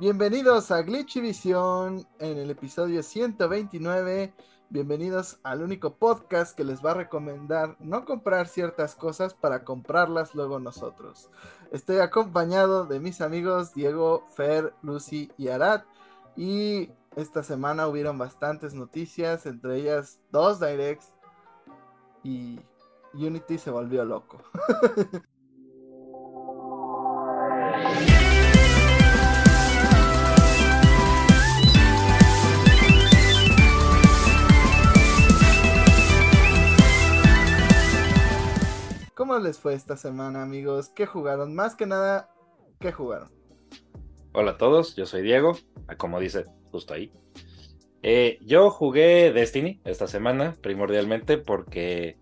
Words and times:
Bienvenidos 0.00 0.72
a 0.72 0.82
Glitchy 0.82 1.20
Visión 1.20 2.04
en 2.18 2.38
el 2.38 2.50
episodio 2.50 3.00
129. 3.00 4.34
Bienvenidos 4.68 5.38
al 5.44 5.62
único 5.62 5.94
podcast 5.94 6.56
que 6.56 6.64
les 6.64 6.84
va 6.84 6.90
a 6.90 6.94
recomendar 6.94 7.76
no 7.78 8.04
comprar 8.04 8.48
ciertas 8.48 8.96
cosas 8.96 9.34
para 9.34 9.62
comprarlas 9.62 10.34
luego 10.34 10.58
nosotros. 10.58 11.30
Estoy 11.70 11.98
acompañado 11.98 12.86
de 12.86 12.98
mis 12.98 13.20
amigos 13.20 13.72
Diego, 13.72 14.26
Fer, 14.34 14.74
Lucy 14.82 15.30
y 15.38 15.46
Arad. 15.46 15.82
Y 16.34 16.90
esta 17.14 17.44
semana 17.44 17.86
hubieron 17.86 18.18
bastantes 18.18 18.74
noticias, 18.74 19.46
entre 19.46 19.76
ellas 19.76 20.18
dos 20.32 20.58
directs. 20.58 21.16
Y 22.24 22.58
Unity 23.12 23.58
se 23.58 23.70
volvió 23.70 24.04
loco. 24.04 24.42
¿Cómo 39.34 39.46
les 39.46 39.58
fue 39.58 39.74
esta 39.74 39.96
semana, 39.96 40.44
amigos? 40.44 40.90
¿Qué 40.90 41.06
jugaron? 41.06 41.56
Más 41.56 41.74
que 41.74 41.86
nada, 41.86 42.30
¿qué 42.78 42.92
jugaron? 42.92 43.32
Hola 44.32 44.52
a 44.52 44.56
todos, 44.58 44.94
yo 44.94 45.06
soy 45.06 45.22
Diego, 45.22 45.58
como 45.96 46.20
dice 46.20 46.44
justo 46.70 46.94
ahí. 46.94 47.12
Eh, 48.04 48.38
yo 48.42 48.70
jugué 48.70 49.32
Destiny 49.32 49.80
esta 49.84 50.06
semana, 50.06 50.54
primordialmente 50.60 51.36
porque... 51.36 52.16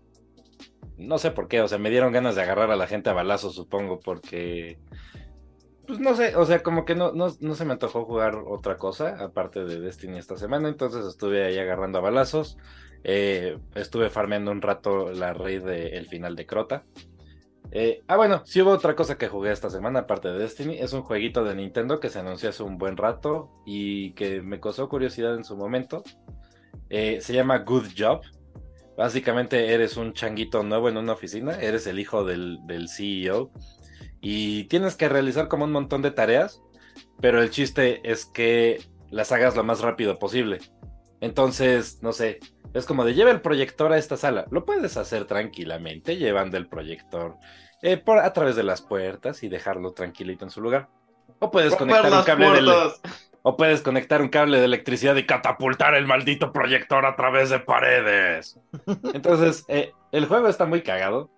No 0.97 1.19
sé 1.19 1.29
por 1.29 1.47
qué, 1.47 1.61
o 1.61 1.67
sea, 1.67 1.77
me 1.77 1.91
dieron 1.91 2.13
ganas 2.13 2.35
de 2.35 2.41
agarrar 2.41 2.71
a 2.71 2.75
la 2.75 2.87
gente 2.87 3.11
a 3.11 3.13
balazos, 3.13 3.53
supongo, 3.53 3.99
porque... 3.99 4.79
Pues 5.85 5.99
no 5.99 6.15
sé, 6.15 6.35
o 6.35 6.47
sea, 6.47 6.63
como 6.63 6.83
que 6.83 6.95
no, 6.95 7.11
no, 7.11 7.27
no 7.39 7.53
se 7.53 7.63
me 7.63 7.73
antojó 7.73 8.05
jugar 8.05 8.37
otra 8.37 8.79
cosa 8.79 9.23
aparte 9.23 9.65
de 9.65 9.79
Destiny 9.79 10.17
esta 10.17 10.35
semana, 10.35 10.67
entonces 10.67 11.05
estuve 11.05 11.45
ahí 11.45 11.59
agarrando 11.59 11.99
a 11.99 12.01
balazos. 12.01 12.57
Eh, 13.03 13.57
estuve 13.75 14.09
farmeando 14.09 14.51
un 14.51 14.61
rato 14.61 15.11
la 15.11 15.33
raid 15.33 15.63
del 15.63 16.07
final 16.07 16.35
de 16.35 16.45
Crota. 16.45 16.85
Eh, 17.75 18.03
ah, 18.07 18.17
bueno, 18.17 18.43
si 18.45 18.61
hubo 18.61 18.69
otra 18.69 18.95
cosa 18.95 19.17
que 19.17 19.27
jugué 19.27 19.51
esta 19.51 19.71
semana, 19.71 20.01
aparte 20.01 20.27
de 20.27 20.37
Destiny. 20.37 20.77
Es 20.77 20.93
un 20.93 21.01
jueguito 21.01 21.43
de 21.43 21.55
Nintendo 21.55 21.99
que 21.99 22.09
se 22.09 22.19
anunció 22.19 22.49
hace 22.49 22.61
un 22.61 22.77
buen 22.77 22.97
rato 22.97 23.49
y 23.65 24.13
que 24.13 24.43
me 24.43 24.59
causó 24.59 24.87
curiosidad 24.87 25.33
en 25.35 25.43
su 25.43 25.57
momento. 25.57 26.03
Eh, 26.91 27.19
se 27.19 27.33
llama 27.33 27.57
Good 27.57 27.87
Job. 27.97 28.21
Básicamente 28.95 29.73
eres 29.73 29.97
un 29.97 30.13
changuito 30.13 30.61
nuevo 30.61 30.87
en 30.87 30.97
una 30.97 31.13
oficina, 31.13 31.59
eres 31.59 31.87
el 31.87 31.99
hijo 31.99 32.23
del, 32.23 32.59
del 32.67 32.89
CEO 32.89 33.51
y 34.21 34.65
tienes 34.65 34.95
que 34.95 35.09
realizar 35.09 35.47
como 35.47 35.65
un 35.65 35.71
montón 35.71 36.03
de 36.03 36.11
tareas, 36.11 36.61
pero 37.19 37.41
el 37.41 37.49
chiste 37.49 38.01
es 38.03 38.25
que 38.25 38.87
las 39.09 39.31
hagas 39.31 39.55
lo 39.55 39.63
más 39.63 39.81
rápido 39.81 40.19
posible. 40.19 40.59
Entonces, 41.21 42.03
no 42.03 42.13
sé, 42.13 42.39
es 42.73 42.85
como 42.85 43.05
de 43.05 43.13
lleva 43.13 43.31
el 43.31 43.41
proyector 43.41 43.91
a 43.91 43.97
esta 43.97 44.17
sala. 44.17 44.45
Lo 44.51 44.65
puedes 44.65 44.97
hacer 44.97 45.25
tranquilamente 45.25 46.17
llevando 46.17 46.57
el 46.57 46.67
proyector 46.67 47.37
eh, 47.83 47.97
por, 47.97 48.19
a 48.19 48.33
través 48.33 48.55
de 48.55 48.63
las 48.63 48.81
puertas 48.81 49.43
y 49.43 49.49
dejarlo 49.49 49.91
tranquilito 49.91 50.45
en 50.45 50.51
su 50.51 50.61
lugar. 50.61 50.87
O 51.39 51.51
puedes 51.51 51.75
conectar 51.75 52.11
un 52.11 52.23
cable 52.23 52.61
de 52.61 52.91
o 53.45 53.57
puedes 53.57 53.81
conectar 53.81 54.21
un 54.21 54.29
cable 54.29 54.57
de 54.57 54.65
electricidad 54.65 55.17
y 55.17 55.25
catapultar 55.25 55.93
el 55.95 56.07
maldito 56.07 56.53
proyector 56.53 57.05
a 57.05 57.17
través 57.17 57.49
de 57.49 57.59
paredes. 57.59 58.57
Entonces, 59.13 59.65
eh, 59.67 59.91
el 60.13 60.25
juego 60.27 60.47
está 60.47 60.65
muy 60.65 60.81
cagado. 60.81 61.29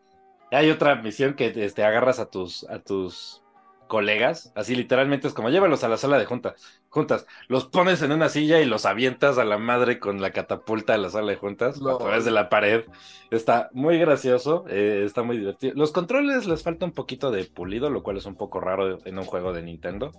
Hay 0.52 0.70
otra 0.70 0.94
misión 0.96 1.34
que 1.34 1.52
este, 1.56 1.84
agarras 1.84 2.20
a 2.20 2.30
tus, 2.30 2.64
a 2.70 2.78
tus 2.78 3.42
colegas, 3.88 4.52
así 4.56 4.76
literalmente 4.76 5.28
es 5.28 5.34
como 5.34 5.50
llévalos 5.50 5.84
a 5.84 5.90
la 5.90 5.98
sala 5.98 6.18
de 6.18 6.26
juntas, 6.26 6.82
juntas, 6.90 7.26
los 7.48 7.66
pones 7.66 8.02
en 8.02 8.12
una 8.12 8.30
silla 8.30 8.60
y 8.60 8.66
los 8.66 8.86
avientas 8.86 9.38
a 9.38 9.46
la 9.46 9.58
madre 9.58 10.00
con 10.00 10.22
la 10.22 10.32
catapulta 10.32 10.94
a 10.94 10.98
la 10.98 11.10
sala 11.10 11.32
de 11.32 11.38
juntas 11.38 11.80
a 11.82 11.98
través 11.98 12.26
de 12.26 12.32
la 12.32 12.50
pared. 12.50 12.86
Está 13.32 13.70
muy 13.74 13.98
gracioso, 13.98 14.66
eh, 14.70 15.04
está 15.06 15.24
muy 15.24 15.38
divertido. 15.38 15.74
Los 15.76 15.92
controles 15.92 16.46
les 16.48 16.64
falta 16.64 16.86
un 16.86 16.94
poquito 16.94 17.32
de 17.32 17.46
pulido, 17.46 17.90
lo 17.90 18.04
cual 18.04 18.18
es 18.18 18.26
un 18.26 18.36
poco 18.36 18.60
raro 18.60 19.00
en 19.06 19.18
un 19.18 19.26
juego 19.26 19.54
de 19.54 19.62
Nintendo. 19.62 20.12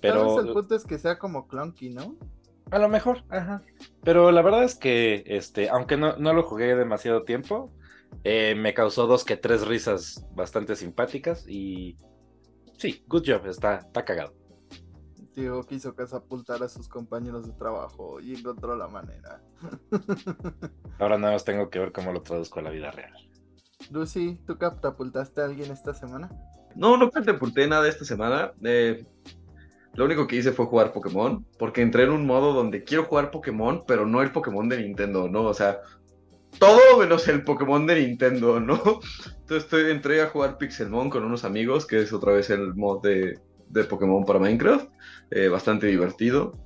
Pero 0.00 0.40
el 0.40 0.52
punto 0.52 0.74
es 0.74 0.84
que 0.84 0.98
sea 0.98 1.18
como 1.18 1.48
clunky, 1.48 1.90
¿no? 1.90 2.16
A 2.70 2.78
lo 2.78 2.88
mejor, 2.88 3.24
ajá. 3.30 3.62
Pero 4.02 4.30
la 4.30 4.42
verdad 4.42 4.62
es 4.62 4.74
que, 4.74 5.24
este, 5.26 5.70
aunque 5.70 5.96
no, 5.96 6.16
no 6.16 6.34
lo 6.34 6.42
jugué 6.42 6.76
demasiado 6.76 7.22
tiempo, 7.22 7.72
eh, 8.24 8.54
me 8.56 8.74
causó 8.74 9.06
dos 9.06 9.24
que 9.24 9.36
tres 9.36 9.66
risas 9.66 10.26
bastante 10.34 10.76
simpáticas 10.76 11.46
y 11.48 11.96
sí, 12.78 13.04
good 13.06 13.24
job, 13.26 13.46
está, 13.46 13.76
está 13.76 14.04
cagado. 14.04 14.34
Diego 15.34 15.62
quiso 15.62 15.94
catapultar 15.94 16.62
a 16.62 16.68
sus 16.68 16.88
compañeros 16.88 17.46
de 17.46 17.52
trabajo 17.52 18.18
y 18.20 18.34
encontró 18.34 18.74
la 18.76 18.88
manera. 18.88 19.40
Ahora 20.98 21.16
nada 21.16 21.34
más 21.34 21.44
tengo 21.44 21.70
que 21.70 21.78
ver 21.78 21.92
cómo 21.92 22.12
lo 22.12 22.22
traduzco 22.22 22.58
a 22.58 22.62
la 22.62 22.70
vida 22.70 22.90
real. 22.90 23.12
Lucy, 23.90 24.40
¿tú 24.46 24.58
catapultaste 24.58 25.40
a 25.40 25.44
alguien 25.44 25.70
esta 25.70 25.94
semana? 25.94 26.30
No, 26.74 26.96
no 26.96 27.10
catapulté 27.10 27.68
nada 27.68 27.88
esta 27.88 28.04
semana. 28.04 28.52
Eh, 28.62 29.06
lo 29.94 30.04
único 30.04 30.26
que 30.26 30.36
hice 30.36 30.52
fue 30.52 30.66
jugar 30.66 30.92
Pokémon, 30.92 31.46
porque 31.58 31.82
entré 31.82 32.04
en 32.04 32.10
un 32.10 32.26
modo 32.26 32.52
donde 32.52 32.84
quiero 32.84 33.04
jugar 33.04 33.30
Pokémon, 33.30 33.84
pero 33.86 34.06
no 34.06 34.22
el 34.22 34.32
Pokémon 34.32 34.68
de 34.68 34.82
Nintendo, 34.82 35.28
¿no? 35.28 35.42
O 35.42 35.54
sea, 35.54 35.80
todo 36.58 36.98
menos 36.98 37.28
el 37.28 37.44
Pokémon 37.44 37.86
de 37.86 38.00
Nintendo, 38.00 38.60
¿no? 38.60 38.80
Entonces 39.40 39.64
estoy, 39.64 39.90
entré 39.90 40.22
a 40.22 40.28
jugar 40.28 40.58
Pixelmon 40.58 41.10
con 41.10 41.24
unos 41.24 41.44
amigos, 41.44 41.86
que 41.86 42.00
es 42.00 42.12
otra 42.12 42.32
vez 42.32 42.50
el 42.50 42.74
mod 42.74 43.02
de, 43.02 43.38
Pokémon 43.88 44.24
para 44.24 44.38
Minecraft, 44.38 44.90
eh, 45.30 45.48
bastante 45.48 45.86
divertido. 45.86 46.58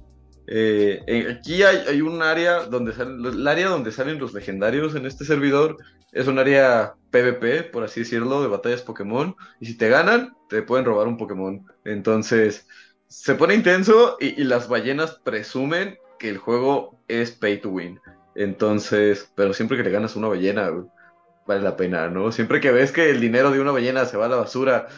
Eh, 0.47 1.37
aquí 1.39 1.63
hay, 1.63 2.01
un 2.01 2.23
área 2.23 2.65
donde 2.65 2.93
salen, 2.93 3.25
el 3.25 3.47
área 3.47 3.69
donde 3.69 3.93
salen 3.93 4.19
los 4.19 4.35
legendarios 4.35 4.95
en 4.95 5.07
este 5.07 5.25
servidor 5.25 5.77
es 6.13 6.27
un 6.27 6.39
área 6.39 6.95
PvP, 7.11 7.65
por 7.65 7.85
así 7.85 8.01
decirlo, 8.01 8.43
de 8.43 8.49
batallas 8.49 8.83
Pokémon. 8.83 9.35
Y 9.61 9.67
si 9.67 9.77
te 9.77 9.89
ganan, 9.89 10.37
te 10.49 10.63
pueden 10.63 10.85
robar 10.85 11.09
un 11.09 11.17
Pokémon. 11.17 11.65
Entonces, 11.85 12.67
se 13.09 13.35
pone 13.35 13.55
intenso 13.55 14.17
y 14.21 14.45
las 14.45 14.69
ballenas 14.69 15.21
presumen 15.25 15.99
que 16.19 16.29
el 16.29 16.39
juego 16.39 16.99
es 17.09 17.33
pay 17.33 17.61
to 17.61 17.71
win. 17.71 17.99
Entonces, 18.35 19.31
pero 19.35 19.53
siempre 19.55 19.77
que 19.77 19.85
le 19.85 19.91
ganas 19.91 20.17
una 20.17 20.29
ballena, 20.29 20.71
vale 21.47 21.61
la 21.61 21.77
pena, 21.77 22.09
¿no? 22.09 22.33
Siempre 22.33 22.61
que 22.61 22.73
ves 22.73 22.93
que 22.93 23.11
el 23.11 23.21
dinero 23.21 23.51
de 23.51 23.61
una 23.61 23.73
ballena 23.73 24.05
se 24.07 24.17
va 24.17 24.27
a 24.27 24.29
la 24.29 24.37
basura, 24.37 24.89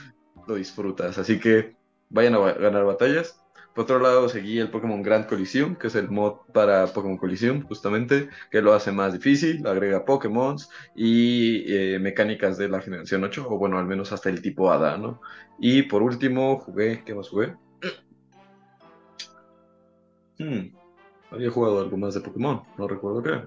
lo 0.46 0.54
disfrutas. 0.54 1.18
Así 1.18 1.40
que 1.40 1.76
vayan 2.10 2.34
a 2.34 2.52
ganar 2.52 2.84
batallas. 2.84 3.40
Por 3.74 3.84
otro 3.84 3.98
lado, 3.98 4.28
seguí 4.28 4.60
el 4.60 4.70
Pokémon 4.70 5.02
Grand 5.02 5.26
Coliseum, 5.26 5.74
que 5.74 5.88
es 5.88 5.96
el 5.96 6.08
mod 6.08 6.34
para 6.52 6.86
Pokémon 6.86 7.16
Coliseum, 7.18 7.66
justamente, 7.66 8.28
que 8.50 8.62
lo 8.62 8.72
hace 8.72 8.92
más 8.92 9.12
difícil, 9.12 9.66
agrega 9.66 10.04
Pokémon 10.04 10.56
y 10.94 11.64
eh, 11.66 11.98
mecánicas 11.98 12.56
de 12.56 12.68
la 12.68 12.80
generación 12.80 13.24
8, 13.24 13.46
o 13.48 13.58
bueno, 13.58 13.76
al 13.78 13.86
menos 13.86 14.12
hasta 14.12 14.30
el 14.30 14.40
tipo 14.42 14.70
Hada, 14.70 14.96
¿no? 14.96 15.20
Y 15.58 15.82
por 15.82 16.02
último, 16.02 16.58
jugué, 16.60 17.02
¿qué 17.04 17.14
más 17.14 17.28
jugué? 17.28 17.54
Hmm, 20.36 20.74
había 21.34 21.50
jugado 21.50 21.80
algo 21.80 21.96
más 21.96 22.14
de 22.14 22.20
Pokémon, 22.20 22.62
no 22.78 22.88
recuerdo 22.88 23.22
qué. 23.22 23.42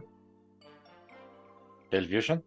¿El 1.91 2.07
Fusion? 2.07 2.43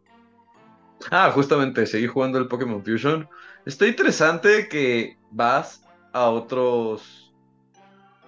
Ah, 1.10 1.30
justamente, 1.32 1.86
seguí 1.86 2.06
jugando 2.06 2.38
el 2.38 2.48
Pokémon 2.48 2.84
Fusion. 2.84 3.28
Está 3.64 3.86
interesante 3.86 4.68
que 4.68 5.16
vas 5.30 5.82
a 6.12 6.28
otros. 6.28 7.32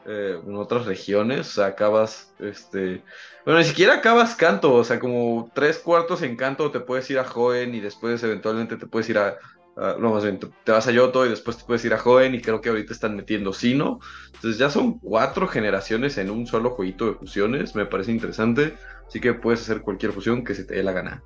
Eh, 0.04 0.36
en 0.44 0.56
otras 0.56 0.86
regiones, 0.86 1.40
o 1.50 1.52
sea, 1.52 1.66
acabas, 1.66 2.34
este... 2.40 3.04
Bueno, 3.44 3.60
ni 3.60 3.64
siquiera 3.64 3.94
acabas 3.94 4.34
canto, 4.34 4.74
o 4.74 4.82
sea, 4.82 4.98
como 4.98 5.48
tres 5.54 5.78
cuartos 5.78 6.22
en 6.22 6.34
canto 6.34 6.72
te 6.72 6.80
puedes 6.80 7.08
ir 7.08 7.20
a 7.20 7.24
Joen 7.24 7.72
y 7.72 7.78
después 7.78 8.20
eventualmente 8.24 8.76
te 8.76 8.88
puedes 8.88 9.08
ir 9.10 9.18
a, 9.18 9.38
no, 9.76 10.12
más 10.12 10.22
bien, 10.22 10.38
te 10.38 10.72
vas 10.72 10.86
a 10.86 10.92
Yoto 10.92 11.24
y 11.24 11.30
después 11.30 11.56
te 11.56 11.64
puedes 11.64 11.84
ir 11.84 11.94
a 11.94 11.98
Joven 11.98 12.34
y 12.34 12.42
creo 12.42 12.60
que 12.60 12.68
ahorita 12.68 12.92
están 12.92 13.16
metiendo 13.16 13.52
Sino. 13.52 14.00
Entonces 14.26 14.58
ya 14.58 14.70
son 14.70 14.98
cuatro 14.98 15.48
generaciones 15.48 16.18
en 16.18 16.30
un 16.30 16.46
solo 16.46 16.70
jueguito 16.70 17.06
de 17.06 17.14
fusiones, 17.14 17.74
me 17.74 17.86
parece 17.86 18.12
interesante. 18.12 18.74
Así 19.06 19.20
que 19.20 19.34
puedes 19.34 19.62
hacer 19.62 19.82
cualquier 19.82 20.12
fusión 20.12 20.44
que 20.44 20.54
se 20.54 20.64
te 20.64 20.74
dé 20.74 20.82
la 20.82 20.92
gana. 20.92 21.22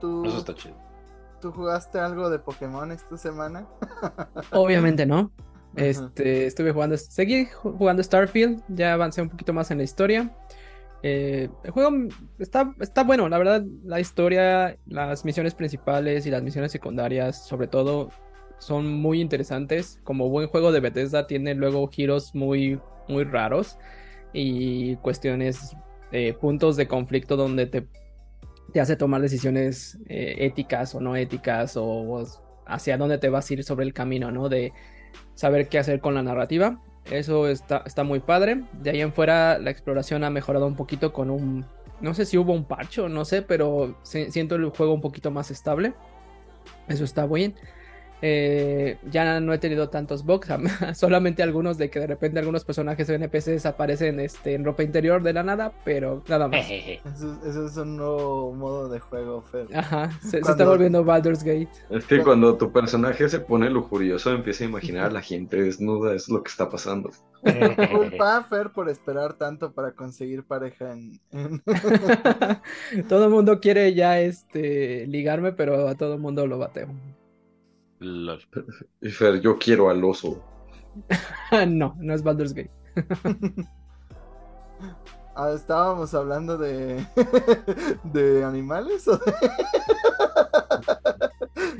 ¿tú, 0.00 0.24
Eso 0.24 0.38
está 0.38 0.54
chido. 0.54 0.76
¿Tú 1.40 1.52
jugaste 1.52 1.98
algo 1.98 2.30
de 2.30 2.38
Pokémon 2.38 2.90
esta 2.92 3.16
semana? 3.16 3.66
Obviamente 4.52 5.06
no. 5.06 5.32
Este, 5.74 6.46
estuve 6.46 6.72
jugando, 6.72 6.96
seguí 6.96 7.46
jugando 7.46 8.02
Starfield, 8.02 8.62
ya 8.68 8.94
avancé 8.94 9.20
un 9.20 9.28
poquito 9.28 9.52
más 9.52 9.70
en 9.70 9.78
la 9.78 9.84
historia. 9.84 10.34
Eh, 11.02 11.48
el 11.62 11.70
juego 11.70 11.90
está, 12.38 12.74
está 12.80 13.04
bueno, 13.04 13.28
la 13.28 13.38
verdad, 13.38 13.64
la 13.84 14.00
historia, 14.00 14.76
las 14.86 15.24
misiones 15.24 15.54
principales 15.54 16.26
y 16.26 16.30
las 16.30 16.42
misiones 16.42 16.72
secundarias, 16.72 17.46
sobre 17.46 17.68
todo, 17.68 18.10
son 18.58 18.86
muy 18.92 19.20
interesantes. 19.20 20.00
Como 20.04 20.28
buen 20.28 20.48
juego 20.48 20.72
de 20.72 20.80
Bethesda, 20.80 21.26
tiene 21.26 21.54
luego 21.54 21.86
giros 21.88 22.34
muy, 22.34 22.80
muy 23.08 23.24
raros 23.24 23.78
y 24.32 24.96
cuestiones, 24.96 25.76
eh, 26.12 26.34
puntos 26.34 26.76
de 26.76 26.86
conflicto 26.86 27.36
donde 27.36 27.66
te, 27.66 27.86
te 28.72 28.80
hace 28.80 28.96
tomar 28.96 29.20
decisiones 29.20 29.98
eh, 30.08 30.36
éticas 30.40 30.94
o 30.94 31.00
no 31.00 31.16
éticas 31.16 31.76
o, 31.76 32.24
hacia 32.66 32.98
dónde 32.98 33.18
te 33.18 33.28
vas 33.28 33.50
a 33.50 33.54
ir 33.54 33.64
sobre 33.64 33.84
el 33.84 33.92
camino, 33.92 34.30
¿no? 34.30 34.48
De 34.48 34.72
saber 35.34 35.68
qué 35.68 35.78
hacer 35.78 36.00
con 36.00 36.14
la 36.14 36.22
narrativa. 36.22 36.82
Eso 37.10 37.48
está, 37.48 37.82
está 37.86 38.02
muy 38.04 38.20
padre. 38.20 38.62
De 38.72 38.90
ahí 38.90 39.00
en 39.00 39.12
fuera 39.12 39.58
la 39.58 39.70
exploración 39.70 40.24
ha 40.24 40.30
mejorado 40.30 40.66
un 40.66 40.76
poquito 40.76 41.12
con 41.12 41.30
un... 41.30 41.64
No 42.00 42.12
sé 42.14 42.26
si 42.26 42.36
hubo 42.36 42.52
un 42.52 42.64
parcho, 42.64 43.08
no 43.08 43.24
sé, 43.24 43.42
pero 43.42 43.98
siento 44.02 44.56
el 44.56 44.68
juego 44.70 44.92
un 44.92 45.00
poquito 45.00 45.30
más 45.30 45.50
estable. 45.50 45.94
Eso 46.88 47.04
está 47.04 47.26
bien. 47.26 47.54
Eh, 48.22 48.98
ya 49.10 49.40
no 49.40 49.52
he 49.52 49.58
tenido 49.58 49.88
tantos 49.88 50.24
bugs, 50.24 50.48
solamente 50.94 51.42
algunos 51.42 51.76
de 51.76 51.90
que 51.90 52.00
de 52.00 52.06
repente 52.06 52.38
algunos 52.38 52.64
personajes 52.64 53.08
o 53.10 53.12
NPCs 53.12 53.66
aparecen 53.66 54.20
este, 54.20 54.54
en 54.54 54.64
ropa 54.64 54.82
interior 54.82 55.22
de 55.22 55.32
la 55.32 55.42
nada, 55.42 55.72
pero 55.84 56.22
nada 56.28 56.48
más. 56.48 56.66
Eso, 56.70 57.66
es 57.66 57.76
un 57.76 57.96
nuevo 57.96 58.54
modo 58.54 58.88
de 58.88 59.00
juego, 59.00 59.42
Fer. 59.42 59.66
Ajá, 59.74 60.10
se, 60.22 60.38
está 60.38 60.64
volviendo 60.64 61.04
Baldur's 61.04 61.42
Gate. 61.42 61.68
Es 61.90 62.04
que 62.06 62.22
cuando 62.22 62.56
tu 62.56 62.72
personaje 62.72 63.28
se 63.28 63.40
pone 63.40 63.68
lujurioso, 63.68 64.30
empieza 64.30 64.64
a 64.64 64.68
imaginar 64.68 65.06
a 65.06 65.10
la 65.10 65.22
gente 65.22 65.62
desnuda, 65.62 66.14
es 66.14 66.28
lo 66.28 66.42
que 66.42 66.50
está 66.50 66.68
pasando. 66.68 67.10
Culpa 67.92 68.42
Fer 68.44 68.70
por 68.70 68.88
esperar 68.88 69.34
tanto 69.34 69.72
para 69.72 69.92
conseguir 69.92 70.44
pareja 70.44 70.92
en... 70.92 71.20
todo 73.08 73.24
el 73.24 73.30
mundo 73.30 73.60
quiere 73.60 73.94
ya 73.94 74.20
este 74.20 75.06
ligarme, 75.06 75.52
pero 75.52 75.88
a 75.88 75.94
todo 75.94 76.14
el 76.14 76.20
mundo 76.20 76.46
lo 76.46 76.58
bateo. 76.58 76.88
Y 79.00 79.10
Fer, 79.10 79.40
yo 79.40 79.58
quiero 79.58 79.90
al 79.90 80.04
oso. 80.04 80.42
no, 81.68 81.94
no 81.98 82.14
es 82.14 82.22
Baldur's 82.22 82.54
Gate. 82.54 82.70
ah, 85.36 85.52
estábamos 85.54 86.14
hablando 86.14 86.56
de, 86.56 87.06
de 88.04 88.44
animales. 88.44 89.06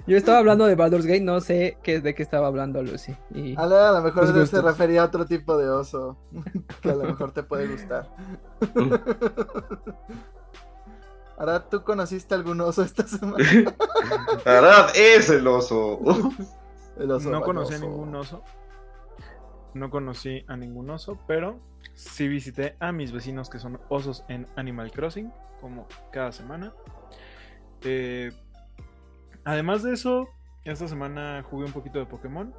Yo 0.07 0.17
estaba 0.17 0.39
hablando 0.39 0.67
de 0.67 0.77
Baldur's 0.77 1.05
Gate, 1.05 1.23
no 1.23 1.41
sé 1.41 1.79
qué, 1.83 2.01
de 2.01 2.15
qué 2.15 2.23
estaba 2.23 2.47
hablando 2.47 2.81
Lucy. 2.81 3.17
Y... 3.35 3.57
A, 3.57 3.67
lo 3.67 4.03
mejor 4.03 4.47
se 4.47 4.63
refería 4.63 5.03
a 5.03 5.07
otro 5.07 5.27
tipo 5.27 5.57
de 5.57 5.69
oso 5.69 6.17
que 6.81 6.91
a 6.91 6.95
lo 6.95 7.05
mejor 7.05 7.33
te 7.33 7.43
puede 7.43 7.67
gustar. 7.67 8.09
Arad, 11.39 11.65
¿tú 11.71 11.83
conociste 11.83 12.35
algún 12.35 12.61
oso 12.61 12.83
esta 12.83 13.07
semana? 13.07 13.37
Arad 14.45 14.91
es 14.97 15.29
el 15.29 15.47
oso. 15.47 16.01
no 16.99 17.43
conocí 17.43 17.75
a 17.75 17.79
ningún 17.79 18.15
oso. 18.15 18.43
No 19.75 19.91
conocí 19.91 20.45
a 20.49 20.57
ningún 20.57 20.89
oso, 20.89 21.19
pero 21.27 21.61
sí 21.95 22.29
visité 22.29 22.77
a 22.81 22.93
mis 22.93 23.13
vecinos 23.13 23.51
que 23.51 23.59
son 23.59 23.79
osos 23.91 24.25
en 24.29 24.47
Animal 24.57 24.91
Crossing, 24.91 25.31
como 25.61 25.87
cada 26.11 26.33
semana. 26.33 26.73
Eh, 27.83 28.33
además 29.45 29.83
de 29.83 29.93
eso, 29.93 30.29
esta 30.65 30.89
semana 30.89 31.45
jugué 31.51 31.67
un 31.67 31.73
poquito 31.73 31.99
de 31.99 32.07
Pokémon. 32.07 32.55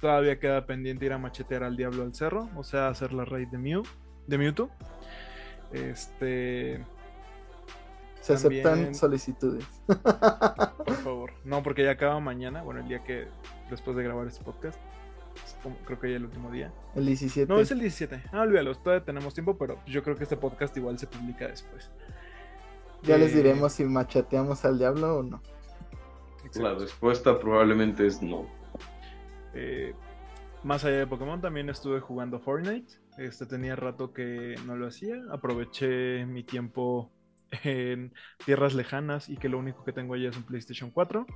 Todavía 0.00 0.40
queda 0.40 0.66
pendiente 0.66 1.06
ir 1.06 1.12
a 1.12 1.18
machetear 1.18 1.62
al 1.62 1.76
diablo 1.76 2.02
al 2.02 2.14
cerro, 2.14 2.48
o 2.56 2.64
sea, 2.64 2.88
hacer 2.88 3.12
la 3.12 3.24
raid 3.24 3.48
de 3.48 3.58
Mew, 3.58 3.84
de 4.26 4.38
Mewtwo. 4.38 4.70
Este, 5.72 6.84
se 8.20 8.34
aceptan 8.34 8.94
solicitudes. 8.94 9.64
Por 9.86 10.96
favor. 11.02 11.32
No, 11.44 11.62
porque 11.62 11.84
ya 11.84 11.92
acaba 11.92 12.20
mañana, 12.20 12.62
bueno, 12.62 12.80
el 12.80 12.88
día 12.88 13.02
que 13.04 13.26
después 13.70 13.96
de 13.96 14.02
grabar 14.02 14.26
este 14.26 14.44
podcast. 14.44 14.78
creo 15.86 15.98
que 15.98 16.10
ya 16.10 16.16
el 16.16 16.24
último 16.24 16.50
día. 16.50 16.72
El 16.94 17.06
17. 17.06 17.52
No, 17.52 17.60
es 17.60 17.70
el 17.70 17.80
17. 17.80 18.24
Ah, 18.32 18.42
olvídalo, 18.42 18.74
todavía 18.76 19.04
tenemos 19.04 19.34
tiempo, 19.34 19.56
pero 19.56 19.78
yo 19.86 20.02
creo 20.02 20.16
que 20.16 20.24
este 20.24 20.36
podcast 20.36 20.76
igual 20.76 20.98
se 20.98 21.06
publica 21.06 21.46
después. 21.46 21.90
Ya 23.02 23.16
les 23.16 23.32
eh, 23.32 23.36
diremos 23.36 23.72
si 23.72 23.84
machateamos 23.84 24.64
al 24.64 24.78
diablo 24.78 25.18
o 25.18 25.22
no. 25.22 25.40
La 26.54 26.74
respuesta 26.74 27.38
probablemente 27.38 28.06
es 28.06 28.22
no. 28.22 28.46
Eh, 29.54 29.94
más 30.64 30.84
allá 30.84 30.98
de 30.98 31.06
Pokémon, 31.06 31.40
también 31.40 31.68
estuve 31.68 32.00
jugando 32.00 32.40
Fortnite. 32.40 32.94
Este 33.18 33.46
tenía 33.46 33.76
rato 33.76 34.12
que 34.12 34.56
no 34.66 34.76
lo 34.76 34.86
hacía. 34.86 35.16
Aproveché 35.30 36.24
mi 36.26 36.42
tiempo 36.42 37.10
en 37.50 38.12
tierras 38.44 38.74
lejanas 38.74 39.28
y 39.28 39.36
que 39.36 39.48
lo 39.48 39.58
único 39.58 39.84
que 39.84 39.92
tengo 39.92 40.14
allá 40.14 40.30
es 40.30 40.36
un 40.36 40.44
PlayStation 40.44 40.90
4 40.90 41.26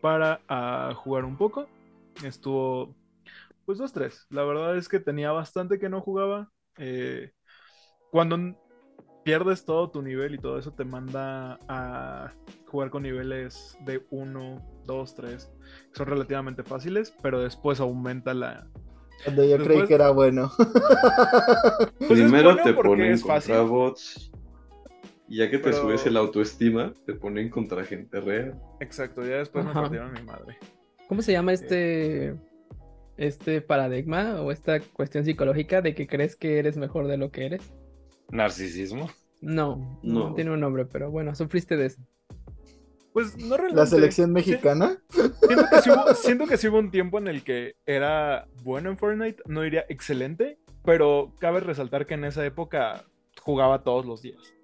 para 0.00 0.40
ah, 0.48 0.92
jugar 0.96 1.24
un 1.24 1.36
poco. 1.36 1.68
Estuvo 2.22 2.94
pues 3.64 3.78
dos, 3.78 3.92
tres. 3.92 4.26
La 4.30 4.44
verdad 4.44 4.76
es 4.76 4.88
que 4.88 4.98
tenía 4.98 5.30
bastante 5.30 5.78
que 5.78 5.88
no 5.88 6.00
jugaba. 6.00 6.50
Eh, 6.78 7.32
cuando 8.10 8.56
pierdes 9.24 9.64
todo 9.64 9.90
tu 9.90 10.00
nivel 10.00 10.34
y 10.34 10.38
todo 10.38 10.58
eso 10.58 10.72
te 10.72 10.84
manda 10.84 11.58
a 11.68 12.32
jugar 12.66 12.88
con 12.88 13.02
niveles 13.02 13.76
de 13.84 14.06
1, 14.10 14.82
2, 14.86 15.14
3. 15.14 15.52
Son 15.92 16.06
relativamente 16.06 16.62
fáciles, 16.62 17.14
pero 17.22 17.40
después 17.40 17.78
aumenta 17.80 18.32
la... 18.32 18.66
Cuando 19.24 19.44
yo 19.44 19.58
creí 19.58 19.84
que 19.84 19.94
era 19.94 20.10
bueno. 20.10 20.50
Pues 21.98 22.20
Primero 22.20 22.56
te 22.56 22.72
ponen 22.72 23.20
contra 23.20 23.60
bots 23.60 24.30
y 25.28 25.38
ya 25.38 25.50
que 25.50 25.58
te 25.58 25.72
subes 25.72 26.06
el 26.06 26.16
autoestima, 26.16 26.94
te 27.04 27.12
ponen 27.12 27.50
contra 27.50 27.84
gente 27.84 28.20
real. 28.20 28.58
Exacto, 28.80 29.22
ya 29.22 29.36
después 29.36 29.64
me 29.64 29.72
partieron 29.72 30.12
mi 30.12 30.22
madre. 30.22 30.56
¿Cómo 31.06 31.22
se 31.22 31.32
llama 31.32 31.52
este, 31.52 32.34
este 33.16 33.60
paradigma 33.60 34.40
o 34.40 34.50
esta 34.50 34.80
cuestión 34.80 35.24
psicológica 35.24 35.82
de 35.82 35.94
que 35.94 36.06
crees 36.06 36.34
que 36.34 36.58
eres 36.58 36.76
mejor 36.76 37.06
de 37.06 37.18
lo 37.18 37.30
que 37.30 37.46
eres? 37.46 37.72
¿Narcisismo? 38.30 39.10
No, 39.40 40.00
no, 40.02 40.34
tiene 40.34 40.50
un 40.50 40.60
nombre, 40.60 40.86
pero 40.86 41.10
bueno, 41.10 41.34
sufriste 41.34 41.76
de 41.76 41.86
eso. 41.86 42.00
Pues 43.12 43.36
no 43.36 43.56
realmente. 43.56 43.80
¿La 43.80 43.86
selección 43.86 44.32
mexicana? 44.32 44.98
Siento 45.10 45.64
que, 45.70 45.82
sí 45.82 45.90
hubo, 45.90 46.14
siento 46.14 46.46
que 46.46 46.56
sí 46.56 46.68
hubo 46.68 46.78
un 46.78 46.90
tiempo 46.90 47.18
en 47.18 47.28
el 47.28 47.42
que 47.42 47.76
era 47.86 48.48
bueno 48.62 48.90
en 48.90 48.98
Fortnite, 48.98 49.42
no 49.46 49.62
diría 49.62 49.84
excelente, 49.88 50.58
pero 50.84 51.34
cabe 51.38 51.60
resaltar 51.60 52.06
que 52.06 52.14
en 52.14 52.24
esa 52.24 52.44
época 52.44 53.04
jugaba 53.40 53.82
todos 53.82 54.06
los 54.06 54.22
días. 54.22 54.57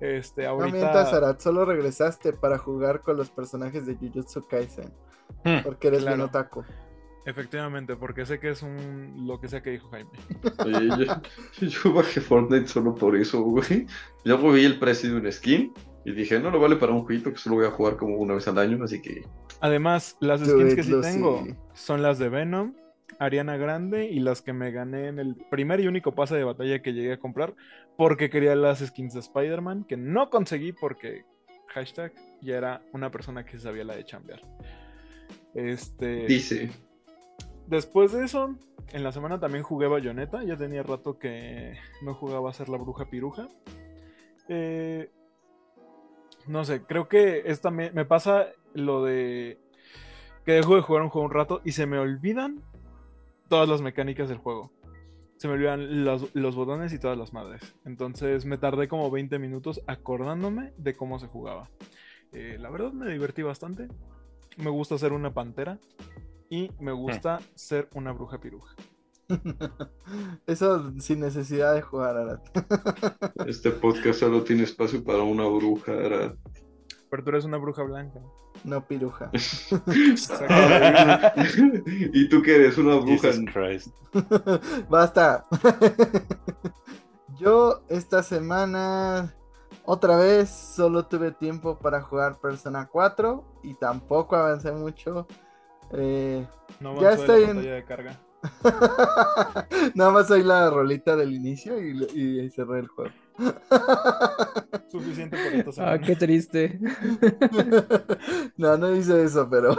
Este, 0.00 0.46
ahorita... 0.46 1.38
solo 1.38 1.64
regresaste 1.64 2.32
para 2.32 2.58
jugar 2.58 3.02
con 3.02 3.16
los 3.16 3.30
personajes 3.30 3.86
de 3.86 3.94
Jujutsu 3.94 4.46
Kaisen. 4.46 4.92
Hmm, 5.44 5.62
porque 5.64 5.88
eres 5.88 6.02
claro. 6.02 6.24
otaku. 6.24 6.64
Efectivamente, 7.26 7.96
porque 7.96 8.24
sé 8.24 8.38
que 8.38 8.50
es 8.50 8.62
un 8.62 9.26
lo 9.26 9.40
que 9.40 9.48
sea 9.48 9.60
que 9.60 9.70
dijo 9.70 9.88
Jaime. 9.88 10.10
Oye, 10.64 11.06
yo, 11.60 11.92
bajé 11.92 12.20
Fortnite 12.20 12.68
solo 12.68 12.94
por 12.94 13.16
eso, 13.16 13.42
güey. 13.42 13.86
Luego 14.22 14.52
vi 14.52 14.64
el 14.64 14.78
precio 14.78 15.10
de 15.10 15.16
un 15.16 15.32
skin 15.32 15.72
y 16.04 16.12
dije, 16.12 16.38
no 16.38 16.52
lo 16.52 16.60
vale 16.60 16.76
para 16.76 16.92
un 16.92 17.02
jueguito 17.04 17.32
que 17.32 17.38
solo 17.38 17.56
voy 17.56 17.66
a 17.66 17.72
jugar 17.72 17.96
como 17.96 18.16
una 18.16 18.34
vez 18.34 18.46
al 18.46 18.58
año, 18.58 18.82
así 18.84 19.02
que. 19.02 19.24
Además, 19.60 20.16
las 20.20 20.40
skins 20.40 20.76
que 20.76 20.84
sí 20.84 20.94
tengo 21.02 21.44
son 21.74 22.00
las 22.00 22.20
de 22.20 22.28
Venom, 22.28 22.74
Ariana 23.18 23.56
Grande 23.56 24.06
y 24.06 24.20
las 24.20 24.40
que 24.40 24.52
me 24.52 24.70
gané 24.70 25.08
en 25.08 25.18
el 25.18 25.34
primer 25.50 25.80
y 25.80 25.88
único 25.88 26.14
pase 26.14 26.36
de 26.36 26.44
batalla 26.44 26.80
que 26.80 26.92
llegué 26.92 27.14
a 27.14 27.18
comprar 27.18 27.54
porque 27.96 28.30
quería 28.30 28.54
las 28.54 28.80
skins 28.80 29.14
de 29.14 29.20
Spider-Man 29.20 29.84
que 29.84 29.96
no 29.96 30.30
conseguí 30.30 30.72
porque 30.72 31.24
hashtag 31.68 32.12
ya 32.40 32.56
era 32.56 32.82
una 32.92 33.10
persona 33.10 33.44
que 33.44 33.58
sabía 33.58 33.84
la 33.84 33.96
de 33.96 34.04
chambear. 34.04 34.42
Este. 35.54 36.26
Dice. 36.26 36.70
Después 37.66 38.12
de 38.12 38.24
eso, 38.24 38.56
en 38.92 39.02
la 39.02 39.12
semana 39.12 39.40
también 39.40 39.64
jugué 39.64 39.88
Bayonetta. 39.88 40.44
Ya 40.44 40.56
tenía 40.56 40.82
rato 40.82 41.18
que 41.18 41.76
no 42.02 42.14
jugaba 42.14 42.50
a 42.50 42.54
ser 42.54 42.68
la 42.68 42.78
bruja 42.78 43.10
piruja. 43.10 43.48
Eh, 44.48 45.10
no 46.46 46.64
sé, 46.64 46.82
creo 46.82 47.08
que 47.08 47.42
esta 47.46 47.70
me, 47.70 47.90
me 47.90 48.04
pasa 48.04 48.46
lo 48.74 49.02
de 49.02 49.58
que 50.44 50.52
dejo 50.52 50.76
de 50.76 50.82
jugar 50.82 51.02
un 51.02 51.08
juego 51.08 51.26
un 51.26 51.34
rato 51.34 51.60
y 51.64 51.72
se 51.72 51.86
me 51.86 51.98
olvidan 51.98 52.62
todas 53.48 53.68
las 53.68 53.82
mecánicas 53.82 54.28
del 54.28 54.38
juego. 54.38 54.70
Se 55.36 55.48
me 55.48 55.54
olvidan 55.54 56.04
los, 56.04 56.54
botones 56.54 56.92
y 56.92 56.98
todas 56.98 57.18
las 57.18 57.32
madres. 57.32 57.74
Entonces 57.84 58.44
me 58.46 58.58
tardé 58.58 58.88
como 58.88 59.10
20 59.10 59.38
minutos 59.38 59.82
acordándome 59.86 60.72
de 60.78 60.94
cómo 60.94 61.18
se 61.18 61.26
jugaba. 61.26 61.68
Eh, 62.32 62.56
la 62.58 62.70
verdad 62.70 62.92
me 62.92 63.10
divertí 63.10 63.42
bastante. 63.42 63.88
Me 64.56 64.70
gusta 64.70 64.98
ser 64.98 65.12
una 65.12 65.34
pantera. 65.34 65.78
Y 66.48 66.70
me 66.78 66.92
gusta 66.92 67.40
ser 67.54 67.88
una 67.94 68.12
bruja 68.12 68.38
piruja. 68.38 68.74
Eso 70.46 70.92
sin 71.00 71.20
necesidad 71.20 71.74
de 71.74 71.82
jugar, 71.82 72.16
Arat. 72.16 72.48
Este 73.46 73.70
podcast 73.72 74.20
solo 74.20 74.44
tiene 74.44 74.62
espacio 74.62 75.02
para 75.02 75.22
una 75.22 75.46
bruja, 75.46 75.92
Arat. 75.92 76.36
Pero 77.10 77.22
tú 77.22 77.30
eres 77.30 77.44
una 77.44 77.56
bruja 77.58 77.82
blanca. 77.82 78.20
No 78.64 78.84
piruja. 78.86 79.30
¿Y 82.12 82.28
tú 82.28 82.42
qué 82.42 82.56
eres? 82.56 82.76
Una 82.78 82.96
bruja. 82.96 83.30
Basta. 84.88 85.44
Yo 87.38 87.82
esta 87.88 88.22
semana 88.22 89.34
otra 89.84 90.16
vez 90.16 90.50
solo 90.50 91.06
tuve 91.06 91.30
tiempo 91.30 91.78
para 91.78 92.00
jugar 92.02 92.38
Persona 92.40 92.88
4 92.90 93.44
y 93.62 93.74
tampoco 93.74 94.34
avancé 94.34 94.72
mucho. 94.72 95.26
Eh, 95.92 96.44
no 96.80 97.00
ya 97.00 97.12
estoy 97.12 97.44
en... 97.44 97.62
de 97.62 97.84
carga. 97.84 98.18
Nada 99.94 100.10
más 100.10 100.30
hay 100.30 100.42
la 100.42 100.70
rolita 100.70 101.16
del 101.16 101.32
inicio 101.32 101.80
y, 101.80 102.04
y 102.14 102.50
cerré 102.50 102.80
el 102.80 102.88
juego. 102.88 103.12
Suficiente 104.90 105.36
por 105.36 105.54
esta 105.54 105.72
semana. 105.72 105.92
Ah, 105.92 105.98
qué 105.98 106.16
triste. 106.16 106.78
no, 108.56 108.76
no 108.76 108.94
hice 108.94 109.24
eso, 109.24 109.48
pero. 109.50 109.76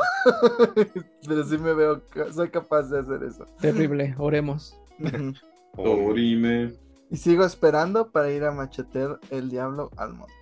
pero 1.27 1.43
sí 1.43 1.57
me 1.57 1.73
veo. 1.73 2.01
Soy 2.31 2.49
capaz 2.49 2.83
de 2.83 2.99
hacer 2.99 3.23
eso. 3.23 3.45
Terrible, 3.59 4.15
oremos. 4.17 4.77
Orime. 5.75 6.73
Y 7.09 7.17
sigo 7.17 7.45
esperando 7.45 8.11
para 8.11 8.31
ir 8.31 8.43
a 8.43 8.51
machetear 8.51 9.19
el 9.31 9.49
diablo 9.49 9.89
al 9.97 10.13
monte. 10.13 10.33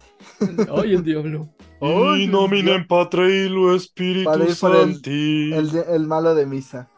Ay, 0.76 0.96
el 0.96 1.04
diablo. 1.04 1.48
Ay, 1.82 2.28
nominen 2.28 2.86
lo 2.90 3.76
espíritu 3.76 4.30
Para 4.30 4.46
ir 4.46 4.58
por 4.60 4.76
el, 4.76 5.02
el, 5.06 5.76
el 5.90 6.08
malo 6.08 6.34
de 6.34 6.46
misa. 6.46 6.90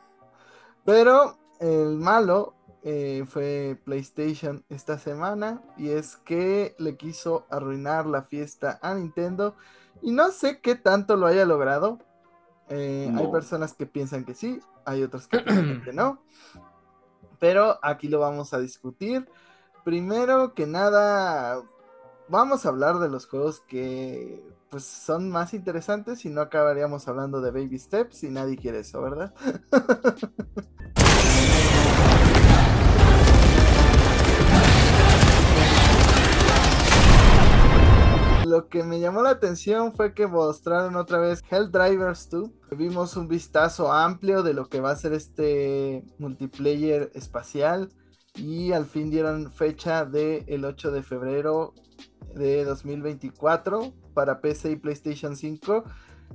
Pero 0.88 1.38
el 1.60 1.98
malo 1.98 2.54
eh, 2.82 3.26
fue 3.28 3.78
PlayStation 3.84 4.64
esta 4.70 4.98
semana 4.98 5.62
y 5.76 5.90
es 5.90 6.16
que 6.16 6.78
le 6.80 6.96
quiso 6.96 7.46
arruinar 7.50 8.06
la 8.06 8.24
fiesta 8.24 8.80
a 8.82 8.94
Nintendo 8.94 9.58
y 10.02 10.14
no 10.14 10.32
sé 10.32 10.62
qué 10.62 10.76
tanto 10.76 11.18
lo 11.18 11.28
haya 11.28 11.46
logrado. 11.46 12.00
Eh, 12.70 13.12
hay 13.14 13.28
personas 13.28 13.74
que 13.74 13.86
piensan 13.86 14.24
que 14.24 14.34
sí, 14.34 14.62
hay 14.86 15.04
otras 15.04 15.28
que 15.28 15.40
piensan 15.40 15.84
que 15.84 15.92
no. 15.92 16.22
Pero 17.38 17.80
aquí 17.82 18.08
lo 18.08 18.20
vamos 18.20 18.54
a 18.54 18.60
discutir. 18.60 19.28
Primero 19.84 20.54
que 20.54 20.68
nada, 20.68 21.64
vamos 22.30 22.66
a 22.66 22.70
hablar 22.70 23.00
de 23.00 23.10
los 23.10 23.28
juegos 23.28 23.60
que 23.60 24.42
pues 24.70 24.84
son 24.84 25.30
más 25.30 25.54
interesantes 25.54 26.26
y 26.26 26.30
no 26.30 26.42
acabaríamos 26.42 27.08
hablando 27.08 27.42
de 27.42 27.52
Baby 27.52 27.80
Steps 27.80 28.24
y 28.24 28.30
nadie 28.30 28.58
quiere 28.58 28.80
eso, 28.80 29.02
¿verdad? 29.02 29.34
Lo 38.46 38.70
que 38.70 38.82
me 38.82 39.02
llamó 39.02 39.22
la 39.22 39.32
atención 39.32 39.94
fue 39.94 40.14
que 40.14 40.26
mostraron 40.26 40.96
otra 40.96 41.20
vez 41.20 41.44
Helldivers 41.52 42.30
2. 42.30 42.50
Vimos 42.78 43.18
un 43.18 43.28
vistazo 43.28 43.92
amplio 43.92 44.42
de 44.42 44.54
lo 44.54 44.70
que 44.70 44.80
va 44.80 44.92
a 44.92 44.96
ser 44.96 45.12
este 45.12 46.06
multiplayer 46.18 47.12
espacial. 47.14 47.90
Y 48.36 48.72
al 48.72 48.86
fin 48.86 49.10
dieron 49.10 49.52
fecha 49.52 50.06
del 50.06 50.46
el 50.48 50.64
8 50.64 50.92
de 50.92 51.04
febrero 51.04 51.74
de 52.36 52.64
2024 52.64 53.94
para 54.18 54.42
PC 54.42 54.72
y 54.72 54.76
PlayStation 54.78 55.36
5. 55.36 55.84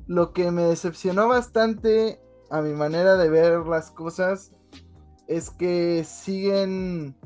Lo 0.06 0.32
que 0.32 0.52
me 0.52 0.62
decepcionó 0.62 1.26
bastante 1.26 2.20
a 2.48 2.62
mi 2.62 2.74
manera 2.74 3.16
de 3.16 3.28
ver 3.28 3.66
las 3.66 3.90
cosas 3.90 4.52
es 5.26 5.50
que 5.50 6.04
siguen 6.04 7.16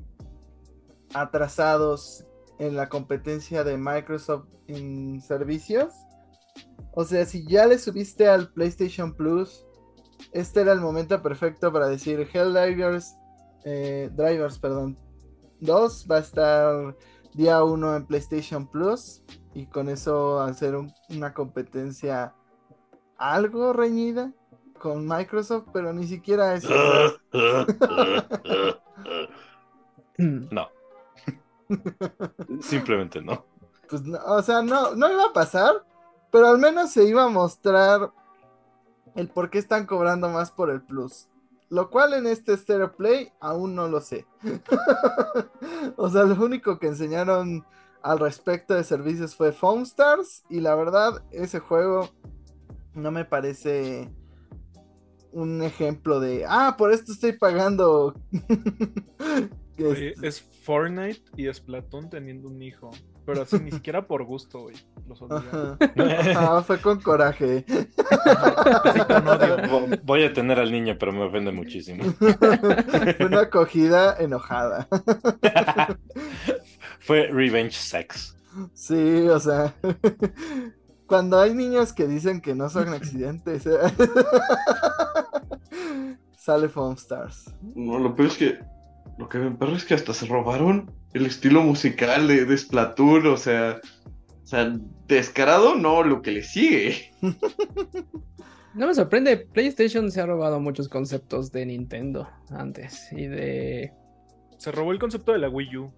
atrasados 1.13 2.25
en 2.59 2.75
la 2.75 2.89
competencia 2.89 3.65
de 3.65 3.77
Microsoft 3.77 4.47
en 4.67 5.21
servicios. 5.21 5.93
O 6.95 7.05
sea, 7.05 7.27
si 7.27 7.47
ya 7.47 7.67
le 7.67 7.79
subiste 7.79 8.27
al 8.27 8.51
PlayStation 8.51 9.13
Plus, 9.13 9.67
este 10.33 10.63
era 10.63 10.73
el 10.73 10.81
momento 10.81 11.21
perfecto 11.21 11.71
para 11.71 11.87
decir 11.87 12.27
Helldivers, 12.33 13.15
eh, 13.67 14.09
Drivers, 14.15 14.59
perdón, 14.59 14.97
2 15.61 16.07
va 16.11 16.17
a 16.17 16.21
estar 16.21 16.97
día 17.37 17.63
1 17.63 17.97
en 17.97 18.07
PlayStation 18.07 18.67
Plus 18.67 19.23
y 19.55 19.67
con 19.67 19.89
eso 19.89 20.41
hacer 20.41 20.75
una 21.11 21.35
competencia 21.35 22.35
algo 23.19 23.73
reñida 23.73 24.33
con 24.79 25.07
Microsoft, 25.07 25.69
pero 25.73 25.93
ni 25.93 26.07
siquiera 26.07 26.55
eso. 26.55 26.73
no. 30.19 30.69
Simplemente 32.61 33.21
no. 33.21 33.45
Pues 33.89 34.03
o 34.27 34.43
sea, 34.43 34.63
no, 34.63 34.95
no 34.95 35.11
iba 35.11 35.27
a 35.27 35.33
pasar, 35.33 35.85
pero 36.31 36.49
al 36.49 36.59
menos 36.59 36.91
se 36.91 37.05
iba 37.05 37.25
a 37.25 37.29
mostrar 37.29 38.13
el 39.15 39.29
por 39.29 39.51
qué 39.51 39.59
están 39.59 39.87
cobrando 39.87 40.29
más 40.29 40.51
por 40.51 40.71
el 40.71 40.83
plus. 40.83 41.29
Lo 41.69 41.91
cual 41.91 42.15
en 42.15 42.27
este 42.27 42.57
Stereo 42.57 42.95
Play 42.95 43.33
aún 43.41 43.75
no 43.75 43.89
lo 43.89 44.01
sé. 44.01 44.27
o 45.97 46.09
sea, 46.09 46.23
lo 46.23 46.45
único 46.45 46.79
que 46.79 46.87
enseñaron 46.87 47.65
al 48.03 48.19
respecto 48.21 48.75
de 48.75 48.85
servicios 48.85 49.35
fue 49.35 49.53
Foam 49.53 49.83
Stars. 49.83 50.45
Y 50.49 50.61
la 50.61 50.75
verdad, 50.75 51.25
ese 51.33 51.59
juego 51.59 52.09
no 52.95 53.11
me 53.11 53.25
parece 53.25 54.11
un 55.33 55.63
ejemplo 55.63 56.21
de, 56.21 56.45
ah, 56.49 56.77
por 56.79 56.93
esto 56.93 57.13
estoy 57.13 57.33
pagando. 57.33 58.15
Este 59.77 60.27
es 60.27 60.41
Fortnite 60.41 61.23
y 61.37 61.53
Splatoon 61.53 62.09
teniendo 62.09 62.49
un 62.49 62.63
hijo. 62.63 62.91
Pero 63.27 63.43
así 63.43 63.59
ni 63.59 63.73
siquiera 63.73 64.07
por 64.07 64.25
gusto, 64.25 64.61
güey. 64.61 64.77
Los 65.09 65.19
fue 66.67 66.81
con 66.81 67.01
coraje. 67.01 67.65
Voy 70.05 70.25
a 70.25 70.33
tener 70.33 70.61
al 70.61 70.71
niño, 70.71 70.97
pero 70.99 71.13
me 71.13 71.25
ofende 71.25 71.51
muchísimo. 71.51 72.05
fue 72.05 73.17
una 73.27 73.41
acogida 73.41 74.17
enojada. 74.19 74.89
fue 77.01 77.27
revenge 77.27 77.73
sex. 77.73 78.37
Sí, 78.73 79.29
o 79.29 79.41
sea. 79.41 79.75
Cuando 81.07 81.39
hay 81.39 81.53
niños 81.53 81.93
que 81.93 82.07
dicen 82.07 82.41
que 82.41 82.55
no 82.55 82.71
son 82.71 82.95
accidentes, 82.95 83.69
sale 86.37 86.69
Foam 86.69 86.95
Stars. 86.95 87.53
No, 87.75 87.99
lo 87.99 88.15
peor 88.15 88.29
es 88.29 88.37
que 88.37 88.76
lo 89.19 89.29
que 89.29 89.39
me 89.39 89.51
perro 89.53 89.77
es 89.77 89.85
que 89.85 89.95
hasta 89.95 90.13
se 90.13 90.27
robaron 90.27 90.91
el 91.15 91.27
estilo 91.27 91.63
musical 91.63 92.29
de, 92.29 92.45
de 92.45 92.59
Splatoon, 92.59 93.27
o 93.27 93.37
sea, 93.37 93.81
o 94.43 94.47
sea, 94.47 94.77
descarado 95.09 95.75
no, 95.75 96.03
lo 96.03 96.23
que 96.23 96.33
le 96.33 96.43
sigue. 96.43 97.13
No 98.77 98.87
me 98.87 98.95
sorprende, 98.95 99.39
PlayStation 99.39 100.11
se 100.11 100.21
ha 100.21 100.27
robado 100.27 100.61
muchos 100.61 100.87
conceptos 100.91 101.51
de 101.51 101.65
Nintendo 101.65 102.29
antes 102.51 103.11
y 103.11 103.27
de... 103.27 103.91
Se 104.59 104.71
robó 104.71 104.93
el 104.93 104.99
concepto 104.99 105.33
de 105.33 105.39
la 105.39 105.49
Wii 105.49 105.77
U. 105.79 105.93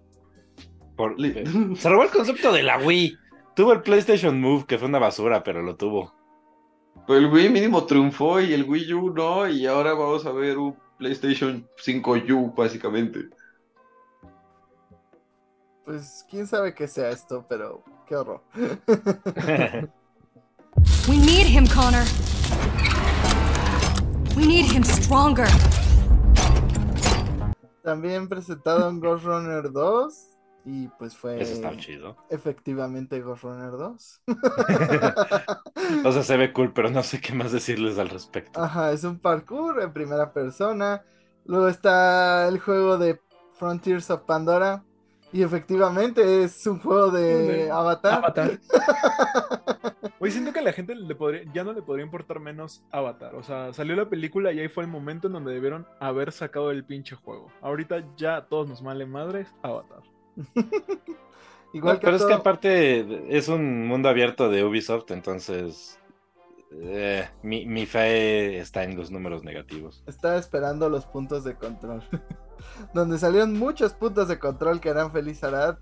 Se 1.77 1.89
robó 1.89 2.05
el 2.05 2.11
concepto 2.11 2.53
de 2.53 2.63
la 2.63 2.79
Wii. 2.79 3.19
Tuvo 3.57 3.73
el 3.73 3.83
PlayStation 3.83 4.41
Move, 4.41 4.65
que 4.69 4.79
fue 4.79 4.87
una 4.87 5.01
basura, 5.01 5.43
pero 5.43 5.61
lo 5.61 5.75
tuvo. 5.75 6.15
Pero 7.09 7.19
el 7.19 7.27
Wii 7.27 7.49
mínimo 7.49 7.85
triunfó 7.85 8.41
y 8.41 8.53
el 8.53 8.63
Wii 8.63 8.93
U 8.95 9.13
no, 9.13 9.49
y 9.49 9.67
ahora 9.67 9.95
vamos 9.95 10.25
a 10.25 10.31
ver 10.31 10.59
un 10.59 10.77
PlayStation 10.99 11.67
5U, 11.85 12.55
básicamente. 12.55 13.28
Pues 15.85 16.26
quién 16.28 16.47
sabe 16.47 16.75
qué 16.75 16.87
sea 16.87 17.11
esto, 17.11 17.47
pero 17.49 17.83
qué 18.07 18.17
horror. 18.17 18.43
We 21.09 21.17
need 21.17 21.47
him, 21.47 21.67
Connor. 21.67 22.05
We 24.37 24.47
need 24.47 24.67
him 24.67 24.85
stronger. 24.85 25.49
También 27.83 28.28
presentaron 28.28 29.00
Ghost 29.00 29.25
Runner 29.25 29.73
2 29.73 30.38
y 30.65 30.88
pues 30.88 31.17
fue 31.17 31.41
Eso 31.41 31.55
está 31.55 31.77
chido. 31.77 32.17
efectivamente 32.31 33.21
Ghost 33.21 33.45
Runner 33.45 33.71
2. 33.71 34.23
o 36.05 36.12
sea, 36.12 36.23
se 36.23 36.37
ve 36.37 36.53
cool, 36.53 36.73
pero 36.73 36.91
no 36.91 37.03
sé 37.03 37.21
qué 37.21 37.33
más 37.33 37.53
decirles 37.53 37.99
al 37.99 38.11
respecto. 38.11 38.61
Ajá, 38.61 38.93
es 38.93 39.05
un 39.05 39.19
parkour 39.19 39.83
en 39.83 39.93
primera 39.93 40.33
persona. 40.33 41.03
Luego 41.45 41.69
está 41.69 42.47
el 42.49 42.59
juego 42.59 42.99
de 42.99 43.21
Frontiers 43.55 44.11
of 44.11 44.23
Pandora. 44.23 44.85
Y 45.31 45.43
efectivamente 45.43 46.43
es 46.43 46.67
un 46.67 46.79
juego 46.79 47.11
de 47.11 47.71
Avatar. 47.71 48.15
Avatar. 48.15 48.59
Hoy 50.21 50.31
siento 50.31 50.53
que 50.53 50.61
a 50.61 50.62
la 50.62 50.73
gente 50.73 50.95
le 50.95 51.15
podría, 51.15 51.43
ya 51.53 51.65
no 51.65 51.73
le 51.75 51.83
podría 51.83 52.05
importar 52.05 52.41
menos 52.41 52.83
Avatar. 52.91 53.35
O 53.35 53.43
sea, 53.43 53.73
salió 53.75 53.95
la 53.95 54.09
película 54.09 54.53
y 54.53 54.61
ahí 54.61 54.69
fue 54.69 54.85
el 54.85 54.91
momento 54.91 55.27
en 55.27 55.35
donde 55.35 55.53
debieron 55.53 55.87
haber 56.00 56.33
sacado 56.33 56.71
el 56.71 56.85
pinche 56.85 57.15
juego. 57.15 57.53
Ahorita 57.61 58.03
ya 58.17 58.47
todos 58.47 58.69
nos 58.69 58.83
male 58.83 59.05
madres 59.05 59.55
Avatar. 59.62 60.03
Igual 61.73 61.99
pero 62.00 62.16
es 62.16 62.25
que 62.25 62.33
aparte 62.33 63.37
es 63.37 63.49
un 63.49 63.87
mundo 63.87 64.09
abierto 64.09 64.49
de 64.49 64.64
Ubisoft, 64.64 65.11
entonces 65.11 65.99
eh, 66.71 67.28
mi, 67.42 67.66
mi, 67.66 67.87
fe 67.87 68.59
está 68.59 68.85
en 68.85 68.97
los 68.97 69.11
números 69.11 69.45
negativos. 69.45 70.02
Estaba 70.07 70.37
esperando 70.37 70.88
los 70.88 71.07
puntos 71.07 71.45
de 71.45 71.54
control. 71.54 72.02
Donde 72.95 73.18
salieron 73.18 73.59
muchos 73.59 73.95
puntos 73.95 74.28
de 74.28 74.38
control 74.38 74.80
que 74.80 74.88
eran 74.88 75.12
feliz 75.12 75.42
Arad. 75.45 75.78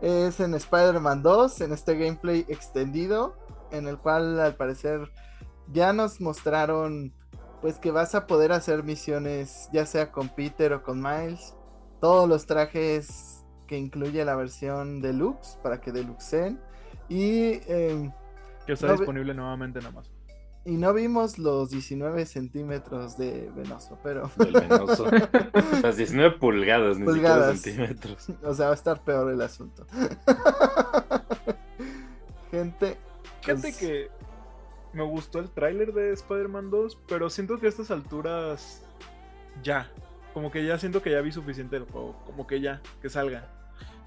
Es 0.00 0.40
en 0.40 0.54
Spider-Man 0.54 1.22
2, 1.22 1.60
en 1.60 1.72
este 1.72 1.94
gameplay 1.94 2.46
extendido, 2.48 3.36
en 3.72 3.86
el 3.88 3.98
cual 3.98 4.38
al 4.40 4.54
parecer 4.56 5.10
ya 5.72 5.92
nos 5.92 6.20
mostraron 6.20 7.12
pues 7.60 7.78
que 7.78 7.90
vas 7.90 8.14
a 8.14 8.26
poder 8.26 8.52
hacer 8.52 8.82
misiones 8.84 9.68
ya 9.72 9.84
sea 9.86 10.10
con 10.12 10.28
Peter 10.30 10.72
o 10.72 10.82
con 10.82 11.00
Miles. 11.02 11.54
Todos 12.00 12.28
los 12.28 12.46
trajes 12.46 13.44
que 13.66 13.76
incluye 13.76 14.24
la 14.24 14.34
versión 14.34 15.00
deluxe 15.02 15.58
para 15.62 15.80
que 15.80 15.92
deluxeen. 15.92 16.58
Y, 17.08 17.60
eh, 17.68 18.10
Que 18.66 18.72
está 18.72 18.86
No, 18.88 18.92
disponible 18.94 19.34
nuevamente 19.34 19.78
nada 19.80 19.92
más. 19.92 20.10
y 20.64 20.76
no 20.76 20.92
vimos 20.94 21.38
los 21.38 21.70
19 21.70 22.24
centímetros 22.26 23.16
de 23.18 23.50
venoso, 23.54 23.98
pero, 24.02 24.30
Del 24.36 24.52
venoso. 24.52 25.06
Las 25.82 25.96
19 25.96 26.38
pulgadas, 26.38 26.98
ni 26.98 27.04
Pulgadas. 27.04 27.60
siquiera 27.60 27.88
centímetros. 27.88 28.30
o 28.42 28.54
sea, 28.54 28.66
va 28.66 28.72
a 28.72 28.74
estar 28.74 29.04
peor 29.04 29.30
el 29.30 29.42
asunto. 29.42 29.86
Gente, 32.50 32.98
Fíjate 33.40 33.60
pues, 33.60 33.76
que 33.76 34.10
me 34.92 35.02
gustó 35.02 35.38
el 35.38 35.50
tráiler 35.50 35.92
de 35.92 36.12
Spider-Man 36.12 36.70
2, 36.70 36.98
pero 37.08 37.30
siento 37.30 37.58
que 37.58 37.66
a 37.66 37.68
estas 37.68 37.90
alturas 37.90 38.82
ya. 39.62 39.90
Como 40.34 40.50
que 40.50 40.64
ya 40.64 40.78
siento 40.78 41.02
que 41.02 41.10
ya 41.10 41.20
vi 41.20 41.32
suficiente 41.32 41.76
del 41.78 41.90
juego. 41.90 42.16
Como 42.26 42.46
que 42.46 42.60
ya, 42.60 42.80
que 43.02 43.08
salga. 43.08 43.48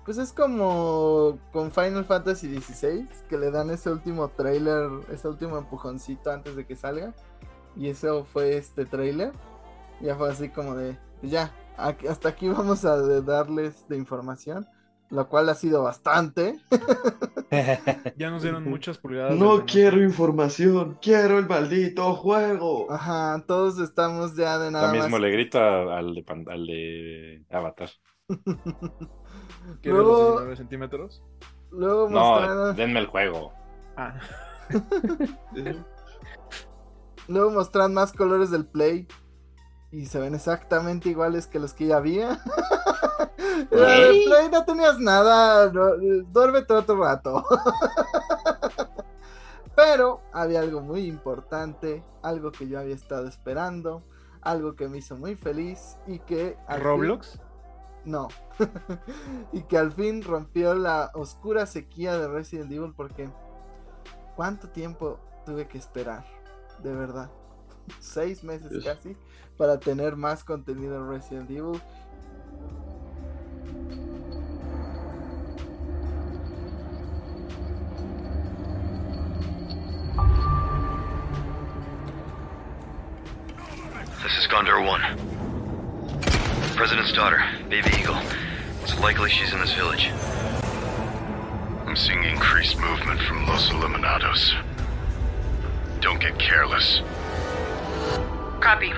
Pues 0.05 0.17
es 0.17 0.33
como 0.33 1.39
con 1.51 1.71
Final 1.71 2.05
Fantasy 2.05 2.59
XVI, 2.59 3.07
que 3.29 3.37
le 3.37 3.51
dan 3.51 3.69
ese 3.69 3.89
último 3.89 4.27
trailer, 4.29 4.89
ese 5.11 5.29
último 5.29 5.57
empujoncito 5.57 6.29
antes 6.31 6.55
de 6.55 6.65
que 6.65 6.75
salga. 6.75 7.13
Y 7.75 7.89
eso 7.89 8.25
fue 8.25 8.57
este 8.57 8.85
trailer. 8.85 9.31
Ya 10.01 10.15
fue 10.15 10.29
así 10.29 10.49
como 10.49 10.75
de, 10.75 10.97
ya, 11.21 11.53
hasta 11.77 12.29
aquí 12.29 12.49
vamos 12.49 12.83
a 12.83 12.97
darles 13.21 13.87
de 13.87 13.97
información, 13.97 14.67
lo 15.13 15.29
cual 15.29 15.47
ha 15.49 15.55
sido 15.55 15.83
bastante. 15.83 16.59
Ya 18.17 18.31
nos 18.31 18.41
dieron 18.41 18.63
muchas 18.67 18.97
pulgadas. 18.97 19.35
No 19.35 19.63
quiero 19.67 20.01
información, 20.01 20.97
quiero 20.99 21.37
el 21.37 21.47
maldito 21.47 22.15
juego. 22.15 22.91
Ajá, 22.91 23.43
todos 23.45 23.77
estamos 23.77 24.35
ya 24.35 24.57
de 24.57 24.71
nada 24.71 24.87
Ahora 24.87 24.99
mismo 24.99 25.17
más. 25.17 25.21
le 25.21 25.29
grito 25.31 25.59
a- 25.59 25.99
al 25.99 26.15
de, 26.15 26.25
al 26.49 26.65
de 26.65 27.45
Avatar. 27.51 27.89
¿Quieres 28.27 29.83
los 29.83 29.93
Luego, 30.07 30.25
19 30.31 30.55
centímetros? 30.55 31.23
luego 31.69 32.09
No, 32.09 32.19
mostraron, 32.21 32.75
denme 32.75 32.99
el 33.01 33.05
juego. 33.07 33.53
Ah, 33.97 34.19
luego 37.27 37.51
mostraron 37.51 37.93
más 37.93 38.13
colores 38.13 38.49
del 38.51 38.65
Play. 38.65 39.07
Y 39.91 40.07
se 40.07 40.17
ven 40.19 40.33
exactamente 40.33 41.09
iguales 41.09 41.45
que 41.45 41.59
los 41.59 41.73
que 41.75 41.85
ya 41.85 41.97
había. 41.97 42.39
De 43.37 43.67
¿Qué? 43.69 44.23
Play 44.27 44.49
no 44.51 44.65
tenías 44.65 44.99
nada. 44.99 45.71
no, 45.71 45.95
duerme 46.31 46.63
todo 46.63 46.83
tu 46.83 46.95
rato. 46.95 47.43
Pero 49.75 50.21
había 50.31 50.59
algo 50.61 50.81
muy 50.81 51.05
importante. 51.05 52.03
Algo 52.21 52.51
que 52.51 52.67
yo 52.67 52.79
había 52.79 52.95
estado 52.95 53.27
esperando. 53.27 54.03
Algo 54.41 54.75
que 54.75 54.87
me 54.87 54.99
hizo 54.99 55.17
muy 55.17 55.35
feliz. 55.35 55.97
Y 56.07 56.19
que. 56.19 56.57
fin- 56.67 56.79
¿Roblox? 56.79 57.39
no. 58.05 58.27
y 59.51 59.63
que 59.63 59.77
al 59.77 59.91
fin 59.91 60.21
rompió 60.21 60.75
la 60.75 61.09
oscura 61.15 61.65
sequía 61.65 62.17
de 62.17 62.27
Resident 62.27 62.71
Evil 62.71 62.93
porque 62.95 63.29
¿cuánto 64.35 64.69
tiempo 64.69 65.19
tuve 65.45 65.67
que 65.67 65.77
esperar? 65.79 66.23
De 66.83 66.93
verdad. 66.93 67.31
Seis 67.99 68.43
meses 68.43 68.83
casi 68.83 69.17
para 69.57 69.79
tener 69.79 70.15
más 70.15 70.43
contenido 70.43 71.03
de 71.03 71.09
Resident 71.17 71.49
Evil. 71.49 71.81
Likely 89.03 89.29
she's 89.29 89.53
in 89.53 89.59
this 89.59 89.73
village. 89.73 90.09
I'm 91.85 91.95
seeing 91.95 92.23
increased 92.23 92.77
movement 92.79 93.19
from 93.21 93.45
Los 93.45 93.69
Eliminados. 93.71 94.53
Don't 96.01 96.19
get 96.19 96.37
careless. 96.39 97.01
Copy. 98.61 98.91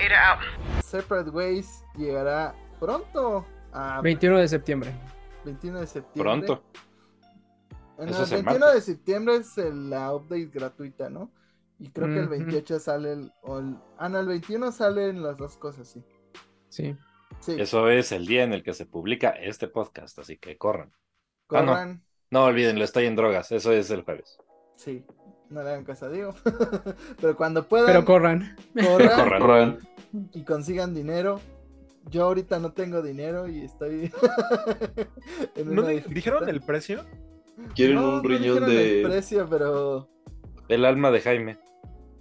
Ada 0.00 0.14
out. 0.16 0.38
Separate 0.84 1.30
Ways 1.30 1.82
llegará 1.96 2.54
pronto 2.78 3.44
a 3.72 4.00
21 4.02 4.38
de 4.38 4.48
septiembre. 4.48 4.92
21 5.44 5.80
de 5.80 5.86
septiembre. 5.86 6.22
Pronto. 6.22 6.62
En 7.98 8.08
Eso 8.10 8.18
el 8.18 8.24
es 8.24 8.32
el 8.32 8.36
21 8.44 8.58
martes. 8.66 8.74
de 8.86 8.92
septiembre 8.92 9.36
es 9.36 9.56
la 9.56 10.12
update 10.14 10.46
gratuita, 10.52 11.10
¿no? 11.10 11.30
Y 11.80 11.90
creo 11.90 12.06
que 12.08 12.14
el 12.18 12.24
Ujú. 12.24 12.30
28 12.30 12.78
sale 12.78 13.12
el, 13.12 13.32
o 13.42 13.58
el- 13.58 13.76
Ah, 13.98 14.08
no, 14.08 14.18
el 14.20 14.26
21 14.26 14.70
salen 14.72 15.22
las 15.22 15.36
dos 15.36 15.56
cosas, 15.56 15.88
sí. 15.88 16.02
Sí. 16.68 16.96
Sí, 17.40 17.56
Eso 17.60 17.88
es 17.88 18.12
el 18.12 18.26
día 18.26 18.42
en 18.44 18.52
el 18.52 18.62
que 18.62 18.74
se 18.74 18.86
publica 18.86 19.30
este 19.30 19.68
podcast, 19.68 20.18
así 20.18 20.36
que 20.38 20.56
corran. 20.58 20.92
ah, 21.50 21.62
no. 21.62 21.66
corran. 21.72 22.02
No 22.30 22.44
olvídenlo, 22.44 22.84
estoy 22.84 23.06
en 23.06 23.16
drogas. 23.16 23.50
Eso 23.52 23.72
es 23.72 23.90
el 23.90 24.02
jueves. 24.02 24.38
Sí, 24.76 25.04
no 25.48 25.62
le 25.62 25.70
hagan 25.70 25.84
caso 25.84 26.06
a 26.06 26.08
Diego. 26.10 26.34
Pero 27.20 27.36
cuando 27.36 27.66
puedan, 27.66 27.86
Pero 27.86 28.04
corran. 28.04 28.56
corran 28.74 29.08
corran. 29.16 29.40
Corran. 29.40 29.78
y 30.34 30.42
consigan 30.44 30.94
dinero. 30.94 31.40
Yo 32.10 32.24
ahorita 32.24 32.58
no 32.58 32.72
tengo 32.72 33.02
dinero 33.02 33.48
y 33.48 33.64
estoy 33.64 34.10
en 35.56 35.74
¿No 35.74 35.82
una 35.82 35.88
di- 35.90 35.96
dificultad. 35.96 36.14
dijeron 36.14 36.48
el 36.48 36.60
precio? 36.60 37.04
Quieren 37.74 37.96
No, 37.96 38.08
un 38.08 38.16
no 38.16 38.22
riñón 38.22 38.64
el 38.64 38.70
de. 38.70 39.02
precio, 39.06 39.46
pero 39.50 40.08
El 40.68 40.84
alma 40.84 41.10
de 41.10 41.20
Jaime. 41.20 41.58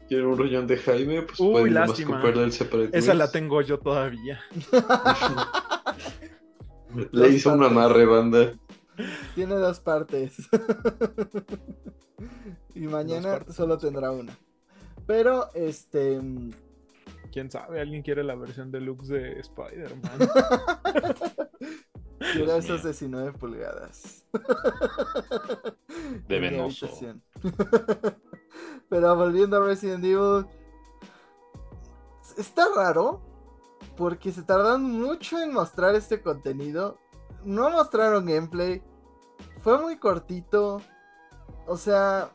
Quieren 0.07 0.27
un 0.27 0.37
riñón 0.37 0.67
de 0.67 0.77
Jaime, 0.77 1.23
pues 1.23 1.39
Uy, 1.39 1.51
pueden 1.51 1.73
lástima. 1.73 2.11
comprarle 2.11 2.43
el 2.45 2.53
Esa 2.93 3.13
la 3.13 3.29
tengo 3.31 3.61
yo 3.61 3.79
todavía. 3.79 4.39
Le 7.11 7.29
hizo 7.29 7.51
un 7.53 7.59
partes. 7.59 7.77
amarre, 7.77 8.05
banda. 8.05 8.53
tiene 9.35 9.55
dos 9.55 9.79
partes. 9.81 10.35
y 12.73 12.87
mañana 12.87 13.33
partes, 13.33 13.55
solo 13.55 13.77
tendrá 13.77 14.11
una. 14.11 14.35
Pero 15.05 15.49
este 15.53 16.19
¿Quién 17.31 17.51
sabe? 17.51 17.81
¿Alguien 17.81 18.01
quiere 18.01 18.23
la 18.23 18.35
versión 18.35 18.71
deluxe 18.71 19.09
de 19.09 19.39
Spider-Man? 19.41 20.17
quiero 22.31 22.61
mío. 22.61 22.77
19 22.83 23.33
pulgadas. 23.33 24.25
De 26.27 26.39
venoso. 26.49 26.89
Pero 28.89 29.15
volviendo 29.15 29.57
a 29.57 29.65
Resident 29.65 30.03
Evil. 30.03 30.45
Está 32.37 32.65
raro. 32.75 33.21
Porque 33.95 34.31
se 34.31 34.43
tardaron 34.43 34.83
mucho 34.83 35.39
en 35.39 35.53
mostrar 35.53 35.95
este 35.95 36.21
contenido. 36.21 36.97
No 37.43 37.69
mostraron 37.69 38.25
gameplay. 38.25 38.81
Fue 39.61 39.79
muy 39.79 39.97
cortito. 39.97 40.81
O 41.65 41.77
sea, 41.77 42.31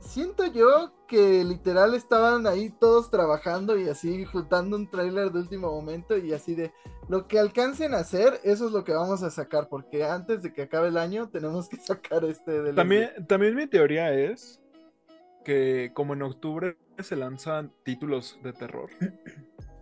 siento 0.00 0.46
yo 0.46 0.92
que 1.06 1.44
literal 1.44 1.94
estaban 1.94 2.46
ahí 2.46 2.70
todos 2.70 3.10
trabajando 3.10 3.78
y 3.78 3.88
así 3.88 4.24
juntando 4.24 4.76
un 4.76 4.90
tráiler 4.90 5.30
de 5.30 5.38
último 5.38 5.70
momento 5.70 6.16
y 6.16 6.32
así 6.32 6.54
de 6.54 6.72
lo 7.08 7.26
que 7.26 7.38
alcancen 7.38 7.94
a 7.94 7.98
hacer, 7.98 8.40
eso 8.44 8.66
es 8.66 8.72
lo 8.72 8.84
que 8.84 8.92
vamos 8.92 9.22
a 9.22 9.30
sacar, 9.30 9.68
porque 9.68 10.04
antes 10.04 10.42
de 10.42 10.52
que 10.52 10.62
acabe 10.62 10.88
el 10.88 10.96
año 10.96 11.28
tenemos 11.28 11.68
que 11.68 11.76
sacar 11.80 12.24
este 12.24 12.62
DLC. 12.62 12.74
También, 12.74 13.26
también 13.26 13.54
mi 13.54 13.66
teoría 13.66 14.12
es 14.12 14.60
que 15.44 15.92
como 15.94 16.14
en 16.14 16.22
octubre 16.22 16.76
se 16.98 17.16
lanzan 17.16 17.72
títulos 17.84 18.38
de 18.42 18.52
terror, 18.52 18.90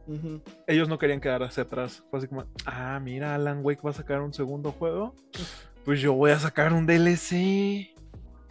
ellos 0.66 0.88
no 0.88 0.98
querían 0.98 1.20
quedar 1.20 1.42
hacia 1.42 1.62
atrás. 1.62 2.04
Fue 2.10 2.18
así 2.18 2.28
como, 2.28 2.44
ah, 2.66 3.00
mira, 3.00 3.34
Alan 3.34 3.60
Wake 3.64 3.82
va 3.82 3.90
a 3.90 3.94
sacar 3.94 4.20
un 4.20 4.34
segundo 4.34 4.72
juego. 4.72 5.14
Pues 5.84 6.00
yo 6.00 6.12
voy 6.12 6.30
a 6.30 6.38
sacar 6.38 6.72
un 6.72 6.86
DLC. 6.86 7.92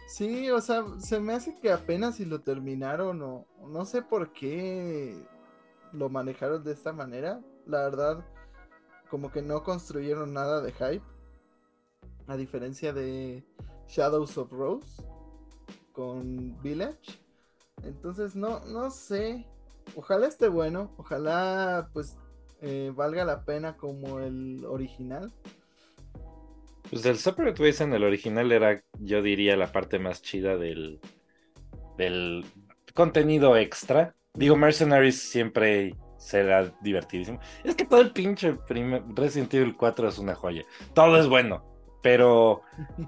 Sí, 0.06 0.50
o 0.50 0.60
sea, 0.60 0.84
se 0.98 1.18
me 1.18 1.32
hace 1.32 1.58
que 1.58 1.72
apenas 1.72 2.16
si 2.16 2.26
lo 2.26 2.42
terminaron 2.42 3.22
o 3.22 3.46
no 3.66 3.86
sé 3.86 4.02
por 4.02 4.34
qué 4.34 5.16
lo 5.94 6.10
manejaron 6.10 6.62
de 6.62 6.72
esta 6.72 6.92
manera. 6.92 7.40
La 7.64 7.84
verdad, 7.84 8.22
como 9.08 9.32
que 9.32 9.40
no 9.40 9.62
construyeron 9.62 10.34
nada 10.34 10.60
de 10.60 10.72
hype. 10.72 11.06
A 12.26 12.36
diferencia 12.36 12.92
de 12.92 13.42
Shadows 13.88 14.36
of 14.36 14.52
Rose 14.52 15.02
con 15.92 16.60
Village. 16.62 17.18
Entonces, 17.84 18.34
no, 18.36 18.60
no 18.66 18.90
sé. 18.90 19.46
Ojalá 19.96 20.26
esté 20.26 20.48
bueno. 20.48 20.92
Ojalá, 20.96 21.88
pues, 21.92 22.16
eh, 22.60 22.92
valga 22.94 23.24
la 23.24 23.44
pena 23.44 23.76
como 23.76 24.20
el 24.20 24.64
original. 24.66 25.32
Pues 26.90 27.04
el 27.06 27.16
Separate 27.16 27.60
Ways 27.62 27.80
en 27.80 27.94
el 27.94 28.04
original 28.04 28.52
era, 28.52 28.82
yo 28.98 29.22
diría, 29.22 29.56
la 29.56 29.72
parte 29.72 29.98
más 29.98 30.20
chida 30.22 30.56
del, 30.56 31.00
del 31.96 32.44
contenido 32.94 33.56
extra. 33.56 34.14
Digo, 34.34 34.56
Mercenaries 34.56 35.30
siempre 35.30 35.96
será 36.18 36.72
divertidísimo. 36.82 37.40
Es 37.64 37.74
que 37.74 37.84
todo 37.86 38.00
el 38.00 38.12
pinche 38.12 38.54
primer- 38.68 39.04
Resident 39.14 39.52
Evil 39.54 39.76
4 39.76 40.08
es 40.08 40.18
una 40.18 40.34
joya. 40.34 40.64
Todo 40.94 41.16
es 41.18 41.28
bueno. 41.28 41.64
Pero 42.02 42.62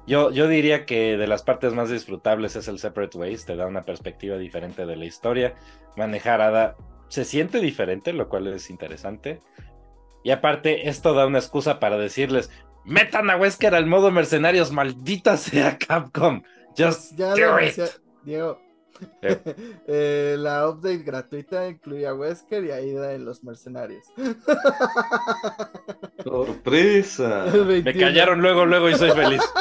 yo, 0.07 0.31
yo 0.31 0.47
diría 0.47 0.87
que 0.87 1.17
de 1.17 1.27
las 1.27 1.43
partes 1.43 1.75
más 1.75 1.91
disfrutables 1.91 2.55
es 2.57 2.69
el 2.69 2.79
Separate 2.79 3.19
Ways. 3.19 3.45
Te 3.45 3.57
da 3.57 3.67
una 3.67 3.85
perspectiva 3.85 4.37
diferente 4.37 4.87
de 4.87 4.97
la 4.97 5.05
historia. 5.05 5.55
Manejar 5.97 6.41
Ada 6.41 6.77
se 7.09 7.25
siente 7.25 7.59
diferente, 7.61 8.13
lo 8.13 8.29
cual 8.29 8.47
es 8.47 8.71
interesante. 8.71 9.41
Y 10.23 10.31
aparte, 10.31 10.89
esto 10.89 11.13
da 11.13 11.27
una 11.27 11.39
excusa 11.39 11.81
para 11.81 11.99
decirles, 11.99 12.51
Metan 12.87 13.31
a 13.31 13.37
Wesker 13.37 13.75
al 13.75 13.87
modo 13.87 14.11
mercenarios, 14.11 14.71
maldita 14.71 15.37
sea 15.39 15.77
Capcom. 15.79 16.43
Just 16.77 17.17
Ya 17.17 17.31
do 17.31 17.37
lo 17.37 17.61
it. 17.61 17.79
anuncia- 17.79 18.01
Diego. 18.25 18.61
Eh. 19.23 19.39
Eh, 19.87 20.37
la 20.39 20.69
update 20.69 21.03
gratuita 21.03 21.69
incluye 21.69 22.07
a 22.07 22.15
Wesker 22.15 22.65
y 22.65 22.71
a 22.71 22.81
Ida 22.81 23.13
en 23.13 23.25
los 23.25 23.45
mercenarios. 23.45 24.07
¡Sorpresa! 26.25 27.45
Me 27.53 27.83
21. 27.83 28.01
callaron 28.01 28.41
luego, 28.41 28.65
luego 28.65 28.89
y 28.89 28.95
soy 28.95 29.11
feliz. 29.11 29.43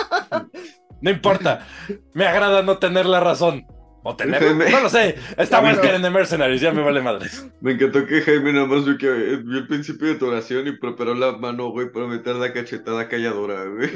No 1.01 1.09
importa. 1.09 1.67
Me 2.13 2.25
agrada 2.25 2.61
no 2.61 2.77
tener 2.77 3.05
la 3.05 3.19
razón. 3.19 3.65
O. 4.03 4.15
Jaime. 4.17 4.69
No 4.69 4.81
lo 4.81 4.89
sé. 4.89 5.15
Está. 5.37 5.61
Wesker 5.61 5.95
en 5.95 6.01
The 6.01 6.09
Mercenaries, 6.09 6.61
ya 6.61 6.71
me 6.71 6.81
vale 6.81 7.01
madres. 7.01 7.45
Me 7.59 7.73
encantó 7.73 8.05
que 8.05 8.21
Jaime 8.21 8.53
nada 8.53 8.67
más 8.67 8.85
vio, 8.85 8.97
que, 8.97 9.07
eh, 9.07 9.37
vio 9.43 9.59
el 9.59 9.67
principio 9.67 10.07
de 10.07 10.15
tu 10.15 10.27
oración 10.27 10.65
y 10.67 10.71
preparó 10.73 11.13
la 11.13 11.33
mano, 11.33 11.71
güey, 11.71 11.91
para 11.91 12.07
meter 12.07 12.35
la 12.35 12.53
cachetada 12.53 13.07
calladora, 13.09 13.65
güey. 13.65 13.89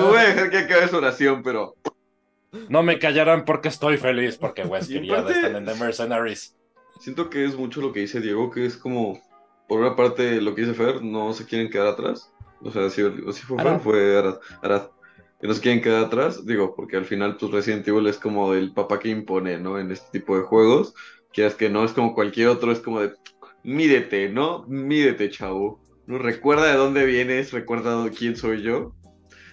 No 0.00 0.06
voy 0.06 0.18
a 0.18 0.24
dejar 0.28 0.50
que 0.50 0.58
acabe 0.58 0.88
su 0.88 0.96
oración, 0.96 1.42
pero 1.44 1.76
No 2.68 2.82
me 2.82 2.98
callarán 2.98 3.44
porque 3.44 3.68
estoy 3.68 3.96
feliz, 3.96 4.36
porque 4.36 4.62
Wesker 4.62 5.02
Y 5.04 5.08
y 5.08 5.10
aparte- 5.10 5.32
están 5.32 5.56
en 5.56 5.64
The 5.64 5.74
Mercenaries. 5.74 6.56
siento 7.00 7.30
que 7.30 7.44
es 7.44 7.56
mucho 7.56 7.80
lo 7.80 7.92
que 7.92 8.00
dice 8.00 8.20
Diego, 8.20 8.50
que 8.50 8.66
es 8.66 8.76
como, 8.76 9.20
por 9.68 9.80
una 9.80 9.96
parte, 9.96 10.40
lo 10.40 10.54
que 10.54 10.62
dice 10.62 10.74
Fer, 10.74 11.02
no 11.02 11.32
se 11.32 11.46
quieren 11.46 11.70
quedar 11.70 11.88
atrás. 11.88 12.30
O 12.60 12.70
sea, 12.70 12.90
si, 12.90 13.02
si 13.32 13.42
fue 13.42 13.56
Fer, 13.58 13.66
Arad. 13.66 13.80
fue 13.80 14.18
Arad, 14.18 14.38
Arad. 14.62 14.82
Que 15.40 15.48
no 15.48 15.54
se 15.54 15.60
quieren 15.60 15.82
quedar 15.82 16.04
atrás, 16.04 16.46
digo, 16.46 16.74
porque 16.76 16.96
al 16.96 17.04
final, 17.04 17.36
pues 17.36 17.50
Resident 17.50 17.88
Evil 17.88 18.06
es 18.06 18.18
como 18.18 18.54
el 18.54 18.72
papá 18.72 19.00
que 19.00 19.08
impone, 19.08 19.58
¿no? 19.58 19.78
En 19.80 19.90
este 19.90 20.20
tipo 20.20 20.36
de 20.36 20.44
juegos. 20.44 20.94
Quieras 21.32 21.54
que 21.56 21.68
no, 21.70 21.84
es 21.84 21.92
como 21.92 22.14
cualquier 22.14 22.46
otro, 22.48 22.70
es 22.70 22.78
como 22.78 23.00
de, 23.00 23.12
mídete, 23.64 24.28
¿no? 24.28 24.64
Mídete, 24.68 25.30
chavo. 25.30 25.80
¿No? 26.06 26.18
Recuerda 26.18 26.66
de 26.66 26.76
dónde 26.76 27.04
vienes, 27.06 27.52
recuerda 27.52 28.08
quién 28.16 28.36
soy 28.36 28.62
yo. 28.62 28.94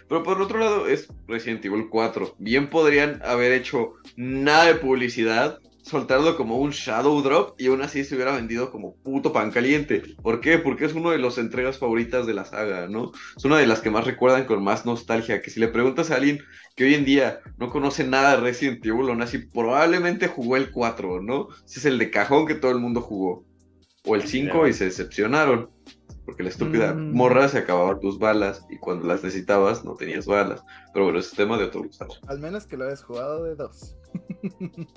Pero 0.10 0.24
por 0.24 0.41
otro 0.41 0.60
lado, 0.60 0.88
es 0.88 1.08
Resident 1.28 1.63
Evil 1.63 1.88
4. 1.89 2.36
Bien 2.39 2.69
podrían 2.69 3.22
haber 3.24 3.52
hecho 3.52 3.93
nada 4.17 4.65
de 4.65 4.76
publicidad, 4.76 5.60
soltarlo 5.84 6.36
como 6.36 6.58
un 6.58 6.72
Shadow 6.72 7.22
Drop 7.22 7.62
y 7.62 7.67
aún 7.67 7.84
así 7.84 8.04
se 8.04 8.15
hubiera 8.15 8.36
vendido 8.36 8.72
como 8.72 8.95
puto 8.95 9.32
pan 9.32 9.52
caliente. 9.52 10.02
¿Por 10.22 10.41
qué? 10.41 10.58
Porque 10.58 10.86
es 10.86 10.93
una 10.93 11.12
de 11.12 11.19
las 11.19 11.38
entregas 11.38 11.78
favoritas 11.78 12.26
de 12.26 12.34
la 12.34 12.45
saga, 12.45 12.88
¿no? 12.88 13.12
Es 13.38 13.45
una 13.45 13.60
de 13.60 13.67
las 13.67 13.82
que 13.82 13.91
más 13.91 14.06
recuerdan 14.06 14.45
con 14.45 14.63
más 14.63 14.84
nostalgia. 14.84 15.43
Que 15.43 15.52
si 15.52 15.60
le 15.60 15.67
preguntas 15.67 16.10
a 16.10 16.15
alguien 16.15 16.39
que 16.76 16.86
hoy 16.86 16.95
en 16.95 17.06
día 17.06 17.41
no 17.58 17.69
conoce 17.69 18.04
nada 18.04 18.36
de 18.36 18.41
Resident 18.41 18.84
Evil, 18.84 19.10
aún 19.10 19.22
así 19.22 19.38
probablemente 19.38 20.28
jugó 20.28 20.58
el 20.58 20.72
4, 20.72 21.22
¿no? 21.22 21.50
Ese 21.65 21.80
es 21.80 21.86
el 21.86 22.00
de 22.00 22.10
cajón 22.10 22.48
que 22.48 22.56
todo 22.56 22.72
el 22.72 22.80
mundo 22.80 23.02
jugó. 23.02 23.45
O 24.06 24.15
el 24.15 24.24
5 24.24 24.67
y 24.67 24.74
se 24.74 24.86
decepcionaron. 24.86 25.69
Porque 26.30 26.44
la 26.44 26.50
estúpida 26.50 26.94
Mm. 26.94 27.15
morra 27.15 27.48
se 27.50 27.58
acababan 27.58 28.00
tus 28.00 28.20
balas 28.20 28.63
y 28.70 28.78
cuando 28.78 29.08
las 29.08 29.24
necesitabas 29.24 29.84
no 29.84 29.96
tenías 29.96 30.28
balas. 30.28 30.63
Pero 30.94 31.06
bueno, 31.06 31.20
ese 31.20 31.30
es 31.30 31.36
tema 31.36 31.58
de 31.58 31.63
otro 31.65 31.82
lugar. 31.84 32.08
Al 32.28 32.39
menos 32.39 32.68
que 32.68 32.78
lo 32.78 32.86
hayas 32.86 33.04
jugado 33.04 33.44
de 33.46 33.56
dos. 33.56 33.96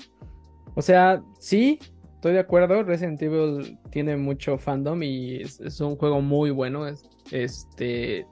O 0.75 0.81
sea, 0.83 1.23
sí, 1.39 1.79
estoy 2.15 2.33
de 2.33 2.39
acuerdo. 2.41 2.83
Resident 2.83 3.21
Evil 3.23 3.79
tiene 3.91 4.17
mucho 4.17 4.57
fandom 4.59 5.03
y 5.03 5.43
es, 5.43 5.61
es 5.61 5.81
un 5.81 5.97
juego 5.97 6.21
muy 6.21 6.51
bueno. 6.51 6.87
es- 6.87 7.05
este, 7.31 8.27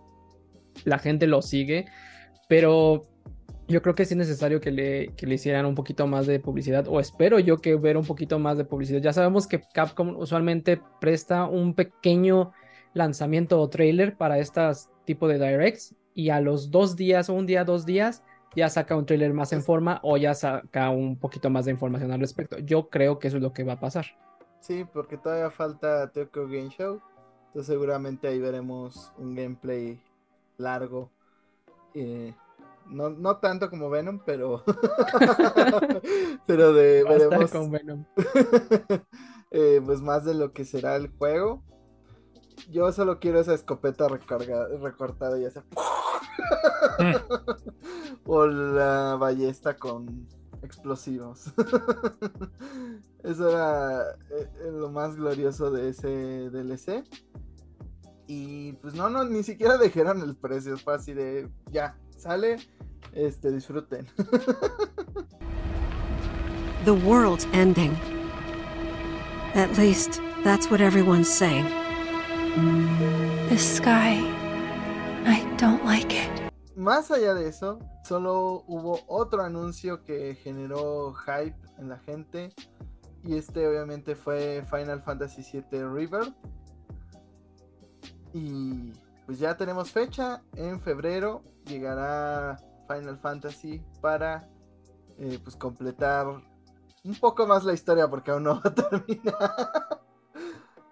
la 0.84 0.98
gente 0.98 1.26
lo 1.26 1.42
sigue, 1.42 1.86
pero 2.48 3.02
yo 3.68 3.82
creo 3.82 3.94
que 3.94 4.04
sí 4.04 4.14
es 4.14 4.18
necesario 4.18 4.60
que 4.60 4.70
le, 4.72 5.14
que 5.16 5.26
le 5.26 5.34
hicieran 5.36 5.64
un 5.66 5.74
poquito 5.76 6.06
más 6.06 6.26
de 6.26 6.40
publicidad, 6.40 6.86
o 6.88 6.98
espero 6.98 7.38
yo 7.38 7.58
que 7.58 7.76
ver 7.76 7.96
un 7.96 8.04
poquito 8.04 8.38
más 8.38 8.58
de 8.58 8.64
publicidad. 8.64 9.00
Ya 9.00 9.12
sabemos 9.12 9.46
que 9.46 9.60
Capcom 9.74 10.16
usualmente 10.16 10.80
presta 11.00 11.44
un 11.44 11.74
pequeño 11.74 12.50
lanzamiento 12.94 13.60
o 13.60 13.68
trailer 13.68 14.16
para 14.16 14.38
estas 14.38 14.90
tipo 15.04 15.28
de 15.28 15.38
directs 15.38 15.94
y 16.14 16.30
a 16.30 16.40
los 16.40 16.70
dos 16.70 16.96
días 16.96 17.28
o 17.30 17.34
un 17.34 17.46
día, 17.46 17.64
dos 17.64 17.86
días 17.86 18.22
ya 18.54 18.68
saca 18.68 18.96
un 18.96 19.06
trailer 19.06 19.32
más 19.32 19.52
en 19.52 19.62
forma 19.62 20.00
o 20.02 20.16
ya 20.16 20.34
saca 20.34 20.90
un 20.90 21.16
poquito 21.16 21.50
más 21.50 21.66
de 21.66 21.70
información 21.72 22.10
al 22.12 22.20
respecto. 22.20 22.58
Yo 22.58 22.88
creo 22.88 23.18
que 23.18 23.28
eso 23.28 23.36
es 23.36 23.42
lo 23.42 23.52
que 23.52 23.64
va 23.64 23.74
a 23.74 23.80
pasar. 23.80 24.06
Sí, 24.60 24.84
porque 24.92 25.16
todavía 25.16 25.50
falta 25.50 26.10
Tokyo 26.10 26.46
Game 26.46 26.70
Show. 26.70 27.00
Entonces 27.48 27.66
seguramente 27.66 28.28
ahí 28.28 28.38
veremos 28.38 29.12
un 29.18 29.34
gameplay 29.34 30.02
largo. 30.58 31.10
Eh, 31.94 32.34
no, 32.86 33.10
no 33.10 33.36
tanto 33.38 33.70
como 33.70 33.88
Venom, 33.88 34.20
pero. 34.24 34.62
pero 36.46 36.72
de 36.72 37.04
veremos. 37.04 37.50
con 37.50 37.70
Venom. 37.70 38.04
eh, 39.50 39.80
pues 39.84 40.00
más 40.00 40.24
de 40.24 40.34
lo 40.34 40.52
que 40.52 40.64
será 40.64 40.96
el 40.96 41.08
juego. 41.08 41.62
Yo 42.70 42.92
solo 42.92 43.18
quiero 43.18 43.40
esa 43.40 43.54
escopeta 43.54 44.08
recarga, 44.08 44.68
recortada 44.80 45.38
y 45.38 45.44
esa. 45.44 45.64
o 48.26 48.46
la 48.46 49.16
ballesta 49.16 49.76
con 49.76 50.28
explosivos. 50.62 51.52
Eso 53.24 53.50
era 53.50 54.02
eh, 54.30 54.48
eh, 54.60 54.70
lo 54.72 54.90
más 54.90 55.16
glorioso 55.16 55.70
de 55.70 55.90
ese 55.90 56.50
DLC. 56.50 57.04
Y 58.26 58.72
pues 58.74 58.94
no, 58.94 59.10
no, 59.10 59.24
ni 59.24 59.42
siquiera 59.42 59.76
dijeron 59.76 60.22
el 60.22 60.36
precio. 60.36 60.76
Fue 60.78 60.94
así 60.94 61.12
de 61.12 61.48
ya, 61.70 61.96
sale, 62.16 62.58
este, 63.12 63.50
disfruten. 63.50 64.06
The 66.84 66.92
world's 66.92 67.46
ending. 67.52 67.94
At 69.54 69.76
least, 69.76 70.20
that's 70.44 70.70
what 70.70 70.80
everyone's 70.80 71.28
saying. 71.28 71.66
This 73.48 73.76
sky. 73.76 74.18
I 75.26 75.44
don't 75.58 75.84
like 75.84 76.12
it. 76.12 76.30
Más 76.74 77.10
allá 77.10 77.34
de 77.34 77.48
eso, 77.48 77.78
solo 78.04 78.64
hubo 78.66 79.00
otro 79.06 79.42
anuncio 79.42 80.02
que 80.04 80.34
generó 80.34 81.14
hype 81.14 81.56
en 81.78 81.88
la 81.88 81.98
gente. 81.98 82.52
Y 83.22 83.36
este 83.36 83.68
obviamente 83.68 84.16
fue 84.16 84.64
Final 84.68 85.02
Fantasy 85.02 85.42
VII 85.42 85.84
River. 85.84 86.32
Y 88.32 88.92
pues 89.26 89.38
ya 89.38 89.56
tenemos 89.56 89.92
fecha. 89.92 90.42
En 90.56 90.80
febrero 90.80 91.42
llegará 91.66 92.56
Final 92.88 93.18
Fantasy 93.18 93.80
para 94.00 94.48
eh, 95.18 95.38
pues 95.44 95.54
completar 95.54 96.26
un 97.04 97.14
poco 97.14 97.46
más 97.46 97.64
la 97.64 97.74
historia 97.74 98.08
porque 98.08 98.30
aún 98.30 98.42
no 98.42 98.54
va 98.60 98.62
a 98.64 98.74
terminar. 98.74 99.99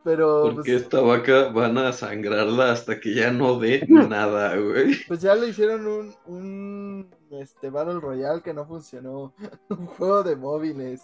Pero 0.04 0.42
Porque 0.54 0.72
pues, 0.72 0.82
esta 0.82 1.00
vaca 1.00 1.48
van 1.48 1.76
a 1.76 1.92
sangrarla 1.92 2.72
hasta 2.72 3.00
que 3.00 3.14
ya 3.14 3.30
no 3.32 3.58
dé 3.58 3.84
nada, 3.88 4.56
güey. 4.56 4.94
Pues 5.06 5.20
ya 5.20 5.34
le 5.34 5.48
hicieron 5.48 5.86
un, 5.86 6.14
un 6.26 7.10
este, 7.30 7.70
Battle 7.70 8.00
Royale 8.00 8.42
que 8.42 8.54
no 8.54 8.66
funcionó. 8.66 9.34
un 9.68 9.86
juego 9.86 10.22
de 10.22 10.36
móviles. 10.36 11.02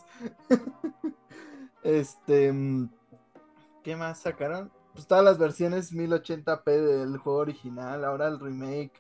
este. 1.82 2.52
mm, 2.52 2.88
¿Qué 3.82 3.96
más 3.96 4.20
sacaron? 4.20 4.70
Pues 4.94 5.06
todas 5.06 5.24
las 5.24 5.38
versiones 5.38 5.92
1080p 5.92 6.64
del 6.64 7.18
juego 7.18 7.40
original, 7.40 8.04
ahora 8.04 8.28
el 8.28 8.38
remake. 8.38 8.92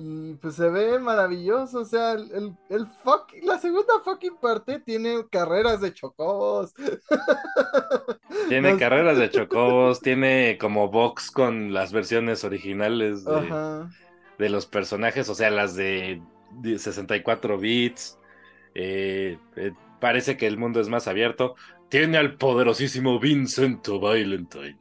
Y 0.00 0.34
pues 0.34 0.54
se 0.56 0.68
ve 0.68 0.98
maravilloso. 0.98 1.80
O 1.80 1.84
sea, 1.84 2.12
el, 2.12 2.30
el, 2.32 2.56
el 2.70 2.86
fuck- 3.04 3.40
la 3.42 3.58
segunda 3.58 3.94
fucking 4.04 4.36
parte 4.40 4.80
tiene 4.80 5.26
carreras 5.30 5.80
de 5.80 5.92
chocobos. 5.92 6.72
Tiene 8.48 8.70
Nos- 8.72 8.80
carreras 8.80 9.18
de 9.18 9.30
chocobos, 9.30 10.00
tiene 10.00 10.56
como 10.58 10.88
box 10.88 11.30
con 11.30 11.72
las 11.72 11.92
versiones 11.92 12.42
originales 12.44 13.24
de, 13.24 13.30
de 14.38 14.48
los 14.50 14.66
personajes, 14.66 15.28
o 15.28 15.34
sea, 15.34 15.50
las 15.50 15.74
de, 15.76 16.20
de 16.52 16.78
64 16.78 17.58
bits. 17.58 18.18
eh, 18.74 19.38
eh, 19.56 19.72
parece 20.00 20.36
que 20.36 20.46
el 20.46 20.56
mundo 20.58 20.80
es 20.80 20.88
más 20.88 21.06
abierto. 21.08 21.54
Tiene 21.90 22.18
al 22.18 22.36
poderosísimo 22.36 23.18
Vincent 23.20 23.86
Valentine. 23.88 24.78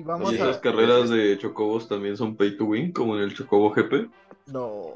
Y 0.00 0.02
vamos 0.02 0.32
Y 0.32 0.38
a. 0.38 0.46
las 0.46 0.58
carreras 0.58 1.10
de 1.10 1.36
chocobos 1.36 1.86
también 1.86 2.16
son 2.16 2.34
pay 2.34 2.56
to 2.56 2.64
win, 2.64 2.90
como 2.90 3.16
en 3.16 3.22
el 3.22 3.34
Chocobo 3.34 3.70
GP. 3.70 4.10
No. 4.46 4.94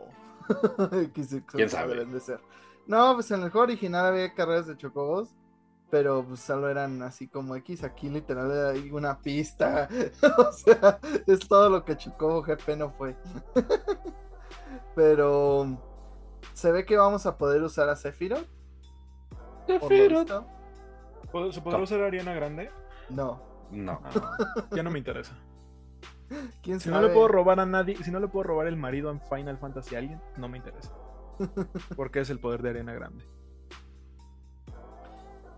¿Quién 1.53 1.69
sabe? 1.69 1.93
deben 1.95 2.13
de 2.13 2.21
ser. 2.21 2.41
No, 2.87 3.13
pues 3.15 3.31
en 3.31 3.43
el 3.43 3.51
juego 3.51 3.65
original 3.65 4.07
había 4.07 4.33
carreras 4.33 4.67
de 4.67 4.79
chocobos, 4.79 5.29
pero 5.91 6.25
pues 6.27 6.41
solo 6.41 6.71
eran 6.71 7.03
así 7.03 7.29
como 7.29 7.55
X. 7.57 7.85
Aquí 7.85 8.09
literal 8.09 8.51
hay 8.75 8.91
una 8.91 9.19
pista. 9.19 9.89
o 10.39 10.53
sea, 10.53 10.99
es 11.27 11.41
todo 11.47 11.69
lo 11.69 11.85
que 11.85 11.97
Chocobo 11.99 12.41
GP 12.43 12.77
no 12.79 12.91
fue. 12.91 13.15
pero 14.95 15.79
se 16.55 16.73
ve 16.73 16.87
que 16.87 16.97
vamos 16.97 17.27
a 17.27 17.37
poder 17.37 17.63
usar 17.63 17.91
a 17.91 17.97
Sephiroth. 17.97 18.47
¿Pod- 21.31 21.53
¿Se 21.53 21.61
podrá 21.61 21.79
usar 21.83 22.01
Ariana 22.01 22.33
Grande? 22.33 22.71
No. 23.11 23.54
No. 23.75 24.01
Ya 24.75 24.83
no 24.83 24.91
me 24.91 24.99
interesa. 24.99 25.37
¿Quién 26.63 26.81
Si 26.81 26.89
sabe? 26.89 27.03
no 27.03 27.09
le 27.09 27.15
puedo 27.15 27.29
robar 27.29 27.61
a 27.61 27.67
nadie, 27.67 27.97
si 28.03 28.11
no 28.11 28.21
le 28.21 28.29
puedo 28.29 28.45
robar 28.45 28.67
el 28.67 28.77
marido 28.77 29.11
en 29.11 29.21
Final 29.21 29.59
Fantasy 29.59 29.95
a 29.95 29.99
alguien, 29.99 30.21
no 30.37 30.49
me 30.49 30.59
interesa. 30.59 30.93
Porque 31.97 32.21
es 32.21 32.31
el 32.31 32.39
poder 32.39 32.63
de 32.63 32.71
Arena 32.71 32.95
Grande. 32.95 33.25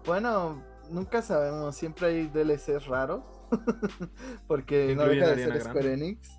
Bueno, 0.05 0.63
nunca 0.91 1.23
sabemos. 1.23 1.77
Siempre 1.77 2.07
hay 2.09 2.27
DLCs 2.29 2.87
raros. 2.87 3.25
Porque 4.47 4.95
no 4.97 5.05
deja 5.05 5.29
de 5.29 5.35
ser 5.37 5.49
Grande. 5.49 5.65
Square 5.65 5.93
Enix. 5.93 6.31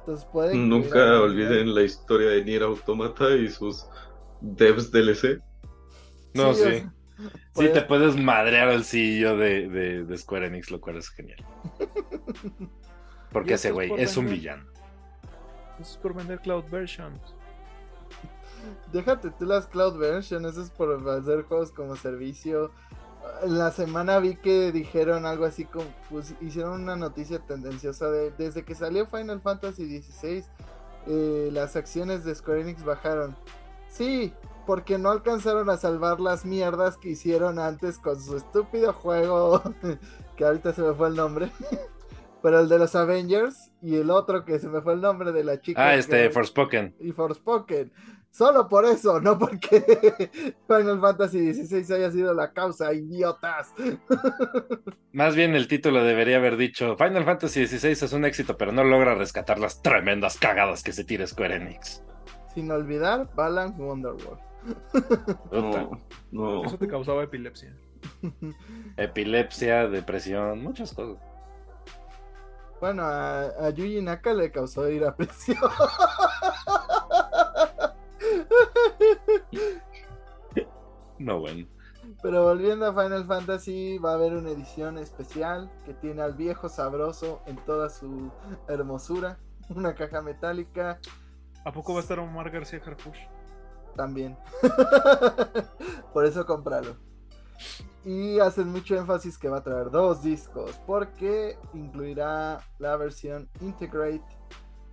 Entonces 0.00 0.24
puede 0.26 0.54
incluir 0.56 0.84
a 0.84 0.86
Nunca 0.86 1.20
olviden 1.20 1.74
la 1.74 1.82
historia 1.82 2.30
de 2.30 2.44
Nier 2.44 2.62
Automata 2.62 3.30
y 3.34 3.48
sus 3.48 3.86
devs 4.40 4.90
DLC. 4.92 5.40
No, 6.34 6.54
Sí, 6.54 6.62
o 6.62 6.66
sí. 6.70 6.86
Sea, 7.56 7.66
Sí, 7.66 7.72
te 7.72 7.82
puedes 7.82 8.16
madrear 8.16 8.68
al 8.68 8.84
CEO 8.84 9.36
de, 9.36 9.68
de, 9.68 10.04
de 10.04 10.18
Square 10.18 10.46
Enix, 10.46 10.70
lo 10.70 10.80
cual 10.80 10.96
es 10.96 11.10
genial. 11.10 11.38
Porque 13.32 13.54
ese 13.54 13.68
es 13.68 13.74
güey 13.74 13.88
por 13.88 14.00
es 14.00 14.16
un 14.16 14.26
villano. 14.26 14.64
Eso 15.80 15.92
es 15.92 15.96
por 15.98 16.14
vender 16.14 16.40
Cloud 16.40 16.64
Versions. 16.70 17.36
Déjate 18.92 19.30
tú 19.30 19.44
las 19.44 19.66
cloud 19.66 19.98
version, 19.98 20.46
eso 20.46 20.62
es 20.62 20.70
por 20.70 21.08
hacer 21.08 21.42
juegos 21.42 21.72
como 21.72 21.96
servicio. 21.96 22.70
En 23.42 23.58
la 23.58 23.70
semana 23.72 24.18
vi 24.18 24.36
que 24.36 24.72
dijeron 24.72 25.26
algo 25.26 25.44
así 25.44 25.64
como, 25.64 25.86
pues 26.10 26.34
hicieron 26.40 26.82
una 26.82 26.96
noticia 26.96 27.40
tendenciosa 27.40 28.10
de 28.10 28.30
desde 28.30 28.64
que 28.64 28.74
salió 28.74 29.06
Final 29.06 29.40
Fantasy 29.40 30.00
XVI, 30.00 30.44
eh, 31.08 31.50
las 31.52 31.76
acciones 31.76 32.24
de 32.24 32.34
Square 32.34 32.62
Enix 32.62 32.84
bajaron. 32.84 33.36
Sí, 33.88 34.32
porque 34.66 34.98
no 34.98 35.10
alcanzaron 35.10 35.70
a 35.70 35.76
salvar 35.76 36.20
las 36.20 36.44
mierdas 36.44 36.96
que 36.96 37.10
hicieron 37.10 37.58
antes 37.58 37.98
con 37.98 38.20
su 38.20 38.36
estúpido 38.36 38.92
juego, 38.92 39.62
que 40.36 40.44
ahorita 40.44 40.72
se 40.72 40.82
me 40.82 40.94
fue 40.94 41.08
el 41.08 41.16
nombre. 41.16 41.50
Pero 42.42 42.60
el 42.60 42.68
de 42.68 42.78
los 42.78 42.94
Avengers 42.94 43.72
y 43.82 43.96
el 43.96 44.10
otro 44.10 44.44
que 44.44 44.58
se 44.58 44.68
me 44.68 44.80
fue 44.80 44.92
el 44.92 45.00
nombre 45.00 45.32
de 45.32 45.42
la 45.42 45.60
chica. 45.60 45.84
Ah, 45.84 45.94
este, 45.94 46.30
Forspoken. 46.30 46.94
y 47.00 47.10
Forspoken. 47.10 47.92
Solo 48.30 48.68
por 48.68 48.84
eso, 48.84 49.18
no 49.18 49.38
porque 49.38 49.82
Final 50.68 51.00
Fantasy 51.00 51.54
XVI 51.54 51.94
haya 51.94 52.10
sido 52.12 52.34
la 52.34 52.52
causa, 52.52 52.92
idiotas. 52.92 53.72
Más 55.12 55.34
bien 55.34 55.56
el 55.56 55.66
título 55.66 56.04
debería 56.04 56.36
haber 56.36 56.58
dicho 56.58 56.96
Final 56.98 57.24
Fantasy 57.24 57.66
XVI 57.66 57.92
es 57.92 58.12
un 58.12 58.26
éxito, 58.26 58.58
pero 58.58 58.72
no 58.72 58.84
logra 58.84 59.14
rescatar 59.14 59.58
las 59.58 59.80
tremendas 59.80 60.36
cagadas 60.38 60.82
que 60.82 60.92
se 60.92 61.04
tira 61.04 61.26
Square 61.26 61.56
Enix. 61.56 62.04
Sin 62.54 62.70
olvidar 62.70 63.28
Balan 63.34 63.74
Wonderworld. 63.80 64.45
Puta. 64.92 65.50
No, 65.52 66.00
no. 66.30 66.64
Eso 66.64 66.78
te 66.78 66.88
causaba 66.88 67.22
epilepsia. 67.22 67.76
Epilepsia, 68.96 69.88
depresión, 69.88 70.62
muchas 70.62 70.92
cosas. 70.92 71.22
Bueno, 72.80 73.02
a, 73.02 73.44
a 73.44 73.70
Yuji 73.70 74.02
Naka 74.02 74.34
le 74.34 74.50
causó 74.50 74.88
ir 74.90 75.04
a 75.04 75.14
prisión. 75.14 75.58
No, 81.18 81.40
bueno. 81.40 81.66
Pero 82.22 82.44
volviendo 82.44 82.86
a 82.86 82.92
Final 82.92 83.26
Fantasy, 83.26 83.96
va 83.96 84.10
a 84.10 84.14
haber 84.14 84.34
una 84.34 84.50
edición 84.50 84.98
especial 84.98 85.72
que 85.86 85.94
tiene 85.94 86.20
al 86.20 86.34
viejo 86.34 86.68
sabroso 86.68 87.40
en 87.46 87.56
toda 87.64 87.88
su 87.88 88.30
hermosura. 88.68 89.38
Una 89.70 89.94
caja 89.94 90.20
metálica 90.20 91.00
¿A 91.66 91.72
poco 91.72 91.94
va 91.94 91.98
a 91.98 92.02
estar 92.02 92.20
Omar 92.20 92.48
García 92.48 92.80
Harfush? 92.86 93.18
También. 93.96 94.36
Por 96.12 96.24
eso 96.24 96.46
cómpralo. 96.46 96.96
Y 98.04 98.38
hacen 98.38 98.70
mucho 98.70 98.96
énfasis 98.96 99.36
que 99.36 99.48
va 99.48 99.58
a 99.58 99.62
traer 99.64 99.90
dos 99.90 100.22
discos, 100.22 100.78
porque 100.86 101.58
incluirá 101.74 102.60
la 102.78 102.96
versión 102.96 103.48
Integrate, 103.60 104.22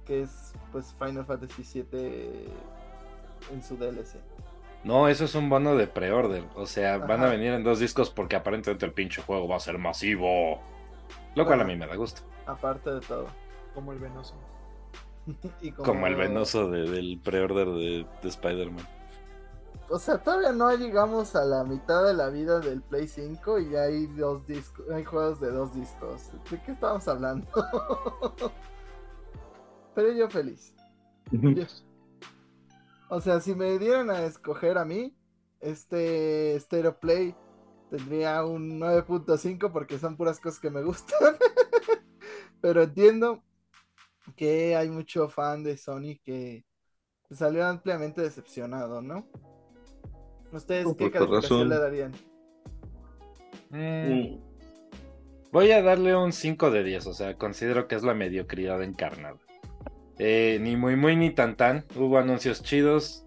que 0.05 0.23
es 0.23 0.53
pues 0.71 0.95
Final 0.97 1.25
Fantasy 1.25 1.63
VII 1.63 2.47
en 3.51 3.63
su 3.63 3.77
DLC. 3.77 4.15
No, 4.83 5.07
eso 5.07 5.25
es 5.25 5.35
un 5.35 5.49
bono 5.49 5.75
de 5.75 5.87
pre-order. 5.87 6.43
O 6.55 6.65
sea, 6.65 6.97
van 6.97 7.23
a 7.23 7.29
venir 7.29 7.53
en 7.53 7.63
dos 7.63 7.79
discos 7.79 8.09
porque 8.09 8.35
aparentemente 8.35 8.85
el 8.85 8.91
pinche 8.91 9.21
juego 9.21 9.47
va 9.47 9.57
a 9.57 9.59
ser 9.59 9.77
masivo. 9.77 10.59
Lo 11.35 11.45
cual 11.45 11.61
a 11.61 11.63
mí 11.63 11.75
me 11.75 11.87
da 11.87 11.95
gusto. 11.95 12.21
Aparte 12.45 12.91
de 12.91 12.99
todo. 12.99 13.27
Como 13.73 13.93
el 13.93 13.99
venoso. 13.99 14.35
Y 15.61 15.71
Como 15.71 16.07
el 16.07 16.15
venoso 16.15 16.69
de- 16.69 16.89
del 16.89 17.19
pre-order 17.23 17.67
de, 17.69 18.05
de 18.21 18.29
Spider-Man. 18.29 18.85
O 19.89 19.99
sea, 19.99 20.17
todavía 20.17 20.51
no 20.53 20.73
llegamos 20.75 21.35
a 21.35 21.43
la 21.45 21.63
mitad 21.63 22.03
de 22.05 22.13
la 22.13 22.29
vida 22.29 22.59
del 22.59 22.81
Play 22.81 23.07
5 23.07 23.59
y 23.59 23.69
ya 23.71 23.83
hay 23.83 24.07
dos 24.07 24.45
discos, 24.47 24.89
hay 24.89 25.03
juegos 25.03 25.39
de 25.41 25.51
dos 25.51 25.73
discos. 25.75 26.29
¿De 26.49 26.61
qué 26.61 26.71
estamos 26.71 27.07
hablando? 27.07 27.47
Pero 29.95 30.11
yo 30.13 30.29
feliz. 30.29 30.73
Yo- 31.31 31.65
O 33.09 33.21
sea, 33.21 33.39
si 33.41 33.53
me 33.55 33.77
dieran 33.77 34.09
a 34.09 34.23
escoger 34.23 34.77
a 34.77 34.85
mí, 34.85 35.15
este 35.59 36.59
Stereo 36.59 36.97
Play 36.99 37.35
tendría 37.89 38.43
un 38.43 38.79
9.5 38.79 39.71
porque 39.71 39.99
son 39.99 40.17
puras 40.17 40.39
cosas 40.39 40.59
que 40.59 40.69
me 40.71 40.81
gustan. 40.81 41.35
Pero 42.61 42.81
entiendo 42.83 43.43
que 44.35 44.75
hay 44.75 44.89
mucho 44.89 45.29
fan 45.29 45.63
de 45.63 45.77
Sony 45.77 46.19
que 46.23 46.65
salió 47.31 47.65
ampliamente 47.65 48.21
decepcionado, 48.21 49.01
¿no? 49.01 49.27
¿Ustedes 50.51 50.93
qué 50.97 51.09
pues, 51.09 51.11
por 51.11 51.11
calificación 51.11 51.41
razón. 51.41 51.69
le 51.69 51.77
darían? 51.77 52.11
Mm, 53.69 54.37
Voy 55.53 55.71
a 55.71 55.83
darle 55.83 56.15
un 56.15 56.33
5 56.33 56.71
de 56.71 56.83
10, 56.83 57.05
o 57.05 57.13
sea, 57.13 57.37
considero 57.37 57.87
que 57.87 57.93
es 57.93 58.01
la 58.01 58.15
mediocridad 58.15 58.81
encarnada. 58.81 59.37
Eh, 60.17 60.57
ni 60.61 60.75
muy 60.75 60.95
muy 60.95 61.15
ni 61.15 61.29
tan 61.29 61.57
tan, 61.57 61.85
hubo 61.95 62.17
anuncios 62.17 62.63
chidos, 62.63 63.25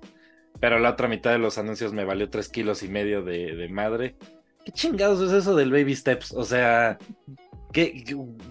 pero 0.58 0.80
la 0.80 0.90
otra 0.90 1.06
mitad 1.06 1.30
de 1.30 1.38
los 1.38 1.56
anuncios 1.56 1.92
me 1.92 2.04
valió 2.04 2.28
3 2.28 2.48
kilos 2.48 2.82
y 2.82 2.88
medio 2.88 3.22
de, 3.22 3.54
de 3.54 3.68
madre. 3.68 4.16
¿Qué 4.64 4.72
chingados 4.72 5.20
es 5.20 5.32
eso 5.32 5.54
del 5.54 5.70
Baby 5.70 5.94
Steps? 5.94 6.32
O 6.32 6.44
sea, 6.44 6.98
¿qué, 7.72 8.04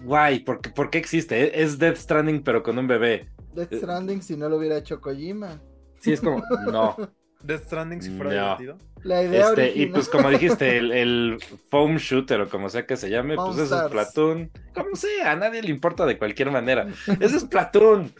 guay, 0.04 0.40
¿por, 0.40 0.60
qué- 0.60 0.70
por 0.70 0.90
qué 0.90 0.98
existe? 0.98 1.62
Es 1.62 1.78
Death 1.78 1.96
Stranding 1.96 2.42
pero 2.42 2.62
con 2.62 2.78
un 2.78 2.86
bebé. 2.86 3.28
Death 3.54 3.72
Eh, 3.72 3.78
Stranding 3.78 4.22
si 4.22 4.36
no 4.36 4.48
lo 4.48 4.56
hubiera 4.58 4.76
hecho 4.78 5.00
Kojima. 5.00 5.60
Sí, 6.00 6.12
es 6.12 6.20
como, 6.20 6.42
no. 6.70 6.96
Death 7.42 7.64
Stranding 7.64 8.02
si 8.02 8.10
fuera 8.16 8.30
No. 8.30 8.56
divertido. 8.58 8.78
La 9.02 9.22
idea 9.22 9.48
Este, 9.50 9.72
y 9.78 9.86
pues 9.86 10.08
como 10.08 10.30
dijiste, 10.30 10.78
el, 10.78 10.90
el 10.90 11.38
foam 11.70 11.96
shooter 11.96 12.40
o 12.40 12.48
como 12.48 12.68
sea 12.68 12.86
que 12.86 12.96
se 12.96 13.08
llame, 13.10 13.36
pues 13.36 13.58
eso 13.58 13.84
es. 13.84 13.90
Platoon. 13.92 14.50
Como 14.74 14.96
sea, 14.96 15.32
a 15.32 15.36
nadie 15.36 15.62
le 15.62 15.70
importa 15.70 16.04
de 16.06 16.18
cualquier 16.18 16.50
manera. 16.50 16.88
Eso 17.20 17.36
es 17.36 17.44
Platoon. 17.44 18.12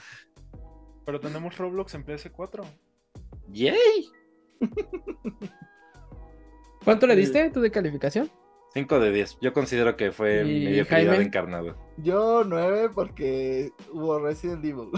Pero 1.05 1.19
tenemos 1.21 1.57
Roblox 1.59 1.95
en 1.95 2.05
PS4. 2.05 2.65
¡Yay! 3.49 4.09
¿Cuánto 6.85 7.07
le 7.07 7.17
diste 7.17 7.51
tú 7.51 7.61
de 7.61 7.71
calificación? 7.71 8.31
5 8.77 9.01
de 9.01 9.11
10. 9.11 9.39
Yo 9.41 9.55
considero 9.55 9.97
que 9.97 10.13
fue 10.13 10.43
¿Y 10.47 10.67
mediocridad 10.67 11.09
Jaime? 11.13 11.25
encarnada. 11.25 11.75
Yo 11.97 12.45
9 12.45 12.91
porque 12.95 13.71
hubo 13.91 14.19
Resident 14.19 14.63
Evil. 14.63 14.91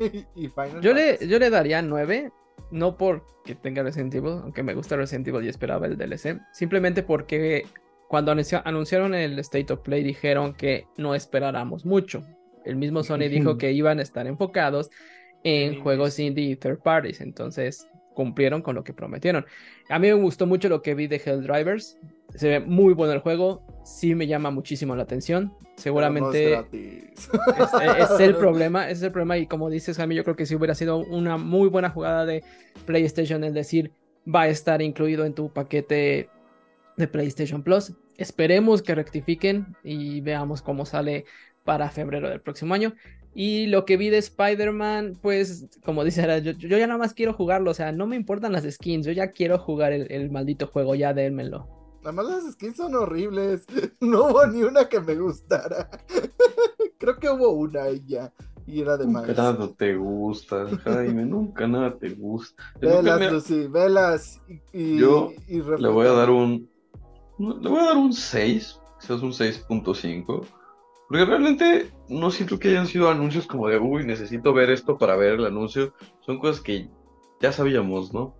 y 0.36 0.48
Final 0.48 0.82
Yo 0.82 0.92
le, 0.92 1.16
yo 1.26 1.38
le 1.38 1.48
daría 1.48 1.80
9, 1.80 2.30
no 2.70 2.98
porque 2.98 3.54
tenga 3.54 3.82
Resident 3.82 4.14
Evil, 4.14 4.32
aunque 4.42 4.62
me 4.62 4.74
gusta 4.74 4.96
Resident 4.96 5.26
Evil 5.28 5.44
y 5.46 5.48
esperaba 5.48 5.86
el 5.86 5.96
DLC, 5.96 6.38
simplemente 6.52 7.02
porque 7.02 7.66
cuando 8.08 8.32
anuncio- 8.32 8.60
anunciaron 8.66 9.14
el 9.14 9.38
State 9.38 9.72
of 9.72 9.80
Play 9.80 10.02
dijeron 10.04 10.52
que 10.52 10.86
no 10.98 11.14
esperáramos 11.14 11.86
mucho. 11.86 12.22
El 12.66 12.76
mismo 12.76 13.02
Sony 13.02 13.28
dijo 13.30 13.56
que 13.56 13.72
iban 13.72 13.98
a 13.98 14.02
estar 14.02 14.26
enfocados 14.26 14.90
en 15.42 15.80
juegos 15.82 16.18
indie 16.18 16.50
y 16.50 16.56
third 16.56 16.80
parties, 16.82 17.22
entonces 17.22 17.88
cumplieron 18.14 18.60
con 18.62 18.74
lo 18.74 18.84
que 18.84 18.92
prometieron. 18.92 19.44
A 19.88 19.98
mí 19.98 20.06
me 20.08 20.14
gustó 20.14 20.46
mucho 20.46 20.68
lo 20.68 20.82
que 20.82 20.94
vi 20.94 21.06
de 21.06 21.16
Helldrivers, 21.24 21.98
se 22.34 22.48
ve 22.48 22.60
muy 22.60 22.94
bueno 22.94 23.12
el 23.12 23.20
juego, 23.20 23.62
sí 23.84 24.14
me 24.14 24.26
llama 24.26 24.50
muchísimo 24.50 24.96
la 24.96 25.04
atención, 25.04 25.52
Pero 25.52 25.62
no 25.62 25.68
es 25.74 25.82
seguramente... 25.82 26.54
Es, 26.54 27.28
es 27.98 28.20
el 28.20 28.36
problema, 28.38 28.90
es 28.90 29.02
el 29.02 29.12
problema 29.12 29.38
y 29.38 29.46
como 29.46 29.70
dices 29.70 29.96
Jaime, 29.96 30.14
yo 30.14 30.24
creo 30.24 30.36
que 30.36 30.46
sí 30.46 30.54
hubiera 30.54 30.74
sido 30.74 30.98
una 30.98 31.36
muy 31.36 31.68
buena 31.68 31.90
jugada 31.90 32.26
de 32.26 32.42
PlayStation 32.86 33.44
el 33.44 33.54
decir 33.54 33.92
va 34.32 34.42
a 34.42 34.48
estar 34.48 34.82
incluido 34.82 35.24
en 35.24 35.34
tu 35.34 35.52
paquete 35.52 36.28
de 36.96 37.08
PlayStation 37.08 37.62
Plus. 37.62 37.92
Esperemos 38.16 38.82
que 38.82 38.94
rectifiquen 38.94 39.76
y 39.82 40.20
veamos 40.20 40.62
cómo 40.62 40.86
sale 40.86 41.24
para 41.64 41.90
febrero 41.90 42.28
del 42.28 42.40
próximo 42.40 42.74
año. 42.74 42.94
Y 43.34 43.66
lo 43.66 43.84
que 43.84 43.96
vi 43.96 44.10
de 44.10 44.18
Spider-Man, 44.18 45.18
pues 45.20 45.66
como 45.84 46.04
dice, 46.04 46.22
yo, 46.42 46.52
yo 46.52 46.78
ya 46.78 46.86
nada 46.86 46.98
más 46.98 47.14
quiero 47.14 47.32
jugarlo, 47.32 47.72
o 47.72 47.74
sea, 47.74 47.90
no 47.90 48.06
me 48.06 48.14
importan 48.14 48.52
las 48.52 48.62
skins, 48.64 49.06
yo 49.06 49.12
ya 49.12 49.32
quiero 49.32 49.58
jugar 49.58 49.92
el, 49.92 50.10
el 50.12 50.30
maldito 50.30 50.68
juego, 50.68 50.94
ya 50.94 51.12
dénmelo. 51.12 51.83
Además 52.04 52.26
las 52.26 52.52
skins 52.52 52.76
son 52.76 52.94
horribles. 52.94 53.64
No 54.00 54.26
hubo 54.26 54.46
ni 54.46 54.62
una 54.62 54.88
que 54.88 55.00
me 55.00 55.14
gustara. 55.16 55.90
Creo 56.98 57.18
que 57.18 57.30
hubo 57.30 57.50
una 57.50 57.90
y 57.90 58.04
ya. 58.06 58.32
Y 58.66 58.80
era 58.80 58.96
de 58.96 59.06
más. 59.06 59.26
nada 59.28 59.68
te 59.76 59.94
gusta, 59.94 60.66
Jaime, 60.84 61.26
nunca 61.26 61.66
nada 61.66 61.98
te 61.98 62.10
gusta. 62.10 62.62
Velas, 62.80 63.20
me- 63.20 63.30
Lucy, 63.30 63.66
velas. 63.66 64.40
Y, 64.72 64.98
Yo 64.98 65.32
y 65.48 65.60
Le 65.60 65.88
voy 65.88 66.06
a 66.06 66.12
dar 66.12 66.30
un. 66.30 66.68
Le 67.38 67.68
voy 67.68 67.80
a 67.80 67.86
dar 67.86 67.96
un 67.96 68.12
6, 68.12 68.80
quizás 69.00 69.20
un 69.20 69.32
6.5. 69.32 70.46
Porque 71.08 71.24
realmente 71.26 71.90
no 72.08 72.30
siento 72.30 72.58
que 72.58 72.68
hayan 72.68 72.86
sido 72.86 73.10
anuncios 73.10 73.46
como 73.46 73.68
de, 73.68 73.78
uy, 73.78 74.04
necesito 74.06 74.54
ver 74.54 74.70
esto 74.70 74.96
para 74.96 75.16
ver 75.16 75.34
el 75.34 75.44
anuncio. 75.44 75.92
Son 76.20 76.38
cosas 76.38 76.62
que 76.62 76.88
ya 77.40 77.52
sabíamos, 77.52 78.14
¿no? 78.14 78.34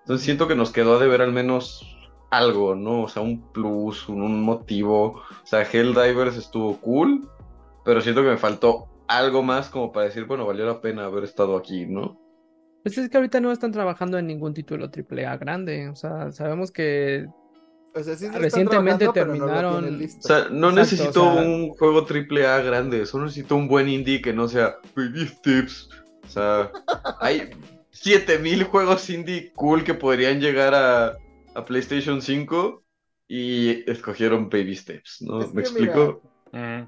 Entonces 0.00 0.24
siento 0.24 0.46
que 0.48 0.54
nos 0.54 0.70
quedó 0.70 0.96
a 0.96 0.98
deber 0.98 1.22
al 1.22 1.32
menos 1.32 1.95
algo, 2.30 2.74
¿no? 2.74 3.02
O 3.02 3.08
sea, 3.08 3.22
un 3.22 3.40
plus, 3.52 4.08
un, 4.08 4.22
un 4.22 4.42
motivo. 4.42 5.22
O 5.42 5.46
sea, 5.46 5.62
Helldivers 5.62 6.36
estuvo 6.36 6.76
cool, 6.80 7.28
pero 7.84 8.00
siento 8.00 8.22
que 8.22 8.30
me 8.30 8.36
faltó 8.36 8.88
algo 9.08 9.42
más 9.42 9.68
como 9.68 9.92
para 9.92 10.06
decir, 10.06 10.24
bueno, 10.24 10.46
valió 10.46 10.66
la 10.66 10.80
pena 10.80 11.04
haber 11.04 11.24
estado 11.24 11.56
aquí, 11.56 11.86
¿no? 11.86 12.20
Pues 12.82 12.98
es 12.98 13.08
que 13.08 13.16
ahorita 13.16 13.40
no 13.40 13.50
están 13.50 13.72
trabajando 13.72 14.18
en 14.18 14.26
ningún 14.26 14.54
título 14.54 14.86
AAA 14.88 15.36
grande. 15.38 15.88
O 15.88 15.96
sea, 15.96 16.30
sabemos 16.30 16.70
que 16.70 17.26
O 17.94 18.02
sea, 18.02 18.14
sí 18.14 18.28
Recientemente 18.28 19.06
no 19.06 19.12
terminaron-. 19.12 19.84
O 19.86 20.22
sea, 20.22 20.48
no 20.50 20.68
Exacto, 20.68 20.72
necesito 20.72 21.30
o 21.30 21.34
sea- 21.34 21.42
un 21.42 21.70
juego 21.70 22.04
triple 22.04 22.46
A 22.46 22.58
grande, 22.60 23.06
solo 23.06 23.24
necesito 23.24 23.56
un 23.56 23.66
buen 23.68 23.88
indie 23.88 24.22
que 24.22 24.32
no 24.32 24.46
sea 24.48 24.76
Baby 24.94 25.26
Steps. 25.26 25.88
O 26.24 26.28
sea, 26.28 26.70
hay 27.20 27.50
7000 27.90 28.64
juegos 28.64 29.08
indie 29.10 29.52
cool 29.54 29.82
que 29.82 29.94
podrían 29.94 30.40
llegar 30.40 30.74
a, 30.74 31.16
a 31.56 31.64
PlayStation 31.64 32.22
5 32.22 32.84
y 33.28 33.88
escogieron 33.90 34.48
Baby 34.48 34.76
Steps, 34.76 35.22
¿no? 35.22 35.40
Es 35.42 35.54
¿Me 35.54 35.62
explico? 35.62 36.22
Mm. 36.52 36.82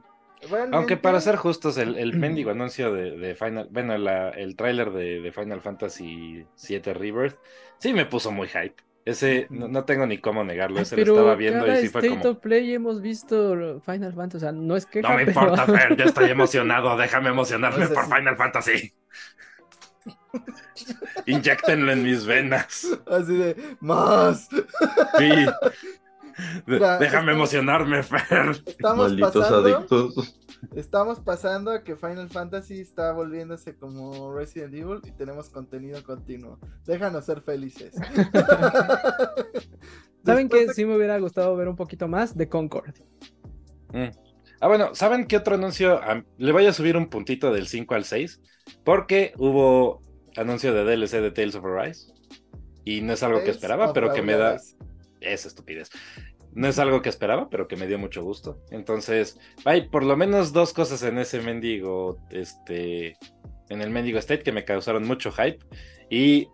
Aunque 0.70 0.96
para 0.96 1.20
ser 1.20 1.37
justos, 1.37 1.78
el, 1.78 1.96
el 1.96 2.14
mendigo 2.18 2.50
anuncio 2.50 2.92
de, 2.92 3.16
de 3.18 3.35
Final, 3.35 3.68
bueno, 3.70 3.96
la- 3.98 4.31
el 4.31 4.57
tráiler 4.57 4.90
de, 4.92 5.20
de 5.20 5.33
Final 5.33 5.61
Fantasy 5.62 6.46
VII 6.57 6.92
Rebirth, 6.94 7.38
sí 7.78 7.92
me 7.92 8.07
puso 8.07 8.31
muy 8.33 8.48
hype. 8.48 8.76
Ese, 9.04 9.48
no, 9.50 9.68
no 9.68 9.85
tengo 9.85 10.07
ni 10.07 10.18
cómo 10.20 10.44
negarlo, 10.44 10.83
ese 10.83 10.96
pero 10.96 11.04
lo 11.07 11.12
estaba 11.12 11.35
viendo 11.35 11.66
cada 11.66 11.72
y 11.72 11.76
sí 11.76 11.88
fue 11.88 12.04
State 12.04 12.04
como, 12.04 12.24
of 12.28 12.38
Play 12.40 12.72
hemos 12.74 13.00
visto 13.00 13.81
Final 13.81 14.12
Fantasy, 14.14 14.37
o 14.37 14.40
sea, 14.40 14.52
no 14.52 14.76
es 14.76 14.87
que 14.87 15.02
no 15.02 15.12
me 15.14 15.22
importa, 15.22 15.66
Fer, 15.68 15.96
yo 15.96 16.04
estoy 16.04 16.31
emocionado, 16.31 16.96
déjame 16.96 17.31
emocionarme 17.31 17.85
O 17.85 17.87
sea, 17.88 17.96
por 17.96 18.04
sí. 18.04 18.12
Final 18.16 18.37
Fantasy. 18.37 18.92
Inyéctenlo 21.27 21.93
en 21.93 22.03
mis 22.03 22.25
venas. 22.27 22.87
Así 23.07 23.37
de, 23.37 23.57
más. 23.81 24.49
Sí. 25.19 25.29
De- 25.29 25.53
Mira, 26.67 26.99
déjame 26.99 27.33
estamos- 27.33 27.35
emocionarme, 27.35 28.03
Fer. 28.03 28.62
Estamos 28.67 29.09
Malditos 29.09 29.33
pasando, 29.35 29.77
adictos. 29.77 30.37
estamos 30.77 31.21
pasando 31.21 31.71
a 31.73 31.83
que 31.83 31.97
Final 31.97 32.29
Fantasy 32.31 32.81
está 32.81 33.12
volviéndose 33.12 33.77
como 33.77 34.33
Resident 34.33 34.73
Evil 34.75 35.01
y 35.05 35.11
tenemos 35.11 35.51
contenido 35.51 36.01
continuo. 36.05 36.59
Déjanos 36.87 37.25
ser 37.25 37.41
felices. 37.43 37.95
¿Saben 40.25 40.49
qué? 40.49 40.67
de- 40.67 40.75
Sí 40.75 40.85
me 40.85 40.97
hubiera 40.97 41.19
gustado 41.19 41.57
ver 41.57 41.69
un 41.69 41.77
poquito 41.77 42.07
más 42.09 42.37
de 42.37 42.49
Concord. 42.49 42.95
Mm. 43.93 44.09
Ah, 44.61 44.67
bueno, 44.69 44.95
¿saben 44.95 45.27
qué 45.27 45.37
otro 45.37 45.55
anuncio? 45.55 46.01
Ah, 46.03 46.23
le 46.37 46.53
voy 46.53 46.67
a 46.67 46.73
subir 46.73 46.97
un 46.97 47.09
puntito 47.09 47.53
del 47.53 47.69
5 47.69 47.95
al 47.95 48.05
6, 48.05 48.41
porque 48.85 49.33
hubo 49.38 50.03
anuncio 50.38 50.72
de 50.72 50.85
DLC 50.85 51.20
de 51.20 51.31
Tales 51.31 51.55
of 51.55 51.64
Arise. 51.64 52.12
Y 52.85 53.03
no 53.03 53.12
es 53.12 53.22
algo 53.22 53.42
que 53.44 53.51
esperaba, 53.51 53.92
pero 53.92 54.12
que 54.12 54.22
me 54.22 54.35
da... 54.37 54.57
Esa 55.20 55.48
estupidez. 55.48 55.90
No 56.53 56.68
es 56.68 56.79
algo 56.79 57.03
que 57.03 57.09
esperaba, 57.09 57.51
pero 57.51 57.68
que 57.68 57.77
me 57.77 57.87
dio 57.87 57.98
mucho 57.98 58.22
gusto. 58.22 58.62
Entonces, 58.70 59.38
hay 59.64 59.88
por 59.88 60.05
lo 60.05 60.16
menos 60.16 60.53
dos 60.53 60.72
cosas 60.72 61.03
en 61.03 61.18
ese 61.18 61.40
mendigo, 61.42 62.18
este, 62.31 63.16
en 63.68 63.83
el 63.83 63.90
mendigo 63.90 64.18
state 64.18 64.42
que 64.42 64.53
me 64.53 64.64
causaron 64.64 65.07
mucho 65.07 65.33
hype. 65.33 65.59
Y 66.09 66.48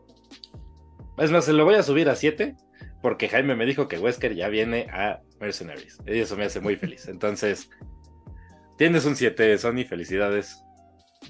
es 1.19 1.31
más, 1.31 1.45
se 1.45 1.53
lo 1.53 1.65
voy 1.65 1.77
a 1.77 1.83
subir 1.83 2.09
a 2.09 2.17
7, 2.17 2.57
porque 3.03 3.29
Jaime 3.29 3.55
me 3.55 3.67
dijo 3.67 3.87
que 3.87 3.99
Wesker 3.99 4.35
ya 4.35 4.49
viene 4.49 4.89
a 4.91 5.21
Mercenaries. 5.41 5.99
Y 6.07 6.19
eso 6.19 6.37
me 6.37 6.45
hace 6.45 6.61
muy 6.61 6.77
feliz. 6.77 7.07
Entonces, 7.07 7.71
tienes 8.77 9.05
un 9.05 9.15
7, 9.15 9.59
Sony, 9.59 9.85
felicidades. 9.89 10.64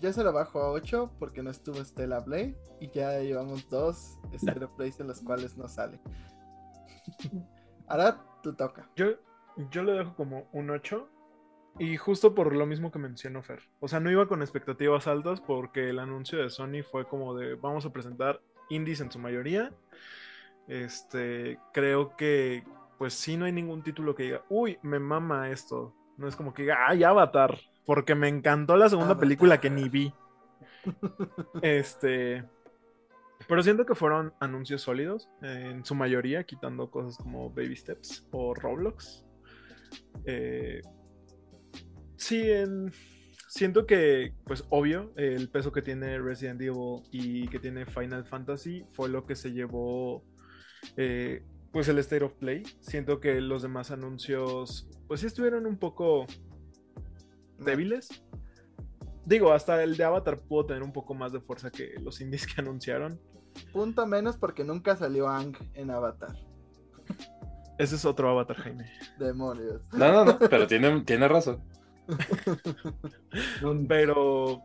Yo 0.01 0.13
se 0.13 0.25
lo 0.25 0.33
bajo 0.33 0.61
a 0.61 0.71
8 0.71 1.13
porque 1.19 1.43
no 1.43 1.51
estuvo 1.51 1.83
Stella 1.85 2.21
Blade 2.21 2.57
y 2.81 2.91
ya 2.91 3.21
llevamos 3.21 3.69
dos 3.69 4.19
Stereo 4.37 4.75
Plays 4.77 5.01
en 5.01 5.09
los 5.09 5.21
cuales 5.21 5.57
no 5.57 5.69
sale. 5.69 6.01
Ahora 7.89 8.23
tú 8.43 8.55
toca. 8.55 8.89
Yo, 8.97 9.13
yo 9.71 9.83
lo 9.83 9.93
dejo 9.93 10.15
como 10.15 10.49
un 10.53 10.71
8. 10.71 11.09
Y 11.79 11.97
justo 11.97 12.37
por 12.37 12.55
lo 12.55 12.67
mismo 12.67 12.93
que 12.93 13.01
mencionó 13.01 13.43
Fer. 13.43 13.61
O 13.81 13.89
sea, 13.89 13.99
no 13.99 14.09
iba 14.09 14.29
con 14.29 14.43
expectativas 14.43 15.09
altas 15.09 15.41
porque 15.41 15.91
el 15.91 15.99
anuncio 15.99 16.39
de 16.39 16.49
Sony 16.49 16.85
fue 16.89 17.09
como 17.09 17.35
de 17.35 17.57
vamos 17.57 17.85
a 17.85 17.93
presentar 17.93 18.41
indies 18.71 19.01
en 19.01 19.11
su 19.11 19.19
mayoría. 19.19 19.73
Este, 20.69 21.59
creo 21.73 22.17
que 22.17 22.63
pues 22.97 23.15
sí 23.15 23.37
no 23.37 23.45
hay 23.45 23.53
ningún 23.53 23.83
título 23.83 24.15
que 24.15 24.23
diga, 24.23 24.45
uy, 24.49 24.79
me 24.83 25.01
mama 25.01 25.51
esto. 25.51 25.93
No 26.17 26.29
es 26.29 26.37
como 26.37 26.55
que 26.55 26.63
diga, 26.63 26.79
ay, 26.87 27.03
Avatar, 27.03 27.59
porque 27.87 28.15
me 28.15 28.29
encantó 28.29 28.77
la 28.77 28.89
segunda 28.89 29.11
Avatar. 29.13 29.21
película 29.21 29.61
que 29.61 29.71
ni 29.71 29.89
vi. 29.89 30.13
Este, 31.63 32.45
pero 33.49 33.63
siento 33.63 33.87
que 33.87 33.95
fueron 33.95 34.33
anuncios 34.41 34.83
sólidos, 34.83 35.29
en 35.43 35.85
su 35.85 35.95
mayoría, 35.95 36.45
quitando 36.45 36.91
cosas 36.91 37.17
como 37.19 37.51
Baby 37.51 37.77
Steps 37.77 38.27
o 38.31 38.55
Roblox. 38.55 39.25
Eh, 40.27 40.81
sí, 42.17 42.51
en- 42.51 42.93
siento 43.49 43.87
que, 43.87 44.35
pues 44.45 44.65
obvio, 44.71 45.13
el 45.17 45.49
peso 45.51 45.73
que 45.73 45.83
tiene 45.83 46.19
Resident 46.19 46.61
Evil 46.61 47.03
y 47.11 47.49
que 47.49 47.59
tiene 47.61 47.87
Final 47.87 48.25
Fantasy 48.25 48.85
fue 48.93 49.09
lo 49.09 49.25
que 49.27 49.37
se 49.37 49.53
llevó, 49.53 50.25
eh, 50.97 51.43
pues 51.73 51.89
el 51.89 51.99
State 51.99 52.25
of 52.25 52.35
Play. 52.35 52.63
Siento 52.81 53.21
que 53.21 53.41
los 53.41 53.63
demás 53.63 53.91
anuncios, 53.91 54.89
pues 55.07 55.21
sí 55.21 55.27
estuvieron 55.27 55.67
un 55.67 55.79
poco 55.79 56.27
débiles. 57.59 58.09
Digo, 59.25 59.53
hasta 59.53 59.83
el 59.83 59.97
de 59.97 60.05
Avatar 60.05 60.39
pudo 60.39 60.67
tener 60.67 60.83
un 60.83 60.93
poco 60.93 61.15
más 61.15 61.33
de 61.33 61.41
fuerza 61.41 61.71
que 61.71 61.95
los 62.01 62.21
indies 62.21 62.47
que 62.47 62.61
anunciaron. 62.61 63.21
Punto 63.73 64.07
menos 64.07 64.37
porque 64.37 64.65
nunca 64.65 64.97
salió 64.97 65.29
Ang 65.29 65.57
en 65.75 65.91
Avatar. 65.91 66.37
Ese 67.79 67.97
es 67.97 68.05
otro 68.05 68.29
Avatar, 68.29 68.57
Jaime. 68.57 68.91
Demonios. 69.19 69.83
No, 69.93 70.13
no, 70.13 70.25
no, 70.25 70.39
pero 70.39 70.67
tiene, 70.67 71.01
tiene 71.03 71.29
razón. 71.29 71.63
Pero 73.89 74.63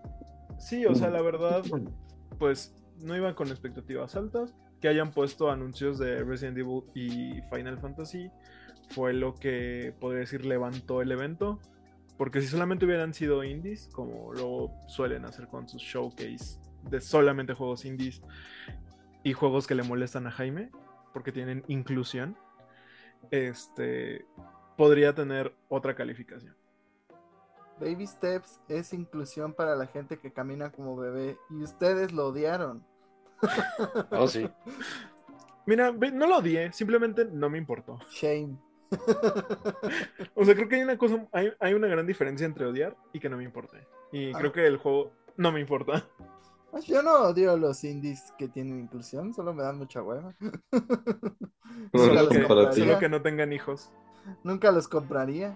sí, 0.60 0.86
o 0.86 0.94
sea, 0.94 1.10
la 1.10 1.22
verdad, 1.22 1.64
pues 2.40 2.76
no 3.00 3.16
iban 3.16 3.34
con 3.34 3.48
expectativas 3.48 4.16
altas. 4.16 4.54
Que 4.82 4.88
hayan 4.88 5.12
puesto 5.12 5.52
anuncios 5.52 6.00
de 6.00 6.24
Resident 6.24 6.58
Evil 6.58 6.84
y 6.94 7.42
Final 7.54 7.80
Fantasy 7.80 8.32
fue 8.90 9.14
lo 9.14 9.36
que 9.36 9.94
podría 10.00 10.22
decir 10.22 10.46
levantó 10.46 11.02
el 11.02 11.12
evento. 11.12 11.60
Porque 12.20 12.42
si 12.42 12.48
solamente 12.48 12.86
hubieran 12.86 13.14
sido 13.14 13.46
indies, 13.46 13.88
como 13.94 14.34
lo 14.34 14.74
suelen 14.90 15.24
hacer 15.24 15.48
con 15.48 15.70
sus 15.70 15.82
showcase 15.82 16.60
de 16.84 17.00
solamente 17.00 17.54
juegos 17.54 17.86
indies 17.86 18.22
y 19.24 19.32
juegos 19.32 19.66
que 19.66 19.74
le 19.74 19.84
molestan 19.84 20.28
a 20.28 20.32
Jaime, 20.32 20.70
porque 21.14 21.32
tienen 21.32 21.64
inclusión, 21.70 22.36
este 23.32 24.26
podría 24.76 25.16
tener 25.16 25.56
otra 25.70 25.96
calificación. 25.96 26.54
Baby 27.80 28.06
Steps 28.06 28.60
es 28.68 28.92
inclusión 28.92 29.54
para 29.54 29.78
la 29.78 29.88
gente 29.88 30.20
que 30.20 30.34
camina 30.34 30.74
como 30.74 30.98
bebé 30.98 31.38
y 31.50 31.64
ustedes 31.64 32.12
lo 32.12 32.28
odiaron. 32.28 32.84
Oh, 34.12 34.28
sí. 34.28 34.46
Mira, 35.66 35.94
no 35.94 36.28
lo 36.28 36.40
odié, 36.40 36.74
simplemente 36.74 37.24
no 37.24 37.50
me 37.50 37.58
importó. 37.58 37.98
Shame. 38.12 38.58
O 40.36 40.46
sea, 40.46 40.56
creo 40.56 40.70
que 40.70 40.76
hay 40.76 40.82
una 40.82 40.98
cosa, 40.98 41.28
hay, 41.32 41.52
hay 41.60 41.74
una 41.74 41.88
gran 41.88 42.08
diferencia 42.08 42.46
entre 42.46 42.66
odiar 42.66 42.96
y 43.14 43.20
que 43.20 43.30
no 43.30 43.38
me 43.38 43.44
importe. 43.44 43.86
Y 44.12 44.34
creo 44.34 44.52
que 44.52 44.66
el 44.66 44.78
juego 44.78 45.12
no 45.38 45.52
me 45.52 45.60
importa. 45.60 46.08
Pues 46.72 46.86
yo 46.86 47.02
no 47.02 47.14
odio 47.24 47.58
los 47.58 47.84
indies 47.84 48.34
que 48.38 48.48
tienen 48.48 48.80
inclusión, 48.80 49.34
solo 49.34 49.54
me 49.54 49.64
dan 49.64 49.78
mucha 49.78 50.02
hueva. 50.02 50.36
Que, 51.92 52.46
solo 52.74 53.00
que 53.00 53.10
no 53.10 53.22
tengan 53.22 53.54
hijos, 53.54 53.92
Nunca 54.44 54.72
los 54.72 54.88
compraría. 54.88 55.56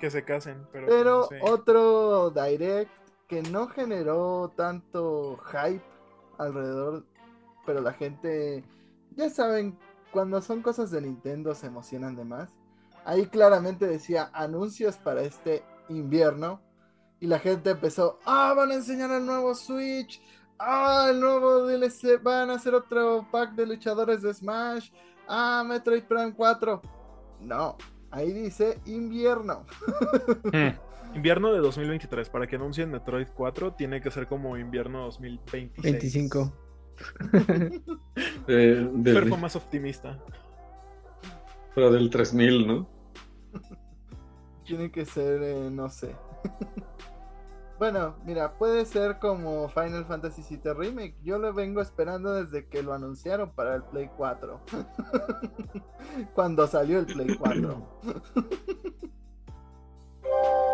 que 0.00 0.10
se 0.10 0.24
casen, 0.24 0.66
pero... 0.72 0.86
Pero 0.86 1.18
no 1.20 1.24
sé. 1.24 1.40
otro 1.42 2.30
direct 2.30 2.90
que 3.26 3.42
no 3.42 3.68
generó 3.68 4.52
tanto 4.56 5.38
hype 5.50 5.84
alrededor, 6.38 7.04
pero 7.66 7.80
la 7.80 7.92
gente, 7.92 8.64
ya 9.16 9.28
saben, 9.28 9.78
cuando 10.12 10.40
son 10.42 10.62
cosas 10.62 10.90
de 10.90 11.00
Nintendo 11.00 11.54
se 11.54 11.66
emocionan 11.66 12.16
de 12.16 12.24
más. 12.24 12.50
Ahí 13.04 13.26
claramente 13.26 13.86
decía 13.86 14.30
anuncios 14.32 14.96
para 14.96 15.22
este 15.22 15.62
invierno 15.88 16.60
y 17.20 17.26
la 17.26 17.38
gente 17.38 17.70
empezó, 17.70 18.18
ah, 18.24 18.54
van 18.56 18.70
a 18.70 18.74
enseñar 18.74 19.10
el 19.10 19.26
nuevo 19.26 19.54
Switch, 19.54 20.20
ah, 20.58 21.08
el 21.10 21.20
nuevo 21.20 21.66
DLC, 21.66 22.22
van 22.22 22.50
a 22.50 22.54
hacer 22.54 22.74
otro 22.74 23.26
pack 23.30 23.54
de 23.54 23.66
luchadores 23.66 24.22
de 24.22 24.32
Smash, 24.32 24.90
ah, 25.26 25.64
Metroid 25.66 26.04
Prime 26.04 26.34
4. 26.34 26.82
No, 27.40 27.76
ahí 28.10 28.32
dice 28.32 28.80
invierno. 28.86 29.64
Mm. 30.52 30.88
Invierno 31.14 31.54
de 31.54 31.60
2023, 31.60 32.28
para 32.28 32.46
que 32.46 32.56
anuncien 32.56 32.90
Metroid 32.90 33.28
4, 33.34 33.72
tiene 33.72 34.02
que 34.02 34.10
ser 34.10 34.26
como 34.26 34.58
invierno 34.58 35.04
2026. 35.04 35.82
25. 35.82 36.67
Eh, 38.48 38.90
del, 38.94 39.14
Fer 39.14 39.28
fue 39.28 39.38
más 39.38 39.54
optimista. 39.54 40.18
pero 41.74 41.90
del 41.92 42.08
3000, 42.10 42.66
¿no? 42.66 42.88
Tiene 44.64 44.90
que 44.90 45.04
ser, 45.04 45.42
eh, 45.42 45.70
no 45.70 45.88
sé. 45.88 46.16
Bueno, 47.78 48.16
mira, 48.24 48.54
puede 48.58 48.84
ser 48.86 49.20
como 49.20 49.68
Final 49.68 50.04
Fantasy 50.04 50.42
VII 50.42 50.72
Remake. 50.74 51.14
Yo 51.22 51.38
lo 51.38 51.54
vengo 51.54 51.80
esperando 51.80 52.32
desde 52.32 52.66
que 52.66 52.82
lo 52.82 52.92
anunciaron 52.92 53.52
para 53.52 53.76
el 53.76 53.84
Play 53.84 54.10
4. 54.16 54.60
Cuando 56.34 56.66
salió 56.66 56.98
el 56.98 57.06
Play 57.06 57.36
4. 57.36 58.00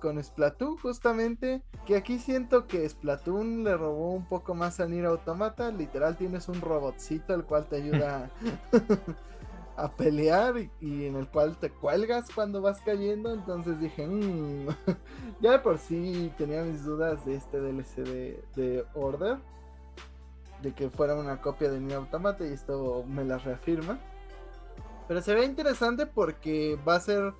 Con 0.00 0.22
Splatoon 0.22 0.78
justamente, 0.78 1.62
que 1.84 1.94
aquí 1.94 2.18
siento 2.18 2.66
que 2.66 2.88
Splatoon 2.88 3.62
le 3.62 3.76
robó 3.76 4.12
un 4.12 4.24
poco 4.24 4.54
más 4.54 4.80
a 4.80 4.86
Nier 4.86 5.04
Automata, 5.04 5.70
literal 5.70 6.16
tienes 6.16 6.48
un 6.48 6.62
robotcito 6.62 7.34
el 7.34 7.44
cual 7.44 7.66
te 7.66 7.76
ayuda 7.76 8.30
a 9.76 9.90
pelear 9.92 10.56
y, 10.56 10.70
y 10.80 11.04
en 11.04 11.16
el 11.16 11.28
cual 11.28 11.58
te 11.58 11.68
cuelgas 11.68 12.30
cuando 12.34 12.62
vas 12.62 12.80
cayendo, 12.80 13.34
entonces 13.34 13.78
dije, 13.78 14.06
"Mm". 14.06 14.68
ya 15.42 15.50
de 15.52 15.58
por 15.58 15.76
sí 15.76 16.32
tenía 16.38 16.62
mis 16.62 16.82
dudas 16.82 17.26
de 17.26 17.34
este 17.34 17.60
DLC 17.60 17.96
de, 17.96 18.42
de 18.56 18.86
Order, 18.94 19.36
de 20.62 20.72
que 20.72 20.88
fuera 20.88 21.16
una 21.16 21.42
copia 21.42 21.70
de 21.70 21.80
Nier 21.80 21.98
Automata 21.98 22.46
y 22.46 22.52
esto 22.54 23.04
me 23.06 23.24
la 23.24 23.36
reafirma. 23.36 24.00
Pero 25.06 25.20
se 25.20 25.34
ve 25.34 25.44
interesante 25.44 26.06
porque 26.06 26.78
va 26.88 26.94
a 26.94 27.00
ser 27.00 27.34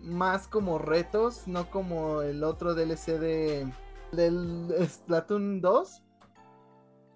más 0.00 0.48
como 0.48 0.78
retos, 0.78 1.46
no 1.46 1.70
como 1.70 2.22
el 2.22 2.44
otro 2.44 2.74
DLC 2.74 3.18
de 3.18 3.72
del 4.12 4.68
Splatoon 4.88 5.60
2. 5.60 6.02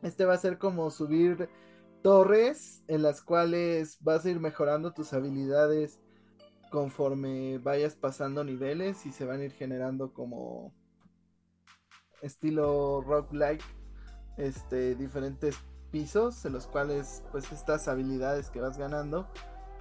Este 0.02 0.24
va 0.24 0.34
a 0.34 0.38
ser 0.38 0.58
como 0.58 0.90
subir 0.90 1.48
torres 2.02 2.82
en 2.88 3.02
las 3.02 3.22
cuales 3.22 3.98
vas 4.00 4.24
a 4.24 4.30
ir 4.30 4.40
mejorando 4.40 4.92
tus 4.92 5.12
habilidades 5.12 6.00
conforme 6.70 7.58
vayas 7.58 7.94
pasando 7.94 8.42
niveles 8.42 9.06
y 9.06 9.12
se 9.12 9.24
van 9.24 9.40
a 9.40 9.44
ir 9.44 9.52
generando 9.52 10.12
como 10.12 10.74
estilo 12.22 13.02
roguelike 13.02 13.62
este 14.38 14.94
diferentes 14.94 15.56
pisos 15.90 16.44
en 16.44 16.54
los 16.54 16.66
cuales 16.66 17.22
pues 17.30 17.52
estas 17.52 17.86
habilidades 17.88 18.50
que 18.50 18.60
vas 18.60 18.78
ganando 18.78 19.28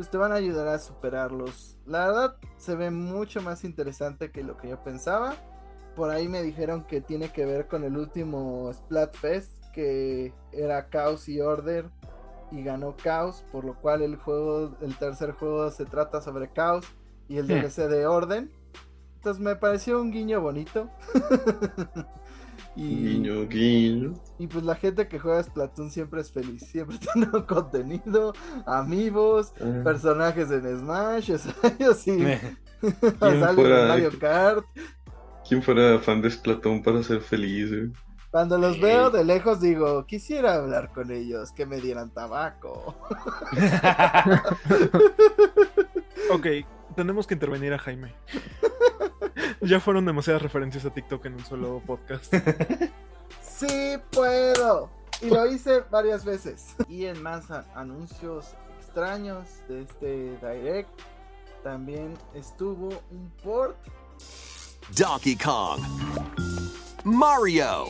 pues 0.01 0.09
te 0.09 0.17
van 0.17 0.31
a 0.31 0.37
ayudar 0.37 0.67
a 0.67 0.79
superarlos. 0.79 1.77
La 1.85 2.07
verdad 2.07 2.35
se 2.57 2.75
ve 2.75 2.89
mucho 2.89 3.39
más 3.43 3.63
interesante 3.63 4.31
que 4.31 4.41
lo 4.41 4.57
que 4.57 4.69
yo 4.69 4.83
pensaba. 4.83 5.35
Por 5.95 6.09
ahí 6.09 6.27
me 6.27 6.41
dijeron 6.41 6.85
que 6.85 7.01
tiene 7.01 7.31
que 7.31 7.45
ver 7.45 7.67
con 7.67 7.83
el 7.83 7.95
último 7.95 8.73
Splatfest, 8.73 9.63
que 9.71 10.33
era 10.51 10.89
Chaos 10.89 11.29
y 11.29 11.39
Order, 11.39 11.85
y 12.49 12.63
ganó 12.63 12.95
Chaos, 12.97 13.45
por 13.51 13.63
lo 13.63 13.75
cual 13.75 14.01
el 14.01 14.15
juego, 14.15 14.75
el 14.81 14.97
tercer 14.97 15.33
juego 15.33 15.69
se 15.69 15.85
trata 15.85 16.19
sobre 16.19 16.51
Chaos 16.51 16.87
y 17.27 17.37
el 17.37 17.45
DLC 17.45 17.87
de 17.87 18.07
Orden. 18.07 18.51
Entonces 19.17 19.39
me 19.39 19.55
pareció 19.55 20.01
un 20.01 20.09
guiño 20.09 20.41
bonito. 20.41 20.89
y, 22.75 22.95
Guiño, 22.95 23.47
guiño. 23.47 24.13
y 24.39 24.47
pues 24.47 24.63
la 24.63 24.75
gente 24.75 25.07
que 25.07 25.19
juega 25.19 25.43
Splatoon 25.43 25.91
siempre 25.91 26.21
es 26.21 26.31
feliz, 26.31 26.65
siempre 26.67 26.97
tiene 27.13 27.27
contenido, 27.45 28.33
amigos, 28.65 29.53
Ah. 29.59 29.81
personajes 29.83 30.49
en 30.51 30.79
Smash, 30.79 31.31
o 31.33 31.37
sea, 31.37 31.53
yo 31.79 31.93
sí. 31.93 32.17
¿Quién 32.81 33.19
Sale 33.19 33.49
en 33.49 33.55
fuera- 33.55 33.87
Mario 33.87 34.11
Kart. 34.19 34.65
¿Quién 35.47 35.61
fuera 35.61 35.99
fan 35.99 36.21
de 36.21 36.31
Splatoon 36.31 36.81
para 36.81 37.03
ser 37.03 37.19
feliz? 37.21 37.69
güey? 37.69 37.91
Cuando 38.31 38.57
los 38.57 38.79
veo 38.79 39.09
de 39.09 39.25
lejos 39.25 39.59
digo, 39.59 40.05
quisiera 40.05 40.53
hablar 40.55 40.93
con 40.93 41.11
ellos, 41.11 41.51
que 41.51 41.65
me 41.65 41.81
dieran 41.81 42.11
tabaco. 42.13 42.95
Ok, 46.33 46.47
tenemos 46.95 47.27
que 47.27 47.33
intervenir 47.33 47.73
a 47.73 47.79
Jaime. 47.79 48.13
ya 49.61 49.79
fueron 49.79 50.05
demasiadas 50.05 50.41
referencias 50.41 50.85
a 50.85 50.89
TikTok 50.89 51.25
en 51.25 51.33
un 51.33 51.45
solo 51.45 51.81
podcast. 51.85 52.33
Sí 53.61 53.95
puedo. 54.11 54.89
Y 55.21 55.29
lo 55.29 55.45
hice 55.45 55.81
varias 55.91 56.25
veces. 56.25 56.75
Y 56.89 57.05
en 57.05 57.21
más 57.21 57.51
anuncios 57.75 58.55
extraños 58.79 59.45
de 59.67 59.83
este 59.83 60.31
Direct, 60.37 60.89
también 61.63 62.17
estuvo 62.33 62.87
un 63.11 63.31
port. 63.43 63.77
Donkey 64.95 65.35
Kong. 65.35 65.79
Mario. 67.03 67.85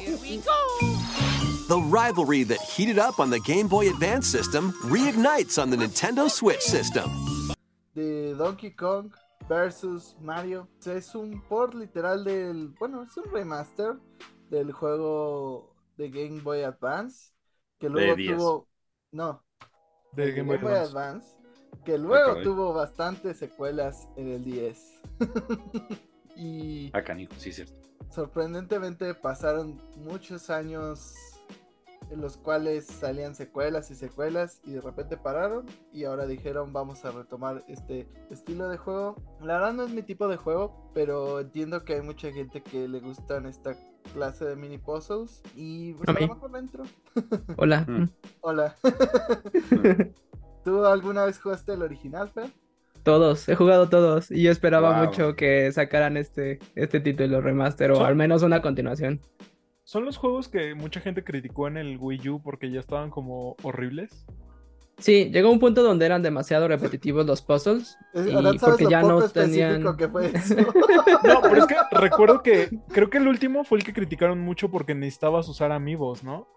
The 1.69 1.79
rivalry 1.79 2.43
that 2.43 2.59
heated 2.59 2.99
up 2.99 3.19
on 3.21 3.29
the 3.29 3.39
Game 3.39 3.67
Boy 3.69 3.89
Advance 3.89 4.27
system 4.27 4.73
reignites 4.83 5.57
on 5.57 5.69
the 5.69 5.77
Nintendo 5.77 6.29
Switch 6.29 6.61
system. 6.61 7.09
De 7.93 8.33
Donkey 8.35 8.75
Kong 8.75 9.11
versus 9.47 10.15
Mario. 10.21 10.67
Es 10.85 11.15
un 11.15 11.41
port 11.47 11.73
literal 11.73 12.23
del, 12.23 12.69
bueno, 12.79 13.03
es 13.03 13.15
un 13.17 13.31
remaster 13.31 13.95
del 14.49 14.71
juego 14.71 15.75
de 15.97 16.09
Game 16.09 16.41
Boy 16.41 16.63
Advance 16.63 17.33
que 17.79 17.89
luego 17.89 18.15
10. 18.15 18.37
tuvo, 18.37 18.67
no, 19.11 19.43
De 20.13 20.31
Game 20.31 20.47
Boy 20.47 20.57
Advance. 20.57 20.91
Advance, 20.91 21.37
que 21.83 21.97
luego 21.97 22.41
tuvo 22.41 22.73
bastantes 22.73 23.37
secuelas 23.37 24.07
en 24.15 24.27
el 24.29 24.43
10. 24.43 25.01
y 26.35 26.91
canijo, 26.91 27.33
sí, 27.37 27.51
cierto. 27.51 27.73
sorprendentemente 28.09 29.15
pasaron 29.15 29.81
muchos 29.95 30.49
años 30.49 31.13
en 32.11 32.21
los 32.21 32.37
cuales 32.37 32.85
salían 32.85 33.33
secuelas 33.35 33.89
y 33.89 33.95
secuelas 33.95 34.59
y 34.65 34.71
de 34.73 34.81
repente 34.81 35.15
pararon 35.17 35.65
y 35.93 36.03
ahora 36.03 36.27
dijeron 36.27 36.73
vamos 36.73 37.03
a 37.05 37.11
retomar 37.11 37.63
este 37.67 38.07
estilo 38.29 38.67
de 38.69 38.77
juego. 38.77 39.15
La 39.41 39.53
verdad 39.55 39.73
no 39.73 39.83
es 39.83 39.91
mi 39.91 40.01
tipo 40.03 40.27
de 40.27 40.35
juego, 40.37 40.91
pero 40.93 41.39
entiendo 41.39 41.83
que 41.85 41.93
hay 41.95 42.01
mucha 42.01 42.31
gente 42.31 42.61
que 42.61 42.87
le 42.87 42.99
gustan 42.99 43.45
esta 43.45 43.75
clase 44.13 44.45
de 44.45 44.55
mini 44.55 44.77
puzzles 44.77 45.41
y 45.55 45.93
pues 45.93 46.09
A 46.09 46.11
a, 46.11 46.15
mí. 46.15 46.27
lo 46.27 46.33
mejor 46.35 46.51
le 46.51 46.59
entro. 46.59 46.83
Hola. 47.57 47.85
Mm. 47.87 48.09
Hola. 48.41 48.75
¿Tú 50.63 50.85
alguna 50.85 51.25
vez 51.25 51.39
jugaste 51.39 51.73
el 51.73 51.81
original, 51.81 52.29
Fer? 52.29 52.49
Todos, 53.03 53.49
he 53.49 53.55
jugado 53.55 53.89
todos 53.89 54.29
y 54.29 54.43
yo 54.43 54.51
esperaba 54.51 54.95
Wow. 54.99 55.05
mucho 55.07 55.35
que 55.35 55.71
sacaran 55.71 56.17
este, 56.17 56.59
este 56.75 56.99
título 56.99 57.41
remaster 57.41 57.91
o 57.91 58.05
al 58.05 58.15
menos 58.15 58.43
una 58.43 58.61
continuación. 58.61 59.21
Son 59.91 60.05
los 60.05 60.15
juegos 60.15 60.47
que 60.47 60.73
mucha 60.73 61.01
gente 61.01 61.21
criticó 61.21 61.67
en 61.67 61.75
el 61.75 61.97
Wii 61.99 62.29
U 62.29 62.41
porque 62.41 62.71
ya 62.71 62.79
estaban 62.79 63.09
como 63.09 63.57
horribles. 63.61 64.25
Sí, 64.99 65.29
llegó 65.33 65.51
un 65.51 65.59
punto 65.59 65.83
donde 65.83 66.05
eran 66.05 66.21
demasiado 66.21 66.69
repetitivos 66.69 67.25
los 67.25 67.41
puzzles 67.41 67.97
y 68.13 68.31
sabes 68.31 68.61
porque 68.61 68.83
lo 68.85 68.89
ya 68.89 69.01
poco 69.01 69.19
no 69.19 69.27
tenían... 69.27 69.97
que 69.97 70.07
fue 70.07 70.27
eso. 70.33 70.55
No, 70.55 71.41
pero 71.41 71.57
es 71.57 71.65
que 71.65 71.75
recuerdo 71.91 72.41
que 72.41 72.69
creo 72.93 73.09
que 73.09 73.17
el 73.17 73.27
último 73.27 73.65
fue 73.65 73.79
el 73.79 73.83
que 73.83 73.91
criticaron 73.91 74.39
mucho 74.39 74.71
porque 74.71 74.95
necesitabas 74.95 75.49
usar 75.49 75.73
amigos, 75.73 76.23
¿no? 76.23 76.47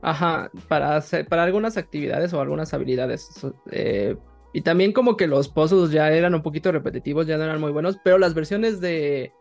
Ajá, 0.00 0.52
para, 0.68 0.94
hacer- 0.94 1.26
para 1.26 1.42
algunas 1.42 1.76
actividades 1.76 2.32
o 2.32 2.40
algunas 2.40 2.72
habilidades. 2.74 3.28
eh, 3.72 4.16
y 4.52 4.60
también 4.60 4.92
como 4.92 5.16
que 5.16 5.26
los 5.26 5.48
puzzles 5.48 5.90
ya 5.90 6.12
eran 6.12 6.32
un 6.32 6.42
poquito 6.42 6.70
repetitivos, 6.70 7.26
ya 7.26 7.38
no 7.38 7.42
eran 7.42 7.60
muy 7.60 7.72
buenos, 7.72 7.98
pero 8.04 8.18
las 8.18 8.34
versiones 8.34 8.80
de, 8.80 9.32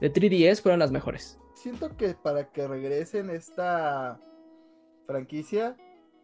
de 0.00 0.12
3DS 0.12 0.60
fueron 0.62 0.80
las 0.80 0.90
mejores. 0.90 1.38
Siento 1.54 1.96
que 1.96 2.14
para 2.14 2.50
que 2.52 2.66
regresen 2.68 3.30
esta 3.30 4.20
franquicia, 5.06 5.76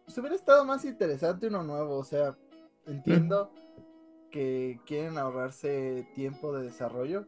pues 0.05 0.17
hubiera 0.17 0.35
estado 0.35 0.65
más 0.65 0.85
interesante 0.85 1.47
uno 1.47 1.63
nuevo. 1.63 1.97
O 1.97 2.03
sea, 2.03 2.37
entiendo 2.85 3.51
que 4.29 4.79
quieren 4.85 5.17
ahorrarse 5.17 6.07
tiempo 6.15 6.53
de 6.55 6.63
desarrollo, 6.63 7.25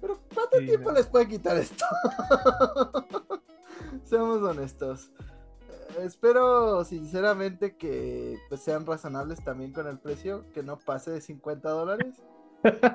pero 0.00 0.20
¿cuánto 0.34 0.58
Sí, 0.58 0.66
tiempo 0.66 0.90
no. 0.90 0.96
les 0.96 1.06
puede 1.06 1.28
quitar 1.28 1.56
esto? 1.56 1.84
Seamos 4.04 4.42
honestos. 4.42 5.10
Eh, 5.98 6.04
espero 6.04 6.84
sinceramente 6.84 7.76
que 7.76 8.38
pues, 8.48 8.62
sean 8.62 8.86
razonables 8.86 9.42
también 9.44 9.72
con 9.72 9.86
el 9.86 9.98
precio, 9.98 10.44
que 10.52 10.62
no 10.62 10.78
pase 10.78 11.10
de 11.10 11.20
50 11.20 11.68
dólares. 11.68 12.22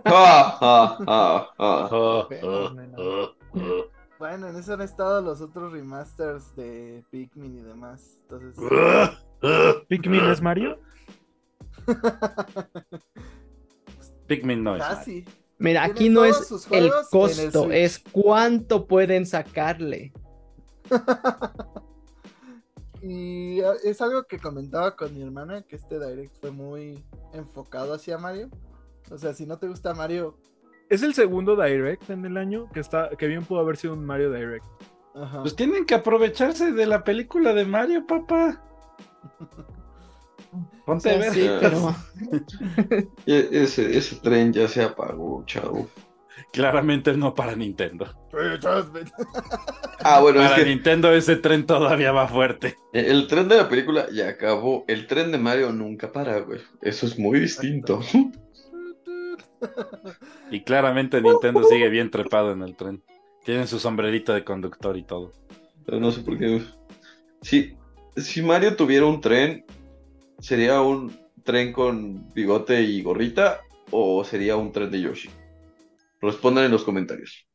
Ah, 0.06 0.58
ah, 0.62 0.98
ah, 1.08 1.50
ah. 1.58 1.90
Bueno, 4.20 4.48
en 4.48 4.56
eso 4.56 4.74
han 4.74 4.82
estado 4.82 5.22
los 5.22 5.42
otros 5.42 5.72
remasters 5.72 6.56
de 6.56 7.04
Pikmin 7.10 7.60
y 7.60 7.64
demás. 7.64 8.20
Entonces, 8.22 8.64
Pikmin 9.88 10.26
es 10.26 10.42
Mario. 10.42 10.80
Pikmin 14.28 14.64
no 14.64 14.76
es 14.76 14.82
Mario. 14.82 15.26
Mira, 15.58 15.84
aquí 15.84 16.10
no 16.10 16.26
es 16.26 16.68
el 16.72 16.92
costo, 17.12 17.72
es 17.72 18.00
cuánto 18.00 18.88
pueden 18.88 19.26
sacarle. 19.26 20.14
Y 23.02 23.62
eh, 23.62 23.74
es 23.84 24.02
algo 24.02 24.24
que 24.26 24.38
comentaba 24.38 24.96
con 24.96 25.14
mi 25.14 25.24
hermana, 25.24 25.64
que 25.64 25.76
este 25.76 26.00
direct 26.00 26.36
fue 26.40 26.52
muy 26.52 27.04
enfocado 27.34 27.94
hacia 27.94 28.18
Mario. 28.18 28.50
O 29.12 29.18
sea, 29.18 29.34
si 29.34 29.46
no 29.46 29.58
te 29.58 29.68
gusta 29.68 29.94
Mario, 29.94 30.38
Es 30.90 31.04
el 31.04 31.14
segundo 31.14 31.56
Direct 31.62 32.10
en 32.10 32.26
el 32.26 32.38
año 32.38 32.70
que 32.74 32.80
está, 32.80 33.10
que 33.18 33.28
bien 33.28 33.44
pudo 33.46 33.60
haber 33.60 33.78
sido 33.78 33.94
un 33.94 34.04
Mario 34.06 34.32
Direct. 34.32 34.66
ajá. 35.16 35.42
Pues 35.42 35.56
tienen 35.56 35.86
que 35.86 35.96
aprovecharse 35.96 36.72
de 36.72 36.86
la 36.86 37.04
película 37.04 37.54
de 37.54 37.66
Mario, 37.66 38.06
papá. 38.08 38.62
Ponte 40.86 41.10
a 41.12 41.18
ver. 41.18 41.32
Sí, 41.34 41.50
pero 41.60 41.96
E- 43.26 43.50
Ese, 43.52 43.98
ese 43.98 44.16
tren 44.18 44.52
ya 44.52 44.68
se 44.68 44.84
apagó, 44.84 45.44
chavo. 45.46 45.88
Claramente 46.52 47.14
no 47.14 47.34
para 47.34 47.56
Nintendo. 47.56 48.08
Ah, 50.04 50.20
bueno, 50.20 50.42
es 50.42 50.50
Para 50.50 50.64
que 50.64 50.70
Nintendo 50.70 51.14
ese 51.14 51.36
tren 51.36 51.66
todavía 51.66 52.12
va 52.12 52.28
fuerte. 52.28 52.76
el 52.92 53.28
tren 53.28 53.48
de 53.48 53.58
la 53.58 53.70
película 53.70 54.08
ya 54.12 54.30
acabó. 54.30 54.84
El 54.88 55.06
tren 55.08 55.32
de 55.32 55.38
Mario 55.38 55.72
nunca 55.72 56.12
para, 56.12 56.40
güey. 56.40 56.60
Eso 56.82 57.06
es 57.06 57.20
muy 57.20 57.40
distinto. 57.40 58.00
Y 60.52 60.62
claramente 60.62 61.22
Nintendo 61.22 61.64
sigue 61.64 61.90
bien 61.90 62.12
trepado 62.12 62.52
en 62.52 62.62
el 62.62 62.76
tren. 62.76 63.04
Tienen 63.44 63.68
su 63.68 63.80
sombrerito 63.80 64.34
de 64.34 64.44
conductor 64.44 64.98
y 64.98 65.04
todo. 65.04 65.34
Pero 65.86 66.00
no 66.00 66.12
sé 66.12 66.22
por 66.22 66.38
qué. 66.38 66.62
Si, 67.42 67.76
si 68.18 68.42
Mario 68.42 68.76
tuviera 68.76 69.06
un 69.06 69.22
tren, 69.22 69.66
¿sería 70.40 70.82
un 70.82 71.18
tren 71.44 71.74
con 71.74 72.32
bigote 72.34 72.82
y 72.82 73.02
gorrita 73.02 73.62
o 73.90 74.24
sería 74.24 74.56
un 74.58 74.72
tren 74.72 74.92
de 74.92 75.02
Yoshi? 75.02 75.30
Respondan 76.22 76.66
en 76.66 76.72
los 76.72 76.84
comentarios. 76.84 77.48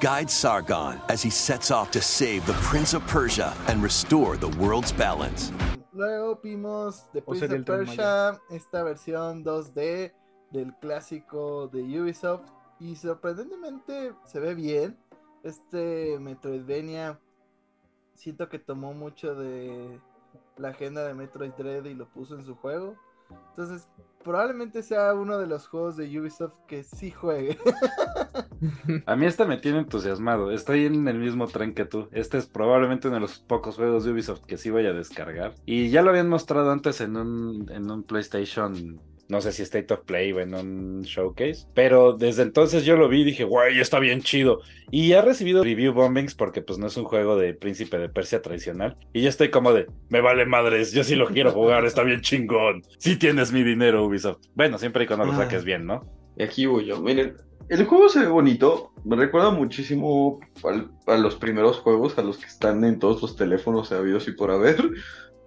Guide 0.00 0.28
Sargon 0.28 1.00
as 1.08 1.22
he 1.22 1.30
sets 1.30 1.70
off 1.70 1.90
to 1.90 2.00
save 2.00 2.44
the 2.46 2.52
Prince 2.54 2.92
of 2.94 3.06
Persia 3.06 3.54
and 3.68 3.82
restore 3.82 4.36
the 4.36 4.48
world's 4.58 4.92
balance. 4.92 5.50
Luego 5.94 6.40
vimos 6.42 7.08
The 7.12 7.22
Prince 7.22 7.46
of 7.46 7.64
Persia, 7.64 8.40
esta 8.50 8.82
versión 8.82 9.44
2D 9.44 10.12
del 10.50 10.74
clásico 10.80 11.68
de 11.68 11.82
Ubisoft. 12.00 12.50
Y 12.80 12.96
sorprendentemente 12.96 14.12
se 14.24 14.40
ve 14.40 14.54
bien. 14.54 14.98
Este 15.44 16.18
Metroidvania 16.18 17.20
siento 18.14 18.48
que 18.48 18.58
tomó 18.58 18.92
mucho 18.92 19.36
de 19.36 20.00
la 20.56 20.70
agenda 20.70 21.06
de 21.06 21.14
Metroid 21.14 21.52
Dread 21.52 21.84
y 21.84 21.94
lo 21.94 22.08
puso 22.08 22.34
en 22.34 22.44
su 22.44 22.56
juego. 22.56 22.96
Entonces, 23.50 23.88
probablemente 24.24 24.82
sea 24.82 25.14
uno 25.14 25.38
de 25.38 25.46
los 25.46 25.68
juegos 25.68 25.96
de 25.96 26.18
Ubisoft 26.18 26.54
que 26.66 26.82
sí 26.82 27.10
juegue. 27.10 27.58
A 29.06 29.16
mí 29.16 29.26
este 29.26 29.44
me 29.44 29.58
tiene 29.58 29.80
entusiasmado. 29.80 30.50
Estoy 30.50 30.86
en 30.86 31.06
el 31.06 31.18
mismo 31.18 31.46
tren 31.46 31.74
que 31.74 31.84
tú. 31.84 32.08
Este 32.10 32.38
es 32.38 32.46
probablemente 32.46 33.08
uno 33.08 33.16
de 33.16 33.20
los 33.20 33.38
pocos 33.38 33.76
juegos 33.76 34.04
de 34.04 34.12
Ubisoft 34.12 34.44
que 34.46 34.56
sí 34.56 34.70
voy 34.70 34.86
a 34.86 34.92
descargar. 34.92 35.54
Y 35.66 35.90
ya 35.90 36.02
lo 36.02 36.10
habían 36.10 36.28
mostrado 36.28 36.72
antes 36.72 37.00
en 37.00 37.16
un, 37.16 37.70
en 37.70 37.90
un 37.90 38.02
PlayStation. 38.02 39.00
No 39.28 39.40
sé 39.40 39.52
si 39.52 39.62
State 39.62 39.92
of 39.94 40.00
Play 40.04 40.32
o 40.32 40.40
en 40.40 40.54
un 40.54 41.02
showcase. 41.02 41.66
Pero 41.74 42.12
desde 42.12 42.42
entonces 42.42 42.84
yo 42.84 42.96
lo 42.96 43.08
vi 43.08 43.22
y 43.22 43.24
dije, 43.24 43.44
guay, 43.44 43.78
está 43.80 43.98
bien 43.98 44.20
chido. 44.20 44.60
Y 44.90 45.14
ha 45.14 45.22
recibido 45.22 45.64
review 45.64 45.92
bombings 45.94 46.34
porque 46.34 46.60
pues 46.60 46.78
no 46.78 46.86
es 46.88 46.96
un 46.96 47.04
juego 47.04 47.36
de 47.36 47.54
Príncipe 47.54 47.98
de 47.98 48.08
Persia 48.08 48.42
tradicional. 48.42 48.96
Y 49.12 49.22
yo 49.22 49.28
estoy 49.28 49.48
como 49.50 49.72
de, 49.72 49.86
me 50.10 50.20
vale 50.20 50.44
madres, 50.46 50.92
yo 50.92 51.04
sí 51.04 51.14
lo 51.16 51.26
quiero 51.28 51.52
jugar, 51.52 51.84
está 51.86 52.02
bien 52.02 52.20
chingón. 52.20 52.82
Sí 52.98 53.16
tienes 53.16 53.50
mi 53.52 53.62
dinero, 53.62 54.04
Ubisoft. 54.04 54.38
Bueno, 54.54 54.78
siempre 54.78 55.04
y 55.04 55.06
cuando 55.06 55.24
lo 55.24 55.32
saques 55.34 55.64
bien, 55.64 55.86
¿no? 55.86 56.04
Y 56.36 56.42
aquí 56.42 56.66
voy 56.66 56.84
yo. 56.86 57.00
Miren, 57.00 57.36
el 57.70 57.84
juego 57.86 58.08
se 58.10 58.20
ve 58.20 58.26
bonito. 58.26 58.92
Me 59.04 59.16
recuerda 59.16 59.50
muchísimo 59.50 60.38
al- 60.64 60.90
a 61.06 61.16
los 61.16 61.36
primeros 61.36 61.78
juegos, 61.78 62.18
a 62.18 62.22
los 62.22 62.36
que 62.38 62.46
están 62.46 62.84
en 62.84 62.98
todos 62.98 63.22
los 63.22 63.36
teléfonos 63.36 63.90
habidos 63.92 64.28
y 64.28 64.32
por 64.32 64.50
haber. 64.50 64.76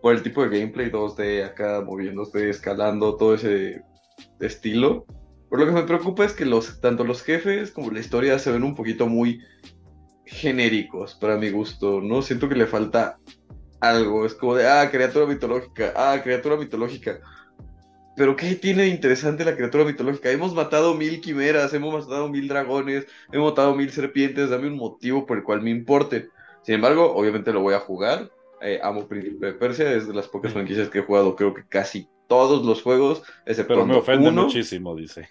Por 0.02 0.16
el 0.16 0.24
tipo 0.24 0.44
de 0.44 0.60
gameplay 0.60 0.90
2D 0.92 1.46
acá 1.46 1.82
moviéndose, 1.86 2.50
escalando, 2.50 3.16
todo 3.16 3.36
ese 3.36 3.82
estilo. 4.40 5.06
Pero 5.50 5.66
lo 5.66 5.68
que 5.68 5.80
me 5.82 5.88
preocupa 5.88 6.26
es 6.26 6.34
que 6.34 6.46
los, 6.46 6.82
tanto 6.82 7.04
los 7.04 7.24
jefes 7.24 7.72
como 7.72 7.92
la 7.92 8.00
historia 8.00 8.38
se 8.40 8.52
ven 8.52 8.64
un 8.64 8.76
poquito 8.76 9.08
muy 9.08 9.42
genéricos 10.26 11.16
para 11.16 11.38
mi 11.38 11.50
gusto. 11.50 12.02
No 12.02 12.22
siento 12.22 12.50
que 12.50 12.56
le 12.56 12.68
falta 12.68 13.18
algo. 13.80 14.26
Es 14.26 14.34
como 14.34 14.56
de, 14.56 14.68
ah, 14.68 14.90
criatura 14.92 15.26
mitológica, 15.26 15.94
ah, 15.96 16.20
criatura 16.24 16.58
mitológica. 16.58 17.20
Pero 18.16 18.36
¿qué 18.36 18.56
tiene 18.56 18.88
interesante 18.88 19.46
la 19.46 19.56
criatura 19.56 19.86
mitológica? 19.86 20.32
Hemos 20.32 20.54
matado 20.54 20.96
mil 20.96 21.22
quimeras, 21.22 21.74
hemos 21.74 21.94
matado 21.94 22.28
mil 22.30 22.48
dragones, 22.48 23.06
hemos 23.32 23.52
matado 23.52 23.76
mil 23.76 23.92
serpientes, 23.92 24.50
dame 24.50 24.68
un 24.68 24.76
motivo 24.76 25.26
por 25.26 25.38
el 25.38 25.44
cual 25.44 25.62
me 25.62 25.70
importe. 25.70 26.30
Sin 26.64 26.76
embargo, 26.76 27.14
obviamente 27.16 27.54
lo 27.54 27.62
voy 27.62 27.76
a 27.76 27.80
jugar. 27.80 28.32
Eh, 28.62 28.80
amo 28.82 29.08
Príncipe 29.08 29.48
de 29.48 29.54
Persia, 29.54 29.92
es 29.94 30.08
de 30.08 30.14
las 30.14 30.28
pocas 30.28 30.54
franquicias 30.54 30.90
que 30.90 31.00
he 31.00 31.04
jugado, 31.04 31.36
creo 31.36 31.54
que 31.54 31.68
casi 31.68 32.10
todos 32.28 32.66
los 32.66 32.82
juegos, 32.82 33.24
excepto 33.46 33.74
Pero 33.74 33.86
me 33.86 33.96
ofende 33.96 34.30
uno. 34.30 34.44
muchísimo, 34.44 34.96
dice. 34.96 35.30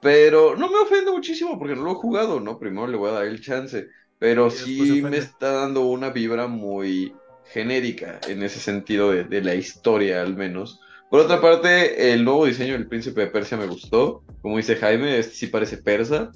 Pero 0.00 0.54
no 0.56 0.68
me 0.68 0.78
ofende 0.78 1.10
muchísimo 1.10 1.58
porque 1.58 1.74
no 1.74 1.82
lo 1.82 1.92
he 1.92 1.96
jugado, 1.96 2.40
¿no? 2.40 2.58
Primero 2.58 2.86
le 2.86 2.96
voy 2.96 3.10
a 3.10 3.14
dar 3.14 3.24
el 3.24 3.40
chance. 3.40 3.88
Pero 4.18 4.50
sí 4.50 5.02
me 5.02 5.16
está 5.18 5.52
dando 5.52 5.82
una 5.86 6.10
vibra 6.10 6.46
muy 6.46 7.14
genérica 7.44 8.20
en 8.28 8.42
ese 8.42 8.60
sentido 8.60 9.10
de, 9.10 9.24
de 9.24 9.42
la 9.42 9.54
historia, 9.54 10.22
al 10.22 10.36
menos. 10.36 10.80
Por 11.10 11.20
otra 11.20 11.40
parte, 11.40 12.12
el 12.12 12.24
nuevo 12.24 12.46
diseño 12.46 12.72
del 12.72 12.88
Príncipe 12.88 13.22
de 13.22 13.26
Persia 13.28 13.56
me 13.56 13.66
gustó. 13.66 14.22
Como 14.42 14.56
dice 14.56 14.76
Jaime, 14.76 15.18
este 15.18 15.34
sí 15.34 15.46
parece 15.48 15.78
persa. 15.78 16.30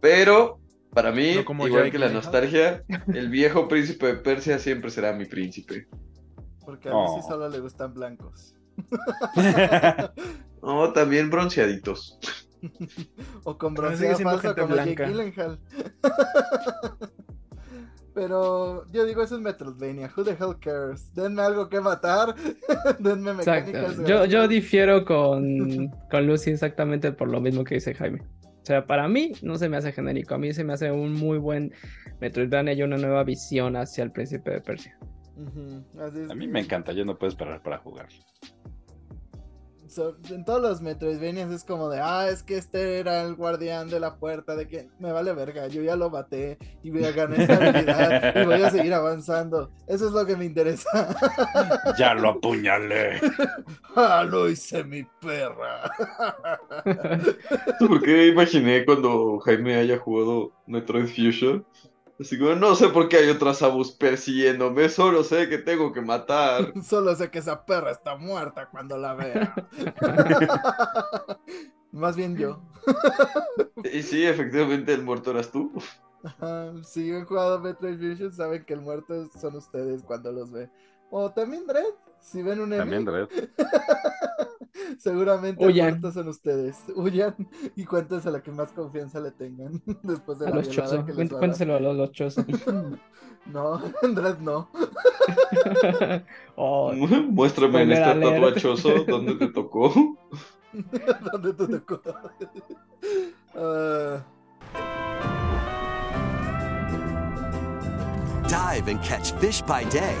Pero 0.00 0.58
para 0.94 1.12
mí, 1.12 1.34
No 1.36 1.44
como 1.44 1.66
igual 1.66 1.90
que 1.90 1.98
la 1.98 2.08
nostalgia, 2.08 2.84
el 3.14 3.28
viejo 3.28 3.68
Príncipe 3.68 4.06
de 4.06 4.14
Persia 4.14 4.58
siempre 4.58 4.90
será 4.90 5.12
mi 5.12 5.26
príncipe. 5.26 5.86
Porque 6.64 6.88
a 6.88 6.92
mí 6.92 6.98
sí 7.14 7.20
Oh. 7.24 7.28
solo 7.28 7.48
le 7.48 7.60
gustan 7.60 7.92
blancos. 7.94 8.54
No, 10.62 10.92
también 10.94 11.28
bronceaditos. 11.28 12.18
O 13.42 13.58
con 13.58 13.76
falso 13.76 13.98
gente 14.02 14.24
como 14.24 14.38
Jake 14.40 14.72
blanca. 14.72 15.06
Gyllenhaal. 15.08 15.58
Pero 18.14 18.86
yo 18.92 19.04
digo, 19.04 19.22
eso 19.22 19.34
es 19.34 19.40
Metroidvania. 19.42 20.10
Who 20.16 20.22
the 20.24 20.30
hell 20.30 20.56
cares? 20.60 21.12
Denme 21.14 21.42
algo 21.42 21.68
que 21.68 21.80
matar. 21.80 22.34
Denme 23.00 23.34
mecánicas. 23.34 23.90
Exacto. 23.90 24.06
Yo, 24.06 24.24
yo 24.24 24.46
difiero 24.48 25.04
con, 25.04 25.88
con 26.10 26.26
Lucy 26.26 26.50
exactamente 26.52 27.10
por 27.12 27.28
lo 27.28 27.40
mismo 27.40 27.64
que 27.64 27.74
dice 27.74 27.92
Jaime. 27.94 28.22
O 28.64 28.66
sea, 28.66 28.86
para 28.86 29.06
mí 29.08 29.32
no 29.42 29.58
se 29.58 29.68
me 29.68 29.76
hace 29.76 29.92
genérico. 29.92 30.34
A 30.34 30.38
mí 30.38 30.50
se 30.54 30.64
me 30.64 30.72
hace 30.72 30.90
un 30.90 31.12
muy 31.12 31.36
buen 31.36 31.74
Metroidvania 32.18 32.72
y 32.72 32.82
una 32.82 32.96
nueva 32.96 33.22
visión 33.22 33.76
hacia 33.76 34.02
el 34.02 34.10
Príncipe 34.10 34.52
de 34.52 34.62
Persia. 34.62 34.98
Ujú, 35.36 35.84
así 36.00 36.20
es. 36.20 36.30
A 36.30 36.34
mí 36.34 36.48
me 36.48 36.60
encanta, 36.60 36.92
yo 36.92 37.04
no 37.04 37.18
puedo 37.18 37.28
esperar 37.28 37.62
para 37.62 37.76
jugar. 37.76 38.08
So- 39.94 40.16
en 40.30 40.44
todos 40.44 40.60
los 40.60 40.80
Metroidvanias 40.82 41.52
es 41.52 41.62
como 41.62 41.88
de, 41.88 42.00
ah, 42.02 42.28
es 42.28 42.42
que 42.42 42.56
este 42.56 42.98
era 42.98 43.22
el 43.22 43.36
guardián 43.36 43.88
de 43.88 44.00
la 44.00 44.16
puerta, 44.16 44.56
de 44.56 44.66
que 44.66 44.88
me 44.98 45.12
vale 45.12 45.32
verga, 45.32 45.68
yo 45.68 45.82
ya 45.82 45.94
lo 45.94 46.10
maté 46.10 46.58
y 46.82 46.90
voy 46.90 47.04
a 47.04 47.12
ganar 47.12 47.40
esta 47.40 47.54
habilidad 47.54 48.42
y 48.42 48.44
voy 48.44 48.62
a 48.62 48.70
seguir 48.70 48.92
avanzando. 48.92 49.70
Eso 49.86 50.08
es 50.08 50.12
lo 50.12 50.26
que 50.26 50.36
me 50.36 50.46
interesa. 50.46 51.14
Ya 51.98 52.14
lo 52.14 52.30
apuñalé. 52.30 53.20
ah, 53.96 54.26
lo 54.28 54.48
hice 54.48 54.82
mi 54.82 55.04
perra. 55.20 55.90
¿Por 57.78 58.02
qué 58.02 58.28
imaginé 58.28 58.84
cuando 58.84 59.38
Jaime 59.40 59.76
haya 59.76 59.98
jugado 59.98 60.52
Metroid 60.66 61.06
Fusion? 61.06 61.64
Así 62.18 62.38
como, 62.38 62.54
no 62.54 62.74
sé 62.76 62.88
por 62.90 63.08
qué 63.08 63.16
hay 63.18 63.28
otras 63.28 63.58
Samus 63.58 63.92
persiguiéndome, 63.92 64.88
solo 64.88 65.24
sé 65.24 65.48
que 65.48 65.58
tengo 65.58 65.92
que 65.92 66.00
matar. 66.00 66.72
Solo 66.82 67.14
sé 67.16 67.30
que 67.30 67.40
esa 67.40 67.64
perra 67.66 67.90
está 67.90 68.16
muerta 68.16 68.68
cuando 68.70 68.96
la 68.96 69.14
vea. 69.14 69.54
Más 71.92 72.16
bien 72.16 72.36
yo. 72.36 72.60
Y 73.84 74.02
sí, 74.02 74.24
efectivamente 74.24 74.92
el 74.92 75.02
muerto 75.02 75.30
eras 75.30 75.50
tú. 75.50 75.72
Ajá, 76.22 76.72
Si 76.82 77.12
han 77.12 77.24
jugado 77.26 77.60
Metroid 77.60 77.98
Fusion, 77.98 78.32
saben 78.32 78.64
que 78.64 78.74
el 78.74 78.80
muerto 78.80 79.28
son 79.38 79.56
ustedes 79.56 80.02
cuando 80.02 80.32
los 80.32 80.50
ve. 80.50 80.70
O 81.10 81.30
también 81.32 81.66
Dredd, 81.66 81.94
si 82.24 82.42
ven 82.42 82.60
un 82.60 82.70
También 82.70 83.04
Dredd. 83.04 83.28
seguramente 84.98 85.64
Huyan. 85.64 86.00
el 86.02 86.12
son 86.12 86.28
ustedes. 86.28 86.78
Huyan 86.96 87.34
y 87.76 87.84
cuéntense 87.84 88.30
la 88.30 88.42
que 88.42 88.50
más 88.50 88.70
confianza 88.70 89.20
le 89.20 89.30
tengan 89.30 89.82
después 90.02 90.38
de 90.38 90.46
A 90.46 90.50
la 90.50 90.56
los 90.56 90.68
les 90.68 90.78
va 90.78 90.84
a 91.76 91.80
los, 91.80 91.96
los 91.96 92.12
chozos. 92.12 92.44
No, 93.46 93.78
en 94.00 94.14
Dredd 94.14 94.38
no. 94.38 94.70
Oh, 96.56 96.94
Muéstrame 96.94 97.82
en 97.82 97.90
Spoiler 97.94 97.98
este 97.98 98.10
alert. 98.10 98.34
tatuachoso 98.36 99.04
donde 99.04 99.34
te 99.34 99.48
tocó. 99.48 99.92
¿Dónde 101.30 101.52
te 101.52 101.68
tocó? 101.68 102.00
Ah, 103.54 104.24
Dive 108.48 108.88
and 108.90 109.02
catch 109.04 109.32
fish 109.40 109.62
by 109.66 109.84
day. 109.90 110.16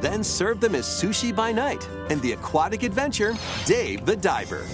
Then 0.00 0.22
serve 0.22 0.60
them 0.60 0.74
as 0.74 0.86
sushi 0.86 1.34
by 1.34 1.52
night 1.52 1.86
in 2.10 2.20
the 2.20 2.32
aquatic 2.32 2.82
adventure 2.82 3.34
Dave 3.66 4.04
the 4.06 4.16
Diver. 4.16 4.64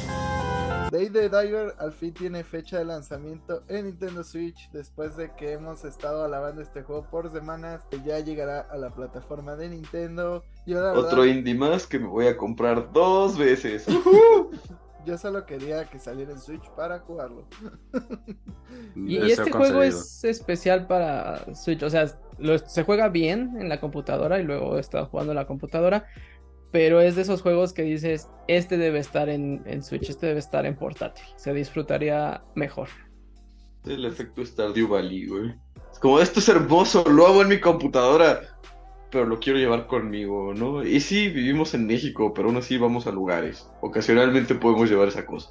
Day 0.90 1.08
the 1.08 1.28
Diver 1.28 1.74
al 1.80 1.90
fin 1.90 2.12
tiene 2.12 2.44
fecha 2.44 2.78
de 2.78 2.84
lanzamiento 2.84 3.64
en 3.68 3.86
Nintendo 3.86 4.22
Switch 4.22 4.70
después 4.72 5.16
de 5.16 5.32
que 5.34 5.52
hemos 5.52 5.84
estado 5.84 6.24
alabando 6.24 6.62
este 6.62 6.82
juego 6.82 7.06
por 7.10 7.30
semanas. 7.32 7.82
que 7.90 8.00
Ya 8.04 8.20
llegará 8.20 8.60
a 8.60 8.76
la 8.76 8.90
plataforma 8.90 9.56
de 9.56 9.70
Nintendo. 9.70 10.44
La 10.66 10.80
verdad, 10.80 10.96
Otro 10.96 11.26
indie 11.26 11.54
más 11.54 11.86
que 11.86 11.98
me 11.98 12.06
voy 12.06 12.26
a 12.26 12.36
comprar 12.36 12.92
dos 12.92 13.36
veces. 13.36 13.86
Yo 15.04 15.18
solo 15.18 15.44
quería 15.44 15.84
que 15.84 15.98
saliera 15.98 16.32
en 16.32 16.40
Switch 16.40 16.68
para 16.70 17.00
jugarlo. 17.00 17.46
y, 18.96 19.18
este 19.30 19.50
juego 19.50 19.82
es 19.82 20.24
especial 20.24 20.86
para 20.86 21.54
Switch, 21.54 21.82
o 21.82 21.90
sea, 21.90 22.06
se 22.66 22.82
juega 22.84 23.08
bien 23.08 23.56
en 23.60 23.68
la 23.68 23.80
computadora 23.80 24.40
y 24.40 24.44
luego 24.44 24.76
he 24.76 24.80
estado 24.80 25.06
jugando 25.06 25.32
en 25.32 25.36
la 25.36 25.46
computadora, 25.46 26.06
pero 26.70 27.00
es 27.00 27.16
de 27.16 27.22
esos 27.22 27.42
juegos 27.42 27.72
que 27.72 27.82
dices, 27.82 28.28
este 28.48 28.78
debe 28.78 28.98
estar 28.98 29.28
en, 29.28 29.82
Switch, 29.82 30.08
este 30.08 30.26
debe 30.26 30.40
estar 30.40 30.66
en 30.66 30.76
portátil, 30.76 31.24
se 31.36 31.52
disfrutaría 31.52 32.42
mejor. 32.54 32.88
El 33.84 34.06
efecto 34.06 34.44
Stardew 34.44 34.88
Valley, 34.88 35.26
güey. 35.26 35.54
Es 35.92 35.98
como, 35.98 36.18
esto 36.18 36.40
es 36.40 36.48
hermoso, 36.48 37.04
lo 37.08 37.26
hago 37.26 37.42
en 37.42 37.48
mi 37.48 37.60
computadora 37.60 38.40
pero 39.14 39.26
lo 39.26 39.38
quiero 39.38 39.60
llevar 39.60 39.86
conmigo, 39.86 40.52
¿no? 40.54 40.82
Y 40.82 40.98
sí, 41.00 41.28
vivimos 41.28 41.72
en 41.72 41.86
México, 41.86 42.34
pero 42.34 42.48
aún 42.48 42.56
así 42.56 42.76
vamos 42.76 43.06
a 43.06 43.12
lugares. 43.12 43.70
Ocasionalmente 43.80 44.56
podemos 44.56 44.90
llevar 44.90 45.06
esa 45.06 45.24
cosa. 45.24 45.50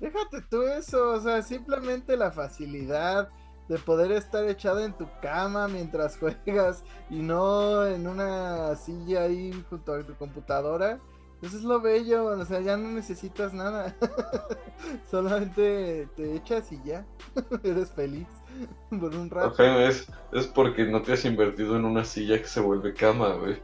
Déjate 0.00 0.42
tú 0.50 0.62
eso, 0.62 1.12
o 1.12 1.20
sea, 1.20 1.40
simplemente 1.42 2.16
la 2.16 2.32
facilidad 2.32 3.28
de 3.68 3.78
poder 3.78 4.10
estar 4.10 4.44
echado 4.48 4.80
en 4.84 4.92
tu 4.92 5.08
cama 5.22 5.68
mientras 5.68 6.18
juegas 6.44 6.82
y 7.08 7.22
no 7.22 7.86
en 7.86 8.08
una 8.08 8.74
silla 8.74 9.22
ahí 9.22 9.52
junto 9.70 9.94
a 9.94 10.02
tu 10.02 10.16
computadora. 10.16 10.98
Eso 11.44 11.58
es 11.58 11.64
lo 11.64 11.78
bello, 11.78 12.24
o 12.24 12.44
sea, 12.46 12.62
ya 12.62 12.78
no 12.78 12.90
necesitas 12.90 13.52
nada. 13.52 13.94
Solamente 15.10 16.08
te 16.16 16.36
echas 16.36 16.72
y 16.72 16.80
ya. 16.82 17.06
Eres 17.62 17.92
feliz 17.92 18.26
por 18.88 19.14
un 19.14 19.28
rato. 19.28 19.62
es, 19.62 20.10
es 20.32 20.46
porque 20.46 20.86
no 20.86 21.02
te 21.02 21.12
has 21.12 21.26
invertido 21.26 21.76
en 21.76 21.84
una 21.84 22.02
silla 22.02 22.38
que 22.38 22.48
se 22.48 22.60
vuelve 22.62 22.94
cama, 22.94 23.34
güey. 23.34 23.62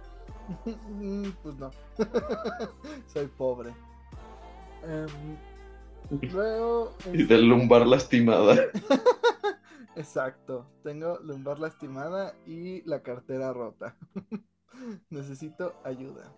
pues 1.42 1.54
no. 1.56 1.70
Soy 3.06 3.28
pobre. 3.28 3.72
Em, 4.82 5.38
luego. 6.32 6.92
Y 7.14 7.22
de 7.22 7.38
lumbar 7.38 7.86
lastimada. 7.86 8.56
Exacto. 9.96 10.66
Tengo 10.82 11.18
lumbar 11.20 11.58
lastimada 11.58 12.34
y 12.46 12.82
la 12.82 13.02
cartera 13.02 13.54
rota. 13.54 13.96
Necesito 15.08 15.80
ayuda. 15.82 16.30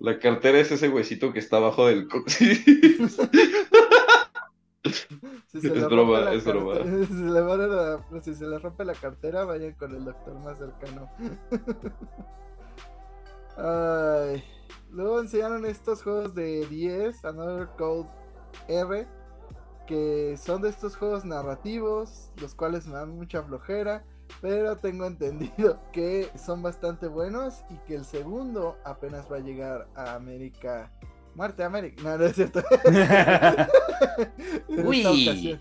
La 0.00 0.18
cartera 0.18 0.58
es 0.58 0.70
ese 0.72 0.88
huesito 0.88 1.32
que 1.32 1.38
está 1.38 1.58
abajo 1.58 1.86
del 1.86 2.08
coxis. 2.08 2.64
es 5.54 5.86
broma, 5.86 6.32
es 6.32 6.44
broma. 6.46 6.74
Si 8.22 8.34
se, 8.34 8.46
le 8.46 8.58
rompe 8.58 8.84
la 8.84 8.94
cartera, 8.94 9.44
vayan 9.44 9.72
con 9.72 9.94
el 9.94 10.04
doctor 10.04 10.34
más 10.40 10.58
cercano. 10.58 11.10
Ay. 13.56 14.42
Luego 14.90 15.20
enseñaron 15.20 15.64
estos 15.66 16.02
juegos 16.02 16.34
de 16.34 16.66
10, 16.66 17.24
Another 17.24 17.68
Code 17.76 18.08
R, 18.68 19.06
que 19.86 20.36
son 20.36 20.62
de 20.62 20.68
estos 20.68 20.96
juegos 20.96 21.24
narrativos, 21.24 22.30
los 22.40 22.54
cuales 22.54 22.86
me 22.86 22.94
dan 22.94 23.16
mucha 23.16 23.42
flojera 23.42 24.04
pero 24.40 24.76
tengo 24.76 25.06
entendido 25.06 25.80
que 25.92 26.30
son 26.36 26.62
bastante 26.62 27.06
buenos 27.06 27.64
y 27.70 27.76
que 27.86 27.96
el 27.96 28.04
segundo 28.04 28.78
apenas 28.84 29.30
va 29.30 29.36
a 29.36 29.40
llegar 29.40 29.88
a 29.94 30.14
América. 30.14 30.90
Marte, 31.34 31.64
América. 31.64 32.02
No, 32.02 32.18
no 32.18 32.26
es 32.26 32.36
cierto. 32.36 32.62
Uy. 34.68 35.58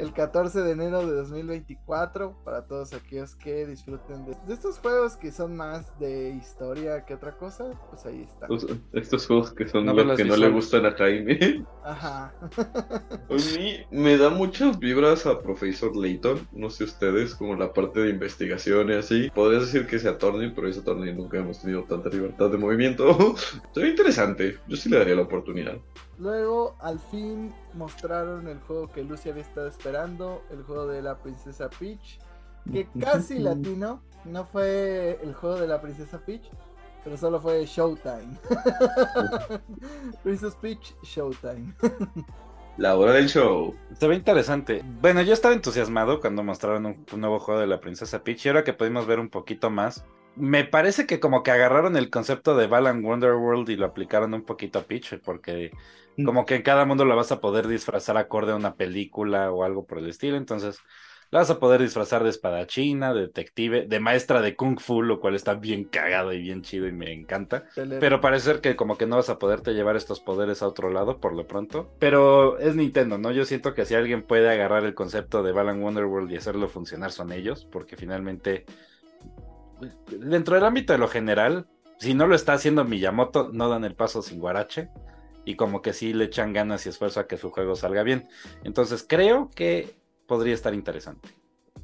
El 0.00 0.12
14 0.12 0.62
de 0.62 0.72
enero 0.72 1.06
de 1.06 1.14
2024 1.14 2.36
para 2.44 2.66
todos 2.66 2.92
aquellos 2.94 3.34
que 3.34 3.66
disfruten 3.66 4.24
de, 4.26 4.52
estos 4.52 4.78
juegos 4.78 5.16
que 5.16 5.30
son 5.30 5.56
más 5.56 5.98
de 5.98 6.30
historia 6.30 7.04
que 7.04 7.14
otra 7.14 7.36
cosa, 7.36 7.70
pues 7.90 8.06
ahí 8.06 8.26
está. 8.28 8.48
estos 8.92 9.26
juegos 9.26 9.52
que 9.52 9.68
son 9.68 9.86
los 9.86 10.16
que 10.16 10.24
no 10.24 10.36
le 10.36 10.48
gustan 10.48 10.86
a 10.86 10.92
Jaime. 10.92 11.64
Ajá. 11.84 12.32
a 12.40 13.34
mí 13.34 13.76
me 13.90 14.16
da 14.16 14.30
muchas 14.30 14.78
vibras 14.78 15.26
a 15.26 15.38
Profesor 15.40 15.94
Layton, 15.94 16.48
no 16.52 16.70
sé 16.70 16.84
ustedes, 16.84 17.34
como 17.34 17.54
la 17.56 17.72
parte 17.72 18.00
de 18.00 18.10
investigación 18.10 18.90
y 18.90 18.94
así. 18.94 19.30
Podrías 19.34 19.66
decir 19.66 19.86
que 19.86 19.98
sea 19.98 20.12
Attorney, 20.12 20.52
pero 20.54 20.68
ese 20.68 20.80
Attorney 20.80 21.14
nunca 21.14 21.38
hemos 21.38 21.60
tenido 21.60 21.84
tanta 21.84 22.08
libertad 22.08 22.50
de 22.50 22.58
movimiento. 22.58 23.36
Sería 23.74 23.90
interesante, 23.90 24.58
yo 24.66 24.76
sí 24.76 24.88
le 24.88 24.98
daría 24.98 25.14
la 25.14 25.22
oportunidad. 25.22 25.78
Luego, 26.20 26.76
al 26.80 27.00
fin, 27.00 27.54
mostraron 27.72 28.46
el 28.46 28.60
juego 28.60 28.88
que 28.88 29.02
Lucy 29.02 29.30
había 29.30 29.42
estado 29.42 29.68
esperando, 29.68 30.42
el 30.50 30.62
juego 30.64 30.86
de 30.86 31.00
la 31.00 31.16
princesa 31.16 31.70
Peach, 31.70 32.18
que 32.70 32.86
casi 33.00 33.38
latino, 33.38 34.02
no 34.26 34.44
fue 34.44 35.18
el 35.22 35.32
juego 35.32 35.58
de 35.58 35.66
la 35.66 35.80
princesa 35.80 36.18
Peach, 36.18 36.42
pero 37.02 37.16
solo 37.16 37.40
fue 37.40 37.64
Showtime. 37.64 38.36
Princess 40.22 40.54
Peach, 40.56 40.94
Showtime. 41.02 41.72
La 42.76 42.96
hora 42.98 43.12
del 43.12 43.30
show. 43.30 43.74
Se 43.98 44.06
ve 44.06 44.16
interesante. 44.16 44.84
Bueno, 45.00 45.22
yo 45.22 45.32
estaba 45.32 45.54
entusiasmado 45.54 46.20
cuando 46.20 46.42
mostraron 46.42 46.84
un, 46.84 47.06
un, 47.10 47.20
nuevo 47.20 47.40
juego 47.40 47.60
de 47.60 47.66
la 47.66 47.80
princesa 47.80 48.22
Peach 48.22 48.44
y 48.44 48.48
ahora 48.50 48.62
que 48.62 48.74
pudimos 48.74 49.06
ver 49.06 49.20
un 49.20 49.30
poquito 49.30 49.70
más, 49.70 50.04
me 50.40 50.64
parece 50.64 51.06
que 51.06 51.20
como 51.20 51.42
que 51.42 51.50
agarraron 51.50 51.96
el 51.96 52.10
concepto 52.10 52.56
de 52.56 52.66
Balan 52.66 53.04
Wonderworld 53.04 53.68
y 53.70 53.76
lo 53.76 53.86
aplicaron 53.86 54.34
un 54.34 54.42
poquito 54.42 54.78
a 54.78 54.82
Peach, 54.82 55.18
porque 55.20 55.72
mm. 56.16 56.24
como 56.24 56.46
que 56.46 56.56
en 56.56 56.62
cada 56.62 56.84
mundo 56.84 57.04
la 57.04 57.14
vas 57.14 57.32
a 57.32 57.40
poder 57.40 57.68
disfrazar 57.68 58.16
acorde 58.16 58.52
a 58.52 58.56
una 58.56 58.74
película 58.74 59.52
o 59.52 59.64
algo 59.64 59.86
por 59.86 59.98
el 59.98 60.08
estilo, 60.08 60.36
entonces 60.36 60.80
la 61.30 61.38
vas 61.38 61.50
a 61.50 61.60
poder 61.60 61.80
disfrazar 61.80 62.24
de 62.24 62.30
espadachina, 62.30 63.14
de 63.14 63.22
detective, 63.22 63.86
de 63.86 64.00
maestra 64.00 64.40
de 64.42 64.56
kung 64.56 64.80
fu, 64.80 65.00
lo 65.00 65.20
cual 65.20 65.36
está 65.36 65.54
bien 65.54 65.84
cagado 65.84 66.32
y 66.32 66.40
bien 66.40 66.62
chido 66.62 66.88
y 66.88 66.92
me 66.92 67.12
encanta. 67.12 67.66
Pero 68.00 68.20
parece 68.20 68.46
ser 68.46 68.60
que 68.60 68.74
como 68.74 68.98
que 68.98 69.06
no 69.06 69.16
vas 69.16 69.30
a 69.30 69.38
poderte 69.38 69.72
llevar 69.72 69.94
estos 69.94 70.18
poderes 70.18 70.60
a 70.62 70.66
otro 70.66 70.90
lado 70.90 71.20
por 71.20 71.34
lo 71.34 71.46
pronto. 71.46 71.94
Pero 72.00 72.58
es 72.58 72.74
Nintendo, 72.74 73.16
¿no? 73.16 73.30
Yo 73.30 73.44
siento 73.44 73.74
que 73.74 73.84
si 73.84 73.94
alguien 73.94 74.22
puede 74.22 74.50
agarrar 74.50 74.84
el 74.84 74.94
concepto 74.94 75.44
de 75.44 75.52
Balan 75.52 75.80
Wonderworld 75.80 76.32
y 76.32 76.36
hacerlo 76.36 76.68
funcionar 76.68 77.12
son 77.12 77.30
ellos, 77.30 77.64
porque 77.64 77.96
finalmente 77.96 78.64
dentro 80.10 80.54
del 80.54 80.64
ámbito 80.64 80.92
de 80.92 80.98
lo 80.98 81.08
general, 81.08 81.66
si 81.98 82.14
no 82.14 82.26
lo 82.26 82.34
está 82.34 82.54
haciendo 82.54 82.84
Miyamoto, 82.84 83.50
no 83.52 83.68
dan 83.68 83.84
el 83.84 83.94
paso 83.94 84.22
sin 84.22 84.40
Guarache. 84.40 84.88
Y 85.44 85.56
como 85.56 85.82
que 85.82 85.92
sí 85.92 86.12
le 86.12 86.24
echan 86.26 86.52
ganas 86.52 86.84
y 86.84 86.90
esfuerzo 86.90 87.20
a 87.20 87.26
que 87.26 87.36
su 87.36 87.50
juego 87.50 87.74
salga 87.74 88.02
bien. 88.02 88.28
Entonces 88.62 89.04
creo 89.06 89.50
que 89.54 89.94
podría 90.26 90.54
estar 90.54 90.74
interesante. 90.74 91.28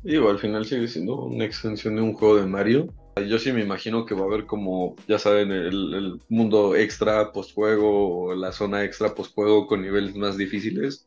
Digo, 0.03 0.30
al 0.30 0.38
final 0.38 0.64
sigue 0.64 0.88
siendo 0.88 1.22
una 1.22 1.44
extensión 1.44 1.97
de 1.97 2.03
un 2.03 2.12
juego 2.12 2.36
de 2.36 2.47
Mario. 2.47 2.94
Yo 3.28 3.38
sí 3.38 3.53
me 3.53 3.62
imagino 3.62 4.05
que 4.05 4.14
va 4.14 4.22
a 4.22 4.24
haber 4.26 4.47
como, 4.47 4.94
ya 5.09 5.18
saben, 5.18 5.51
el, 5.51 6.20
mundo 6.28 6.76
extra 6.76 7.32
post-juego 7.32 8.26
o 8.26 8.34
la 8.34 8.53
zona 8.53 8.84
extra 8.84 9.14
post-juego 9.14 9.66
con 9.66 9.82
niveles 9.82 10.14
más 10.14 10.36
difíciles. 10.36 11.07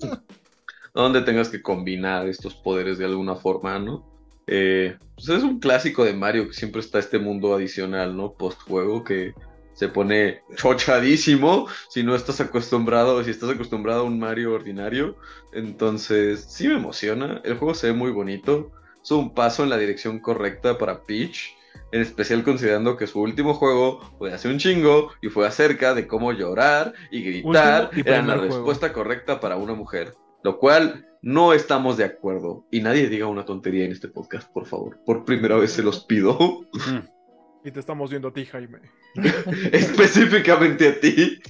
donde 0.94 1.22
tengas 1.22 1.48
que 1.48 1.62
combinar 1.62 2.28
estos 2.28 2.54
poderes 2.54 2.98
de 2.98 3.04
alguna 3.04 3.36
forma, 3.36 3.78
¿no? 3.78 4.09
Eh, 4.52 4.96
pues 5.14 5.28
es 5.28 5.44
un 5.44 5.60
clásico 5.60 6.04
de 6.04 6.12
Mario 6.12 6.48
que 6.48 6.54
siempre 6.54 6.80
está 6.80 6.98
este 6.98 7.20
mundo 7.20 7.54
adicional, 7.54 8.16
¿no? 8.16 8.32
Post-juego 8.32 9.04
que 9.04 9.32
se 9.74 9.88
pone 9.88 10.42
chochadísimo 10.56 11.68
si 11.88 12.02
no 12.02 12.16
estás 12.16 12.40
acostumbrado, 12.40 13.22
si 13.22 13.30
estás 13.30 13.50
acostumbrado 13.50 14.00
a 14.00 14.04
un 14.04 14.18
Mario 14.18 14.52
ordinario. 14.52 15.16
Entonces, 15.52 16.44
sí 16.48 16.66
me 16.66 16.74
emociona. 16.74 17.40
El 17.44 17.58
juego 17.58 17.74
se 17.74 17.86
ve 17.86 17.92
muy 17.92 18.10
bonito. 18.10 18.72
Es 19.00 19.12
un 19.12 19.32
paso 19.34 19.62
en 19.62 19.70
la 19.70 19.78
dirección 19.78 20.18
correcta 20.18 20.76
para 20.78 21.04
Peach. 21.04 21.56
En 21.92 22.02
especial 22.02 22.42
considerando 22.42 22.96
que 22.96 23.06
su 23.06 23.20
último 23.20 23.54
juego 23.54 24.00
fue 24.18 24.32
hace 24.32 24.48
un 24.48 24.58
chingo 24.58 25.12
y 25.22 25.28
fue 25.28 25.46
acerca 25.46 25.94
de 25.94 26.08
cómo 26.08 26.32
llorar 26.32 26.92
y 27.12 27.22
gritar 27.22 27.90
era 27.94 28.22
la 28.22 28.34
respuesta 28.34 28.92
correcta 28.92 29.38
para 29.38 29.56
una 29.56 29.74
mujer. 29.74 30.12
Lo 30.42 30.58
cual 30.58 31.06
no 31.22 31.52
estamos 31.52 31.96
de 31.96 32.04
acuerdo. 32.04 32.66
Y 32.70 32.80
nadie 32.80 33.08
diga 33.08 33.26
una 33.26 33.44
tontería 33.44 33.84
en 33.84 33.92
este 33.92 34.08
podcast, 34.08 34.50
por 34.52 34.66
favor. 34.66 34.98
Por 35.04 35.24
primera 35.24 35.56
vez 35.56 35.72
se 35.72 35.82
los 35.82 36.04
pido. 36.04 36.38
Mm. 36.72 37.66
Y 37.66 37.70
te 37.70 37.80
estamos 37.80 38.10
viendo 38.10 38.28
a 38.28 38.32
ti, 38.32 38.46
Jaime. 38.46 38.80
Específicamente 39.72 40.88
a 40.88 41.00
ti. 41.00 41.40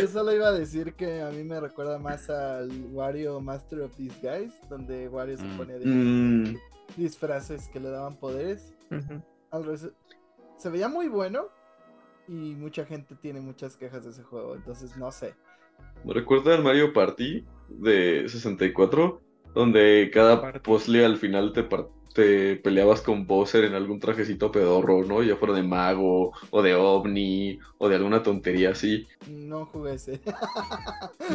Yo 0.00 0.08
solo 0.08 0.34
iba 0.34 0.48
a 0.48 0.52
decir 0.52 0.94
que 0.94 1.22
a 1.22 1.30
mí 1.30 1.44
me 1.44 1.60
recuerda 1.60 1.98
más 1.98 2.28
al 2.28 2.70
Wario 2.90 3.40
Master 3.40 3.80
of 3.80 3.96
Disguise, 3.96 4.54
donde 4.68 5.08
Wario 5.08 5.36
se 5.36 5.44
mm. 5.44 5.56
ponía 5.56 5.76
mm. 5.82 6.56
disfraces 6.96 7.68
que 7.68 7.80
le 7.80 7.90
daban 7.90 8.16
poderes. 8.16 8.74
se 10.58 10.68
veía 10.70 10.88
muy 10.88 11.08
bueno 11.08 11.48
y 12.28 12.54
mucha 12.54 12.84
gente 12.84 13.14
tiene 13.14 13.40
muchas 13.40 13.76
quejas 13.76 14.04
de 14.04 14.10
ese 14.10 14.22
juego, 14.22 14.56
entonces 14.56 14.96
no 14.96 15.10
sé. 15.12 15.34
Me 16.04 16.14
recuerda 16.14 16.54
al 16.54 16.62
Mario 16.62 16.92
Party 16.92 17.44
de 17.68 18.28
64, 18.28 19.20
donde 19.54 20.10
cada 20.12 20.52
puzzle 20.62 21.04
al 21.04 21.16
final 21.16 21.52
te, 21.52 21.66
te 22.14 22.56
peleabas 22.56 23.02
con 23.02 23.26
Bowser 23.26 23.64
en 23.64 23.74
algún 23.74 24.00
trajecito 24.00 24.52
pedorro, 24.52 25.04
¿no? 25.04 25.22
Ya 25.22 25.36
fuera 25.36 25.54
de 25.54 25.62
mago, 25.62 26.32
o 26.50 26.62
de 26.62 26.74
ovni, 26.74 27.58
o 27.78 27.88
de 27.88 27.96
alguna 27.96 28.22
tontería 28.22 28.70
así. 28.70 29.06
No 29.28 29.66
jugué 29.66 29.94
ese. 29.94 30.20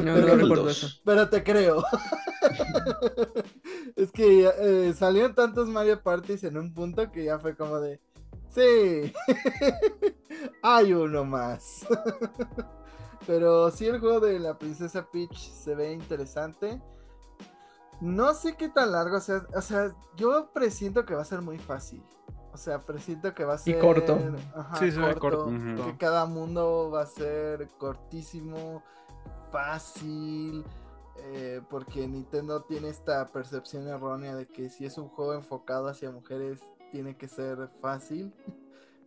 No, 0.04 0.16
no 0.16 0.36
recuerdo 0.36 0.70
eso. 0.70 0.88
Pero 1.04 1.30
te 1.30 1.44
creo. 1.44 1.84
es 3.96 4.12
que 4.12 4.50
eh, 4.60 4.94
salieron 4.94 5.36
tantos 5.36 5.68
Mario 5.68 6.02
Parties 6.02 6.44
en 6.46 6.58
un 6.58 6.74
punto 6.74 7.12
que 7.12 7.26
ya 7.26 7.40
fue 7.40 7.56
como 7.56 7.80
de. 7.80 8.00
Sí, 8.48 9.14
hay 10.64 10.94
uno 10.94 11.26
más. 11.26 11.86
Pero 13.28 13.70
sí, 13.72 13.86
el 13.86 14.00
juego 14.00 14.20
de 14.20 14.40
la 14.40 14.58
princesa 14.58 15.06
Peach 15.12 15.38
se 15.38 15.76
ve 15.76 15.94
interesante. 15.94 16.82
No 18.00 18.34
sé 18.34 18.56
qué 18.58 18.68
tan 18.70 18.92
largo, 18.92 19.18
o 19.18 19.22
sea, 19.22 19.46
o 19.56 19.62
sea, 19.62 19.94
yo 20.16 20.50
presiento 20.54 21.06
que 21.06 21.14
va 21.14 21.22
a 21.22 21.26
ser 21.26 21.42
muy 21.42 21.60
fácil. 21.60 22.04
O 22.54 22.58
sea, 22.58 22.80
presiento 22.80 23.34
que 23.34 23.46
va 23.46 23.54
a 23.54 23.58
ser. 23.60 23.78
Y 23.78 23.80
corto. 23.80 24.18
Ajá, 24.56 24.76
Sí, 24.78 24.92
se 24.92 25.00
ve 25.00 25.14
corto, 25.16 25.46
corto. 25.46 25.86
Que 25.86 25.98
cada 25.98 26.26
mundo 26.26 26.90
va 26.92 27.04
a 27.04 27.06
ser 27.06 27.70
cortísimo, 27.78 28.82
fácil. 29.52 30.66
eh, 31.24 31.62
porque 31.70 32.08
Nintendo 32.08 32.64
tiene 32.64 32.90
esta 32.90 33.28
percepción 33.28 33.88
errónea 33.88 34.34
de 34.36 34.48
que 34.48 34.70
si 34.70 34.86
es 34.86 34.98
un 34.98 35.08
juego 35.10 35.34
enfocado 35.36 35.88
hacia 35.88 36.10
mujeres, 36.10 36.60
tiene 36.92 37.16
que 37.16 37.28
ser 37.28 37.70
fácil. 37.82 38.34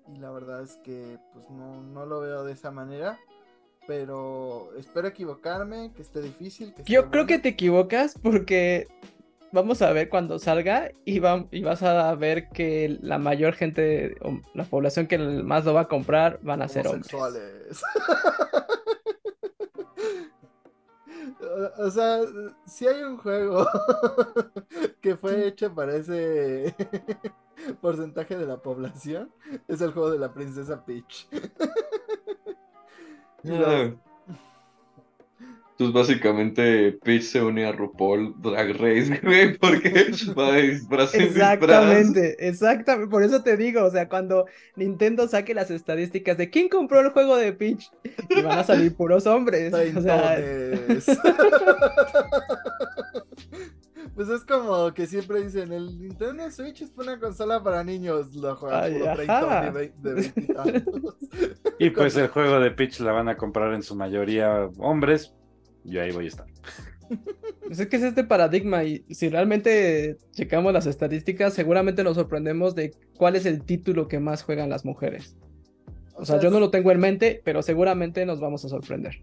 Y 0.07 0.19
la 0.19 0.31
verdad 0.31 0.61
es 0.61 0.77
que 0.85 1.19
pues 1.33 1.49
no, 1.49 1.83
no 1.83 2.05
lo 2.05 2.21
veo 2.21 2.45
de 2.45 2.53
esa 2.53 2.71
manera. 2.71 3.19
Pero 3.87 4.71
espero 4.79 5.09
equivocarme, 5.09 5.93
que 5.95 6.03
esté 6.03 6.23
difícil. 6.23 6.73
Que 6.75 6.85
Yo 6.91 7.11
creo 7.11 7.27
que 7.27 7.39
te 7.39 7.51
equivocas 7.51 8.19
porque 8.23 8.89
vamos 9.53 9.83
a 9.83 9.93
ver 9.93 10.09
cuando 10.09 10.39
salga 10.39 10.91
y, 11.05 11.19
va- 11.21 11.47
y 11.51 11.63
vas 11.63 11.83
a 11.83 12.15
ver 12.15 12.49
que 12.49 12.99
la 13.03 13.19
mayor 13.19 13.55
gente, 13.55 14.17
la 14.55 14.65
población 14.65 15.07
que 15.07 15.19
más 15.19 15.65
lo 15.65 15.75
va 15.75 15.83
a 15.83 15.89
comprar 15.89 16.41
van 16.43 16.63
a 16.63 16.69
ser 16.69 16.87
hombres. 16.89 17.13
o 21.79 21.91
sea, 21.91 22.21
si 22.67 22.87
hay 22.87 23.03
un 23.03 23.17
juego 23.19 23.67
que 25.01 25.17
fue 25.17 25.47
hecho 25.47 25.75
para 25.75 25.97
ese 25.97 26.75
porcentaje 27.81 28.37
de 28.37 28.47
la 28.47 28.59
población, 28.59 29.31
es 29.69 29.81
el 29.81 29.93
juego 29.93 30.11
de 30.11 30.19
la 30.19 30.33
princesa 30.33 30.85
Peach. 30.85 31.29
Y 33.45 33.95
Pues 35.77 35.93
básicamente 35.93 36.93
Peach 37.03 37.23
se 37.23 37.43
une 37.43 37.67
a 37.67 37.73
RuPaul 37.73 38.35
Drag 38.41 38.77
Race, 38.77 39.21
güey, 39.25 39.59
porque 39.59 40.13
va 40.39 40.55
disfraz. 40.55 41.13
Exactamente, 41.15 42.49
exactamente, 42.49 43.11
por 43.11 43.25
eso 43.25 43.43
te 43.43 43.57
digo, 43.57 43.83
o 43.85 43.91
sea, 43.91 44.09
cuando 44.09 44.47
Nintendo 44.77 45.27
saque 45.27 45.53
las 45.53 45.73
estadísticas 45.73 46.39
de 46.39 46.49
quién 46.49 46.69
compró 46.69 47.01
el 47.01 47.11
juego 47.11 47.37
de 47.37 47.53
Peach, 47.53 47.91
y 48.31 48.43
van 48.43 48.61
a 48.61 48.65
salir 48.65 48.95
puros 48.95 49.27
hombres, 49.27 49.75
o 49.75 50.01
sea. 50.01 50.39
Pues 54.15 54.29
es 54.29 54.45
como 54.45 54.95
que 54.95 55.07
siempre 55.09 55.43
dicen, 55.43 55.73
el 55.73 55.99
Nintendo 55.99 56.49
Switch 56.49 56.83
es 56.83 56.93
una 56.97 57.19
consola 57.19 57.61
para 57.65 57.83
niños, 57.83 58.33
lo 58.37 58.55
juegan 58.55 58.93
de 58.93 59.71
vein- 59.73 59.93
de 60.03 60.15
veintitantos. 60.15 61.17
Y 61.81 61.91
pues 61.91 62.17
el 62.17 62.29
juego 62.29 62.61
de 62.61 62.71
Peach 62.71 63.01
la 63.01 63.11
van 63.11 63.29
a 63.29 63.37
comprar 63.37 63.75
en 63.75 63.83
su 63.83 63.97
mayoría 63.97 64.69
hombres. 64.79 65.35
Yo 65.85 66.03
ahí 66.03 66.13
voy 66.13 66.27
a 66.27 66.29
estar. 66.29 66.47
Pues 67.67 67.81
es 67.81 67.87
que 67.87 67.97
es 67.97 68.03
este 68.03 68.25
paradigma 68.25 68.85
y 68.85 69.05
si 69.11 69.29
realmente 69.29 70.19
checamos 70.33 70.73
las 70.73 70.87
estadísticas, 70.87 71.55
seguramente 71.55 72.05
nos 72.05 72.17
sorprendemos 72.17 72.75
de 72.75 72.95
cuál 73.17 73.37
es 73.37 73.47
el 73.47 73.63
título 73.63 74.09
que 74.09 74.21
más 74.21 74.43
juegan 74.43 74.71
las 74.71 74.85
mujeres. 74.85 75.37
O 76.15 76.25
sea, 76.25 76.41
yo 76.41 76.51
no 76.51 76.61
lo 76.61 76.71
tengo 76.71 76.91
en 76.93 77.01
mente, 77.01 77.43
pero 77.45 77.63
seguramente 77.63 78.25
nos 78.25 78.41
vamos 78.41 78.65
a 78.65 78.69
sorprender. 78.69 79.21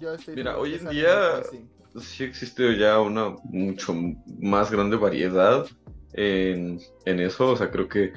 Yo 0.00 0.14
estoy 0.14 0.36
Mira, 0.36 0.58
hoy 0.58 0.74
en 0.74 0.88
día 0.88 1.42
sí. 1.50 1.66
sí 2.00 2.24
existe 2.24 2.78
ya 2.78 3.00
una 3.00 3.36
mucho 3.44 3.94
más 4.40 4.70
grande 4.70 4.96
variedad 4.96 5.66
en, 6.14 6.80
en 7.04 7.20
eso. 7.20 7.52
O 7.52 7.56
sea, 7.56 7.70
creo 7.70 7.88
que 7.88 8.12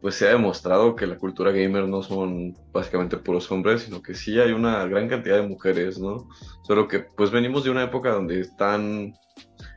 pues 0.00 0.14
se 0.14 0.28
ha 0.28 0.32
demostrado 0.32 0.94
que 0.94 1.06
la 1.06 1.18
cultura 1.18 1.50
gamer 1.50 1.88
no 1.88 2.02
son 2.02 2.56
básicamente 2.72 3.16
puros 3.16 3.50
hombres, 3.50 3.82
sino 3.82 4.00
que 4.02 4.14
sí 4.14 4.38
hay 4.38 4.52
una 4.52 4.84
gran 4.86 5.08
cantidad 5.08 5.36
de 5.36 5.48
mujeres, 5.48 5.98
¿no? 5.98 6.28
Solo 6.62 6.86
que 6.86 7.00
pues 7.00 7.30
venimos 7.30 7.64
de 7.64 7.70
una 7.70 7.84
época 7.84 8.10
donde 8.10 8.40
están 8.40 9.14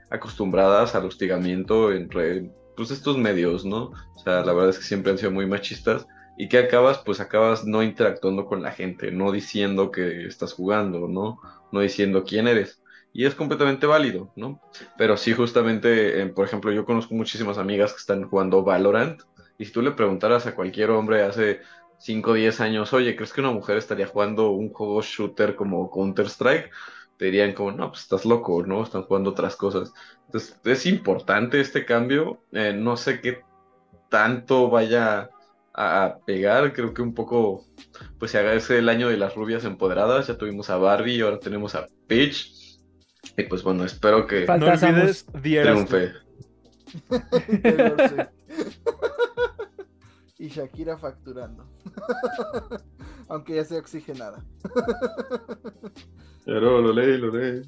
acostumbradas 0.09 0.93
al 0.93 1.05
hostigamiento 1.05 1.91
entre 1.91 2.51
pues 2.76 2.91
estos 2.91 3.17
medios, 3.17 3.65
¿no? 3.65 3.91
O 4.15 4.19
sea, 4.24 4.43
la 4.43 4.53
verdad 4.53 4.69
es 4.69 4.78
que 4.78 4.84
siempre 4.84 5.11
han 5.11 5.17
sido 5.17 5.32
muy 5.32 5.47
machistas. 5.47 6.07
¿Y 6.38 6.47
qué 6.49 6.59
acabas? 6.59 6.99
Pues 6.99 7.19
acabas 7.19 7.65
no 7.65 7.84
interactuando 7.84 8.45
con 8.45 8.61
la 8.61 8.72
gente, 8.72 9.11
no 9.11 9.32
diciendo 9.32 9.91
que 9.91 10.26
estás 10.26 10.53
jugando, 10.53 11.07
¿no? 11.07 11.39
No 11.72 11.80
diciendo 11.82 12.24
quién 12.24 12.47
eres. 12.47 12.82
Y 13.13 13.26
es 13.26 13.36
completamente 13.36 13.86
válido, 13.88 14.32
¿no? 14.36 14.61
Pero 14.97 15.17
sí, 15.17 15.34
justamente, 15.34 16.22
eh, 16.22 16.28
por 16.28 16.45
ejemplo, 16.45 16.72
yo 16.72 16.86
conozco 16.86 17.13
muchísimas 17.13 17.57
amigas 17.57 17.91
que 17.91 17.99
están 17.99 18.24
jugando 18.24 18.63
Valorant. 18.63 19.22
Y 19.62 19.66
si 19.66 19.74
tú 19.74 19.84
le 19.84 19.91
preguntaras 19.91 20.47
a 20.47 20.55
cualquier 20.55 20.89
hombre 20.89 21.22
hace 21.22 21.62
5 21.99 22.32
o 22.32 22.34
10 22.34 22.62
años, 22.62 22.93
oye, 22.93 23.16
¿crees 23.16 23.32
que 23.32 23.41
una 23.41 23.51
mujer 23.51 23.78
estaría 23.78 24.07
jugando 24.07 24.49
un 24.49 24.74
juego 24.74 25.03
shooter 25.03 25.55
como 25.55 25.91
Counter-Strike? 25.91 26.72
Te 27.16 27.26
dirían 27.26 27.53
como, 27.53 27.72
no, 27.72 27.89
pues 27.91 28.01
estás 28.01 28.26
loco, 28.26 28.64
¿no? 28.66 28.82
Están 28.82 29.03
jugando 29.03 29.30
otras 29.30 29.55
cosas. 29.55 29.93
Entonces, 30.26 30.59
es 30.64 30.88
importante 30.88 31.62
este 31.62 31.86
cambio. 31.86 32.41
Eh, 32.51 32.74
no 32.74 32.97
sé 32.97 33.22
qué 33.22 33.43
tanto 34.09 34.72
vaya 34.72 35.30
a, 35.76 36.18
pegar. 36.26 36.74
Creo 36.74 36.95
que 36.95 37.03
un 37.03 37.14
poco, 37.14 37.64
pues 38.18 38.32
se 38.32 38.39
agradece 38.39 38.80
el 38.80 38.89
año 38.89 39.09
de 39.09 39.18
las 39.18 39.36
rubias 39.36 39.64
empoderadas. 39.64 40.26
Ya 40.26 40.39
tuvimos 40.39 40.72
a 40.72 40.78
Barbie 40.78 41.18
y 41.18 41.22
ahora 41.22 41.39
tenemos 41.39 41.76
a 41.76 41.86
Peach. 42.07 42.80
Y 43.38 43.43
pues 43.43 43.62
bueno, 43.62 43.86
espero 43.86 44.26
que 44.26 44.45
Falta 44.47 44.76
No 44.76 44.88
olvides 44.88 45.28
triunfe. 45.28 46.14
Shakira 50.52 50.97
facturando. 50.97 51.70
Aunque 53.30 53.56
ya 53.56 53.66
sea 53.66 53.80
oxigenada. 53.80 54.45
Pero 56.45 56.82
lo 56.82 56.93
leí, 56.93 57.18
lo 57.18 57.32
leí. 57.32 57.62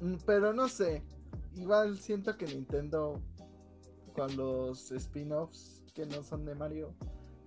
Mm, 0.00 0.16
Pero 0.26 0.52
no 0.52 0.68
sé. 0.68 1.04
Igual 1.54 1.98
siento 1.98 2.36
que 2.36 2.46
Nintendo 2.46 3.22
con 4.12 4.36
los 4.36 4.90
spin-offs 4.92 5.84
que 5.94 6.06
no 6.06 6.22
son 6.22 6.44
de 6.44 6.54
Mario 6.54 6.94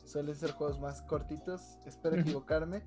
suelen 0.03 0.35
ser 0.35 0.51
juegos 0.53 0.79
más 0.79 1.01
cortitos. 1.03 1.77
Espero 1.85 2.15
equivocarme. 2.17 2.83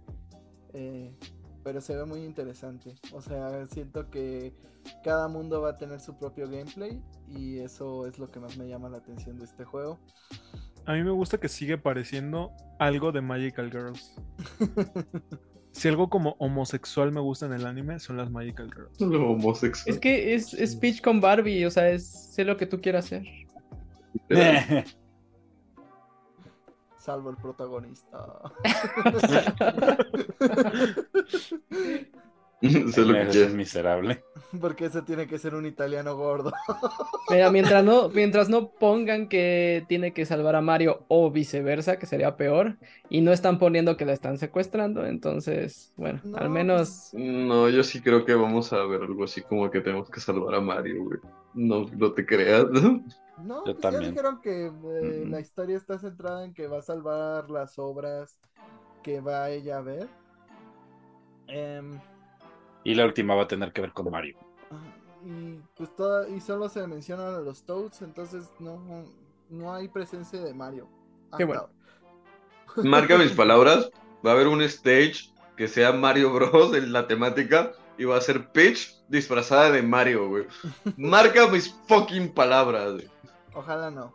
eh, 0.73 1.17
pero 1.65 1.81
se 1.81 1.97
ve 1.97 2.05
muy 2.07 2.25
interesante. 2.25 3.01
O 3.13 3.21
sea, 3.23 3.67
siento 3.69 4.11
que 4.11 4.57
cada 5.05 5.29
mundo 5.29 5.61
va 5.63 5.71
a 5.71 5.79
tener 5.79 6.01
su 6.01 6.19
propio 6.19 6.49
gameplay. 6.49 7.03
Y 7.29 7.59
eso 7.61 8.07
es 8.07 8.19
lo 8.19 8.31
que 8.31 8.41
más 8.41 8.57
me 8.57 8.69
llama 8.69 8.89
la 8.89 8.99
atención 8.99 9.39
de 9.39 9.45
este 9.47 9.65
juego. 9.65 10.01
A 10.85 10.95
mí 10.95 11.03
me 11.03 11.11
gusta 11.11 11.39
que 11.39 11.49
sigue 11.49 11.79
pareciendo 11.79 12.53
algo 12.79 13.13
de 13.13 13.21
Magical 13.21 13.71
Girls. 13.71 14.15
Si 15.73 15.89
algo 15.89 16.09
como 16.11 16.37
homosexual 16.39 17.11
me 17.13 17.21
gusta 17.21 17.47
en 17.47 17.55
el 17.55 17.67
anime, 17.67 17.99
son 17.99 18.19
las 18.19 18.31
Magical 18.31 18.71
Girls. 18.73 19.01
Lo 19.01 19.31
homosexual. 19.31 19.95
Es 19.95 19.99
que 19.99 20.35
es, 20.35 20.53
es 20.53 20.77
Peach 20.77 21.01
con 21.01 21.19
Barbie, 21.21 21.65
o 21.65 21.71
sea, 21.71 21.89
es 21.89 22.07
sé 22.07 22.45
lo 22.45 22.59
que 22.59 22.67
tú 22.67 22.81
quieras 22.81 23.07
hacer. 23.07 23.25
Salvo 26.99 27.31
el 27.31 27.37
protagonista. 27.37 28.19
Sé 32.63 33.01
lo 33.05 33.31
que 33.31 33.45
un 33.45 33.57
miserable. 33.57 34.23
Porque 34.61 34.87
ese 34.87 35.03
tiene 35.03 35.27
que 35.27 35.39
ser 35.39 35.55
un 35.55 35.67
italiano 35.67 36.17
gordo. 36.17 36.53
Mira, 37.31 37.51
mientras 37.51 37.83
no, 37.83 38.09
mientras 38.09 38.49
no 38.49 38.71
pongan 38.71 39.29
que 39.29 39.85
tiene 39.89 40.13
que 40.13 40.27
salvar 40.27 40.55
a 40.55 40.61
Mario 40.61 41.05
o 41.09 41.31
viceversa, 41.31 41.99
que 41.99 42.07
sería 42.07 42.37
peor, 42.37 42.77
y 43.09 43.21
no 43.21 43.33
están 43.33 43.59
poniendo 43.59 43.97
que 43.97 44.05
la 44.05 44.13
están 44.13 44.39
secuestrando, 44.39 45.07
entonces, 45.07 45.93
bueno, 45.97 46.21
No, 46.25 46.37
al 46.39 46.51
menos 46.51 47.11
No, 47.13 47.69
yo 47.69 47.83
sí 47.83 48.01
creo 48.01 48.25
que 48.25 48.35
vamos 48.35 48.73
a 48.73 48.85
ver 48.85 49.03
algo 49.03 49.25
así 49.25 49.43
como 49.43 49.71
que 49.71 49.81
tenemos 49.81 50.09
que 50.09 50.21
salvar 50.21 50.55
a 50.55 50.61
Mario, 50.61 51.05
güey. 51.05 51.19
No, 51.55 51.87
no 51.97 52.13
te 52.13 52.25
creas, 52.25 52.67
¿no? 52.71 53.03
No, 53.39 53.65
Yo 53.67 53.75
pues 53.75 53.77
ya 53.79 53.91
también. 53.91 54.11
dijeron 54.13 54.41
que 54.41 54.67
eh, 54.67 55.25
la 55.27 55.41
historia 55.41 55.77
está 55.77 55.99
centrada 55.99 56.45
en 56.45 56.53
que 56.55 56.69
va 56.69 56.79
a 56.79 56.83
salvar 56.83 57.51
las 57.51 57.77
obras 57.79 58.39
que 59.03 59.21
va 59.21 59.51
ella 59.51 59.79
a 59.79 59.81
ver. 59.81 60.07
Em, 61.49 61.99
Y 62.85 62.95
la 62.95 63.05
última 63.07 63.35
va 63.35 63.45
a 63.45 63.49
tener 63.49 63.73
que 63.73 63.81
ver 63.81 63.93
con 63.93 64.11
Mario. 64.11 64.37
y 65.25 65.61
pues 65.77 65.95
toda, 65.95 66.29
y 66.29 66.41
solo 66.41 66.69
se 66.69 66.87
mencionan 66.87 67.35
a 67.35 67.39
los 67.39 67.63
Toads, 67.63 68.03
entonces 68.03 68.51
no, 68.59 68.81
no 69.49 69.75
hay 69.75 69.89
presencia 69.89 70.41
de 70.41 70.53
Mario. 70.53 70.89
Qué 71.37 71.45
bueno. 71.45 71.69
Marca 72.77 73.19
mis 73.19 73.33
palabras. 73.33 73.91
Va 74.25 74.31
a 74.31 74.35
haber 74.35 74.47
un 74.47 74.63
stage 74.63 75.33
que 75.57 75.69
sea 75.69 75.93
Mario 75.93 76.33
Bros. 76.33 76.75
en 76.75 76.93
la 76.93 77.07
temática 77.07 77.73
y 77.99 78.05
va 78.05 78.17
a 78.17 78.21
ser 78.21 78.51
Peach 78.53 78.95
disfrazada 79.09 79.71
de 79.71 79.83
Mario, 79.83 80.29
güey. 80.29 80.47
Marca 80.97 81.49
mis 81.49 81.75
fucking 81.87 82.33
palabras, 82.33 82.93
güey. 82.93 83.09
Ojalá 83.55 83.91
no. 83.91 84.13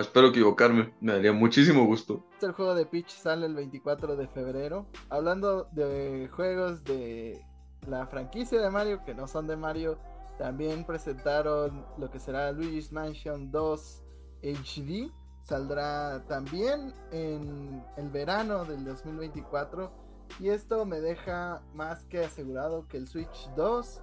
Espero 0.00 0.28
equivocarme. 0.28 0.92
Me 1.00 1.12
daría 1.12 1.32
muchísimo 1.32 1.84
gusto. 1.84 2.24
El 2.40 2.52
juego 2.52 2.74
de 2.74 2.86
Peach 2.86 3.10
sale 3.10 3.46
el 3.46 3.54
24 3.54 4.16
de 4.16 4.26
febrero. 4.28 4.86
Hablando 5.10 5.68
de 5.72 6.28
juegos 6.32 6.84
de 6.84 7.44
la 7.86 8.06
franquicia 8.06 8.60
de 8.60 8.70
Mario, 8.70 9.04
que 9.04 9.14
no 9.14 9.26
son 9.26 9.46
de 9.46 9.56
Mario, 9.56 9.98
también 10.38 10.84
presentaron 10.84 11.84
lo 11.98 12.10
que 12.10 12.18
será 12.18 12.52
Luigi's 12.52 12.92
Mansion 12.92 13.50
2 13.50 14.02
HD. 14.42 15.10
saldrá 15.42 16.24
también 16.26 16.94
en 17.10 17.84
el 17.96 18.10
verano 18.10 18.64
del 18.64 18.84
2024 18.84 19.92
y 20.40 20.48
esto 20.48 20.84
me 20.84 21.00
deja 21.00 21.62
más 21.74 22.04
que 22.06 22.24
asegurado 22.24 22.86
que 22.88 22.96
el 22.96 23.06
Switch 23.06 23.50
2 23.56 24.00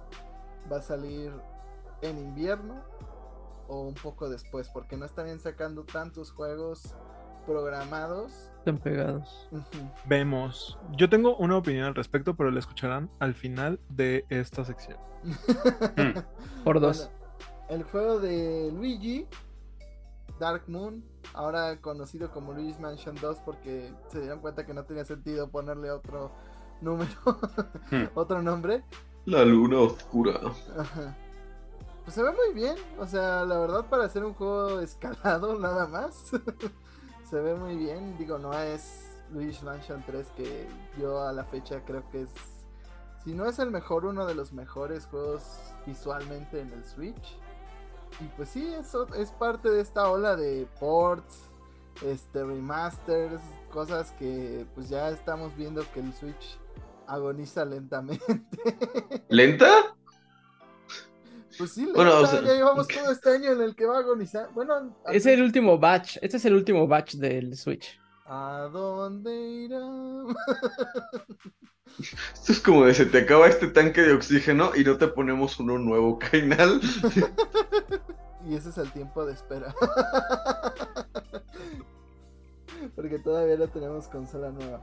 va 0.70 0.76
a 0.78 0.82
salir 0.82 1.32
en 2.02 2.18
invierno 2.18 2.82
o 3.70 3.82
un 3.82 3.94
poco 3.94 4.28
después 4.28 4.68
porque 4.68 4.96
no 4.96 5.06
estarían 5.06 5.38
sacando 5.38 5.84
tantos 5.84 6.32
juegos 6.32 6.96
programados. 7.46 8.50
Están 8.58 8.78
pegados. 8.78 9.48
Vemos. 10.06 10.76
Yo 10.96 11.08
tengo 11.08 11.36
una 11.36 11.56
opinión 11.56 11.86
al 11.86 11.94
respecto, 11.94 12.34
pero 12.34 12.50
la 12.50 12.58
escucharán 12.58 13.08
al 13.20 13.34
final 13.34 13.78
de 13.88 14.26
esta 14.28 14.64
sección. 14.64 14.98
Por 16.64 16.80
dos. 16.80 17.08
Bueno, 17.08 17.44
el 17.68 17.84
juego 17.84 18.18
de 18.18 18.72
Luigi, 18.72 19.28
Dark 20.40 20.64
Moon, 20.66 21.04
ahora 21.32 21.80
conocido 21.80 22.32
como 22.32 22.52
Luigi's 22.52 22.80
Mansion 22.80 23.14
2 23.20 23.38
porque 23.44 23.92
se 24.08 24.20
dieron 24.20 24.40
cuenta 24.40 24.66
que 24.66 24.74
no 24.74 24.84
tenía 24.84 25.04
sentido 25.04 25.48
ponerle 25.48 25.92
otro 25.92 26.32
número, 26.80 27.12
otro 28.14 28.42
nombre. 28.42 28.82
La 29.26 29.44
luna 29.44 29.78
oscura. 29.78 30.40
Ajá. 30.76 31.16
Pues 32.10 32.16
se 32.16 32.22
ve 32.24 32.32
muy 32.32 32.52
bien, 32.52 32.74
o 32.98 33.06
sea, 33.06 33.44
la 33.44 33.56
verdad 33.56 33.84
para 33.88 34.02
hacer 34.02 34.24
un 34.24 34.34
juego 34.34 34.80
escalado 34.80 35.56
nada 35.60 35.86
más. 35.86 36.32
se 37.30 37.38
ve 37.38 37.54
muy 37.54 37.76
bien. 37.76 38.18
Digo, 38.18 38.36
no 38.36 38.52
es 38.52 39.22
Luigi's 39.32 39.62
Mansion 39.62 40.02
3 40.04 40.26
que 40.36 40.66
yo 40.98 41.22
a 41.22 41.32
la 41.32 41.44
fecha 41.44 41.84
creo 41.84 42.02
que 42.10 42.22
es, 42.22 42.30
si 43.22 43.32
no 43.32 43.46
es 43.46 43.60
el 43.60 43.70
mejor, 43.70 44.06
uno 44.06 44.26
de 44.26 44.34
los 44.34 44.52
mejores 44.52 45.06
juegos 45.06 45.44
visualmente 45.86 46.60
en 46.60 46.72
el 46.72 46.84
Switch. 46.84 47.38
Y 48.18 48.24
pues 48.36 48.48
sí, 48.48 48.66
eso 48.74 49.06
es 49.14 49.30
parte 49.30 49.70
de 49.70 49.80
esta 49.80 50.10
ola 50.10 50.34
de 50.34 50.66
ports, 50.80 51.44
este 52.04 52.42
remasters, 52.42 53.40
cosas 53.72 54.10
que 54.18 54.66
pues 54.74 54.88
ya 54.88 55.10
estamos 55.10 55.56
viendo 55.56 55.84
que 55.92 56.00
el 56.00 56.12
Switch 56.12 56.58
agoniza 57.06 57.64
lentamente. 57.64 58.42
¿Lenta? 59.28 59.94
Pues 61.60 61.72
sí, 61.72 61.86
o 61.94 62.26
sea... 62.26 62.40
ya 62.40 62.54
llevamos 62.54 62.88
todo 62.88 63.12
este 63.12 63.34
año 63.34 63.52
en 63.52 63.60
el 63.60 63.76
que 63.76 63.84
va 63.84 63.96
a 63.96 63.98
agonizar. 64.00 64.48
Bueno, 64.54 64.96
es 65.12 65.26
el 65.26 65.42
último 65.42 65.78
batch, 65.78 66.16
este 66.22 66.38
es 66.38 66.44
el 66.46 66.54
último 66.54 66.88
batch 66.88 67.16
del 67.16 67.54
Switch. 67.54 68.00
¿A 68.24 68.70
dónde 68.72 69.30
irá? 69.30 69.78
Esto 72.32 72.52
es 72.52 72.60
como 72.60 72.86
de 72.86 72.94
se 72.94 73.04
te 73.04 73.18
acaba 73.18 73.46
este 73.46 73.66
tanque 73.66 74.00
de 74.00 74.14
oxígeno 74.14 74.70
y 74.74 74.84
no 74.84 74.96
te 74.96 75.08
ponemos 75.08 75.60
uno 75.60 75.76
nuevo, 75.76 76.18
Kainal. 76.18 76.80
y 78.48 78.54
ese 78.54 78.70
es 78.70 78.78
el 78.78 78.90
tiempo 78.92 79.26
de 79.26 79.34
espera. 79.34 79.74
Porque 82.96 83.18
todavía 83.18 83.58
no 83.58 83.68
tenemos 83.68 84.08
consola 84.08 84.50
nueva. 84.50 84.80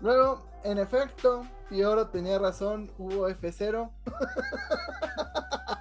Luego, 0.00 0.46
en 0.64 0.78
efecto, 0.78 1.46
Pioro 1.68 2.08
tenía 2.08 2.38
razón, 2.38 2.90
hubo 2.98 3.28
F0. 3.28 3.90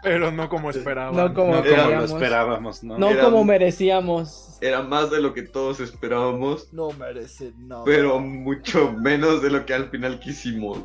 Pero 0.03 0.31
no 0.31 0.49
como 0.49 0.69
esperábamos. 0.69 1.17
No 1.17 1.33
como, 1.33 1.55
no 1.55 1.63
como 1.63 1.89
lo 1.89 2.05
esperábamos, 2.05 2.83
¿no? 2.83 2.97
No 2.97 3.19
como 3.19 3.43
merecíamos. 3.43 4.57
Era 4.61 4.81
más 4.81 5.11
de 5.11 5.21
lo 5.21 5.33
que 5.33 5.43
todos 5.43 5.79
esperábamos. 5.79 6.71
No 6.73 6.91
merece 6.91 7.53
nada. 7.57 7.83
Pero 7.85 8.19
mucho 8.19 8.91
menos 8.91 9.41
de 9.41 9.49
lo 9.49 9.65
que 9.65 9.73
al 9.73 9.89
final 9.89 10.19
quisimos. 10.19 10.79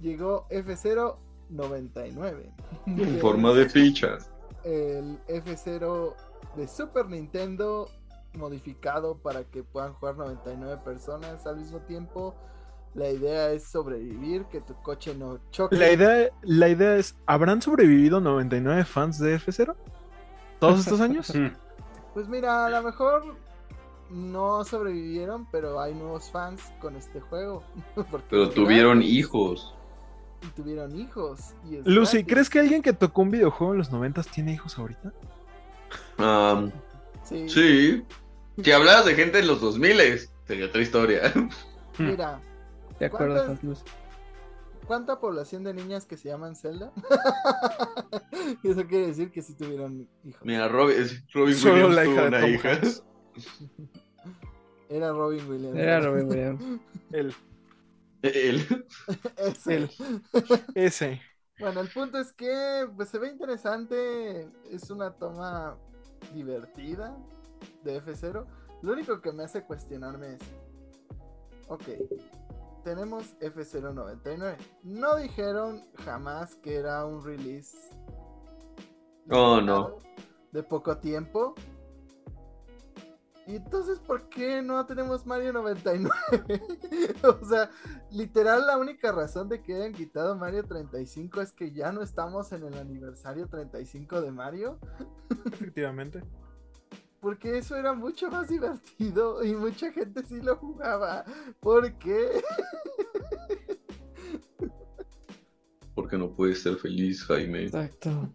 Llegó 0.00 0.46
F099. 0.48 2.52
En 2.86 3.18
forma 3.20 3.52
de 3.52 3.68
fichas. 3.68 4.30
El 4.64 5.18
F0 5.26 6.14
de 6.56 6.68
Super 6.68 7.06
Nintendo 7.06 7.90
modificado 8.34 9.16
para 9.18 9.44
que 9.44 9.62
puedan 9.62 9.92
jugar 9.94 10.16
99 10.16 10.80
personas 10.84 11.46
al 11.46 11.56
mismo 11.56 11.78
tiempo. 11.80 12.34
La 12.94 13.08
idea 13.08 13.52
es 13.52 13.64
sobrevivir, 13.64 14.46
que 14.46 14.60
tu 14.60 14.74
coche 14.82 15.14
no 15.14 15.38
choque. 15.50 15.76
La 15.76 15.92
idea, 15.92 16.30
la 16.42 16.68
idea 16.68 16.96
es, 16.96 17.14
¿habrán 17.26 17.62
sobrevivido 17.62 18.20
99 18.20 18.84
fans 18.84 19.18
de 19.18 19.36
F0? 19.36 19.76
¿Todos 20.58 20.80
estos 20.86 21.00
años? 21.00 21.32
pues 22.14 22.28
mira, 22.28 22.66
a 22.66 22.70
lo 22.70 22.82
mejor 22.82 23.36
no 24.10 24.64
sobrevivieron, 24.64 25.46
pero 25.52 25.80
hay 25.80 25.94
nuevos 25.94 26.30
fans 26.30 26.72
con 26.80 26.96
este 26.96 27.20
juego. 27.20 27.62
pero 28.30 28.50
tuvieron 28.50 29.02
hijos. 29.02 29.74
Y 30.42 30.46
tuvieron 30.48 30.98
hijos. 30.98 31.54
Lucy, 31.84 32.24
¿crees 32.24 32.50
que 32.50 32.58
alguien 32.58 32.82
que 32.82 32.92
tocó 32.92 33.22
un 33.22 33.30
videojuego 33.30 33.72
en 33.72 33.78
los 33.78 33.92
90 33.92 34.22
tiene 34.24 34.54
hijos 34.54 34.78
ahorita? 34.78 35.12
Um, 36.18 36.70
sí. 37.22 37.48
sí. 37.48 38.04
Si 38.64 38.72
hablas 38.72 39.04
de 39.04 39.14
gente 39.14 39.38
en 39.38 39.46
los 39.46 39.60
2000 39.60 40.28
sería 40.46 40.66
otra 40.66 40.82
historia. 40.82 41.32
Mira, 41.98 42.40
¿De 42.98 43.06
acuerdo, 43.06 43.56
¿Cuánta 44.86 45.20
población 45.20 45.64
de 45.64 45.72
niñas 45.72 46.04
que 46.04 46.16
se 46.16 46.28
llaman 46.28 46.56
Zelda? 46.56 46.92
Eso 48.64 48.86
quiere 48.86 49.06
decir 49.06 49.30
que 49.30 49.40
sí 49.40 49.54
tuvieron 49.54 50.08
hijos. 50.24 50.42
Mira, 50.44 50.68
Robin, 50.68 50.96
Robin 51.32 51.56
Williams 51.64 51.94
la 51.94 52.04
hija 52.04 52.14
tuvo 52.14 52.26
una 52.26 52.48
hija. 52.48 52.80
Era 54.90 55.12
Robin 55.12 55.48
Williams. 55.48 55.78
Era 55.78 56.00
Robin 56.00 56.28
Williams. 56.28 56.62
Él. 57.12 57.32
Él. 58.22 58.86
Ese. 59.36 59.76
Él. 59.76 59.90
Ese. 60.74 61.22
Bueno, 61.60 61.80
el 61.80 61.88
punto 61.88 62.18
es 62.18 62.32
que 62.32 62.88
pues, 62.96 63.10
se 63.10 63.18
ve 63.18 63.28
interesante. 63.28 64.48
Es 64.70 64.90
una 64.90 65.12
toma 65.12 65.76
divertida 66.34 67.16
de 67.82 68.02
F0. 68.02 68.46
Lo 68.82 68.92
único 68.92 69.20
que 69.20 69.32
me 69.32 69.44
hace 69.44 69.64
cuestionarme 69.64 70.34
es. 70.34 70.40
Ok, 71.68 71.84
tenemos 72.82 73.38
F099. 73.40 74.56
No 74.82 75.16
dijeron 75.16 75.82
jamás 76.04 76.56
que 76.56 76.76
era 76.76 77.04
un 77.04 77.24
release. 77.24 77.76
Oh, 79.30 79.60
no. 79.60 79.98
De 80.52 80.62
poco 80.62 80.98
tiempo. 80.98 81.54
Y 83.46 83.56
entonces, 83.56 83.98
¿por 83.98 84.28
qué 84.28 84.62
no 84.62 84.84
tenemos 84.86 85.26
Mario 85.26 85.52
99? 85.52 86.10
o 87.24 87.44
sea, 87.44 87.70
literal, 88.10 88.66
la 88.66 88.78
única 88.78 89.10
razón 89.12 89.48
de 89.48 89.60
que 89.62 89.74
hayan 89.74 89.92
quitado 89.92 90.36
Mario 90.36 90.64
35 90.64 91.40
es 91.40 91.52
que 91.52 91.72
ya 91.72 91.90
no 91.90 92.02
estamos 92.02 92.52
en 92.52 92.64
el 92.64 92.74
aniversario 92.74 93.48
35 93.48 94.20
de 94.20 94.30
Mario. 94.30 94.78
Efectivamente. 95.52 96.22
Porque 97.20 97.58
eso 97.58 97.76
era 97.76 97.92
mucho 97.92 98.30
más 98.30 98.48
divertido 98.48 99.44
y 99.44 99.54
mucha 99.54 99.92
gente 99.92 100.22
sí 100.24 100.40
lo 100.40 100.56
jugaba. 100.56 101.24
¿Por 101.60 101.92
qué? 101.98 102.42
Porque 105.94 106.16
no 106.16 106.30
puedes 106.34 106.62
ser 106.62 106.76
feliz, 106.76 107.22
Jaime. 107.24 107.64
Exacto. 107.64 108.32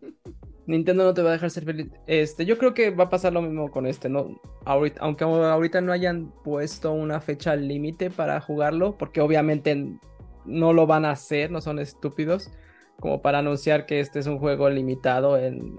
Nintendo 0.68 1.04
no 1.04 1.14
te 1.14 1.22
va 1.22 1.30
a 1.30 1.34
dejar 1.34 1.50
ser 1.50 1.66
feliz. 1.66 1.92
Este, 2.08 2.46
yo 2.46 2.58
creo 2.58 2.74
que 2.74 2.90
va 2.90 3.06
a 3.06 3.10
pasar 3.10 3.34
lo 3.34 3.42
mismo 3.42 3.72
con 3.72 3.86
este, 3.86 4.10
¿no? 4.10 4.40
Ahorita, 4.66 5.02
aunque 5.02 5.24
ahorita 5.24 5.82
no 5.82 5.92
hayan 5.92 6.32
puesto 6.44 6.92
una 6.92 7.22
fecha 7.22 7.56
límite 7.56 8.10
para 8.10 8.40
jugarlo, 8.42 8.98
porque 8.98 9.22
obviamente 9.22 9.98
no 10.46 10.74
lo 10.74 10.88
van 10.88 11.06
a 11.06 11.12
hacer, 11.12 11.52
no 11.52 11.62
son 11.62 11.80
estúpidos, 11.80 12.52
como 13.00 13.22
para 13.22 13.40
anunciar 13.40 13.86
que 13.86 14.00
este 14.00 14.20
es 14.20 14.28
un 14.28 14.40
juego 14.40 14.70
limitado 14.70 15.38
en 15.38 15.76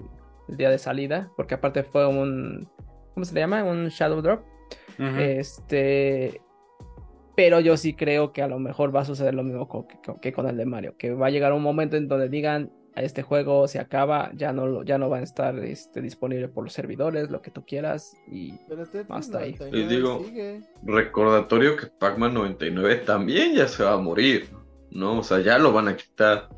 el 0.47 0.57
día 0.57 0.69
de 0.69 0.77
salida, 0.77 1.31
porque 1.35 1.55
aparte 1.55 1.83
fue 1.83 2.07
un 2.07 2.69
¿cómo 3.17 3.25
se 3.25 3.33
le 3.33 3.39
llama? 3.39 3.63
Un 3.63 3.87
Shadow 3.87 4.21
Drop. 4.21 4.43
Este, 4.99 6.39
pero 7.35 7.59
yo 7.59 7.75
sí 7.75 7.95
creo 7.95 8.31
que 8.31 8.43
a 8.43 8.47
lo 8.47 8.59
mejor 8.59 8.95
va 8.95 9.01
a 9.01 9.05
suceder 9.05 9.33
lo 9.33 9.41
mismo 9.41 9.87
que, 10.21 10.31
con 10.31 10.47
el 10.47 10.55
de 10.55 10.67
Mario, 10.67 10.95
que 10.99 11.15
va 11.15 11.25
a 11.25 11.29
llegar 11.31 11.51
un 11.51 11.63
momento 11.63 11.97
en 11.97 12.07
donde 12.07 12.29
digan, 12.29 12.71
este 12.95 13.23
juego 13.23 13.67
se 13.67 13.79
acaba, 13.79 14.29
ya 14.35 14.53
no, 14.53 14.83
ya 14.83 14.99
no 14.99 15.09
va 15.09 15.17
a 15.17 15.23
estar 15.23 15.57
este, 15.57 15.99
disponible 15.99 16.47
por 16.47 16.63
los 16.63 16.73
servidores, 16.73 17.31
lo 17.31 17.41
que 17.41 17.49
tú 17.49 17.65
quieras, 17.65 18.15
y 18.31 18.53
hasta 19.09 19.39
ahí. 19.39 19.55
Les 19.71 19.89
digo, 19.89 20.23
recordatorio 20.83 21.75
que 21.75 21.87
Pac-Man 21.87 22.35
99 22.35 22.97
también 22.97 23.55
ya 23.55 23.67
se 23.67 23.83
va 23.83 23.93
a 23.93 23.97
morir, 23.97 24.47
¿no? 24.91 25.17
O 25.17 25.23
sea, 25.23 25.39
ya 25.39 25.57
lo 25.57 25.73
van 25.73 25.87
a 25.87 25.97
quitar. 25.97 26.49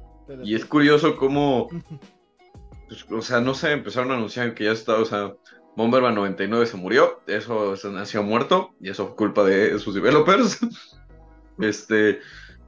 y 0.43 0.55
es 0.55 0.65
curioso 0.65 1.15
cómo, 1.15 1.69
pues, 2.89 3.05
o 3.09 3.21
sea, 3.21 3.39
no 3.39 3.53
sé, 3.53 3.71
empezaron 3.71 4.11
a 4.11 4.15
anunciar 4.15 4.53
que 4.53 4.65
ya 4.65 4.73
está, 4.73 4.95
o 4.95 5.05
sea, 5.05 5.33
Bomberman 5.79 6.13
99 6.13 6.65
se 6.65 6.75
murió, 6.75 7.21
eso, 7.25 7.73
nació 7.89 8.21
muerto 8.21 8.73
y 8.81 8.89
eso 8.89 9.07
fue 9.07 9.15
culpa 9.15 9.45
de 9.45 9.79
sus 9.79 9.95
developers. 9.95 10.59
este, 11.57 12.19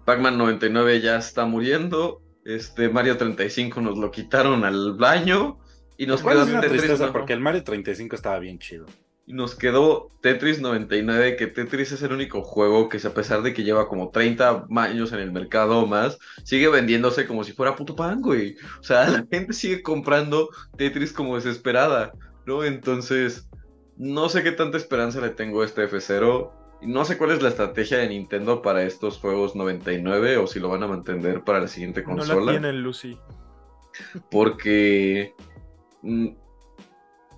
Pac-Man 0.06 0.38
99 0.38 1.02
ya 1.02 1.18
está 1.18 1.46
muriendo. 1.46 2.22
Este, 2.46 2.88
Mario 2.88 3.18
35 3.18 3.82
nos 3.82 3.98
lo 3.98 4.12
quitaron 4.12 4.64
al 4.64 4.94
baño 4.94 5.60
y 5.98 6.06
nos 6.06 6.24
quedó 6.24 6.46
Tetris 6.62 7.02
porque 7.12 7.34
el 7.34 7.42
Mario 7.42 7.66
35 7.66 8.16
estaba 8.16 8.40
bien 8.40 8.60
chido. 8.60 8.86
Y 9.26 9.34
nos 9.34 9.56
quedó 9.56 10.08
Tetris 10.22 10.62
99, 10.62 11.36
que 11.36 11.48
Tetris 11.48 11.92
es 11.92 12.02
el 12.04 12.14
único 12.14 12.44
juego 12.44 12.88
que 12.88 13.06
a 13.06 13.14
pesar 13.14 13.42
de 13.42 13.54
que 13.54 13.66
lleva 13.66 13.90
como 13.90 14.12
30 14.12 14.68
años 14.74 15.12
en 15.12 15.20
el 15.20 15.34
mercado 15.34 15.80
o 15.80 15.86
más, 15.86 16.18
sigue 16.46 16.70
vendiéndose 16.70 17.28
como 17.28 17.44
si 17.44 17.52
fuera 17.52 17.76
puto 17.76 17.94
pan, 17.94 18.22
güey. 18.22 18.56
O 18.80 18.84
sea, 18.84 19.06
la 19.10 19.26
gente 19.30 19.52
sigue 19.52 19.84
comprando 19.84 20.48
Tetris 20.78 21.12
como 21.12 21.36
desesperada. 21.36 22.14
¿No? 22.46 22.64
Entonces, 22.64 23.50
no 23.98 24.30
sé 24.30 24.44
qué 24.44 24.52
tanta 24.52 24.78
esperanza 24.78 25.22
le 25.22 25.30
tengo 25.30 25.62
a 25.62 25.66
este 25.66 25.88
F0. 25.90 26.52
No 26.82 27.06
sé 27.06 27.18
cuál 27.18 27.32
es 27.32 27.42
la 27.42 27.50
estrategia 27.50 28.00
de 28.00 28.10
Nintendo 28.10 28.62
para 28.62 28.84
estos 28.84 29.20
juegos 29.20 29.56
99 29.56 30.38
o 30.38 30.48
si 30.48 30.60
lo 30.60 30.70
van 30.70 30.84
a 30.84 30.88
mantener 30.88 31.44
para 31.44 31.60
la 31.60 31.68
siguiente 31.68 32.04
consola. 32.04 32.36
No 32.36 32.46
la 32.46 32.52
tienen, 32.54 32.82
Lucy. 32.82 33.18
Porque 34.32 35.36
mm, 36.02 36.30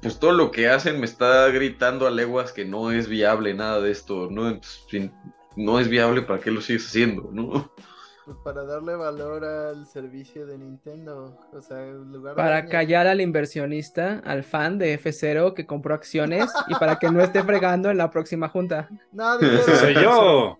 pues 0.01 0.19
todo 0.19 0.33
lo 0.33 0.51
que 0.51 0.69
hacen 0.69 0.99
me 0.99 1.05
está 1.05 1.47
gritando 1.49 2.07
a 2.07 2.11
leguas 2.11 2.51
que 2.51 2.65
no 2.65 2.91
es 2.91 3.07
viable 3.07 3.53
nada 3.53 3.81
de 3.81 3.91
esto, 3.91 4.29
¿no? 4.29 4.49
Entonces, 4.49 5.11
no 5.55 5.79
es 5.79 5.87
viable, 5.87 6.21
¿para 6.21 6.39
qué 6.39 6.51
lo 6.51 6.61
sigues 6.61 6.87
haciendo, 6.87 7.29
no? 7.31 7.71
Pues 8.25 8.37
para 8.43 8.63
darle 8.63 8.95
valor 8.95 9.43
al 9.43 9.85
servicio 9.85 10.45
de 10.45 10.57
Nintendo, 10.57 11.37
o 11.51 11.61
sea, 11.61 11.85
en 11.85 12.11
lugar 12.11 12.35
Para 12.35 12.65
callar 12.67 13.05
al 13.05 13.19
inversionista, 13.19 14.21
al 14.23 14.43
fan 14.43 14.77
de 14.77 14.97
F0 14.97 15.53
que 15.53 15.65
compró 15.65 15.93
acciones 15.93 16.49
y 16.67 16.75
para 16.75 16.97
que 16.99 17.11
no 17.11 17.21
esté 17.21 17.43
fregando 17.43 17.89
en 17.89 17.97
la 17.97 18.09
próxima 18.09 18.47
junta. 18.47 18.87
No, 19.11 19.37
dijeron, 19.39 19.77
soy 19.77 19.93
yo. 19.95 20.57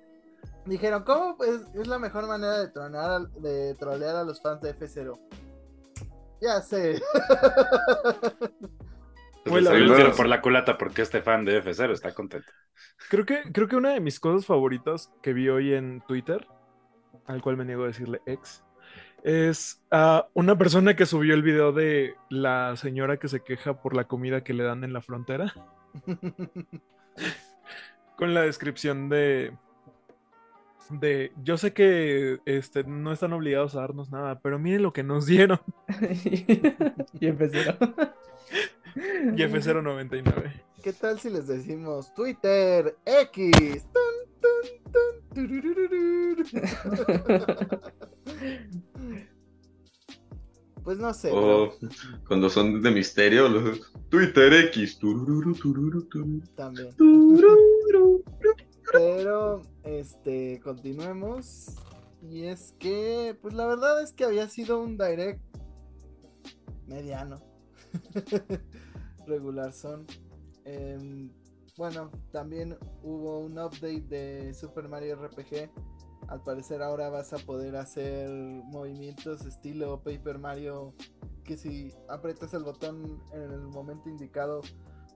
Dijeron, 0.65 1.03
¿cómo 1.03 1.37
pues, 1.37 1.61
es 1.73 1.87
la 1.87 1.99
mejor 1.99 2.27
manera 2.27 2.59
de, 2.59 2.67
tronar, 2.67 3.29
de 3.29 3.75
trolear 3.75 4.17
a 4.17 4.23
los 4.23 4.41
fans 4.41 4.61
de 4.61 4.77
F0? 4.77 5.17
Ya 6.41 6.61
sé. 6.61 7.01
Pues 9.45 9.65
el 9.65 10.11
por 10.11 10.27
la 10.27 10.41
culata 10.41 10.77
porque 10.77 11.01
este 11.01 11.21
fan 11.21 11.43
de 11.43 11.61
F0 11.61 11.91
está 11.91 12.13
contento. 12.13 12.47
Creo 13.09 13.25
que, 13.25 13.43
creo 13.51 13.67
que 13.67 13.75
una 13.75 13.91
de 13.91 13.99
mis 13.99 14.19
cosas 14.19 14.45
favoritas 14.45 15.11
que 15.21 15.33
vi 15.33 15.49
hoy 15.49 15.73
en 15.73 16.01
Twitter, 16.07 16.47
al 17.25 17.41
cual 17.41 17.57
me 17.57 17.65
niego 17.65 17.83
a 17.83 17.87
decirle 17.87 18.21
ex, 18.25 18.63
es 19.23 19.81
a 19.89 20.27
una 20.33 20.57
persona 20.57 20.95
que 20.95 21.05
subió 21.05 21.33
el 21.33 21.43
video 21.43 21.71
de 21.71 22.15
la 22.29 22.75
señora 22.75 23.17
que 23.17 23.29
se 23.29 23.41
queja 23.41 23.81
por 23.81 23.95
la 23.95 24.03
comida 24.05 24.43
que 24.43 24.53
le 24.53 24.63
dan 24.63 24.83
en 24.83 24.93
la 24.93 25.01
frontera. 25.01 25.53
Con 28.17 28.33
la 28.33 28.41
descripción 28.41 29.09
de. 29.09 29.53
De. 30.89 31.31
Yo 31.41 31.57
sé 31.57 31.73
que 31.73 32.39
este, 32.45 32.83
no 32.83 33.13
están 33.13 33.33
obligados 33.33 33.75
a 33.75 33.81
darnos 33.81 34.11
nada, 34.11 34.39
pero 34.39 34.59
miren 34.59 34.83
lo 34.83 34.91
que 34.91 35.03
nos 35.03 35.25
dieron. 35.25 35.59
y 37.19 37.27
empecé. 37.27 37.75
Y 38.95 39.41
F099. 39.41 40.63
¿Qué 40.83 40.93
tal 40.93 41.17
si 41.19 41.29
les 41.29 41.47
decimos 41.47 42.13
Twitter 42.13 42.97
X? 43.05 43.87
pues 50.83 50.99
no 50.99 51.13
sé. 51.13 51.31
Cuando 52.27 52.49
son 52.49 52.81
de 52.81 52.91
misterio, 52.91 53.47
los 53.49 53.91
Twitter 54.09 54.53
X. 54.53 54.99
También. 56.55 56.89
Pero, 58.91 59.61
este, 59.83 60.59
continuemos. 60.61 61.75
Y 62.21 62.45
es 62.45 62.73
que, 62.79 63.37
pues 63.41 63.53
la 63.53 63.67
verdad 63.67 64.01
es 64.01 64.13
que 64.13 64.23
había 64.23 64.47
sido 64.47 64.81
un 64.81 64.97
direct 64.97 65.41
mediano. 66.87 67.41
regular 69.27 69.73
son. 69.73 70.05
Em, 70.65 71.29
bueno, 71.77 72.11
también 72.31 72.77
hubo 73.01 73.39
un 73.39 73.53
update 73.53 74.01
de 74.01 74.53
Super 74.53 74.87
Mario 74.87 75.15
RPG. 75.15 75.71
Al 76.27 76.41
parecer 76.43 76.81
ahora 76.81 77.09
vas 77.09 77.33
a 77.33 77.37
poder 77.37 77.75
hacer 77.75 78.29
movimientos 78.29 79.45
estilo 79.45 80.01
Paper 80.03 80.39
Mario 80.39 80.93
que 81.43 81.57
si 81.57 81.93
aprietas 82.07 82.53
el 82.53 82.63
botón 82.63 83.21
en 83.33 83.51
el 83.51 83.67
momento 83.67 84.07
indicado 84.09 84.61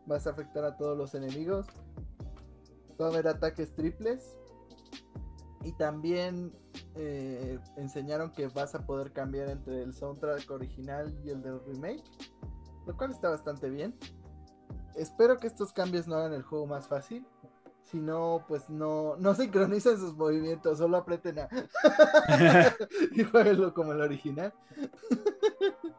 vas 0.05 0.27
a 0.27 0.31
afectar 0.31 0.65
a 0.65 0.75
todos 0.75 0.97
los 0.97 1.13
enemigos. 1.13 1.67
Va 2.99 3.05
a 3.05 3.09
haber 3.09 3.27
ataques 3.27 3.73
triples. 3.75 4.35
Y 5.63 5.73
también 5.73 6.53
eh, 6.95 7.59
enseñaron 7.75 8.31
que 8.31 8.47
vas 8.47 8.73
a 8.73 8.85
poder 8.85 9.11
cambiar 9.11 9.49
entre 9.49 9.83
el 9.83 9.93
soundtrack 9.93 10.49
original 10.49 11.13
y 11.25 11.29
el 11.29 11.41
del 11.41 11.59
remake 11.65 12.03
lo 12.87 12.95
cual 12.95 13.11
está 13.11 13.29
bastante 13.29 13.69
bien. 13.69 13.93
Espero 14.97 15.37
que 15.37 15.47
estos 15.47 15.71
cambios 15.71 16.07
no 16.07 16.15
hagan 16.15 16.33
el 16.33 16.43
juego 16.43 16.65
más 16.65 16.87
fácil. 16.87 17.25
Si 17.83 17.97
no, 17.97 18.43
pues 18.47 18.69
no, 18.69 19.15
no 19.17 19.33
sincronicen 19.33 19.97
sus 19.97 20.13
movimientos, 20.15 20.77
solo 20.77 20.97
aprieten 20.97 21.39
a. 21.39 21.49
y 23.13 23.23
jueguenlo 23.23 23.73
como 23.73 23.93
el 23.93 24.01
original. 24.01 24.53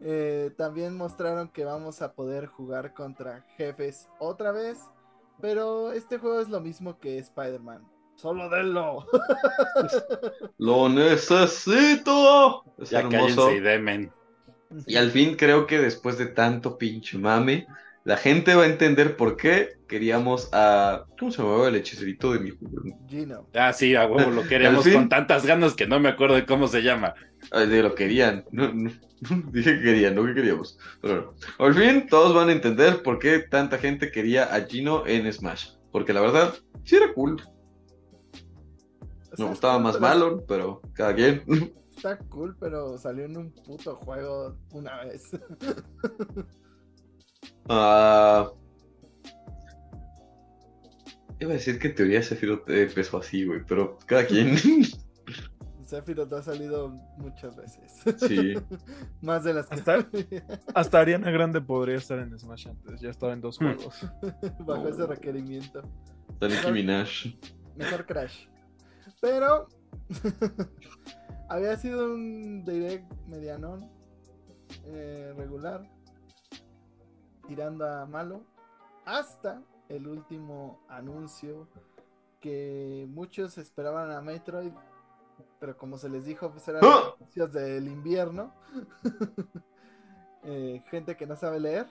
Eh, 0.00 0.52
también 0.56 0.96
mostraron 0.96 1.48
que 1.48 1.64
vamos 1.64 2.02
a 2.02 2.12
poder 2.12 2.46
jugar 2.46 2.94
contra 2.94 3.44
jefes 3.56 4.08
otra 4.20 4.52
vez. 4.52 4.78
Pero 5.40 5.90
este 5.90 6.18
juego 6.18 6.40
es 6.40 6.48
lo 6.48 6.60
mismo 6.60 7.00
que 7.00 7.18
Spider-Man. 7.18 7.84
Solo 8.14 8.48
denlo. 8.48 9.06
lo 10.58 10.88
necesito. 10.88 12.64
Es 12.78 12.90
ya 12.90 13.00
hermoso. 13.00 13.52
y 13.52 13.60
demen. 13.60 14.12
Y 14.86 14.96
al 14.96 15.10
fin 15.10 15.36
creo 15.36 15.66
que 15.66 15.78
después 15.78 16.18
de 16.18 16.26
tanto 16.26 16.76
pinche 16.76 17.16
mame, 17.16 17.66
la 18.08 18.16
gente 18.16 18.54
va 18.54 18.62
a 18.62 18.66
entender 18.66 19.18
por 19.18 19.36
qué 19.36 19.80
queríamos 19.86 20.48
a. 20.52 21.04
¿Cómo 21.18 21.30
se 21.30 21.42
llamaba 21.42 21.68
el 21.68 21.76
hechicerito 21.76 22.32
de 22.32 22.38
mi 22.40 22.50
juego? 22.52 22.98
Gino. 23.06 23.46
Ah, 23.52 23.70
sí, 23.74 23.94
a 23.94 24.06
huevo 24.06 24.30
lo 24.30 24.42
queríamos 24.48 24.88
con 24.88 25.10
tantas 25.10 25.44
ganas 25.44 25.74
que 25.74 25.86
no 25.86 26.00
me 26.00 26.08
acuerdo 26.08 26.34
de 26.34 26.46
cómo 26.46 26.68
se 26.68 26.80
llama. 26.80 27.12
De 27.52 27.82
lo 27.82 27.94
querían. 27.94 28.46
dije 28.50 29.76
que 29.76 29.82
querían, 29.82 30.14
no 30.14 30.24
que 30.24 30.32
queríamos. 30.32 30.78
Pero 31.02 31.34
al 31.58 31.74
fin 31.74 32.06
todos 32.08 32.34
van 32.34 32.48
a 32.48 32.52
entender 32.52 33.02
por 33.02 33.18
qué 33.18 33.40
tanta 33.40 33.76
gente 33.76 34.10
quería 34.10 34.54
a 34.54 34.62
Gino 34.62 35.06
en 35.06 35.30
Smash. 35.30 35.72
Porque 35.92 36.14
la 36.14 36.22
verdad, 36.22 36.54
sí 36.84 36.96
era 36.96 37.12
cool. 37.12 37.42
Me 39.36 39.44
gustaba 39.44 39.78
más 39.78 40.00
Malon, 40.00 40.44
pero 40.48 40.80
cada 40.94 41.14
quien. 41.14 41.42
está 41.94 42.16
cool, 42.30 42.56
pero 42.58 42.96
salió 42.96 43.26
en 43.26 43.36
un 43.36 43.52
puto 43.52 43.96
juego 43.96 44.56
una 44.72 45.04
vez. 45.04 45.30
Ah. 47.68 48.50
Iba 51.40 51.50
a 51.50 51.54
decir 51.54 51.78
que 51.78 51.88
en 51.88 51.94
teoría 51.94 52.22
Sephiroth 52.22 52.68
empezó 52.68 53.18
así, 53.18 53.44
güey, 53.44 53.60
pero 53.66 53.98
cada 54.06 54.26
quien. 54.26 54.56
Sephiroth 55.84 56.32
ha 56.32 56.42
salido 56.42 56.90
muchas 57.16 57.56
veces. 57.56 58.04
Sí. 58.18 58.54
Más 59.22 59.44
de 59.44 59.54
las 59.54 59.68
que. 59.68 59.76
Hasta, 59.76 60.08
hasta 60.74 61.00
Ariana 61.00 61.30
Grande 61.30 61.60
podría 61.60 61.96
estar 61.96 62.18
en 62.18 62.38
Smash 62.38 62.68
antes, 62.68 63.00
ya 63.00 63.10
estaba 63.10 63.32
en 63.32 63.40
dos 63.40 63.60
hmm. 63.60 63.64
juegos. 63.64 64.06
Bajo 64.66 64.88
ese 64.88 65.06
requerimiento. 65.06 65.82
Nicki 66.40 66.72
Minaj. 66.72 67.08
Mejor 67.76 68.04
Crash. 68.04 68.46
Pero. 69.20 69.68
Había 71.48 71.76
sido 71.76 72.12
un 72.12 72.62
direct 72.64 73.10
medianón, 73.26 73.90
eh, 74.84 75.32
regular, 75.34 75.82
tirando 77.48 77.88
a 77.88 78.04
malo, 78.04 78.42
hasta 79.06 79.62
el 79.88 80.06
último 80.06 80.80
anuncio 80.88 81.66
que 82.40 83.06
muchos 83.08 83.56
esperaban 83.56 84.12
a 84.12 84.20
Metroid, 84.20 84.72
pero 85.58 85.76
como 85.76 85.96
se 85.96 86.10
les 86.10 86.26
dijo, 86.26 86.50
pues 86.50 86.68
eran 86.68 86.84
¡Ah! 86.84 87.14
anuncios 87.16 87.52
del 87.52 87.88
invierno. 87.88 88.52
Eh, 90.44 90.82
gente 90.88 91.16
que 91.16 91.26
no 91.26 91.36
sabe 91.36 91.58
leer. 91.58 91.86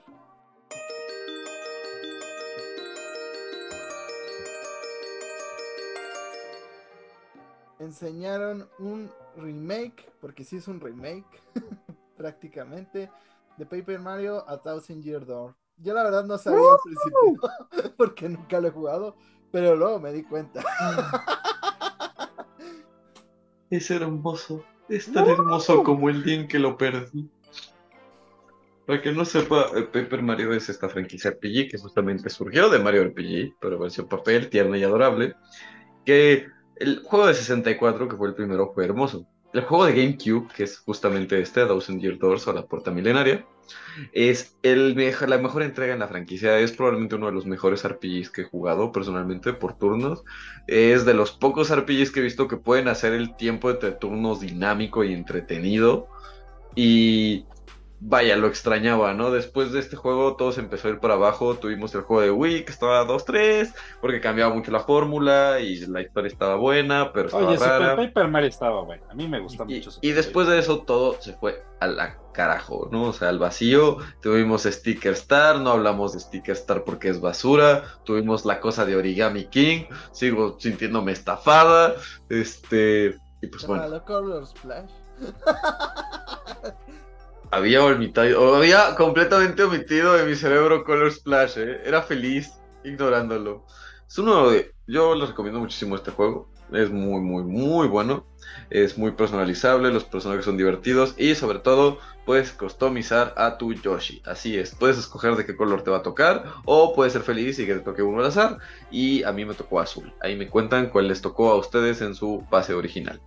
enseñaron 7.80 8.68
un 8.80 9.10
remake, 9.36 10.10
porque 10.20 10.43
sí 10.43 10.58
es 10.58 10.68
un 10.68 10.80
remake, 10.80 11.26
prácticamente, 12.18 13.10
de 13.58 13.66
Paper 13.66 13.99
Mario 13.99 14.47
a 14.47 14.62
Thousand 14.62 15.03
Year 15.03 15.26
Door. 15.26 15.55
Yo 15.78 15.93
la 15.93 16.03
verdad 16.03 16.26
no 16.26 16.38
sabía 16.38 16.60
al 16.60 16.78
principio, 16.84 17.93
porque 17.97 18.30
nunca 18.30 18.60
lo 18.60 18.68
he 18.68 18.72
jugado, 18.72 19.16
pero 19.51 19.76
luego 19.76 19.99
me 19.99 20.12
di 20.12 20.24
cuenta. 20.24 20.64
es 23.70 23.91
hermoso, 23.91 24.64
es 24.89 25.12
tan 25.12 25.28
hermoso 25.28 25.84
como 25.84 26.10
el 26.10 26.24
día 26.24 26.36
en 26.36 26.47
que 26.47 26.60
lo 26.60 26.78
perdí. 26.78 27.30
Para 28.86 29.01
que 29.01 29.12
no 29.12 29.26
sepa, 29.26 29.66
eh, 29.76 29.84
Paper 29.84 30.24
Mario 30.24 30.53
es 30.53 30.70
esta 30.70 30.88
franquicia 30.88 31.32
RPG 31.32 31.70
que 31.70 31.78
justamente 31.78 32.30
surgió 32.30 32.70
de 32.70 32.80
Mario 32.80 33.03
RPG, 33.03 33.58
pero 33.60 33.78
versión 33.78 34.08
papel, 34.08 34.49
tierna 34.49 34.78
y 34.78 34.84
adorable, 34.84 35.36
que 36.05 36.47
el 36.78 37.03
juego 37.03 37.28
de 37.28 37.34
64, 37.34 38.08
que 38.08 38.16
fue 38.16 38.30
el 38.30 38.36
primero, 38.36 38.72
fue 38.74 38.86
hermoso. 38.86 39.28
El 39.53 39.61
juego 39.61 39.85
de 39.85 39.93
GameCube, 39.93 40.47
que 40.53 40.63
es 40.63 40.79
justamente 40.79 41.39
este, 41.39 41.65
Thousand 41.65 42.01
Year 42.01 42.17
Doors 42.17 42.47
o 42.47 42.53
la 42.53 42.65
Puerta 42.65 42.91
Milenaria, 42.91 43.45
es 44.13 44.57
el 44.63 44.95
la 44.95 45.37
mejor 45.37 45.63
entrega 45.63 45.93
en 45.93 45.99
la 45.99 46.07
franquicia. 46.07 46.59
Es 46.59 46.71
probablemente 46.71 47.15
uno 47.15 47.27
de 47.27 47.31
los 47.31 47.45
mejores 47.45 47.87
RPGs 47.87 48.29
que 48.29 48.41
he 48.41 48.45
jugado 48.45 48.91
personalmente 48.91 49.53
por 49.53 49.77
turnos. 49.77 50.23
Es 50.67 51.05
de 51.05 51.13
los 51.13 51.31
pocos 51.31 51.73
RPGs 51.75 52.11
que 52.11 52.19
he 52.19 52.23
visto 52.23 52.47
que 52.47 52.57
pueden 52.57 52.87
hacer 52.87 53.13
el 53.13 53.35
tiempo 53.35 53.69
entre 53.69 53.91
turnos 53.93 54.41
dinámico 54.41 55.03
y 55.03 55.13
entretenido. 55.13 56.07
Y 56.75 57.45
vaya, 57.99 58.35
lo 58.35 58.47
extrañaba, 58.47 59.13
¿no? 59.13 59.31
Después 59.31 59.71
de 59.71 59.79
este 59.79 59.95
juego 59.95 60.35
todo 60.35 60.51
se 60.51 60.61
empezó 60.61 60.87
a 60.87 60.91
ir 60.91 60.99
para 60.99 61.15
abajo, 61.15 61.55
tuvimos 61.55 61.93
el 61.95 62.01
juego 62.01 62.21
de 62.21 62.31
Wii 62.31 62.65
que 62.65 62.71
estaba 62.71 63.05
2-3, 63.07 63.73
porque 64.01 64.21
cambiaba 64.21 64.53
mucho 64.53 64.71
la 64.71 64.81
fórmula 64.81 65.59
y 65.59 65.77
la 65.87 66.01
historia 66.01 66.27
estaba 66.27 66.55
buena, 66.55 67.11
pero 67.13 67.27
estaba 67.27 67.47
Oye, 67.47 67.57
rara. 67.57 67.91
Super 67.91 68.07
Paper 68.13 68.27
Mario 68.29 68.49
estaba 68.49 68.81
bueno. 68.83 69.03
A 69.09 69.15
mí 69.15 69.27
me 69.27 69.39
gustó 69.39 69.65
Y, 69.67 69.75
mucho. 69.75 69.91
y 70.01 70.11
después 70.11 70.47
de 70.47 70.59
eso 70.59 70.79
todo 70.79 71.19
se 71.21 71.33
fue 71.33 71.63
a 71.79 71.87
la 71.87 72.17
carajo, 72.33 72.87
¿no? 72.91 73.05
O 73.05 73.13
sea, 73.13 73.29
al 73.29 73.39
vacío. 73.39 73.97
Tuvimos 74.21 74.63
Sticker 74.63 75.13
Star, 75.13 75.59
no 75.59 75.71
hablamos 75.71 76.13
de 76.13 76.19
Sticker 76.19 76.55
Star 76.55 76.83
porque 76.83 77.09
es 77.09 77.19
basura. 77.19 77.83
Tuvimos 78.03 78.45
la 78.45 78.59
cosa 78.59 78.85
de 78.85 78.95
Origami 78.95 79.45
King, 79.45 79.85
sigo 80.11 80.55
sintiéndome 80.59 81.13
estafada. 81.13 81.95
Este, 82.29 83.17
y 83.41 83.47
pues 83.47 83.65
bueno, 83.65 84.05
Color 84.05 84.45
Splash. 84.45 84.91
había 87.51 87.83
omitido, 87.83 88.55
había 88.55 88.95
completamente 88.95 89.63
omitido 89.63 90.13
de 90.13 90.25
mi 90.25 90.35
cerebro 90.35 90.83
Color 90.83 91.11
Splash, 91.11 91.57
¿eh? 91.57 91.81
Era 91.85 92.01
feliz 92.01 92.53
ignorándolo. 92.83 93.65
Es 94.07 94.17
uno 94.17 94.49
de, 94.49 94.73
yo 94.87 95.15
les 95.15 95.29
recomiendo 95.29 95.59
muchísimo 95.59 95.95
este 95.95 96.11
juego. 96.11 96.49
Es 96.71 96.89
muy, 96.89 97.21
muy, 97.21 97.43
muy 97.43 97.87
bueno. 97.87 98.25
Es 98.69 98.97
muy 98.97 99.11
personalizable, 99.11 99.91
los 99.91 100.03
personajes 100.03 100.45
son 100.45 100.57
divertidos 100.57 101.15
y 101.17 101.35
sobre 101.35 101.59
todo 101.59 101.99
puedes 102.25 102.51
customizar 102.51 103.33
a 103.37 103.57
tu 103.57 103.73
Yoshi. 103.73 104.21
Así 104.25 104.57
es, 104.57 104.75
puedes 104.75 104.97
escoger 104.97 105.35
de 105.35 105.45
qué 105.45 105.55
color 105.55 105.83
te 105.83 105.91
va 105.91 105.97
a 105.97 106.03
tocar 106.03 106.43
o 106.65 106.93
puedes 106.93 107.13
ser 107.13 107.21
feliz 107.21 107.59
y 107.59 107.65
que 107.65 107.75
te 107.75 107.81
toque 107.81 108.01
uno 108.01 108.19
al 108.19 108.27
azar. 108.27 108.57
Y 108.91 109.23
a 109.23 109.31
mí 109.31 109.45
me 109.45 109.53
tocó 109.53 109.79
azul. 109.79 110.13
Ahí 110.21 110.35
me 110.35 110.49
cuentan 110.49 110.89
cuál 110.89 111.07
les 111.07 111.21
tocó 111.21 111.51
a 111.51 111.55
ustedes 111.55 112.01
en 112.01 112.15
su 112.15 112.45
base 112.49 112.73
original. 112.73 113.21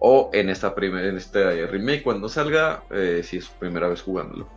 O 0.00 0.30
en 0.32 0.48
esta 0.48 0.74
en 0.76 1.16
este 1.16 1.66
remake 1.66 2.02
cuando 2.02 2.28
salga, 2.28 2.84
eh, 2.90 3.20
si 3.22 3.36
es 3.36 3.44
su 3.44 3.52
primera 3.58 3.86
vez 3.88 4.00
jugándolo. 4.02 4.48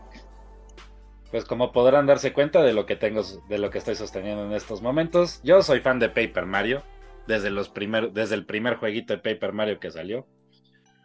Pues 1.32 1.46
como 1.46 1.72
podrán 1.72 2.06
darse 2.06 2.32
cuenta 2.32 2.62
de 2.62 2.74
lo 2.74 2.86
que 2.86 2.96
tengo, 2.96 3.24
de 3.50 3.58
lo 3.58 3.70
que 3.70 3.80
estoy 3.80 3.96
sosteniendo 3.96 4.46
en 4.46 4.54
estos 4.54 4.82
momentos, 4.82 5.41
yo 5.44 5.62
soy 5.62 5.80
fan 5.82 6.00
de 6.00 6.10
Paper 6.10 6.46
Mario 6.46 6.84
desde 7.28 7.50
los 7.50 7.70
primer, 7.70 8.12
desde 8.12 8.36
el 8.36 8.46
primer 8.46 8.76
jueguito 8.78 9.14
de 9.14 9.20
Paper 9.20 9.52
Mario 9.54 9.80
que 9.80 9.91
salió. 9.91 10.26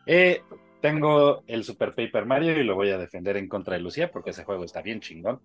Eh, 0.07 0.43
tengo 0.81 1.43
el 1.47 1.65
Super 1.65 1.95
Paper 1.95 2.25
Mario 2.27 2.53
y 2.61 2.63
lo 2.65 2.75
voy 2.75 2.91
a 2.91 2.99
defender 2.99 3.37
en 3.37 3.49
contra 3.49 3.75
de 3.75 3.81
Lucía 3.81 4.11
porque 4.13 4.31
ese 4.31 4.45
juego 4.45 4.65
está 4.65 4.83
bien 4.83 5.01
chingón. 5.01 5.41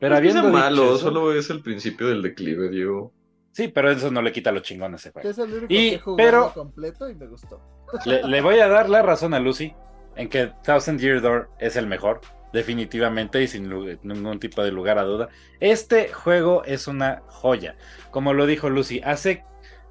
Pero 0.00 0.10
No 0.10 0.14
es 0.14 0.18
habiendo 0.20 0.42
dicho 0.42 0.52
malo, 0.52 0.84
eso- 0.84 0.98
solo 0.98 1.32
es 1.34 1.50
el 1.50 1.60
principio 1.60 2.06
del 2.06 2.22
declive, 2.22 2.68
Diego. 2.70 3.12
Sí, 3.58 3.66
pero 3.66 3.90
eso 3.90 4.08
no 4.12 4.22
le 4.22 4.30
quita 4.30 4.52
lo 4.52 4.60
chingón 4.60 4.92
a 4.92 4.96
ese 4.98 5.10
juego. 5.10 5.28
es 5.28 5.36
el 5.36 5.50
único 5.52 5.66
Y- 5.68 5.90
que 5.98 6.00
pero- 6.16 6.52
completo 6.54 7.10
y 7.10 7.16
me 7.16 7.26
gustó. 7.26 7.60
Le, 8.04 8.22
le 8.22 8.40
voy 8.40 8.60
a 8.60 8.68
dar 8.68 8.88
la 8.88 9.02
razón 9.02 9.34
a 9.34 9.40
Lucy 9.40 9.74
en 10.14 10.28
que 10.28 10.52
Thousand 10.62 11.00
Year 11.00 11.20
Door 11.20 11.50
es 11.58 11.74
el 11.74 11.88
mejor, 11.88 12.20
definitivamente 12.52 13.42
y 13.42 13.48
sin 13.48 13.68
ningún 14.04 14.38
tipo 14.38 14.62
de 14.62 14.70
lugar 14.70 14.96
a 14.98 15.02
duda. 15.02 15.28
Este 15.58 16.12
juego 16.12 16.62
es 16.66 16.86
una 16.86 17.22
joya. 17.26 17.74
Como 18.12 18.32
lo 18.32 18.46
dijo 18.46 18.70
Lucy, 18.70 19.00
hace 19.04 19.42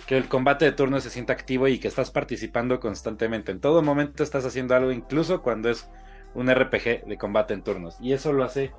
que 0.06 0.16
el 0.18 0.30
combate 0.30 0.64
de 0.64 0.72
turno 0.72 1.02
se 1.02 1.10
sienta 1.10 1.34
activo 1.34 1.68
y 1.68 1.78
que 1.80 1.90
estás 1.90 2.10
participando 2.10 2.80
constantemente. 2.80 3.52
En 3.52 3.60
todo 3.60 3.82
momento 3.82 4.24
estás 4.24 4.46
haciendo 4.46 4.76
algo, 4.76 4.94
incluso 4.94 5.42
cuando 5.42 5.70
es 5.70 5.90
un 6.36 6.48
RPG 6.50 7.06
de 7.06 7.18
combate 7.18 7.54
en 7.54 7.64
turnos. 7.64 7.98
Y 8.00 8.14
eso 8.14 8.32
lo 8.32 8.46
hace 8.46 8.72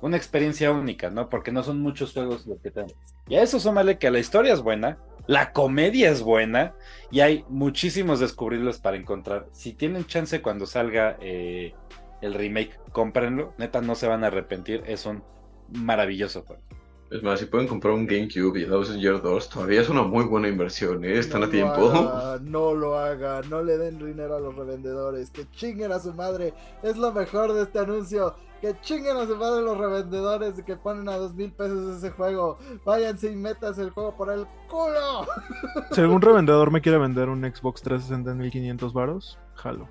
una 0.00 0.16
experiencia 0.16 0.70
única, 0.72 1.10
¿no? 1.10 1.28
Porque 1.28 1.52
no 1.52 1.62
son 1.62 1.80
muchos 1.80 2.12
juegos 2.12 2.46
los 2.46 2.60
que 2.60 2.70
te 2.70 2.84
Y 3.28 3.36
a 3.36 3.42
eso 3.42 3.58
súmale 3.58 3.98
que 3.98 4.10
la 4.10 4.18
historia 4.18 4.52
es 4.52 4.60
buena, 4.60 4.98
la 5.26 5.52
comedia 5.52 6.10
es 6.10 6.22
buena 6.22 6.74
y 7.10 7.20
hay 7.20 7.44
muchísimos 7.48 8.20
descubribles 8.20 8.78
para 8.78 8.96
encontrar. 8.96 9.46
Si 9.52 9.72
tienen 9.72 10.06
chance 10.06 10.40
cuando 10.42 10.66
salga 10.66 11.16
eh, 11.20 11.74
el 12.20 12.34
remake, 12.34 12.78
cómprenlo. 12.92 13.54
Neta, 13.58 13.80
no 13.80 13.94
se 13.94 14.06
van 14.06 14.22
a 14.22 14.28
arrepentir. 14.28 14.82
Es 14.86 15.06
un 15.06 15.22
maravilloso 15.68 16.42
juego. 16.42 16.62
Es 17.08 17.22
más, 17.22 17.38
si 17.38 17.46
pueden 17.46 17.68
comprar 17.68 17.94
un 17.94 18.06
GameCube 18.06 18.58
y 18.58 18.66
Thousand 18.66 19.00
Year 19.00 19.22
Doors, 19.22 19.48
todavía 19.48 19.80
es 19.80 19.88
una 19.88 20.02
muy 20.02 20.24
buena 20.24 20.48
inversión, 20.48 21.04
¿eh? 21.04 21.18
Están 21.18 21.40
no 21.40 21.46
a 21.46 21.50
tiempo. 21.50 21.90
Haga, 21.90 22.40
no 22.42 22.74
lo 22.74 22.98
haga, 22.98 23.42
no 23.48 23.62
le 23.62 23.78
den 23.78 23.98
dinero 23.98 24.36
a 24.36 24.40
los 24.40 24.56
revendedores, 24.56 25.30
que 25.30 25.48
chinguen 25.52 25.92
a 25.92 26.00
su 26.00 26.12
madre. 26.12 26.52
Es 26.82 26.96
lo 26.96 27.12
mejor 27.12 27.52
de 27.52 27.62
este 27.62 27.78
anuncio. 27.78 28.34
Que 28.60 28.74
chinguen 28.80 29.16
a 29.18 29.26
su 29.26 29.36
madre 29.36 29.62
los 29.62 29.78
revendedores 29.78 30.60
que 30.62 30.76
ponen 30.76 31.08
a 31.08 31.16
dos 31.16 31.34
mil 31.34 31.52
pesos 31.52 31.98
ese 31.98 32.10
juego. 32.10 32.58
Váyanse 32.84 33.30
y 33.30 33.36
metas 33.36 33.78
el 33.78 33.90
juego 33.90 34.16
por 34.16 34.32
el 34.32 34.46
culo. 34.68 35.26
Si 35.92 36.00
algún 36.00 36.22
revendedor 36.22 36.72
me 36.72 36.80
quiere 36.80 36.98
vender 36.98 37.28
un 37.28 37.42
Xbox 37.42 37.82
360 37.82 38.32
en 38.32 38.38
1500 38.38 38.92
varos, 38.92 39.38
jalo. 39.54 39.88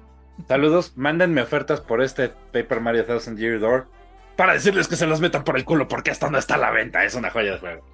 Saludos, 0.48 0.92
mándenme 0.98 1.42
ofertas 1.42 1.80
por 1.80 2.02
este 2.02 2.30
Paper 2.52 2.82
Mario 2.82 3.06
Thousand 3.06 3.38
Year 3.38 3.60
Door 3.60 3.88
para 4.38 4.54
decirles 4.54 4.88
que 4.88 4.96
se 4.96 5.08
los 5.08 5.22
metan 5.22 5.44
por 5.44 5.58
el 5.58 5.66
culo 5.66 5.88
porque 5.88 6.12
esto 6.12 6.30
no 6.30 6.38
está 6.38 6.56
a 6.56 6.58
la 6.60 6.72
venta. 6.72 7.04
Es 7.04 7.16
una 7.16 7.30
joya 7.32 7.54
de 7.54 7.60
juego. 7.60 7.86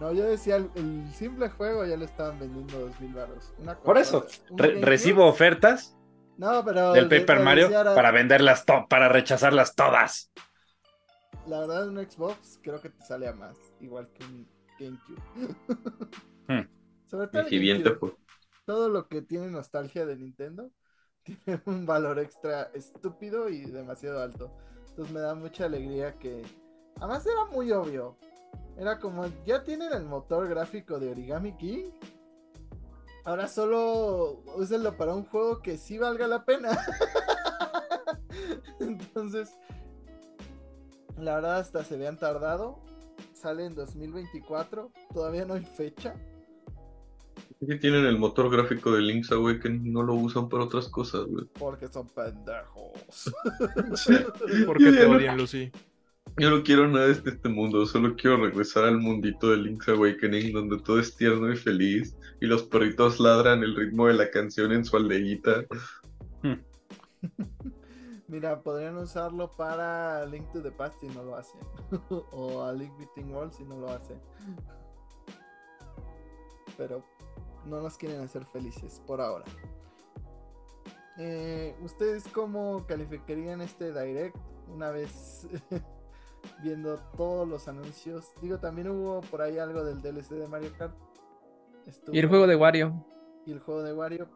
No, 0.00 0.12
yo 0.12 0.24
decía, 0.24 0.56
el, 0.56 0.70
el 0.74 1.12
simple 1.14 1.48
juego 1.50 1.84
ya 1.86 1.96
le 1.96 2.04
estaban 2.06 2.38
vendiendo 2.38 2.78
dos 2.80 3.00
mil 3.00 3.12
baros. 3.14 3.54
Una 3.58 3.78
Por 3.78 3.98
eso, 3.98 4.26
un 4.50 4.58
re- 4.58 4.68
GameCube. 4.68 4.86
recibo 4.90 5.26
ofertas 5.26 5.96
No, 6.36 6.64
pero 6.64 6.92
del 6.92 7.08
de- 7.08 7.20
Paper 7.20 7.38
de 7.38 7.44
Mario 7.44 7.70
para 7.70 8.10
venderlas, 8.10 8.64
para 8.88 9.08
rechazarlas 9.08 9.74
todas. 9.76 10.32
La 11.46 11.60
verdad, 11.60 11.88
un 11.88 11.98
Xbox 11.98 12.58
creo 12.62 12.80
que 12.80 12.90
te 12.90 13.04
sale 13.04 13.28
a 13.28 13.32
más, 13.32 13.56
igual 13.80 14.08
que 14.12 14.24
un 14.24 14.48
GameCube. 14.78 15.22
Hmm. 16.48 16.68
Sobre 17.06 17.28
todo 17.28 17.42
el 17.42 17.52
Y 17.52 17.58
bien 17.58 17.82
te 17.82 17.90
GameCube. 17.90 18.16
todo 18.64 18.88
lo 18.88 19.08
que 19.08 19.22
tiene 19.22 19.48
nostalgia 19.50 20.06
de 20.06 20.16
Nintendo 20.16 20.70
tiene 21.24 21.62
un 21.66 21.86
valor 21.86 22.18
extra 22.18 22.70
estúpido 22.74 23.48
y 23.48 23.66
demasiado 23.66 24.20
alto. 24.20 24.50
Entonces 24.88 25.12
me 25.12 25.20
da 25.20 25.34
mucha 25.34 25.66
alegría 25.66 26.18
que... 26.18 26.42
Además 26.96 27.26
era 27.26 27.44
muy 27.46 27.72
obvio. 27.72 28.16
Era 28.76 28.98
como, 28.98 29.26
ya 29.46 29.62
tienen 29.62 29.92
el 29.92 30.04
motor 30.04 30.48
gráfico 30.48 30.98
de 30.98 31.10
Origami 31.10 31.56
King. 31.56 31.90
Ahora 33.24 33.48
solo 33.48 34.42
úsenlo 34.56 34.96
para 34.96 35.14
un 35.14 35.24
juego 35.24 35.62
que 35.62 35.78
sí 35.78 35.98
valga 35.98 36.26
la 36.26 36.44
pena. 36.44 36.70
Entonces, 38.80 39.56
la 41.16 41.36
verdad 41.36 41.58
hasta 41.58 41.84
se 41.84 41.94
habían 41.94 42.18
tardado. 42.18 42.80
Sale 43.32 43.64
en 43.64 43.74
2024. 43.74 44.90
Todavía 45.12 45.44
no 45.44 45.54
hay 45.54 45.64
fecha. 45.64 46.14
Que 47.66 47.76
tienen 47.76 48.04
el 48.06 48.18
motor 48.18 48.50
gráfico 48.50 48.90
de 48.92 49.02
Link's 49.02 49.30
Awakening, 49.30 49.92
no 49.92 50.02
lo 50.02 50.14
usan 50.14 50.48
para 50.48 50.64
otras 50.64 50.88
cosas, 50.88 51.26
güey. 51.26 51.44
Porque 51.58 51.86
son 51.86 52.08
pendejos. 52.08 53.32
¿Por 54.66 54.78
qué 54.78 54.84
Yo 54.84 54.92
te 54.92 55.08
no- 55.08 55.16
odian, 55.16 55.36
Lucy? 55.36 55.70
Yo 56.38 56.50
no 56.50 56.62
quiero 56.62 56.88
nada 56.88 57.06
de 57.06 57.12
este 57.12 57.48
mundo, 57.48 57.84
solo 57.84 58.16
quiero 58.16 58.38
regresar 58.38 58.84
al 58.84 58.98
mundito 58.98 59.50
de 59.50 59.58
Link's 59.58 59.86
Awakening 59.88 60.52
donde 60.52 60.78
todo 60.78 60.98
es 60.98 61.14
tierno 61.14 61.52
y 61.52 61.56
feliz 61.56 62.16
y 62.40 62.46
los 62.46 62.62
perritos 62.62 63.20
ladran 63.20 63.62
el 63.62 63.76
ritmo 63.76 64.06
de 64.06 64.14
la 64.14 64.30
canción 64.30 64.72
en 64.72 64.84
su 64.84 64.96
aldeíta. 64.96 65.64
Mira, 68.28 68.60
podrían 68.62 68.96
usarlo 68.96 69.50
para 69.50 70.24
Link 70.26 70.50
to 70.52 70.62
the 70.62 70.70
Past 70.72 70.98
si 71.00 71.08
no 71.08 71.22
lo 71.22 71.36
hacen. 71.36 71.60
o 72.32 72.64
a 72.64 72.72
Link 72.72 72.96
Between 72.98 73.30
Worlds 73.30 73.56
si 73.56 73.64
no 73.64 73.78
lo 73.78 73.90
hacen. 73.90 74.16
Pero 76.78 77.04
no 77.66 77.80
nos 77.80 77.96
quieren 77.96 78.20
hacer 78.20 78.44
felices 78.46 79.02
por 79.06 79.20
ahora. 79.20 79.44
Eh, 81.18 81.76
¿Ustedes 81.82 82.24
cómo 82.28 82.86
calificarían 82.86 83.60
este 83.60 83.92
direct 83.92 84.36
una 84.68 84.90
vez 84.90 85.46
viendo 86.62 86.98
todos 87.16 87.46
los 87.46 87.68
anuncios? 87.68 88.32
Digo, 88.40 88.58
también 88.58 88.88
hubo 88.88 89.20
por 89.22 89.42
ahí 89.42 89.58
algo 89.58 89.84
del 89.84 90.00
DLC 90.00 90.30
de 90.30 90.48
Mario 90.48 90.72
Kart. 90.78 90.94
Y 92.12 92.18
el 92.18 92.28
juego 92.28 92.46
de 92.46 92.56
Wario. 92.56 93.04
Y 93.44 93.52
el 93.52 93.58
juego 93.58 93.82
de 93.82 93.92
Wario, 93.92 94.28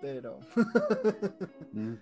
pero... 0.00 0.40
Mm. 1.72 1.94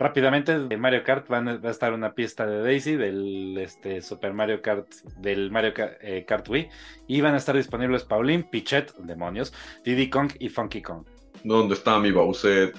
Rápidamente, 0.00 0.58
de 0.58 0.76
Mario 0.78 1.04
Kart 1.04 1.28
van 1.28 1.46
a- 1.46 1.56
va 1.58 1.68
a 1.68 1.72
estar 1.72 1.92
una 1.92 2.14
pista 2.14 2.46
de 2.46 2.62
Daisy 2.62 2.96
del 2.96 3.58
este, 3.58 4.00
Super 4.00 4.32
Mario 4.32 4.62
Kart, 4.62 4.90
del 5.18 5.50
Mario 5.50 5.74
eh, 6.00 6.24
Kart 6.26 6.48
Wii, 6.48 6.70
y 7.06 7.20
van 7.20 7.34
a 7.34 7.36
estar 7.36 7.54
disponibles 7.54 8.04
Pauline, 8.04 8.42
Pichet, 8.50 8.94
demonios, 8.96 9.52
Diddy 9.84 10.08
Kong 10.08 10.30
y 10.38 10.48
Funky 10.48 10.80
Kong. 10.80 11.04
¿Dónde 11.44 11.74
está 11.74 12.00
mi 12.00 12.10
Bowser? 12.12 12.72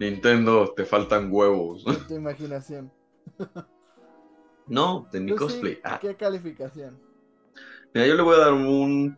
Nintendo, 0.00 0.74
te 0.74 0.84
faltan 0.84 1.28
huevos. 1.30 1.84
tu 2.08 2.14
imaginación. 2.16 2.92
No, 4.66 5.06
de 5.12 5.20
mi 5.20 5.30
Lucy, 5.30 5.44
cosplay. 5.44 5.78
Ah, 5.84 5.98
¿Qué 6.00 6.16
calificación? 6.16 6.98
mira, 7.94 8.08
yo 8.08 8.14
le 8.16 8.22
voy 8.22 8.34
a 8.34 8.38
dar 8.38 8.52
un 8.54 9.16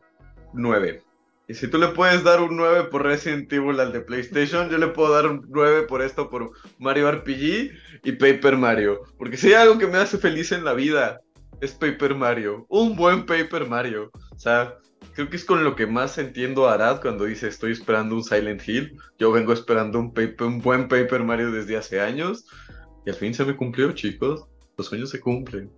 9. 0.53 1.03
Y 1.49 1.55
si 1.55 1.69
tú 1.69 1.79
le 1.79 1.89
puedes 1.89 2.25
dar 2.25 2.41
un 2.41 2.57
9 2.57 2.85
por 2.91 3.05
Resident 3.05 3.53
Evil 3.53 3.79
al 3.79 3.93
de 3.93 4.01
PlayStation, 4.01 4.69
yo 4.69 4.79
le 4.79 4.89
puedo 4.89 5.13
dar 5.13 5.27
un 5.27 5.47
9 5.49 5.83
por 5.83 6.03
esto, 6.03 6.29
por 6.29 6.51
Mario 6.79 7.11
RPG 7.13 7.71
y 8.03 8.13
Paper 8.13 8.57
Mario. 8.57 9.03
Porque 9.17 9.37
si 9.37 9.49
hay 9.49 9.55
algo 9.55 9.79
que 9.79 9.87
me 9.87 9.99
hace 9.99 10.19
feliz 10.19 10.51
en 10.51 10.65
la 10.65 10.75
vida, 10.75 11.21
es 11.61 11.73
Paper 11.73 12.17
Mario. 12.17 12.67
Un 12.69 12.97
buen 12.97 13.27
Paper 13.27 13.69
Mario. 13.69 14.11
O 14.13 14.39
sea, 14.39 14.77
creo 15.15 15.31
que 15.31 15.37
es 15.37 15.45
con 15.45 15.63
lo 15.63 15.77
que 15.77 15.87
más 15.87 16.19
entiendo 16.19 16.69
a 16.69 16.75
Arad 16.75 17.01
cuando 17.01 17.25
dice 17.25 17.47
estoy 17.47 17.73
esperando 17.73 18.17
un 18.17 18.25
Silent 18.25 18.67
Hill. 18.67 18.99
Yo 19.19 19.31
vengo 19.31 19.53
esperando 19.53 20.01
un, 20.01 20.13
paper, 20.13 20.49
un 20.49 20.61
buen 20.61 20.89
Paper 20.89 21.23
Mario 21.23 21.53
desde 21.53 21.77
hace 21.77 22.01
años. 22.01 22.47
Y 23.07 23.11
al 23.11 23.17
fin 23.17 23.33
se 23.35 23.45
me 23.45 23.57
cumplió, 23.57 23.93
chicos. 23.93 24.47
Los 24.77 24.89
sueños 24.89 25.11
se 25.11 25.21
cumplen. 25.21 25.71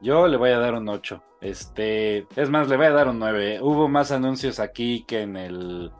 Yo 0.00 0.26
le 0.28 0.36
voy 0.36 0.50
a 0.50 0.58
dar 0.58 0.74
un 0.74 0.88
8. 0.88 1.22
Este, 1.40 2.26
es 2.36 2.50
más, 2.50 2.68
le 2.68 2.76
voy 2.76 2.86
a 2.86 2.92
dar 2.92 3.08
un 3.08 3.18
9. 3.18 3.60
Hubo 3.60 3.88
más 3.88 4.12
anuncios 4.12 4.60
aquí 4.60 5.04
que 5.06 5.22
en 5.22 5.36
el 5.36 5.92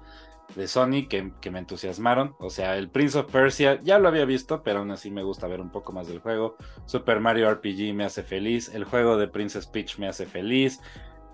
de 0.54 0.66
Sony 0.66 1.06
que, 1.08 1.32
que, 1.40 1.50
me 1.50 1.58
entusiasmaron. 1.58 2.34
O 2.38 2.50
sea, 2.50 2.76
el 2.76 2.90
Prince 2.90 3.18
of 3.18 3.30
Persia 3.30 3.80
ya 3.82 3.98
lo 3.98 4.08
había 4.08 4.24
visto, 4.24 4.62
pero 4.62 4.80
aún 4.80 4.90
así 4.90 5.10
me 5.10 5.22
gusta 5.22 5.46
ver 5.46 5.60
un 5.60 5.70
poco 5.70 5.92
más 5.92 6.08
del 6.08 6.20
juego. 6.20 6.56
Super 6.86 7.20
Mario 7.20 7.50
RPG 7.52 7.94
me 7.94 8.04
hace 8.04 8.22
feliz. 8.22 8.72
El 8.74 8.84
juego 8.84 9.16
de 9.16 9.28
Princess 9.28 9.66
Peach 9.66 9.98
me 9.98 10.08
hace 10.08 10.26
feliz. 10.26 10.80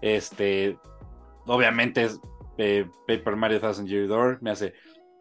Este, 0.02 0.78
obviamente, 1.47 2.09
eh, 2.59 2.86
Paper 3.06 3.36
Mario 3.36 3.60
Thousand 3.60 3.88
Year 3.88 4.06
Door 4.09 4.38
me 4.43 4.51
hace 4.51 4.74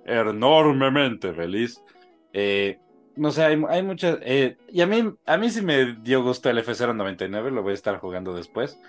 enormemente 0.05 1.33
feliz. 1.33 1.81
Eh, 2.33 2.79
no 3.15 3.31
sé, 3.31 3.43
hay, 3.43 3.61
hay 3.69 3.83
muchas. 3.83 4.17
Eh, 4.21 4.57
y 4.69 4.81
a 4.81 4.87
mí, 4.87 5.15
a 5.25 5.37
mí 5.37 5.49
sí 5.49 5.61
me 5.61 5.95
dio 5.95 6.23
gusto 6.23 6.49
el 6.49 6.57
F099, 6.57 7.51
lo 7.51 7.63
voy 7.63 7.71
a 7.71 7.75
estar 7.75 7.99
jugando 7.99 8.33
después. 8.33 8.79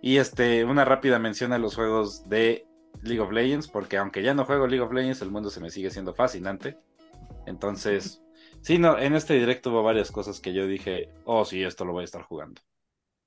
Y 0.00 0.16
este, 0.16 0.64
una 0.64 0.84
rápida 0.84 1.18
mención 1.18 1.52
a 1.52 1.58
los 1.58 1.76
juegos 1.76 2.28
de 2.28 2.66
League 3.02 3.20
of 3.20 3.32
Legends, 3.32 3.68
porque 3.68 3.96
aunque 3.96 4.22
ya 4.22 4.34
no 4.34 4.44
juego 4.44 4.66
League 4.66 4.84
of 4.84 4.92
Legends, 4.92 5.22
el 5.22 5.30
mundo 5.30 5.50
se 5.50 5.60
me 5.60 5.70
sigue 5.70 5.90
siendo 5.90 6.14
fascinante. 6.14 6.76
Entonces, 7.46 8.22
sí, 8.60 8.78
no, 8.78 8.98
en 8.98 9.14
este 9.14 9.34
directo 9.34 9.70
hubo 9.70 9.82
varias 9.82 10.10
cosas 10.10 10.40
que 10.40 10.52
yo 10.52 10.66
dije, 10.66 11.08
oh, 11.24 11.44
sí, 11.44 11.62
esto 11.62 11.84
lo 11.84 11.92
voy 11.92 12.02
a 12.02 12.04
estar 12.04 12.22
jugando. 12.22 12.60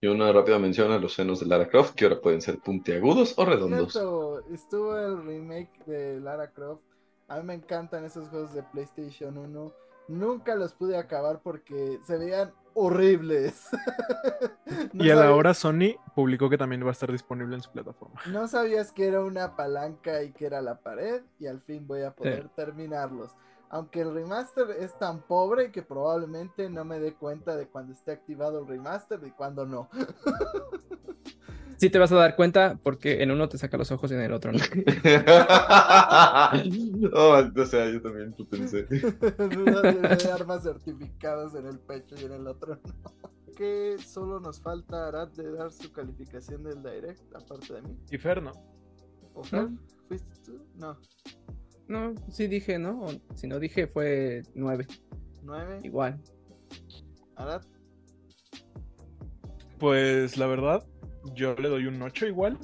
Y 0.01 0.07
una 0.07 0.31
rápida 0.31 0.59
mención 0.59 0.91
a 0.91 0.99
los 0.99 1.13
senos 1.13 1.39
de 1.39 1.47
Lara 1.47 1.67
Croft, 1.69 1.95
que 1.95 2.05
ahora 2.05 2.21
pueden 2.21 2.41
ser 2.41 2.59
puntiagudos 2.59 3.33
o 3.37 3.45
redondos. 3.45 3.93
Cierto, 3.93 4.41
estuvo 4.53 4.97
el 4.97 5.25
remake 5.25 5.85
de 5.85 6.19
Lara 6.19 6.51
Croft. 6.51 6.83
A 7.27 7.37
mí 7.37 7.43
me 7.43 7.53
encantan 7.55 8.05
esos 8.05 8.27
juegos 8.27 8.53
de 8.53 8.61
PlayStation 8.63 9.37
1. 9.37 9.73
Nunca 10.07 10.55
los 10.55 10.73
pude 10.73 10.97
acabar 10.97 11.41
porque 11.41 11.99
se 12.03 12.17
veían 12.17 12.53
horribles. 12.75 13.69
no 14.93 15.03
y 15.03 15.09
a 15.09 15.15
la 15.15 15.33
hora 15.33 15.53
Sony 15.53 15.95
publicó 16.13 16.49
que 16.49 16.57
también 16.57 16.83
va 16.83 16.89
a 16.89 16.91
estar 16.91 17.11
disponible 17.11 17.55
en 17.55 17.61
su 17.61 17.71
plataforma. 17.71 18.21
No 18.27 18.47
sabías 18.47 18.91
que 18.91 19.07
era 19.07 19.21
una 19.21 19.55
palanca 19.55 20.21
y 20.21 20.31
que 20.31 20.45
era 20.45 20.61
la 20.61 20.79
pared 20.79 21.23
y 21.39 21.47
al 21.47 21.61
fin 21.61 21.87
voy 21.87 22.03
a 22.03 22.11
poder 22.11 22.43
sí. 22.43 22.49
terminarlos. 22.55 23.31
Aunque 23.69 24.01
el 24.01 24.13
remaster 24.13 24.69
es 24.79 24.97
tan 24.97 25.21
pobre 25.21 25.71
que 25.71 25.81
probablemente 25.81 26.69
no 26.69 26.85
me 26.85 26.99
dé 26.99 27.13
cuenta 27.13 27.55
de 27.55 27.67
cuando 27.67 27.93
esté 27.93 28.11
activado 28.11 28.59
el 28.59 28.67
remaster 28.67 29.19
y 29.25 29.31
cuando 29.31 29.65
no. 29.65 29.89
Sí 31.77 31.89
te 31.89 31.99
vas 31.99 32.11
a 32.11 32.15
dar 32.15 32.35
cuenta 32.35 32.79
porque 32.81 33.21
en 33.21 33.31
uno 33.31 33.49
te 33.49 33.57
saca 33.57 33.77
los 33.77 33.91
ojos 33.91 34.11
y 34.11 34.13
en 34.13 34.21
el 34.21 34.31
otro 34.31 34.53
no. 34.53 34.59
oh, 37.13 37.43
o 37.55 37.65
sea, 37.65 37.91
yo 37.91 38.01
también 38.01 38.33
lo 38.37 38.47
pensé. 38.47 38.83
de 38.85 40.31
armas 40.31 40.63
certificadas 40.63 41.55
en 41.55 41.67
el 41.67 41.79
pecho 41.79 42.15
y 42.19 42.25
en 42.25 42.33
el 42.33 42.47
otro 42.47 42.75
no. 42.75 42.81
Que 43.55 43.97
solo 44.05 44.39
nos 44.39 44.61
falta 44.61 45.07
Arad 45.07 45.29
de 45.29 45.51
dar 45.51 45.71
su 45.71 45.91
calificación 45.91 46.63
del 46.63 46.81
direct, 46.81 47.35
aparte 47.35 47.73
de 47.73 47.81
mí. 47.81 47.97
Y 48.09 48.17
Fer, 48.17 48.41
¿no? 48.41 48.51
¿O 49.33 49.43
Fer? 49.43 49.67
¿Fuiste 50.07 50.33
tú? 50.45 50.61
No. 50.75 50.97
No, 51.87 52.13
sí 52.29 52.47
dije, 52.47 52.79
¿no? 52.79 53.01
O, 53.01 53.11
si 53.35 53.47
no 53.47 53.59
dije 53.59 53.87
fue 53.87 54.43
9. 54.55 54.87
¿9? 55.43 55.85
Igual. 55.85 56.21
¿Arad? 57.35 57.61
Pues 59.79 60.37
la 60.37 60.47
verdad, 60.47 60.85
yo 61.33 61.55
le 61.55 61.69
doy 61.69 61.85
un 61.87 62.01
8 62.01 62.27
igual. 62.27 62.57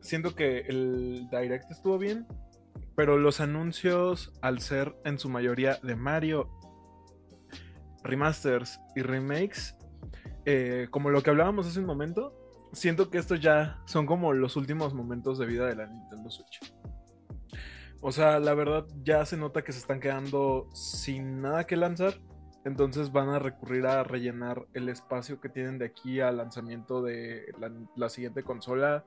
Siento 0.00 0.34
que 0.34 0.60
el 0.60 1.28
direct 1.30 1.70
estuvo 1.70 1.96
bien, 1.96 2.26
pero 2.96 3.18
los 3.18 3.40
anuncios, 3.40 4.32
al 4.42 4.60
ser 4.60 4.94
en 5.04 5.18
su 5.18 5.28
mayoría 5.28 5.78
de 5.82 5.94
Mario, 5.94 6.50
remasters 8.02 8.80
y 8.96 9.02
remakes, 9.02 9.76
eh, 10.44 10.88
como 10.90 11.10
lo 11.10 11.22
que 11.22 11.30
hablábamos 11.30 11.66
hace 11.66 11.78
un 11.78 11.86
momento, 11.86 12.34
siento 12.72 13.10
que 13.10 13.18
estos 13.18 13.40
ya 13.40 13.80
son 13.86 14.06
como 14.06 14.32
los 14.32 14.56
últimos 14.56 14.92
momentos 14.92 15.38
de 15.38 15.46
vida 15.46 15.66
de 15.66 15.76
la 15.76 15.86
Nintendo 15.86 16.30
Switch. 16.30 16.60
O 18.04 18.10
sea, 18.10 18.40
la 18.40 18.52
verdad 18.54 18.84
ya 19.04 19.24
se 19.24 19.36
nota 19.36 19.62
que 19.62 19.70
se 19.70 19.78
están 19.78 20.00
quedando 20.00 20.68
sin 20.72 21.40
nada 21.40 21.68
que 21.68 21.76
lanzar. 21.76 22.14
Entonces 22.64 23.12
van 23.12 23.28
a 23.28 23.38
recurrir 23.38 23.86
a 23.86 24.02
rellenar 24.02 24.66
el 24.74 24.88
espacio 24.88 25.40
que 25.40 25.48
tienen 25.48 25.78
de 25.78 25.86
aquí 25.86 26.20
al 26.20 26.36
lanzamiento 26.36 27.00
de 27.00 27.46
la, 27.94 28.08
siguiente 28.08 28.42
consola 28.42 29.04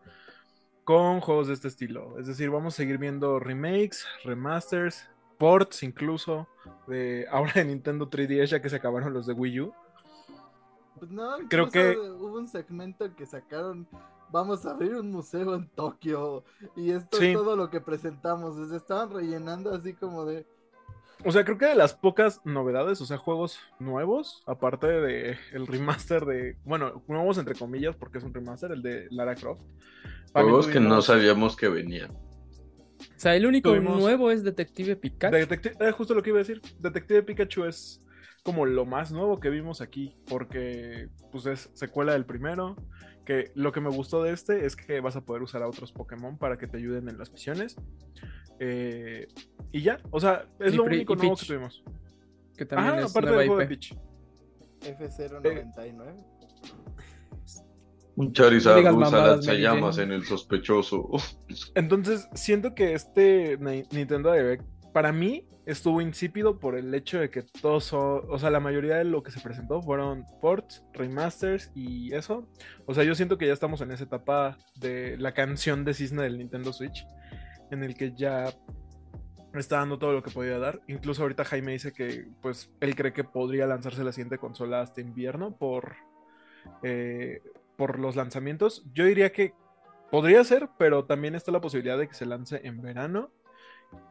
con 0.85 1.19
juegos 1.19 1.47
de 1.47 1.55
este 1.55 1.67
estilo. 1.67 2.17
Es 2.19 2.27
decir, 2.27 2.49
vamos 2.49 2.73
a 2.73 2.77
seguir 2.77 2.97
viendo 2.97 3.37
remakes, 3.37 4.05
remasters, 4.23 5.09
ports 5.37 5.83
incluso 5.83 6.47
de 6.87 7.27
ahora 7.31 7.51
de 7.55 7.65
Nintendo 7.65 8.09
3DS 8.09 8.45
ya 8.45 8.61
que 8.61 8.69
se 8.69 8.77
acabaron 8.77 9.13
los 9.13 9.27
de 9.27 9.33
Wii 9.33 9.59
U. 9.59 9.73
Pues 10.97 11.11
no, 11.11 11.37
creo 11.49 11.69
que 11.69 11.97
hubo 11.97 12.37
un 12.37 12.47
segmento 12.47 13.13
que 13.15 13.25
sacaron 13.25 13.87
vamos 14.31 14.65
a 14.65 14.71
abrir 14.71 14.95
un 14.95 15.11
museo 15.11 15.55
en 15.55 15.67
Tokio 15.69 16.43
y 16.75 16.91
esto 16.91 17.17
sí. 17.17 17.27
es 17.27 17.33
todo 17.33 17.55
lo 17.55 17.69
que 17.69 17.79
presentamos. 17.79 18.57
Les 18.57 18.71
estaban 18.71 19.11
rellenando 19.11 19.73
así 19.73 19.93
como 19.93 20.25
de 20.25 20.45
o 21.23 21.31
sea, 21.31 21.43
creo 21.43 21.57
que 21.57 21.65
de 21.65 21.75
las 21.75 21.93
pocas 21.93 22.41
novedades, 22.43 23.01
o 23.01 23.05
sea, 23.05 23.17
juegos 23.17 23.59
nuevos, 23.79 24.43
aparte 24.45 24.87
de 24.87 25.37
el 25.53 25.65
remaster 25.65 26.25
de, 26.25 26.57
bueno, 26.65 27.03
nuevos 27.07 27.37
entre 27.37 27.55
comillas, 27.55 27.95
porque 27.95 28.17
es 28.17 28.23
un 28.23 28.33
remaster, 28.33 28.71
el 28.71 28.81
de 28.81 29.07
Lara 29.11 29.33
Croft. 29.35 29.61
Juegos 30.33 30.67
que 30.67 30.79
no 30.79 31.01
sabíamos 31.01 31.55
que 31.55 31.69
venían. 31.69 32.11
O 32.11 33.17
sea, 33.19 33.35
el 33.35 33.45
único 33.45 33.71
tuvimos... 33.71 33.99
nuevo 33.99 34.29
es 34.29 34.43
Detective 34.43 34.97
Pikachu. 34.97 35.35
Detective, 35.35 35.75
eh, 35.79 35.91
justo 35.91 36.13
lo 36.13 36.21
que 36.21 36.29
iba 36.29 36.39
a 36.39 36.43
decir. 36.43 36.61
Detective 36.79 37.23
Pikachu 37.23 37.63
es 37.63 38.01
como 38.45 38.67
lo 38.67 38.85
más 38.85 39.11
nuevo 39.11 39.39
que 39.39 39.49
vimos 39.49 39.81
aquí, 39.81 40.15
porque 40.27 41.09
pues 41.31 41.47
es 41.47 41.71
secuela 41.73 42.13
del 42.13 42.25
primero, 42.25 42.75
que 43.25 43.51
lo 43.55 43.71
que 43.71 43.81
me 43.81 43.89
gustó 43.89 44.21
de 44.21 44.33
este 44.33 44.67
es 44.67 44.75
que 44.75 44.99
vas 44.99 45.15
a 45.15 45.21
poder 45.25 45.41
usar 45.41 45.63
a 45.63 45.67
otros 45.67 45.91
Pokémon 45.91 46.37
para 46.37 46.55
que 46.55 46.67
te 46.67 46.77
ayuden 46.77 47.09
en 47.09 47.17
las 47.17 47.31
misiones. 47.31 47.75
Eh, 48.59 49.27
y 49.71 49.81
ya, 49.81 49.97
o 50.11 50.19
sea, 50.19 50.45
es 50.59 50.75
y 50.75 50.77
lo 50.77 50.83
único 50.83 51.15
nuevo 51.15 51.35
que 51.35 51.45
tuvimos. 51.47 51.83
Que 52.55 52.67
también 52.67 52.93
Ajá, 52.93 53.05
es 53.05 53.09
aparte 53.09 53.31
del 53.31 53.47
juego 53.47 53.57
de 53.57 53.65
Peach. 53.65 53.95
F099. 54.81 56.25
Un 58.17 58.31
Charizard 58.31 58.83
no 58.83 58.97
usa 58.97 59.37
las 59.37 59.47
llamas 59.47 59.97
en 59.97 60.11
el 60.11 60.23
sospechoso. 60.23 61.09
Entonces, 61.73 62.29
siento 62.35 62.75
que 62.75 62.93
este 62.93 63.57
Nintendo 63.91 64.31
Direct, 64.31 64.63
para 64.95 65.11
mí, 65.11 65.45
estuvo 65.65 65.99
insípido 65.99 66.57
por 66.57 66.77
el 66.77 66.95
hecho 66.95 67.19
de 67.19 67.29
que 67.29 67.41
todos, 67.41 67.91
o 67.91 68.39
sea, 68.39 68.49
la 68.49 68.61
mayoría 68.61 68.95
de 68.95 69.03
lo 69.03 69.23
que 69.23 69.29
se 69.29 69.41
presentó 69.41 69.81
fueron 69.81 70.25
ports, 70.39 70.85
remasters 70.93 71.69
y 71.75 72.13
eso. 72.13 72.47
O 72.85 72.93
sea, 72.93 73.03
yo 73.03 73.13
siento 73.13 73.37
que 73.37 73.45
ya 73.45 73.51
estamos 73.51 73.81
en 73.81 73.91
esa 73.91 74.05
etapa 74.05 74.57
de 74.79 75.17
la 75.17 75.33
canción 75.33 75.83
de 75.83 75.93
cisne 75.93 76.23
del 76.23 76.37
Nintendo 76.37 76.71
Switch, 76.71 77.05
en 77.71 77.83
el 77.83 77.93
que 77.95 78.13
ya 78.15 78.53
está 79.53 79.79
dando 79.79 79.99
todo 79.99 80.13
lo 80.13 80.23
que 80.23 80.31
podía 80.31 80.57
dar. 80.59 80.79
Incluso 80.87 81.23
ahorita 81.23 81.43
Jaime 81.43 81.73
dice 81.73 81.91
que, 81.91 82.29
pues, 82.41 82.71
él 82.79 82.95
cree 82.95 83.11
que 83.11 83.25
podría 83.25 83.67
lanzarse 83.67 84.01
la 84.01 84.13
siguiente 84.13 84.37
consola 84.37 84.79
hasta 84.79 85.01
invierno 85.01 85.57
por, 85.57 85.97
eh, 86.83 87.41
por 87.75 87.99
los 87.99 88.15
lanzamientos. 88.15 88.85
Yo 88.93 89.03
diría 89.03 89.33
que 89.33 89.55
podría 90.09 90.41
ser, 90.45 90.69
pero 90.79 91.03
también 91.03 91.35
está 91.35 91.51
la 91.51 91.59
posibilidad 91.59 91.97
de 91.97 92.07
que 92.07 92.13
se 92.13 92.25
lance 92.25 92.61
en 92.63 92.81
verano. 92.81 93.33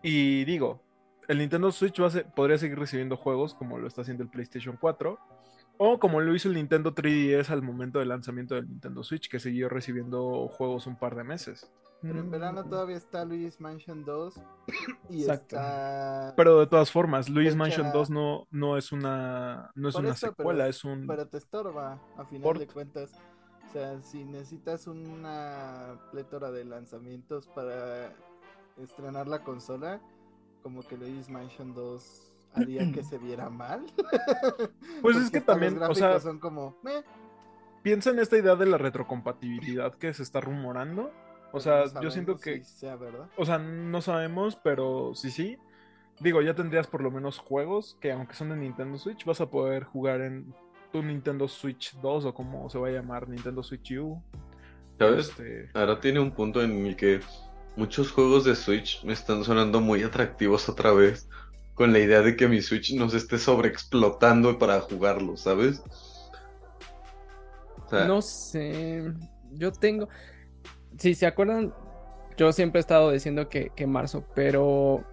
Y 0.02 0.44
digo, 0.44 0.82
el 1.28 1.38
Nintendo 1.38 1.70
Switch 1.72 2.00
va 2.00 2.06
a 2.08 2.10
ser, 2.10 2.26
podría 2.32 2.58
seguir 2.58 2.78
recibiendo 2.78 3.16
juegos 3.16 3.54
como 3.54 3.78
lo 3.78 3.86
está 3.86 4.02
haciendo 4.02 4.22
el 4.22 4.28
PlayStation 4.28 4.76
4 4.80 5.18
o 5.76 5.98
como 5.98 6.20
lo 6.20 6.34
hizo 6.34 6.48
el 6.48 6.54
Nintendo 6.54 6.94
3DS 6.94 7.50
al 7.50 7.62
momento 7.62 7.98
del 7.98 8.08
lanzamiento 8.08 8.54
del 8.54 8.68
Nintendo 8.68 9.02
Switch, 9.02 9.28
que 9.28 9.40
siguió 9.40 9.68
recibiendo 9.68 10.46
juegos 10.48 10.86
un 10.86 10.96
par 10.96 11.16
de 11.16 11.24
meses. 11.24 11.68
Pero 12.00 12.20
en 12.20 12.30
verano 12.30 12.62
todavía 12.64 12.96
está 12.98 13.24
Luigi's 13.24 13.60
Mansion 13.60 14.04
2 14.04 14.34
y 15.10 15.22
Exacto. 15.22 15.56
está... 15.56 16.34
Pero 16.36 16.60
de 16.60 16.66
todas 16.66 16.92
formas, 16.92 17.28
Luigi's 17.30 17.56
Mansion 17.56 17.90
2 17.92 18.10
no, 18.10 18.46
no 18.50 18.76
es 18.76 18.92
una, 18.92 19.70
no 19.74 19.88
es 19.88 19.94
Por 19.94 20.04
una 20.04 20.12
eso, 20.12 20.26
pero- 20.26 20.36
secuela, 20.36 20.68
es 20.68 20.84
un... 20.84 21.06
Pero 21.06 21.26
te 21.26 21.38
estorba, 21.38 21.98
a 22.18 22.24
final 22.26 22.42
Port. 22.42 22.60
de 22.60 22.66
cuentas. 22.66 23.10
O 23.68 23.72
sea, 23.72 24.00
si 24.02 24.24
necesitas 24.24 24.86
una 24.86 25.98
plétora 26.12 26.52
de 26.52 26.64
lanzamientos 26.66 27.48
para 27.48 28.12
estrenar 28.82 29.28
la 29.28 29.42
consola, 29.42 30.00
como 30.62 30.82
que 30.82 30.96
Luigi's 30.96 31.28
Mansion 31.28 31.74
2 31.74 32.32
haría 32.54 32.90
que 32.92 33.02
se 33.02 33.18
viera 33.18 33.50
mal. 33.50 33.84
Pues 35.02 35.16
es 35.16 35.30
que 35.30 35.40
también, 35.40 35.78
los 35.78 35.90
o 35.90 35.94
sea, 35.94 36.18
son 36.20 36.38
como, 36.38 36.76
meh, 36.82 37.02
piensa 37.82 38.10
en 38.10 38.18
esta 38.18 38.38
idea 38.38 38.56
de 38.56 38.66
la 38.66 38.78
retrocompatibilidad 38.78 39.94
que 39.94 40.14
se 40.14 40.22
está 40.22 40.40
rumorando. 40.40 41.10
O 41.52 41.58
pero 41.58 41.60
sea, 41.60 41.84
no 41.94 42.02
yo 42.02 42.10
siento 42.10 42.38
sabemos 42.38 42.42
que, 42.42 42.64
si 42.64 42.78
sea 42.80 42.96
verdad. 42.96 43.28
o 43.36 43.44
sea, 43.44 43.58
no 43.58 44.00
sabemos, 44.00 44.56
pero 44.56 45.14
sí, 45.14 45.30
sí. 45.30 45.58
Digo, 46.20 46.42
ya 46.42 46.54
tendrías 46.54 46.86
por 46.86 47.02
lo 47.02 47.10
menos 47.10 47.38
juegos 47.38 47.96
que 48.00 48.12
aunque 48.12 48.34
son 48.34 48.50
de 48.50 48.56
Nintendo 48.56 48.98
Switch, 48.98 49.24
vas 49.24 49.40
a 49.40 49.50
poder 49.50 49.84
jugar 49.84 50.20
en 50.20 50.54
tu 50.92 51.02
Nintendo 51.02 51.48
Switch 51.48 51.94
2 52.00 52.24
o 52.24 52.34
como 52.34 52.70
se 52.70 52.78
va 52.78 52.88
a 52.88 52.92
llamar, 52.92 53.28
Nintendo 53.28 53.62
Switch 53.62 53.92
U. 53.98 54.22
¿Sabes? 54.98 55.28
Este, 55.28 55.70
Ahora 55.74 56.00
tiene 56.00 56.20
un 56.20 56.30
punto 56.30 56.62
en 56.62 56.86
el 56.86 56.96
que 56.96 57.20
muchos 57.76 58.10
juegos 58.12 58.44
de 58.44 58.54
Switch 58.54 59.02
me 59.04 59.12
están 59.12 59.44
sonando 59.44 59.80
muy 59.80 60.02
atractivos 60.02 60.68
otra 60.68 60.92
vez. 60.92 61.28
con 61.74 61.92
la 61.92 61.98
idea 61.98 62.22
de 62.22 62.36
que 62.36 62.46
mi 62.46 62.62
Switch 62.62 62.94
no 62.94 63.08
se 63.10 63.16
esté 63.16 63.36
sobreexplotando 63.36 64.60
para 64.60 64.80
jugarlo, 64.80 65.36
¿sabes? 65.36 65.82
No 67.90 68.22
sé. 68.22 69.12
Yo 69.52 69.72
tengo. 69.72 70.08
Si 70.98 71.14
se 71.14 71.26
acuerdan, 71.26 71.74
yo 72.36 72.52
siempre 72.52 72.78
he 72.78 72.80
estado 72.80 73.10
diciendo 73.10 73.48
que, 73.48 73.70
que 73.74 73.86
marzo, 73.86 74.24
pero 74.34 75.04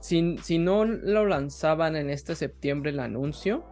si, 0.00 0.38
si, 0.38 0.58
no 0.58 0.84
lo 0.84 1.26
lanzaban 1.26 1.96
en 1.96 2.10
este 2.10 2.34
septiembre 2.34 2.90
el 2.90 3.00
anuncio, 3.00 3.64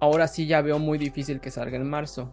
ahora 0.00 0.28
sí 0.28 0.46
ya 0.46 0.62
veo 0.62 0.78
muy 0.78 0.98
difícil 0.98 1.40
que 1.40 1.50
salga 1.50 1.76
en 1.76 1.88
marzo. 1.88 2.32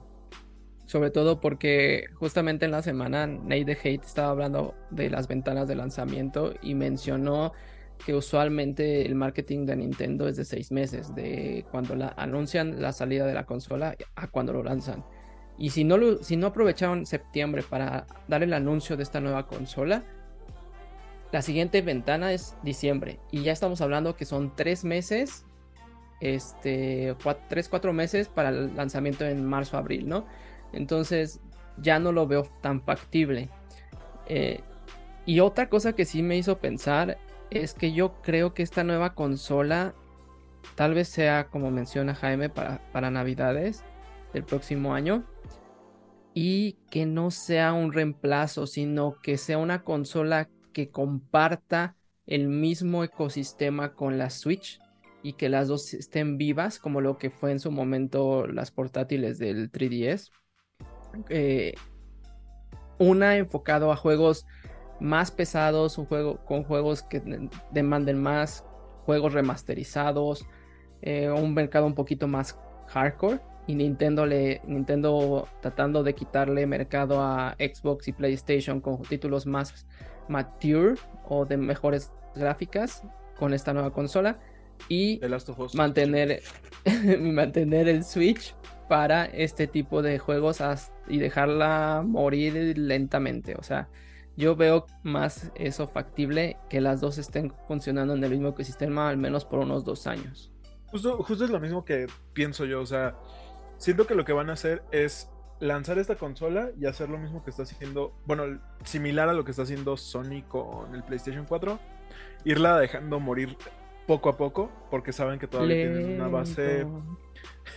Sobre 0.88 1.12
todo 1.12 1.40
porque 1.40 2.06
justamente 2.16 2.66
en 2.66 2.72
la 2.72 2.82
semana 2.82 3.28
Nate 3.28 3.74
Hate 3.74 4.06
estaba 4.06 4.30
hablando 4.30 4.74
de 4.90 5.10
las 5.10 5.28
ventanas 5.28 5.68
de 5.68 5.76
lanzamiento 5.76 6.54
y 6.62 6.76
mencionó 6.76 7.54
que 8.06 8.16
usualmente 8.16 9.06
el 9.06 9.16
marketing 9.16 9.66
de 9.66 9.76
Nintendo 9.76 10.28
es 10.28 10.38
de 10.38 10.46
seis 10.46 10.72
meses, 10.72 11.14
de 11.14 11.66
cuando 11.72 11.96
la, 11.96 12.14
anuncian 12.18 12.82
la 12.82 12.94
salida 12.94 13.26
de 13.26 13.34
la 13.34 13.46
consola 13.46 13.96
a 14.16 14.28
cuando 14.28 14.54
lo 14.54 14.64
lanzan. 14.64 15.04
Y 15.58 15.72
si 15.72 15.84
no, 15.84 15.98
lo, 15.98 16.24
si 16.24 16.38
no 16.38 16.48
aprovecharon 16.48 17.06
septiembre 17.06 17.64
para 17.68 18.06
dar 18.28 18.44
el 18.44 18.54
anuncio 18.54 18.96
de 18.96 19.04
esta 19.04 19.20
nueva 19.20 19.48
consola, 19.48 20.04
la 21.32 21.42
siguiente 21.42 21.82
ventana 21.82 22.32
es 22.32 22.56
diciembre. 22.64 23.20
Y 23.32 23.42
ya 23.42 23.52
estamos 23.52 23.82
hablando 23.82 24.16
que 24.16 24.26
son 24.26 24.56
tres 24.56 24.86
meses, 24.86 25.46
este, 26.22 27.16
tres, 27.50 27.68
cuatro 27.68 27.92
meses 27.92 28.30
para 28.30 28.50
el 28.50 28.76
lanzamiento 28.76 29.26
en 29.26 29.44
marzo, 29.46 29.78
abril, 29.78 30.08
¿no? 30.08 30.26
Entonces 30.74 31.40
ya 31.78 32.00
no 32.00 32.12
lo 32.12 32.28
veo 32.28 32.44
tan 32.62 32.82
factible. 32.82 33.50
Eh, 34.28 34.62
y 35.26 35.40
otra 35.40 35.70
cosa 35.70 35.94
que 35.94 36.06
sí 36.06 36.24
me 36.24 36.38
hizo 36.38 36.60
pensar 36.60 37.18
es 37.50 37.74
que 37.74 37.94
yo 37.94 38.22
creo 38.22 38.54
que 38.54 38.64
esta 38.64 38.84
nueva 38.84 39.14
consola 39.14 39.94
tal 40.76 40.94
vez 40.94 41.08
sea, 41.08 41.48
como 41.50 41.72
menciona 41.72 42.16
Jaime, 42.16 42.50
para, 42.50 42.82
para 42.92 43.12
Navidades 43.12 43.84
del 44.34 44.44
próximo 44.44 44.94
año. 44.94 45.24
Y 46.34 46.74
que 46.92 47.06
no 47.06 47.32
sea 47.32 47.74
un 47.74 47.94
reemplazo, 47.94 48.68
sino 48.68 49.16
que 49.24 49.38
sea 49.38 49.58
una 49.58 49.84
consola 49.84 50.50
que 50.72 50.90
comparta 50.90 51.96
el 52.28 52.48
mismo 52.48 53.04
ecosistema 53.04 53.96
con 53.96 54.20
la 54.20 54.30
Switch 54.30 54.80
y 55.24 55.34
que 55.34 55.50
las 55.50 55.68
dos 55.68 55.94
estén 55.96 56.38
vivas, 56.38 56.78
como 56.78 57.02
lo 57.02 57.18
que 57.18 57.32
fue 57.32 57.52
en 57.52 57.60
su 57.60 57.72
momento 57.72 58.46
las 58.46 58.70
portátiles 58.70 59.40
del 59.40 59.72
3DS. 59.72 60.30
Eh, 61.30 61.74
una 63.00 63.38
enfocado 63.38 63.92
a 63.92 63.96
juegos 63.96 64.46
más 65.00 65.32
pesados, 65.32 65.98
un 65.98 66.06
juego 66.06 66.38
con 66.46 66.64
juegos 66.64 67.04
que 67.04 67.22
demanden 67.72 68.22
más, 68.22 68.66
juegos 69.06 69.34
remasterizados, 69.34 70.46
eh, 71.02 71.30
un 71.30 71.54
mercado 71.54 71.86
un 71.86 71.94
poquito 71.94 72.28
más 72.28 72.58
hardcore 72.88 73.40
y 73.68 73.76
Nintendo 73.76 74.26
le 74.26 74.62
Nintendo 74.66 75.48
tratando 75.62 76.04
de 76.04 76.16
quitarle 76.16 76.66
mercado 76.66 77.22
a 77.22 77.56
Xbox 77.60 78.08
y 78.08 78.14
PlayStation 78.14 78.82
con 78.82 79.02
títulos 79.04 79.46
más 79.46 79.86
mature 80.28 80.96
o 81.28 81.46
de 81.46 81.58
mejores 81.58 82.12
gráficas 82.36 83.04
con 83.38 83.54
esta 83.54 83.74
nueva 83.74 83.92
consola 83.92 84.40
y 84.90 85.20
mantener 85.74 86.42
mantener 87.20 87.88
el 87.88 88.04
Switch 88.04 88.56
para 88.88 89.26
este 89.26 89.68
tipo 89.68 90.02
de 90.02 90.20
juegos 90.20 90.62
y 91.08 91.20
dejarla 91.20 92.04
morir 92.06 92.78
lentamente. 92.78 93.56
O 93.56 93.64
sea, 93.64 93.90
yo 94.36 94.56
veo 94.56 94.86
más 95.04 95.52
eso 95.56 95.88
factible 95.88 96.58
que 96.70 96.82
las 96.82 97.02
dos 97.02 97.18
estén 97.18 97.54
funcionando 97.68 98.14
en 98.14 98.24
el 98.24 98.32
mismo 98.32 98.50
ecosistema 98.50 99.10
al 99.10 99.18
menos 99.18 99.46
por 99.46 99.60
unos 99.60 99.84
dos 99.84 100.08
años. 100.08 100.52
Justo, 100.88 101.22
justo 101.24 101.46
es 101.46 101.50
lo 101.50 101.60
mismo 101.60 101.84
que 101.84 102.08
pienso 102.34 102.66
yo. 102.66 102.82
O 102.82 102.86
sea, 102.86 103.16
siento 103.78 104.08
que 104.08 104.16
lo 104.16 104.26
que 104.26 104.34
van 104.34 104.50
a 104.50 104.54
hacer 104.54 104.84
es 104.92 105.30
lanzar 105.60 105.98
esta 105.98 106.16
consola 106.16 106.70
y 106.80 106.86
hacer 106.86 107.10
lo 107.10 107.18
mismo 107.18 107.44
que 107.44 107.50
está 107.50 107.64
haciendo, 107.64 108.14
bueno, 108.26 108.60
similar 108.84 109.28
a 109.30 109.34
lo 109.34 109.44
que 109.44 109.52
está 109.52 109.64
haciendo 109.64 109.98
Sony 109.98 110.44
con 110.48 110.94
el 110.94 111.04
PlayStation 111.04 111.46
4, 111.46 111.80
irla 112.46 112.78
dejando 112.78 113.20
morir 113.20 113.58
poco 114.08 114.30
a 114.30 114.38
poco, 114.38 114.72
porque 114.90 115.14
saben 115.14 115.38
que 115.38 115.48
todavía 115.48 115.76
tienen 115.76 116.16
una 116.16 116.28
base 116.28 116.88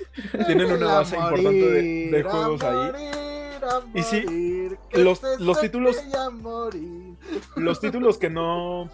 tienen 0.46 0.72
una 0.72 0.86
base 0.86 1.16
importante 1.16 1.50
de, 1.52 2.22
juegos 2.22 2.62
ahí. 2.62 3.10
Y 3.94 4.02
sí, 4.02 4.68
los, 4.92 5.22
los 5.38 5.60
títulos. 5.60 5.96
Los 7.56 7.80
títulos 7.80 8.18
que 8.18 8.30
no. 8.30 8.88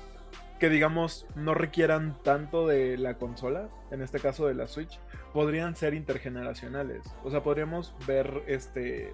Que 0.58 0.70
digamos 0.70 1.26
no 1.34 1.52
requieran 1.52 2.16
tanto 2.22 2.66
de 2.66 2.96
la 2.96 3.18
consola, 3.18 3.68
en 3.90 4.00
este 4.00 4.20
caso 4.20 4.46
de 4.46 4.54
la 4.54 4.66
Switch, 4.66 4.98
podrían 5.34 5.76
ser 5.76 5.92
intergeneracionales. 5.92 7.02
O 7.24 7.30
sea, 7.30 7.42
podríamos 7.42 7.94
ver 8.06 8.42
este 8.46 9.12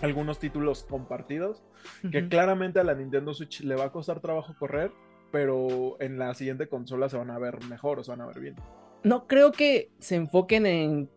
algunos 0.00 0.38
títulos 0.38 0.84
compartidos 0.88 1.62
que 2.10 2.28
claramente 2.28 2.80
a 2.80 2.84
la 2.84 2.94
Nintendo 2.94 3.32
Switch 3.34 3.60
le 3.60 3.76
va 3.76 3.84
a 3.84 3.92
costar 3.92 4.20
trabajo 4.20 4.54
correr, 4.58 4.92
pero 5.30 5.96
en 6.00 6.18
la 6.18 6.34
siguiente 6.34 6.68
consola 6.68 7.08
se 7.08 7.16
van 7.16 7.30
a 7.30 7.38
ver 7.38 7.62
mejor 7.64 7.98
o 7.98 8.04
se 8.04 8.10
van 8.10 8.20
a 8.20 8.26
ver 8.26 8.40
bien 8.40 8.56
no 9.06 9.28
creo 9.28 9.52
que 9.52 9.92
se 10.00 10.16
enfoquen 10.16 10.66
en, 10.66 11.08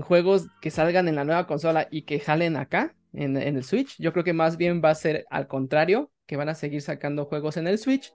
juegos 0.00 0.48
que 0.60 0.72
salgan 0.72 1.06
en 1.06 1.14
la 1.14 1.24
nueva 1.24 1.46
consola 1.46 1.86
y 1.88 2.02
que 2.02 2.18
jalen 2.18 2.56
acá, 2.56 2.96
en, 3.12 3.36
el 3.36 3.62
Switch. 3.62 3.96
Yo 4.00 4.12
creo 4.12 4.24
que 4.24 4.32
más 4.32 4.56
bien 4.56 4.82
va 4.84 4.90
a 4.90 4.94
ser 4.96 5.24
al 5.30 5.46
contrario, 5.46 6.10
que 6.26 6.36
van 6.36 6.48
a 6.48 6.56
seguir 6.56 6.82
sacando 6.82 7.26
juegos 7.26 7.56
en 7.56 7.68
el 7.68 7.78
Switch 7.78 8.12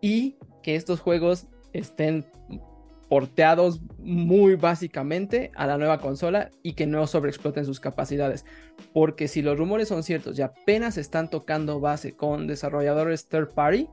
y 0.00 0.38
que 0.64 0.74
estos 0.74 0.98
juegos 0.98 1.46
estén 1.72 2.26
porteados 3.08 3.80
muy 3.98 4.56
básicamente 4.56 5.52
a 5.54 5.68
la 5.68 5.78
nueva 5.78 6.00
consola 6.00 6.50
y 6.64 6.72
que 6.72 6.86
no 6.88 7.06
sobreexploten 7.06 7.64
sus 7.64 7.78
capacidades. 7.78 8.44
Porque 8.92 9.28
si 9.28 9.40
los 9.40 9.56
rumores 9.56 9.86
son 9.86 10.02
ciertos 10.02 10.36
y 10.36 10.42
apenas 10.42 10.98
están 10.98 11.30
tocando 11.30 11.78
base 11.78 12.16
con 12.16 12.48
desarrolladores 12.48 13.28
third 13.28 13.54
party, 13.54 13.88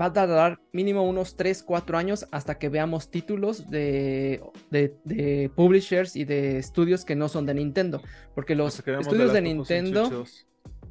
va 0.00 0.06
a 0.06 0.12
tardar 0.12 0.60
mínimo 0.72 1.02
unos 1.02 1.36
3, 1.36 1.62
4 1.62 1.98
años 1.98 2.26
hasta 2.30 2.58
que 2.58 2.68
veamos 2.68 3.10
títulos 3.10 3.68
de, 3.70 4.40
de, 4.70 5.50
publishers 5.54 6.16
y 6.16 6.24
de 6.24 6.58
estudios 6.58 7.04
que 7.04 7.16
no 7.16 7.28
son 7.28 7.46
de 7.46 7.54
Nintendo. 7.54 8.02
Porque 8.34 8.54
los 8.54 8.78
estudios 8.78 9.32
de, 9.32 9.42
Nintendo, 9.42 10.24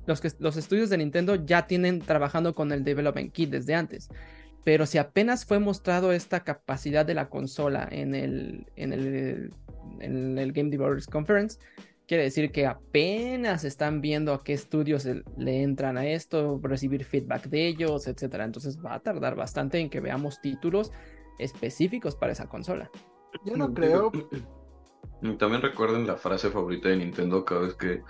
los, 0.05 0.21
que, 0.21 0.31
los 0.39 0.57
estudios 0.57 0.89
de 0.89 0.97
Nintendo 0.97 1.35
ya 1.35 1.67
tienen 1.67 1.99
trabajando 1.99 2.53
con 2.53 2.71
el 2.71 2.84
Development 2.84 3.31
Kit 3.31 3.49
desde 3.49 3.75
antes. 3.75 4.09
Pero 4.63 4.85
si 4.85 4.97
apenas 4.97 5.45
fue 5.45 5.59
mostrado 5.59 6.11
esta 6.11 6.43
capacidad 6.43 7.05
de 7.05 7.13
la 7.13 7.29
consola 7.29 7.88
en 7.89 8.13
el, 8.13 8.65
en 8.75 8.91
el, 8.91 9.53
en 10.01 10.38
el 10.38 10.51
Game 10.51 10.69
Developers 10.69 11.07
Conference, 11.07 11.59
Quiere 12.07 12.23
decir 12.23 12.53
que 12.53 12.65
apenas 12.65 13.65
están 13.65 13.99
viendo 13.99 14.34
a 14.34 14.43
qué 14.43 14.53
estudios 14.53 15.05
le 15.05 15.61
entran 15.61 15.97
a 15.97 16.07
esto, 16.07 16.57
recibir 16.63 17.03
feedback 17.03 17.47
de 17.47 17.67
ellos, 17.67 18.07
etcétera. 18.07 18.45
Entonces 18.45 18.79
va 18.84 18.93
a 18.93 18.99
tardar 19.01 19.35
bastante 19.35 19.79
en 19.79 19.89
que 19.89 19.99
veamos 19.99 20.39
títulos 20.39 20.93
específicos 21.38 22.15
para 22.15 22.31
esa 22.31 22.47
consola. 22.47 22.89
Yo 23.45 23.57
no 23.57 23.73
creo. 23.73 24.11
También 25.38 25.61
recuerden 25.61 26.07
la 26.07 26.15
frase 26.15 26.49
favorita 26.49 26.89
de 26.89 26.97
Nintendo 26.97 27.43
cada 27.43 27.61
vez 27.61 27.73
que 27.73 28.01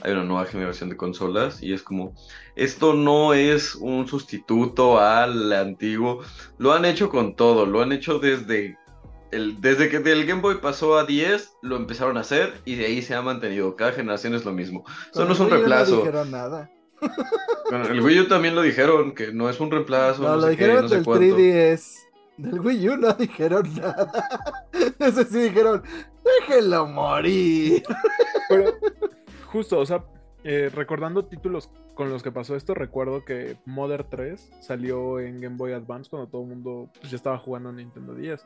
hay 0.00 0.12
una 0.12 0.24
nueva 0.24 0.46
generación 0.46 0.88
de 0.88 0.96
consolas 0.96 1.62
y 1.62 1.72
es 1.72 1.82
como, 1.82 2.14
esto 2.56 2.94
no 2.94 3.34
es 3.34 3.74
un 3.74 4.08
sustituto 4.08 4.98
al 4.98 5.52
antiguo, 5.52 6.20
lo 6.58 6.72
han 6.72 6.84
hecho 6.84 7.10
con 7.10 7.36
todo, 7.36 7.66
lo 7.66 7.82
han 7.82 7.92
hecho 7.92 8.18
desde 8.18 8.78
desde 9.32 9.88
que 9.88 9.96
el 9.96 10.26
Game 10.26 10.42
Boy 10.42 10.56
pasó 10.56 10.98
a 10.98 11.04
10, 11.04 11.56
lo 11.62 11.76
empezaron 11.76 12.16
a 12.18 12.20
hacer 12.20 12.52
y 12.64 12.74
de 12.76 12.86
ahí 12.86 13.02
se 13.02 13.14
ha 13.14 13.22
mantenido. 13.22 13.74
Cada 13.76 13.92
generación 13.92 14.34
es 14.34 14.44
lo 14.44 14.52
mismo. 14.52 14.84
Eso 15.10 15.24
no 15.24 15.32
es 15.32 15.40
un 15.40 15.50
reemplazo. 15.50 15.92
No 15.92 15.98
dijeron 15.98 16.30
nada. 16.30 16.70
el 17.90 18.00
Wii 18.00 18.20
U 18.20 18.28
también 18.28 18.54
lo 18.54 18.62
dijeron, 18.62 19.14
que 19.14 19.32
no 19.32 19.48
es 19.48 19.58
un 19.58 19.70
reemplazo. 19.70 20.22
No, 20.22 20.36
lo 20.36 20.46
dijeron 20.48 20.86
del 20.88 21.04
3DS. 21.04 21.94
Del 22.36 22.60
Wii 22.60 22.88
U 22.90 22.96
no 22.98 23.12
dijeron 23.18 23.74
nada. 23.74 24.68
Ese 24.98 25.24
sí 25.24 25.40
dijeron, 25.40 25.82
déjenlo 26.24 26.86
morir. 26.86 27.82
Pero, 28.48 28.74
justo, 29.46 29.78
o 29.78 29.86
sea, 29.86 30.04
eh, 30.44 30.70
recordando 30.74 31.24
títulos 31.24 31.70
con 31.94 32.10
los 32.10 32.22
que 32.22 32.32
pasó 32.32 32.56
esto, 32.56 32.74
recuerdo 32.74 33.24
que 33.24 33.56
Mother 33.64 34.04
3 34.04 34.50
salió 34.60 35.20
en 35.20 35.40
Game 35.40 35.56
Boy 35.56 35.72
Advance 35.72 36.10
cuando 36.10 36.28
todo 36.28 36.42
el 36.42 36.48
mundo 36.48 36.90
pues, 37.00 37.10
ya 37.10 37.16
estaba 37.16 37.38
jugando 37.38 37.68
a 37.68 37.72
Nintendo 37.72 38.14
10. 38.14 38.44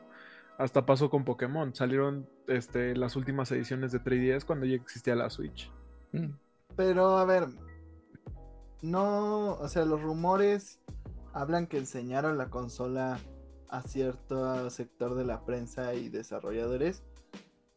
Hasta 0.57 0.85
pasó 0.85 1.09
con 1.09 1.23
Pokémon. 1.23 1.73
Salieron 1.75 2.27
este, 2.47 2.95
las 2.95 3.15
últimas 3.15 3.51
ediciones 3.51 3.91
de 3.91 4.01
3DS 4.01 4.45
cuando 4.45 4.65
ya 4.65 4.75
existía 4.75 5.15
la 5.15 5.29
Switch. 5.29 5.71
Mm. 6.11 6.31
Pero 6.75 7.17
a 7.17 7.25
ver, 7.25 7.47
no, 8.81 9.53
o 9.53 9.67
sea, 9.67 9.85
los 9.85 10.01
rumores 10.01 10.79
hablan 11.33 11.67
que 11.67 11.77
enseñaron 11.77 12.37
la 12.37 12.49
consola 12.49 13.19
a 13.69 13.81
cierto 13.81 14.69
sector 14.69 15.15
de 15.15 15.25
la 15.25 15.45
prensa 15.45 15.93
y 15.93 16.09
desarrolladores. 16.09 17.03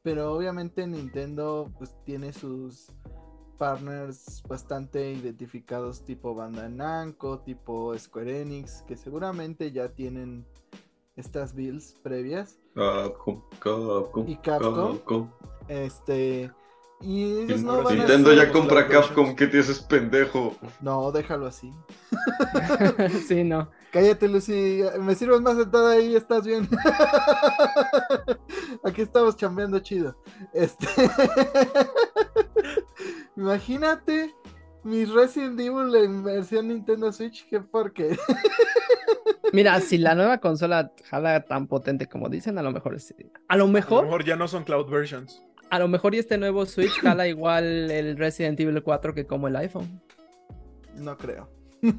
Pero 0.03 0.33
obviamente 0.33 0.87
Nintendo 0.87 1.71
pues 1.79 1.95
tiene 2.05 2.33
sus 2.33 2.91
partners 3.59 4.43
bastante 4.49 5.13
identificados 5.13 6.03
tipo 6.05 6.35
Banda 6.35 6.69
Namco, 6.69 7.41
tipo 7.41 7.97
Square 7.99 8.41
Enix, 8.41 8.83
que 8.83 8.97
seguramente 8.97 9.73
ya 9.73 9.91
tienen 9.91 10.47
estas 11.17 11.55
builds 11.55 11.95
previas. 12.03 12.60
Capcom, 12.75 13.43
Capcom, 13.59 14.29
Y 14.29 14.37
Capcom. 14.37 14.97
Capcom. 14.97 15.31
Este. 15.69 16.51
Y 17.03 17.41
ellos 17.41 17.63
no 17.63 17.83
van 17.83 17.97
Nintendo 17.97 18.33
ya 18.33 18.53
compra 18.53 18.87
Capcom, 18.87 19.35
¿qué 19.35 19.47
te 19.47 19.61
haces 19.61 19.81
pendejo? 19.81 20.55
No, 20.83 21.11
déjalo 21.11 21.47
así. 21.47 21.73
sí, 23.27 23.43
no. 23.43 23.71
Cállate, 23.91 24.29
Lucy. 24.29 24.83
Me 25.01 25.15
sirves 25.15 25.41
más 25.41 25.57
sentada 25.57 25.93
ahí, 25.93 26.15
estás 26.15 26.45
bien. 26.45 26.69
Aquí 28.85 29.03
estamos 29.03 29.37
chambeando 29.37 29.79
chido. 29.81 30.15
Este. 30.53 30.87
Imagínate 33.37 34.35
mis 34.85 35.13
Resident 35.13 35.59
Evil 35.61 35.95
en 35.95 36.23
versión 36.25 36.69
Nintendo 36.69 37.13
Switch, 37.13 37.47
qué 37.49 37.61
porque. 37.61 38.17
Mira, 39.53 39.81
si 39.81 39.99
la 39.99 40.15
nueva 40.15 40.39
consola 40.39 40.93
jala 41.09 41.43
tan 41.45 41.67
potente 41.67 42.07
como 42.07 42.29
dicen, 42.29 42.57
a 42.59 42.63
lo 42.63 42.71
mejor. 42.71 42.93
A 42.93 42.97
lo 42.97 43.01
A 43.49 43.57
lo 43.57 43.67
mejor, 43.69 44.05
mejor 44.05 44.25
ya 44.25 44.37
no 44.37 44.47
son 44.49 44.65
cloud 44.65 44.89
versions. 44.89 45.43
a 45.71 45.79
lo 45.79 45.89
mejor 45.89 46.15
y 46.15 46.19
este 46.19 46.39
nuevo 46.39 46.67
Switch 46.67 47.01
jala 47.01 47.27
igual 47.27 47.91
el 47.91 48.17
Resident 48.17 48.59
Evil 48.61 48.83
4 48.83 49.15
que 49.15 49.27
como 49.27 49.49
el 49.49 49.57
iPhone. 49.57 50.01
No 50.97 51.17
creo. 51.17 51.49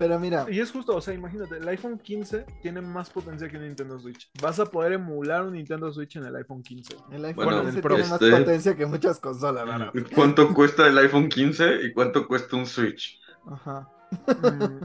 Pero 0.00 0.18
mira, 0.18 0.46
Y 0.50 0.58
es 0.60 0.72
justo, 0.72 0.96
o 0.96 1.00
sea, 1.02 1.12
imagínate, 1.12 1.58
el 1.58 1.68
iPhone 1.68 1.98
15 1.98 2.46
tiene 2.62 2.80
más 2.80 3.10
potencia 3.10 3.50
que 3.50 3.58
un 3.58 3.64
Nintendo 3.64 3.98
Switch. 4.00 4.30
Vas 4.40 4.58
a 4.58 4.64
poder 4.64 4.94
emular 4.94 5.44
un 5.44 5.52
Nintendo 5.52 5.92
Switch 5.92 6.16
en 6.16 6.24
el 6.24 6.34
iPhone 6.36 6.62
15. 6.62 6.96
el 7.12 7.22
iPhone 7.26 7.44
Bueno, 7.44 7.60
15 7.60 7.76
el 7.76 7.82
Pro, 7.82 7.94
tiene 7.96 8.08
más 8.10 8.22
este- 8.22 8.38
potencia 8.38 8.74
que 8.76 8.86
muchas 8.86 9.20
consolas, 9.20 9.66
¿verdad? 9.66 9.92
¿Cuánto 10.14 10.54
cuesta 10.54 10.86
el 10.88 10.96
iPhone 10.96 11.28
15 11.28 11.82
y 11.84 11.92
cuánto 11.92 12.26
cuesta 12.26 12.56
un 12.56 12.64
Switch? 12.64 13.20
Ajá. 13.46 13.90
Mm, 14.26 14.84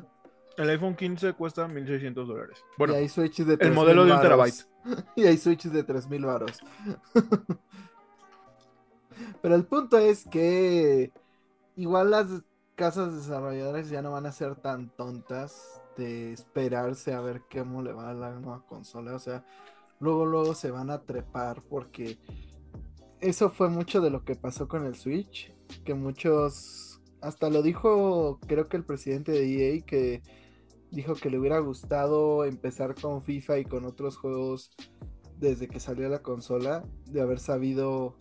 el 0.57 0.69
iPhone 0.69 0.97
15 0.97 1.31
cuesta 1.31 1.65
1600 1.65 2.27
dólares. 2.27 2.61
Bueno, 2.77 2.93
y 2.95 2.97
hay 2.97 3.07
switches 3.07 3.47
de 3.47 3.53
el 3.53 3.59
3000 3.59 3.73
modelo 3.73 4.03
de 4.03 4.11
un 4.11 4.19
terabyte. 4.21 4.65
Y 5.15 5.23
hay 5.23 5.37
switches 5.37 5.71
de 5.71 5.83
3000 5.85 6.25
varos. 6.25 6.59
Pero 9.41 9.55
el 9.55 9.63
punto 9.63 9.97
es 9.97 10.25
que 10.25 11.13
igual 11.77 12.11
las 12.11 12.27
casas 12.75 13.15
desarrolladoras 13.15 13.89
ya 13.89 14.01
no 14.01 14.11
van 14.11 14.25
a 14.25 14.31
ser 14.31 14.55
tan 14.55 14.89
tontas 14.95 15.81
de 15.97 16.33
esperarse 16.33 17.13
a 17.13 17.21
ver 17.21 17.41
cómo 17.51 17.81
le 17.81 17.93
va 17.93 18.09
a 18.09 18.13
la 18.13 18.31
nueva 18.39 18.65
consola. 18.65 19.15
O 19.15 19.19
sea, 19.19 19.45
luego, 19.99 20.25
luego 20.25 20.53
se 20.53 20.71
van 20.71 20.89
a 20.89 21.01
trepar 21.03 21.63
porque 21.63 22.19
eso 23.21 23.49
fue 23.49 23.69
mucho 23.69 24.01
de 24.01 24.09
lo 24.09 24.23
que 24.23 24.35
pasó 24.35 24.67
con 24.67 24.85
el 24.85 24.95
Switch. 24.95 25.53
Que 25.83 25.93
muchos, 25.93 27.01
hasta 27.21 27.49
lo 27.49 27.61
dijo, 27.61 28.39
creo 28.45 28.67
que 28.67 28.77
el 28.77 28.85
presidente 28.85 29.31
de 29.31 29.75
EA, 29.75 29.81
que 29.85 30.21
dijo 30.91 31.15
que 31.15 31.29
le 31.29 31.39
hubiera 31.39 31.59
gustado 31.59 32.45
empezar 32.45 32.93
con 32.95 33.21
FIFA 33.21 33.59
y 33.59 33.65
con 33.65 33.85
otros 33.85 34.17
juegos 34.17 34.71
desde 35.37 35.67
que 35.67 35.79
salió 35.79 36.07
la 36.07 36.21
consola, 36.21 36.85
de 37.07 37.21
haber 37.21 37.39
sabido 37.39 38.15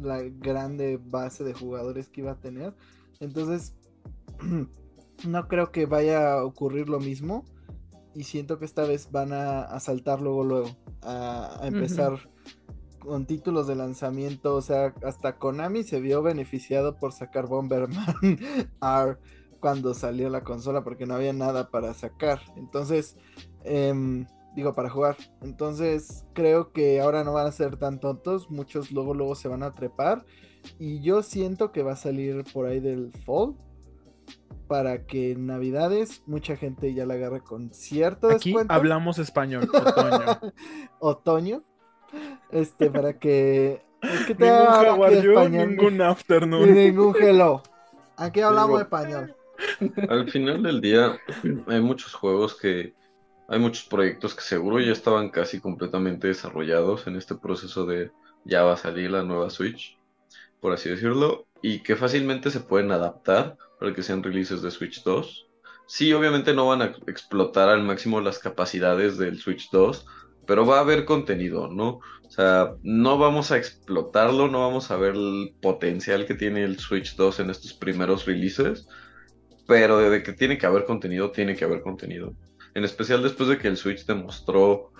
la 0.00 0.22
grande 0.22 0.98
base 1.00 1.44
de 1.44 1.54
jugadores 1.54 2.08
que 2.08 2.22
iba 2.22 2.32
a 2.32 2.40
tener. 2.40 2.74
Entonces, 3.20 3.75
no 5.26 5.48
creo 5.48 5.72
que 5.72 5.86
vaya 5.86 6.34
a 6.34 6.44
ocurrir 6.44 6.88
lo 6.88 7.00
mismo. 7.00 7.44
Y 8.14 8.24
siento 8.24 8.58
que 8.58 8.64
esta 8.64 8.84
vez 8.84 9.10
van 9.12 9.32
a, 9.32 9.62
a 9.62 9.78
saltar 9.78 10.22
luego, 10.22 10.42
luego, 10.42 10.68
a, 11.02 11.62
a 11.62 11.66
empezar 11.66 12.18
con 12.98 13.26
títulos 13.26 13.66
de 13.66 13.76
lanzamiento. 13.76 14.54
O 14.54 14.62
sea, 14.62 14.94
hasta 15.04 15.38
Konami 15.38 15.84
se 15.84 16.00
vio 16.00 16.22
beneficiado 16.22 16.96
por 16.96 17.12
sacar 17.12 17.46
Bomberman 17.46 18.16
R 18.82 19.18
cuando 19.60 19.94
salió 19.94 20.28
la 20.28 20.44
consola 20.44 20.84
porque 20.84 21.06
no 21.06 21.14
había 21.14 21.32
nada 21.32 21.70
para 21.70 21.94
sacar. 21.94 22.40
Entonces, 22.56 23.16
em, 23.64 24.26
digo, 24.54 24.74
para 24.74 24.90
jugar. 24.90 25.16
Entonces, 25.42 26.24
creo 26.34 26.72
que 26.72 27.00
ahora 27.00 27.24
no 27.24 27.32
van 27.32 27.46
a 27.46 27.52
ser 27.52 27.76
tan 27.76 28.00
tontos. 28.00 28.50
Muchos 28.50 28.92
luego, 28.92 29.14
luego 29.14 29.34
se 29.34 29.48
van 29.48 29.62
a 29.62 29.72
trepar. 29.72 30.24
Y 30.78 31.00
yo 31.00 31.22
siento 31.22 31.72
que 31.72 31.82
va 31.82 31.92
a 31.92 31.96
salir 31.96 32.44
por 32.52 32.66
ahí 32.66 32.80
del 32.80 33.12
fall. 33.24 33.54
Para 34.68 35.06
que 35.06 35.32
en 35.32 35.46
Navidades 35.46 36.22
mucha 36.26 36.56
gente 36.56 36.92
ya 36.92 37.06
la 37.06 37.14
agarre 37.14 37.40
con 37.40 37.72
cierto 37.72 38.28
Aquí 38.28 38.50
descuento. 38.50 38.74
hablamos 38.74 39.18
español, 39.18 39.68
otoño. 39.72 40.40
Otoño. 40.98 41.62
Este, 42.50 42.90
para 42.90 43.18
que. 43.18 43.82
es 44.02 44.26
que 44.26 44.34
te 44.34 44.50
ningún 44.50 45.22
you, 45.22 45.30
español, 45.30 45.68
ningún 45.68 45.98
ni 45.98 46.04
afternoon. 46.04 46.74
ningún 46.74 47.14
hello. 47.20 47.62
Aquí 48.16 48.40
hablamos 48.40 48.80
español. 48.80 49.34
Al 50.08 50.30
final 50.30 50.62
del 50.62 50.80
día, 50.80 51.16
hay 51.66 51.80
muchos 51.80 52.14
juegos 52.14 52.54
que. 52.56 52.94
Hay 53.48 53.60
muchos 53.60 53.84
proyectos 53.84 54.34
que 54.34 54.40
seguro 54.40 54.80
ya 54.80 54.90
estaban 54.90 55.30
casi 55.30 55.60
completamente 55.60 56.26
desarrollados 56.26 57.06
en 57.06 57.14
este 57.14 57.36
proceso 57.36 57.86
de 57.86 58.10
ya 58.44 58.64
va 58.64 58.72
a 58.72 58.76
salir 58.76 59.10
la 59.10 59.22
nueva 59.22 59.50
Switch, 59.50 59.96
por 60.60 60.72
así 60.72 60.88
decirlo, 60.88 61.45
y 61.62 61.80
que 61.80 61.96
fácilmente 61.96 62.50
se 62.50 62.60
pueden 62.60 62.92
adaptar 62.92 63.56
para 63.78 63.92
que 63.94 64.02
sean 64.02 64.22
releases 64.22 64.62
de 64.62 64.70
Switch 64.70 65.02
2. 65.02 65.46
Sí, 65.86 66.12
obviamente 66.12 66.54
no 66.54 66.66
van 66.66 66.82
a 66.82 66.96
explotar 67.06 67.68
al 67.68 67.82
máximo 67.82 68.20
las 68.20 68.38
capacidades 68.38 69.18
del 69.18 69.38
Switch 69.38 69.70
2, 69.70 70.06
pero 70.46 70.66
va 70.66 70.78
a 70.78 70.80
haber 70.80 71.04
contenido, 71.04 71.68
¿no? 71.68 72.00
O 72.24 72.30
sea, 72.30 72.74
no 72.82 73.18
vamos 73.18 73.52
a 73.52 73.56
explotarlo, 73.56 74.48
no 74.48 74.60
vamos 74.60 74.90
a 74.90 74.96
ver 74.96 75.14
el 75.14 75.54
potencial 75.60 76.26
que 76.26 76.34
tiene 76.34 76.64
el 76.64 76.78
Switch 76.78 77.14
2 77.16 77.40
en 77.40 77.50
estos 77.50 77.72
primeros 77.72 78.26
releases, 78.26 78.88
pero 79.66 79.98
de 79.98 80.22
que 80.22 80.32
tiene 80.32 80.58
que 80.58 80.66
haber 80.66 80.84
contenido, 80.84 81.30
tiene 81.30 81.56
que 81.56 81.64
haber 81.64 81.82
contenido. 81.82 82.34
En 82.74 82.84
especial 82.84 83.22
después 83.22 83.48
de 83.48 83.58
que 83.58 83.68
el 83.68 83.76
Switch 83.76 84.04
demostró, 84.06 84.92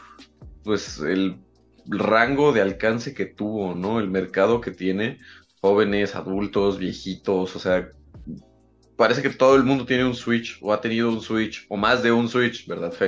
pues, 0.62 0.99
el 1.01 1.41
rango 1.87 2.53
de 2.53 2.62
alcance 2.62 3.15
que 3.15 3.27
tuvo, 3.27 3.74
¿no? 3.74 4.01
El 4.01 4.11
mercado 4.11 4.61
que 4.61 4.70
tiene, 4.70 5.20
jóvenes, 5.66 6.14
adultos, 6.14 6.78
viejitos, 6.78 7.56
o 7.56 7.59
sea, 7.59 7.90
parece 8.97 9.20
que 9.20 9.30
todo 9.30 9.56
el 9.56 9.64
mundo 9.64 9.84
tiene 9.84 10.05
un 10.05 10.14
Switch, 10.14 10.60
o 10.62 10.72
ha 10.72 10.80
tenido 10.80 11.09
un 11.09 11.20
Switch, 11.20 11.66
o 11.68 11.76
más 11.76 12.05
de 12.05 12.12
un 12.12 12.28
Switch, 12.28 12.68
¿verdad? 12.68 12.93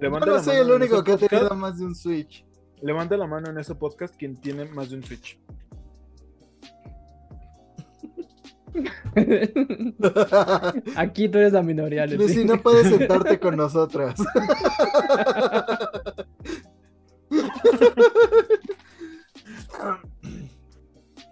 Levanta 0.00 0.26
Yo 0.26 0.32
no 0.32 0.36
la 0.36 0.42
soy 0.42 0.58
mano 0.58 0.66
el 0.66 0.72
único 0.82 1.02
que 1.02 1.12
ha 1.12 1.16
tenido 1.16 1.48
más 1.56 1.78
de 1.78 1.86
un 1.86 1.94
Switch. 1.94 2.44
Levanta 2.82 3.16
la 3.16 3.26
mano 3.26 3.48
en 3.48 3.56
este 3.58 3.74
podcast 3.74 4.14
quien 4.16 4.38
tiene 4.38 4.66
más 4.66 4.90
de 4.90 4.96
un 4.96 5.02
Switch. 5.02 5.40
Aquí 10.96 11.30
tú 11.30 11.38
eres 11.38 11.54
la 11.54 11.62
minoría, 11.62 12.04
Lucy. 12.04 12.18
Lucy, 12.18 12.44
no 12.44 12.60
puedes 12.60 12.86
sentarte 12.98 13.40
con 13.40 13.56
nosotras. 13.56 14.20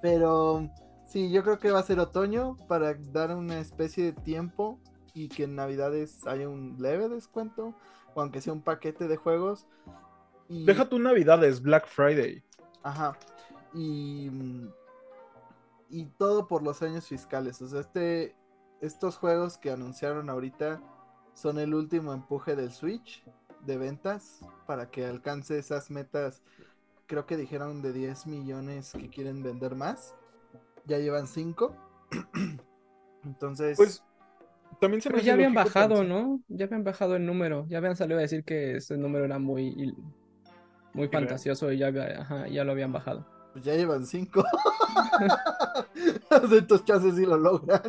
Pero 0.03 0.71
sí, 1.05 1.31
yo 1.31 1.43
creo 1.43 1.59
que 1.59 1.71
va 1.71 1.81
a 1.81 1.85
ser 1.85 1.99
otoño 1.99 2.57
para 2.69 2.95
dar 2.95 3.35
una 3.35 3.59
especie 3.61 4.05
de 4.05 4.13
tiempo 4.13 4.79
y 5.15 5.29
que 5.29 5.45
en 5.45 5.55
Navidades 5.55 6.27
haya 6.27 6.49
un 6.49 6.77
leve 6.79 7.09
descuento, 7.09 7.75
o 8.15 8.21
aunque 8.21 8.41
sea 8.41 8.53
un 8.53 8.63
paquete 8.63 9.09
de 9.09 9.17
juegos. 9.17 9.67
Y... 10.49 10.65
Deja 10.65 10.89
tu 10.89 10.99
Navidades, 10.99 11.63
Black 11.63 11.87
Friday. 11.87 12.43
Ajá. 12.83 13.19
Y, 13.73 14.29
mm, 14.31 14.69
y 15.89 16.05
todo 16.19 16.47
por 16.49 16.63
los 16.63 16.83
años 16.83 17.07
fiscales. 17.07 17.61
O 17.63 17.69
sea, 17.69 17.81
este, 17.81 18.37
estos 18.81 19.17
juegos 19.17 19.59
que 19.59 19.71
anunciaron 19.71 20.29
ahorita 20.29 20.81
son 21.35 21.59
el 21.59 21.75
último 21.75 22.13
empuje 22.13 22.57
del 22.57 22.73
Switch 22.73 23.25
de 23.63 23.77
ventas 23.77 24.41
para 24.67 24.91
que 24.91 25.07
alcance 25.07 25.59
esas 25.59 25.91
metas. 25.91 26.43
Creo 27.07 27.27
que 27.27 27.37
dijeron 27.37 27.83
de 27.83 27.93
10 27.93 28.27
millones 28.27 28.93
que 28.99 29.09
quieren 29.09 29.43
vender 29.43 29.75
más. 29.77 30.15
Ya 30.87 30.99
llevan 30.99 31.27
5. 31.27 31.75
Entonces, 33.25 33.77
Pues 33.77 34.03
también 34.81 35.01
se 35.01 35.11
Pero 35.11 35.23
ya 35.23 35.35
habían 35.35 35.55
bajado, 35.55 35.97
pensar- 35.97 36.09
¿no? 36.09 36.41
Ya 36.49 36.67
habían 36.67 36.85
bajado 36.85 37.17
el 37.17 37.27
número. 37.27 37.67
Ya 37.69 37.79
habían 37.79 37.97
salido 37.97 38.19
a 38.19 38.23
decir 38.23 38.45
que 38.45 38.77
ese 38.77 38.97
número 38.97 39.25
era 39.25 39.39
muy, 39.39 39.95
muy 40.93 41.09
fantasioso 41.09 41.71
y 41.73 41.79
ya, 41.79 41.89
había- 41.89 42.21
ajá, 42.23 42.49
ya 42.49 42.65
lo 42.65 42.73
habían 42.73 42.93
bajado. 42.93 43.27
pues 43.53 43.65
ya 43.65 43.75
llevan 43.75 44.05
5. 44.05 44.45
Estos 46.53 46.85
chances 46.85 47.17
sí 47.17 47.25
lo 47.25 47.39
logran. 47.39 47.81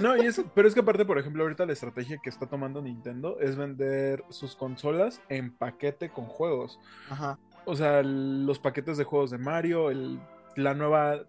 No, 0.00 0.16
y 0.16 0.26
es, 0.26 0.40
pero 0.54 0.68
es 0.68 0.74
que 0.74 0.80
aparte, 0.80 1.04
por 1.04 1.18
ejemplo, 1.18 1.42
ahorita 1.42 1.66
la 1.66 1.72
estrategia 1.72 2.18
que 2.22 2.30
está 2.30 2.46
tomando 2.46 2.80
Nintendo 2.80 3.40
es 3.40 3.56
vender 3.56 4.22
sus 4.28 4.54
consolas 4.54 5.20
en 5.28 5.52
paquete 5.56 6.10
con 6.10 6.26
juegos. 6.26 6.78
Ajá. 7.10 7.38
O 7.66 7.74
sea, 7.76 8.00
el- 8.00 8.46
los 8.46 8.58
paquetes 8.58 8.96
de 8.96 9.04
juegos 9.04 9.30
de 9.30 9.38
Mario, 9.38 9.90
el, 9.90 10.18
la 10.56 10.72
nueva, 10.74 11.24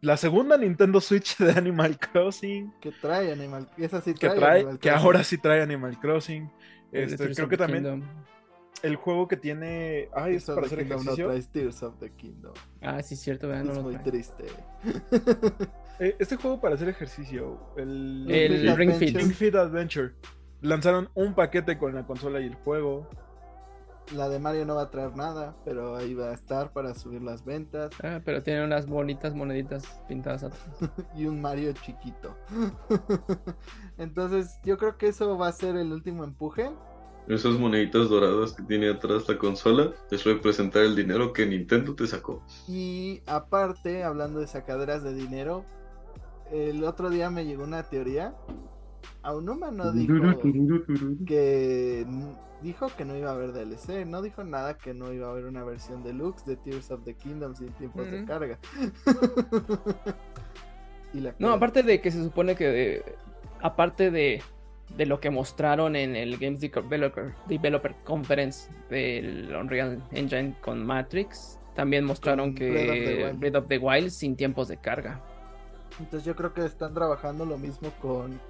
la 0.00 0.16
segunda 0.16 0.56
Nintendo 0.56 1.00
Switch 1.00 1.36
de 1.38 1.52
Animal 1.52 1.98
Crossing, 1.98 2.72
Que 2.80 2.92
trae 2.92 3.32
Animal 3.32 3.68
Esa 3.76 4.00
sí 4.00 4.14
que 4.14 4.28
trae, 4.28 4.38
trae, 4.38 4.60
Animal 4.60 4.78
que 4.78 4.90
ahora 4.90 5.24
sí 5.24 5.36
trae 5.38 5.62
Animal 5.62 5.98
Crossing. 6.00 6.50
El 6.92 7.04
Este, 7.12 7.32
creo 7.34 7.48
que 7.48 7.56
también 7.56 7.84
Kingdom. 7.84 8.08
el 8.82 8.96
juego 8.96 9.28
que 9.28 9.36
tiene. 9.36 10.08
Ay, 10.14 10.36
es 10.36 10.44
para 10.46 10.62
hacer 10.66 10.78
Kingdom 10.78 10.96
no 10.98 11.02
ejercicio. 11.12 11.26
traes 11.28 11.48
Tears 11.50 11.82
of 11.82 11.98
the 11.98 12.10
Kingdom. 12.16 12.54
Ah, 12.80 13.02
sí, 13.02 13.14
cierto, 13.16 13.46
¿verdad? 13.48 13.64
No 13.64 13.72
es 13.72 13.78
muy 13.82 13.92
trae. 13.94 14.04
triste. 14.04 14.44
Eh, 15.98 16.16
este 16.18 16.36
juego 16.36 16.60
para 16.60 16.76
hacer 16.76 16.88
ejercicio, 16.88 17.60
el, 17.76 18.26
El 18.30 18.76
Ring 18.76 18.92
Fit. 18.94 19.14
Ring 19.16 19.32
Fit 19.32 19.54
Adventure. 19.54 20.12
Lanzaron 20.62 21.10
un 21.14 21.34
paquete 21.34 21.76
con 21.78 21.94
la 21.94 22.06
consola 22.06 22.40
y 22.40 22.46
el 22.46 22.54
juego. 22.54 23.08
La 24.14 24.28
de 24.28 24.40
Mario 24.40 24.66
no 24.66 24.74
va 24.74 24.82
a 24.82 24.90
traer 24.90 25.16
nada, 25.16 25.54
pero 25.64 25.94
ahí 25.94 26.14
va 26.14 26.30
a 26.30 26.34
estar 26.34 26.72
para 26.72 26.94
subir 26.94 27.22
las 27.22 27.44
ventas. 27.44 27.92
Ah, 28.02 28.20
pero 28.24 28.42
tiene 28.42 28.64
unas 28.64 28.86
bonitas 28.86 29.34
moneditas 29.34 29.84
pintadas 30.08 30.42
atrás. 30.42 30.62
y 31.16 31.26
un 31.26 31.40
Mario 31.40 31.72
chiquito. 31.72 32.36
Entonces, 33.98 34.58
yo 34.64 34.78
creo 34.78 34.98
que 34.98 35.08
eso 35.08 35.38
va 35.38 35.48
a 35.48 35.52
ser 35.52 35.76
el 35.76 35.92
último 35.92 36.24
empuje. 36.24 36.70
Esas 37.28 37.58
moneditas 37.58 38.08
doradas 38.08 38.54
que 38.54 38.64
tiene 38.64 38.88
atrás 38.90 39.28
la 39.28 39.38
consola 39.38 39.92
es 40.10 40.24
representar 40.24 40.82
el 40.82 40.96
dinero 40.96 41.32
que 41.32 41.46
Nintendo 41.46 41.94
te 41.94 42.08
sacó. 42.08 42.42
Y 42.66 43.22
aparte, 43.26 44.02
hablando 44.02 44.40
de 44.40 44.48
sacaderas 44.48 45.04
de 45.04 45.14
dinero, 45.14 45.64
el 46.50 46.82
otro 46.82 47.10
día 47.10 47.30
me 47.30 47.44
llegó 47.44 47.62
una 47.62 47.84
teoría. 47.84 48.34
Aonuma 49.22 49.70
no 49.70 49.92
dijo 49.92 50.14
que 51.24 52.04
dijo 52.62 52.88
que 52.96 53.04
no 53.04 53.16
iba 53.16 53.30
a 53.30 53.34
haber 53.34 53.52
DLC, 53.52 54.06
no 54.06 54.22
dijo 54.22 54.44
nada 54.44 54.76
que 54.76 54.94
no 54.94 55.12
iba 55.12 55.26
a 55.26 55.30
haber 55.30 55.46
una 55.46 55.64
versión 55.64 56.02
deluxe 56.02 56.44
de 56.44 56.56
Tears 56.56 56.90
of 56.90 57.04
the 57.04 57.14
Kingdom 57.14 57.54
sin 57.54 57.68
tiempos 57.72 58.10
de 58.10 58.24
carga. 58.24 58.58
y 61.12 61.20
la 61.20 61.34
No, 61.38 61.52
aparte 61.52 61.82
de 61.82 62.00
que 62.00 62.10
se 62.10 62.22
supone 62.22 62.54
que, 62.54 62.96
eh, 62.96 63.04
aparte 63.60 64.10
de, 64.10 64.42
de 64.96 65.06
lo 65.06 65.20
que 65.20 65.30
mostraron 65.30 65.96
en 65.96 66.16
el 66.16 66.36
Games 66.38 66.60
Developer, 66.60 67.34
Developer 67.46 67.94
Conference 68.04 68.70
del 68.88 69.54
Unreal 69.54 70.02
Engine 70.12 70.54
con 70.60 70.84
Matrix, 70.84 71.58
también 71.74 72.04
mostraron 72.04 72.52
Con 72.52 72.68
Breath 72.68 72.88
of 72.88 72.94
the 72.94 73.16
que. 73.16 73.32
Breath 73.32 73.56
of 73.56 73.66
the 73.68 73.78
Wild 73.78 74.10
sin 74.10 74.36
tiempos 74.36 74.68
de 74.68 74.76
carga. 74.76 75.20
Entonces 75.98 76.24
yo 76.24 76.34
creo 76.34 76.52
que 76.52 76.64
están 76.64 76.94
trabajando 76.94 77.44
lo 77.44 77.58
mismo 77.58 77.90
con 78.00 78.40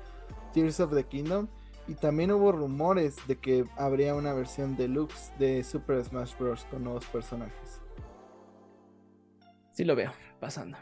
Tears 0.52 0.80
of 0.80 0.94
the 0.94 1.04
Kingdom. 1.04 1.48
Y 1.90 1.94
también 1.96 2.30
hubo 2.30 2.52
rumores 2.52 3.16
de 3.26 3.36
que 3.36 3.64
habría 3.76 4.14
una 4.14 4.32
versión 4.32 4.76
deluxe 4.76 5.32
de 5.40 5.64
Super 5.64 6.04
Smash 6.04 6.34
Bros. 6.38 6.64
con 6.70 6.84
nuevos 6.84 7.04
personajes. 7.06 7.82
Sí 9.72 9.84
lo 9.84 9.96
veo 9.96 10.12
pasando. 10.38 10.78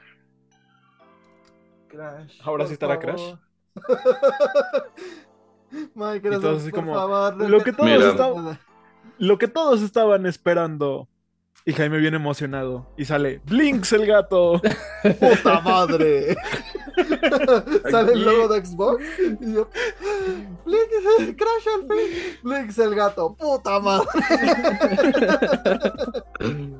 Crash. 1.88 2.38
Ahora 2.44 2.66
sí 2.66 2.74
estará 2.74 3.00
favor. 3.00 3.40
Todos 6.40 6.62
así 6.62 6.70
por 6.70 6.80
como, 6.80 6.94
favor, 6.94 7.36
no 7.36 7.48
lo 7.48 7.64
que 7.64 7.72
todos 7.72 8.04
estaban- 8.04 8.58
Lo 9.18 9.38
que 9.38 9.48
todos 9.48 9.80
estaban 9.80 10.26
esperando. 10.26 11.08
Y 11.64 11.72
Jaime 11.72 11.98
bien 11.98 12.14
emocionado. 12.14 12.92
Y 12.98 13.06
sale 13.06 13.40
Blinks 13.46 13.92
el 13.92 14.06
gato. 14.06 14.60
¡Puta 15.02 15.60
madre! 15.60 16.36
Sale 17.90 18.12
el 18.12 18.24
logo 18.24 18.48
de 18.48 18.64
Xbox 18.64 19.04
y 19.40 19.54
yo. 19.54 19.68
Blink, 20.64 21.36
Crash 21.36 21.68
al 21.74 21.82
fin. 21.88 22.38
Blinks 22.42 22.78
el 22.78 22.94
gato, 22.94 23.34
puta 23.34 23.80
madre. 23.80 24.06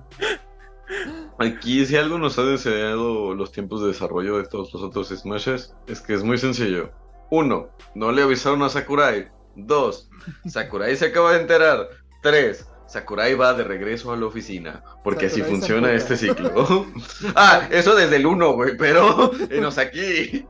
Aquí 1.38 1.86
si 1.86 1.96
algo 1.96 2.18
nos 2.18 2.38
ha 2.38 2.44
deseado 2.44 3.34
los 3.34 3.52
tiempos 3.52 3.82
de 3.82 3.88
desarrollo 3.88 4.38
de 4.38 4.44
todos 4.44 4.72
los 4.72 4.82
otros 4.82 5.08
Smashes 5.08 5.74
es 5.86 6.00
que 6.00 6.14
es 6.14 6.24
muy 6.24 6.38
sencillo. 6.38 6.90
Uno, 7.30 7.68
no 7.94 8.10
le 8.10 8.22
avisaron 8.22 8.62
a 8.62 8.68
Sakurai. 8.68 9.30
Dos, 9.54 10.08
Sakurai 10.46 10.96
se 10.96 11.06
acaba 11.06 11.32
de 11.32 11.42
enterar. 11.42 11.88
Tres, 12.22 12.68
Sakurai 12.88 13.34
va 13.34 13.52
de 13.52 13.64
regreso 13.64 14.12
a 14.12 14.16
la 14.16 14.26
oficina. 14.26 14.82
Porque 15.04 15.26
así 15.26 15.40
Sakurai 15.40 15.54
se 15.54 15.58
funciona 15.58 15.92
este 15.92 16.16
ciclo. 16.16 16.86
ah, 17.36 17.68
eso 17.70 17.94
desde 17.94 18.16
el 18.16 18.26
uno, 18.26 18.54
güey, 18.54 18.76
pero 18.78 19.30
enos 19.50 19.76
aquí. 19.76 20.46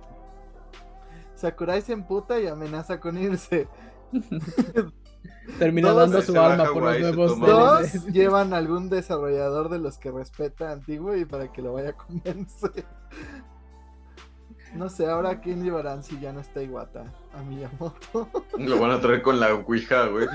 Sakurai 1.35 1.83
se 1.83 1.93
emputa 1.93 2.39
y 2.41 2.47
amenaza 2.47 3.01
con 3.01 3.19
irse. 3.19 3.69
Termina 5.59 5.93
dando 5.93 6.23
su 6.23 6.39
alma 6.39 6.73
por 6.73 6.83
los 6.83 7.39
nuevos 7.39 7.41
Dos, 7.41 8.05
llevan 8.07 8.55
algún 8.55 8.89
desarrollador 8.89 9.69
de 9.69 9.79
los 9.79 9.99
que 9.99 10.13
respeta 10.13 10.71
antiguo 10.71 11.17
y 11.17 11.25
para 11.25 11.51
que 11.51 11.63
lo 11.63 11.73
vaya 11.73 11.91
a 11.91 11.93
convencer. 11.95 12.85
No 14.75 14.89
sé, 14.89 15.07
ahora 15.07 15.41
quién 15.41 15.65
llevarán 15.65 16.05
si 16.05 16.21
ya 16.21 16.33
no 16.33 16.41
está 16.41 16.63
Iwata. 16.63 17.13
A 17.39 17.43
Miyamoto. 17.43 18.29
Lo 18.59 18.81
van 18.81 18.91
a 18.91 19.01
traer 19.01 19.23
con 19.23 19.39
la 19.39 19.55
Ouija, 19.55 20.07
güey. 20.07 20.27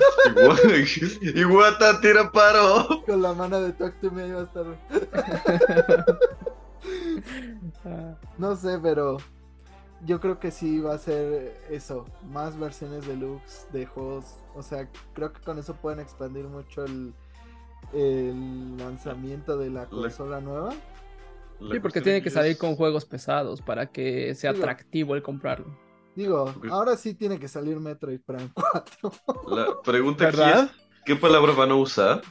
Iguata, 1.35 1.99
tira 2.01 2.31
paro. 2.31 3.03
Con 3.05 3.21
la 3.21 3.33
mano 3.33 3.59
de 3.59 3.73
Talk 3.73 3.99
to 3.99 4.09
Me 4.09 4.23
ahí 4.23 4.31
va 4.31 4.41
a 4.41 4.43
estar. 4.43 4.65
No 8.37 8.55
sé, 8.55 8.79
pero 8.81 9.17
yo 10.05 10.19
creo 10.19 10.39
que 10.39 10.51
sí 10.51 10.79
va 10.79 10.95
a 10.95 10.97
ser 10.97 11.61
eso, 11.69 12.05
más 12.29 12.57
versiones 12.57 13.07
deluxe 13.07 13.67
de 13.71 13.85
juegos. 13.85 14.37
O 14.55 14.63
sea, 14.63 14.89
creo 15.13 15.31
que 15.33 15.41
con 15.41 15.59
eso 15.59 15.75
pueden 15.75 15.99
expandir 15.99 16.45
mucho 16.45 16.85
el, 16.85 17.13
el 17.93 18.77
lanzamiento 18.77 19.57
de 19.57 19.69
la 19.69 19.85
consola 19.85 20.41
nueva. 20.41 20.71
Sí, 21.71 21.79
porque 21.79 22.01
tiene 22.01 22.21
que 22.21 22.29
salir 22.29 22.57
con 22.57 22.75
juegos 22.75 23.05
pesados 23.05 23.61
para 23.61 23.87
que 23.87 24.35
sea 24.35 24.51
atractivo 24.51 25.15
el 25.15 25.21
comprarlo. 25.21 25.77
Digo, 26.15 26.53
ahora 26.69 26.95
sí 26.95 27.13
tiene 27.15 27.39
que 27.39 27.47
salir 27.47 27.79
Metroid 27.79 28.21
Prime 28.25 28.49
4. 28.53 29.11
La 29.47 29.81
pregunta 29.83 30.27
aquí 30.27 30.41
es, 30.41 30.69
¿qué 31.05 31.15
palabra 31.15 31.53
van 31.53 31.71
a 31.71 31.75
usar? 31.75 32.21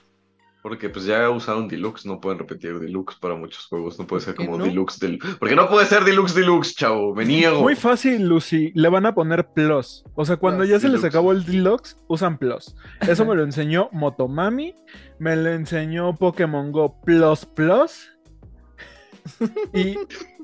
Porque 0.62 0.88
pues 0.88 1.04
ya 1.04 1.28
usaron 1.28 1.66
Deluxe, 1.66 2.06
no 2.06 2.20
pueden 2.20 2.38
repetir 2.38 2.78
Deluxe 2.78 3.16
para 3.18 3.34
muchos 3.34 3.66
juegos, 3.66 3.98
no 3.98 4.06
puede 4.06 4.22
ser 4.22 4.36
¿Por 4.36 4.44
qué 4.44 4.46
como 4.46 4.58
no? 4.58 4.64
Deluxe 4.64 5.00
del... 5.00 5.18
Porque 5.40 5.56
no 5.56 5.68
puede 5.68 5.86
ser 5.86 6.04
Deluxe 6.04 6.36
Deluxe, 6.36 6.76
chavo, 6.76 7.12
me 7.16 7.24
niego. 7.24 7.60
Muy 7.60 7.74
fácil, 7.74 8.28
Lucy. 8.28 8.70
Le 8.76 8.88
van 8.88 9.04
a 9.06 9.12
poner 9.12 9.48
Plus. 9.48 10.04
O 10.14 10.24
sea, 10.24 10.36
cuando 10.36 10.60
Plus, 10.60 10.70
ya 10.70 10.78
se 10.78 10.88
les 10.88 11.02
acabó 11.02 11.32
el 11.32 11.44
Deluxe, 11.44 11.96
usan 12.06 12.38
Plus. 12.38 12.76
Eso 13.00 13.24
me 13.24 13.34
lo 13.34 13.42
enseñó 13.42 13.88
Motomami. 13.90 14.76
Me 15.18 15.34
lo 15.34 15.50
enseñó 15.50 16.14
Pokémon 16.14 16.70
Go 16.70 17.00
Plus 17.00 17.44
Plus. 17.44 18.08
Y 19.74 19.96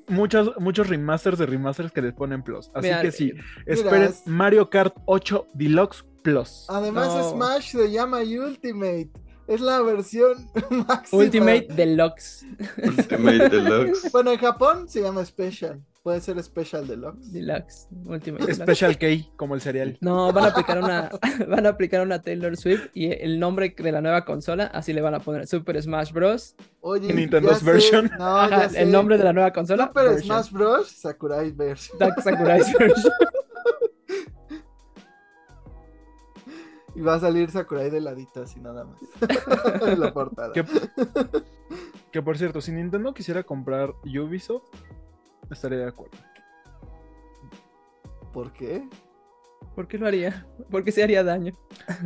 muchos, 0.09 0.53
muchos 0.59 0.89
remasters 0.89 1.39
de 1.39 1.47
remasters 1.47 1.93
que 1.93 2.03
les 2.03 2.13
ponen 2.15 2.43
Plus. 2.43 2.71
Así 2.75 2.89
Mira, 2.89 3.03
que 3.03 3.13
sí, 3.13 3.33
Mira, 3.35 3.45
esperen 3.67 4.03
es- 4.05 4.27
Mario 4.27 4.69
Kart 4.71 4.95
8 5.07 5.47
Deluxe 5.55 6.05
Plus. 6.23 6.67
Además, 6.69 7.09
No. 7.09 7.31
Smash 7.31 7.73
se 7.73 7.91
llama 7.91 8.19
Ultimate. 8.21 9.11
Es 9.47 9.61
la 9.63 9.81
versión 9.81 10.47
máxima. 10.89 11.23
Ultimate 11.23 11.69
Deluxe. 11.75 12.45
Ultimate 12.83 13.49
Deluxe. 13.49 14.11
Bueno, 14.13 14.33
en 14.33 14.39
Japón 14.39 14.89
se 14.89 15.01
llama 15.01 15.25
Special. 15.25 15.81
Puede 16.09 16.23
ser 16.23 16.43
Special 16.43 16.87
Deluxe. 16.87 17.31
Deluxe. 17.35 17.87
Ultimate 18.07 18.47
Deluxe. 18.47 18.63
Special 18.63 18.97
K, 18.97 19.07
como 19.37 19.55
el 19.55 19.61
cereal. 19.61 19.99
No, 20.01 20.33
van 20.33 20.47
a 20.47 20.49
aplicar 20.49 20.79
una, 20.79 21.11
van 21.47 21.67
a 21.67 21.69
aplicar 21.69 22.01
una 22.01 22.23
Taylor 22.23 22.57
Swift 22.57 22.89
y 22.95 23.13
el 23.13 23.39
nombre 23.39 23.75
de 23.77 23.93
la 23.93 24.01
nueva 24.01 24.25
consola, 24.25 24.69
así 24.69 24.95
le 24.95 25.03
van 25.03 25.13
a 25.13 25.21
poner 25.21 25.47
Super 25.47 25.83
Smash 25.83 26.13
Bros. 26.13 26.57
Oye, 26.81 27.13
Nintendo's 27.13 27.63
version. 27.63 28.11
No, 28.19 28.39
Ajá, 28.39 28.61
ya 28.63 28.69
sé. 28.71 28.83
el 28.85 28.91
nombre 28.91 29.19
de 29.19 29.25
la 29.25 29.35
nueva 29.35 29.53
consola. 29.53 29.89
Super 29.89 30.05
version. 30.05 30.25
Smash 30.25 30.51
Bros. 30.51 30.89
Sakurai 30.89 31.51
version. 31.51 31.99
Sakurai's 31.99 32.73
version. 32.79 33.13
Y 36.95 37.03
va 37.03 37.17
a 37.17 37.21
salir 37.21 37.51
Sakurai 37.51 37.91
de 37.91 38.01
ladito 38.01 38.41
así 38.41 38.59
nada 38.61 38.85
más. 38.85 38.99
en 39.83 40.01
la 40.01 40.15
portada. 40.15 40.55
Que, 40.55 40.65
que 42.11 42.23
por 42.23 42.39
cierto, 42.39 42.63
si 42.63 42.73
Nintendo 42.73 43.13
quisiera 43.13 43.43
comprar 43.43 43.93
Ubisoft, 44.05 44.65
estaría 45.55 45.79
de 45.79 45.89
acuerdo. 45.89 46.17
¿Por 48.33 48.53
qué? 48.53 48.87
¿Por 49.75 49.89
qué 49.89 49.99
lo 49.99 50.07
haría? 50.07 50.47
¿Por 50.71 50.85
qué 50.85 50.93
se 50.93 51.03
haría 51.03 51.25
daño? 51.25 51.53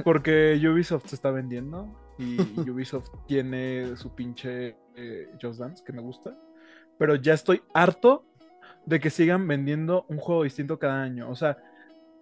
Porque 0.05 0.59
Ubisoft 0.66 1.06
se 1.09 1.14
está 1.14 1.31
vendiendo 1.31 1.89
y 2.19 2.36
Ubisoft 2.70 3.10
tiene 3.27 3.97
su 3.97 4.14
pinche 4.14 4.77
eh, 4.97 5.31
Just 5.40 5.60
Dance 5.60 5.82
que 5.85 5.93
me 5.93 6.01
gusta. 6.01 6.36
Pero 6.98 7.14
ya 7.16 7.35
estoy 7.35 7.62
harto 7.74 8.24
de 8.86 9.01
que 9.01 9.10
sigan 9.10 9.47
vendiendo 9.48 10.05
un 10.09 10.19
juego 10.19 10.44
distinto 10.44 10.78
cada 10.78 11.02
año. 11.02 11.28
O 11.31 11.35
sea, 11.36 11.56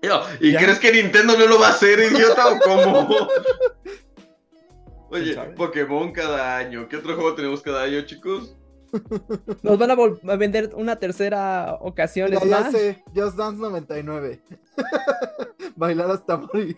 Yo, 0.03 0.23
¿Y 0.41 0.53
Ya. 0.53 0.61
crees 0.61 0.79
que 0.79 0.93
Nintendo 0.93 1.37
no 1.39 1.47
lo 1.47 1.59
va 1.61 1.69
a 1.69 1.71
hacer, 1.71 1.99
idiota, 1.99 2.49
o 2.49 2.59
cómo? 2.59 3.09
Oye. 5.11 5.35
Pokémon 5.57 6.13
cada 6.13 6.57
año. 6.57 6.89
¿Qué 6.89 6.97
otro 6.97 7.15
juego 7.17 7.35
tenemos 7.35 7.63
cada 7.63 7.83
año, 7.83 8.01
chicos? 8.03 8.57
Nos 9.63 9.79
van 9.79 9.91
a, 9.91 10.37
vender 10.37 10.73
una 10.75 10.97
tercera 10.97 11.77
ocasión 11.81 12.31
Mira, 12.31 12.45
ya 12.45 12.71
sé, 12.71 13.03
Just 13.15 13.37
Dance 13.37 13.61
99. 13.61 14.41
Bailar 15.77 16.11
hasta 16.11 16.37
morir. 16.37 16.77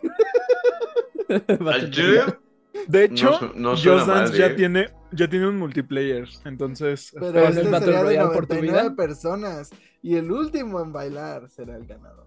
De 2.89 3.05
hecho, 3.05 3.53
No 3.55 3.71
Just 3.71 4.07
Dance 4.07 4.07
mal, 4.07 4.33
ya, 4.33 4.47
¿eh? 4.47 4.55
tiene, 4.55 4.91
ya 5.13 5.29
tiene 5.29 5.47
un 5.49 5.59
multiplayer. 5.59 6.29
Entonces, 6.45 7.13
Pero 7.19 7.49
este 7.49 7.63
es 7.63 7.71
Battle 7.71 7.87
sería 7.87 7.99
de 7.99 8.05
Royale 8.05 8.35
por 8.35 8.47
tu 8.47 8.55
99 8.55 8.83
vida. 8.83 8.97
personas. 8.97 9.71
Y 10.03 10.17
el 10.17 10.31
último 10.33 10.81
en 10.81 10.93
bailar 10.93 11.49
será 11.49 11.77
el 11.77 11.87
ganador. 11.87 12.27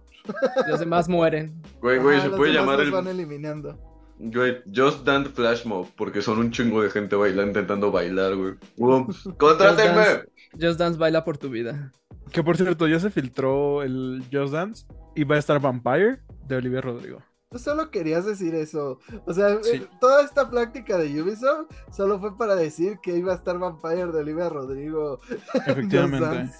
Los 0.66 0.80
demás 0.80 1.08
mueren. 1.08 1.62
Güey, 1.80 1.98
güey, 1.98 2.20
se 2.20 2.28
los 2.28 2.36
puede 2.36 2.52
demás 2.52 2.64
llamar 2.64 2.78
los 2.78 2.86
el... 2.86 2.92
van 2.92 3.06
eliminando. 3.08 3.95
Güey, 4.18 4.62
Just 4.74 5.04
Dance 5.04 5.30
Flash 5.30 5.66
Mob, 5.66 5.88
porque 5.96 6.22
son 6.22 6.38
un 6.38 6.50
chingo 6.50 6.80
de 6.82 6.90
gente 6.90 7.16
bailando, 7.16 7.48
intentando 7.60 7.90
bailar, 7.92 8.34
güey. 8.34 8.54
Um, 8.78 9.06
¡Contrátenme! 9.38 9.94
Just 10.04 10.06
Dance, 10.16 10.66
Just 10.66 10.78
Dance 10.78 10.98
baila 10.98 11.24
por 11.24 11.36
tu 11.38 11.50
vida. 11.50 11.92
Que 12.32 12.42
por 12.42 12.56
cierto, 12.56 12.88
ya 12.88 12.98
se 12.98 13.10
filtró 13.10 13.82
el 13.82 14.24
Just 14.32 14.52
Dance 14.52 14.86
y 15.14 15.24
va 15.24 15.36
a 15.36 15.38
estar 15.38 15.60
Vampire 15.60 16.20
de 16.48 16.56
Olivia 16.56 16.80
Rodrigo. 16.80 17.22
Tú 17.50 17.58
solo 17.60 17.90
querías 17.90 18.24
decir 18.26 18.54
eso. 18.56 18.98
O 19.24 19.32
sea, 19.32 19.62
Sí. 19.62 19.76
eh, 19.76 19.86
toda 20.00 20.22
esta 20.24 20.50
práctica 20.50 20.98
de 20.98 21.22
Ubisoft 21.22 21.70
solo 21.92 22.18
fue 22.18 22.36
para 22.36 22.56
decir 22.56 22.98
que 23.02 23.16
iba 23.16 23.32
a 23.32 23.36
estar 23.36 23.56
Vampire 23.58 24.06
de 24.06 24.18
Olivia 24.18 24.48
Rodrigo. 24.48 25.20
Efectivamente. 25.66 26.50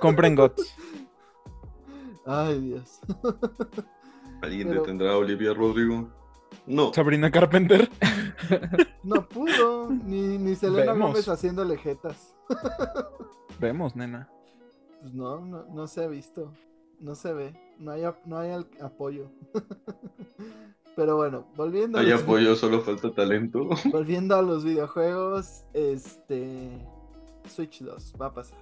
Compren 0.00 0.34
GOTS. 0.36 0.74
Ay, 2.26 2.60
Dios. 2.60 3.00
¿Alguien 4.42 4.68
Pero- 4.68 4.80
detendrá 4.80 5.12
a 5.12 5.16
Olivia 5.18 5.52
Rodrigo? 5.52 6.08
No. 6.66 6.92
Sabrina 6.92 7.30
Carpenter. 7.30 7.88
No 9.04 9.28
pudo. 9.28 9.90
Ni, 9.90 10.38
ni 10.38 10.54
Selena 10.54 10.92
Vemos. 10.92 11.10
Gómez 11.10 11.28
haciéndole 11.28 11.76
jetas. 11.76 12.34
Vemos, 13.60 13.94
nena. 13.96 14.28
Pues 15.00 15.12
no, 15.14 15.40
no, 15.40 15.64
no 15.66 15.86
se 15.86 16.04
ha 16.04 16.08
visto. 16.08 16.52
No 17.00 17.14
se 17.14 17.32
ve. 17.34 17.54
No 17.78 17.90
hay, 17.92 18.02
no 18.24 18.38
hay 18.38 18.64
apoyo. 18.80 19.30
Pero 20.96 21.16
bueno, 21.16 21.46
volviendo 21.56 21.98
a, 21.98 22.00
Hay 22.00 22.12
apoyo, 22.12 22.54
solo 22.56 22.80
falta 22.80 23.12
talento. 23.12 23.68
volviendo 23.92 24.36
a 24.36 24.42
los 24.42 24.64
videojuegos, 24.64 25.64
este 25.74 26.70
Switch 27.48 27.82
2 27.82 28.14
va 28.20 28.26
a 28.26 28.34
pasar. 28.34 28.58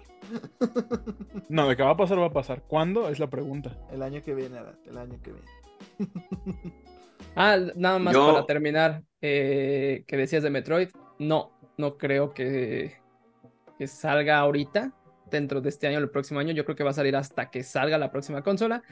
No, 1.48 1.68
de 1.68 1.76
qué 1.76 1.82
va 1.82 1.90
a 1.90 1.96
pasar, 1.96 2.18
va 2.18 2.26
a 2.26 2.32
pasar. 2.32 2.62
¿Cuándo? 2.66 3.08
Es 3.08 3.18
la 3.18 3.28
pregunta. 3.30 3.76
El 3.90 4.02
año 4.02 4.22
que 4.22 4.34
viene, 4.34 4.58
Arad, 4.58 4.74
el 4.86 4.98
año 4.98 5.20
que 5.22 5.32
viene. 5.32 5.48
Ah, 7.36 7.58
nada 7.74 7.98
más 7.98 8.14
Yo- 8.14 8.32
para 8.32 8.46
terminar, 8.46 9.02
eh, 9.20 10.04
que 10.06 10.16
decías 10.16 10.42
de 10.42 10.50
Metroid. 10.50 10.88
No, 11.18 11.52
no 11.78 11.96
creo 11.96 12.32
que, 12.34 12.94
que 13.78 13.86
salga 13.86 14.38
ahorita, 14.38 14.92
dentro 15.30 15.60
de 15.60 15.68
este 15.70 15.86
año 15.86 15.98
o 15.98 16.00
el 16.02 16.10
próximo 16.10 16.40
año. 16.40 16.52
Yo 16.52 16.64
creo 16.64 16.76
que 16.76 16.84
va 16.84 16.90
a 16.90 16.94
salir 16.94 17.16
hasta 17.16 17.50
que 17.50 17.62
salga 17.62 17.96
la 17.98 18.10
próxima 18.10 18.42
consola, 18.42 18.82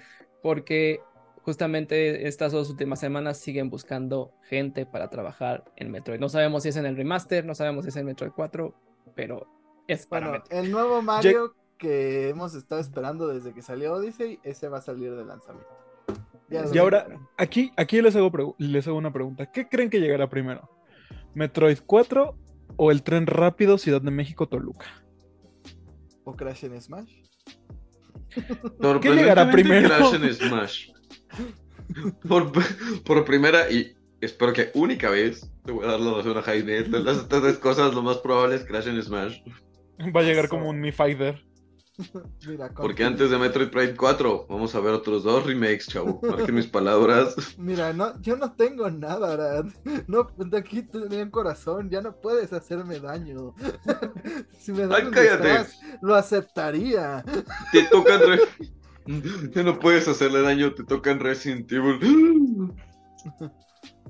porque 0.42 1.00
justamente 1.42 2.26
estas 2.28 2.52
dos 2.52 2.70
últimas 2.70 3.00
semanas 3.00 3.38
siguen 3.38 3.70
buscando 3.70 4.32
gente 4.44 4.86
para 4.86 5.08
trabajar 5.10 5.64
en 5.76 5.90
Metroid. 5.90 6.20
No 6.20 6.28
sabemos 6.28 6.62
si 6.62 6.68
es 6.70 6.76
en 6.76 6.86
el 6.86 6.96
remaster, 6.96 7.44
no 7.44 7.54
sabemos 7.54 7.84
si 7.84 7.88
es 7.90 7.96
en 7.96 8.06
Metroid 8.06 8.32
4, 8.32 8.74
pero 9.14 9.46
es 9.88 10.06
para 10.06 10.28
Bueno, 10.28 10.42
Metroid. 10.44 10.64
el 10.64 10.70
nuevo 10.70 11.02
Mario 11.02 11.54
que 11.78 12.28
hemos 12.28 12.54
estado 12.54 12.80
esperando 12.80 13.26
desde 13.26 13.52
que 13.54 13.62
salió 13.62 13.94
Odyssey, 13.94 14.38
ese 14.42 14.68
va 14.68 14.78
a 14.78 14.82
salir 14.82 15.14
de 15.16 15.24
lanzamiento. 15.24 15.68
Ya 16.50 16.64
Y 16.72 16.78
ahora, 16.78 17.06
aquí, 17.36 17.72
aquí 17.76 18.02
les, 18.02 18.16
hago 18.16 18.56
les 18.58 18.86
hago 18.86 18.96
una 18.96 19.12
pregunta. 19.12 19.50
¿Qué 19.50 19.68
creen 19.68 19.88
que 19.88 20.00
llegará 20.00 20.28
primero? 20.28 20.68
¿Metroid 21.34 21.78
4 21.86 22.36
o 22.76 22.90
el 22.90 23.02
tren 23.02 23.26
rápido 23.26 23.78
Ciudad 23.78 24.02
de 24.02 24.10
México-Toluca? 24.10 24.86
¿O 26.24 26.34
Crash 26.34 26.64
en 26.64 26.80
Smash? 26.80 27.12
¿Qué 29.00 29.10
llegará 29.10 29.50
primero? 29.50 29.88
Crash 29.88 30.14
en 30.14 30.34
Smash. 30.34 30.90
Por, 32.28 32.52
por 33.04 33.24
primera 33.24 33.70
y 33.70 33.96
espero 34.20 34.52
que 34.52 34.70
única 34.74 35.10
vez 35.10 35.50
te 35.64 35.72
voy 35.72 35.84
a 35.84 35.92
dar 35.92 36.00
la 36.00 36.14
razón 36.14 36.38
a 36.38 36.42
Jaime. 36.42 36.82
De 36.82 37.00
las 37.00 37.18
estas 37.18 37.42
tres 37.42 37.58
cosas, 37.58 37.94
lo 37.94 38.02
más 38.02 38.18
probable 38.18 38.56
es 38.56 38.64
Crash 38.64 38.88
en 38.88 39.02
Smash. 39.02 39.40
Va 40.14 40.20
a 40.20 40.24
llegar 40.24 40.44
Eso. 40.46 40.54
como 40.54 40.68
un 40.68 40.80
Mi 40.80 40.92
Fighter. 40.92 41.44
Mira, 42.46 42.70
Porque 42.74 43.04
antes 43.04 43.30
de 43.30 43.38
Metroid 43.38 43.68
Prime 43.70 43.94
4, 43.96 44.46
vamos 44.48 44.74
a 44.74 44.80
ver 44.80 44.94
otros 44.94 45.24
dos 45.24 45.44
remakes, 45.44 45.86
chavo. 45.88 46.20
Marquen 46.28 46.54
mis 46.54 46.66
palabras. 46.66 47.34
Mira, 47.58 47.92
no, 47.92 48.20
yo 48.20 48.36
no 48.36 48.52
tengo 48.52 48.90
nada, 48.90 49.32
Arad. 49.32 49.66
No, 50.06 50.28
de 50.36 50.58
aquí 50.58 50.82
tenía 50.82 51.22
un 51.22 51.30
corazón, 51.30 51.90
ya 51.90 52.00
no 52.00 52.16
puedes 52.16 52.52
hacerme 52.52 53.00
daño. 53.00 53.54
si 54.58 54.72
me 54.72 54.86
disfraz, 54.86 55.78
lo 56.02 56.14
aceptaría. 56.14 57.24
Te 57.72 57.84
tocan. 57.84 58.20
Re... 58.20 58.40
Ya 59.54 59.62
no 59.62 59.78
puedes 59.78 60.06
hacerle 60.08 60.42
daño, 60.42 60.74
te 60.74 60.84
tocan 60.84 61.20
Resident 61.20 61.70
Evil. 61.72 62.72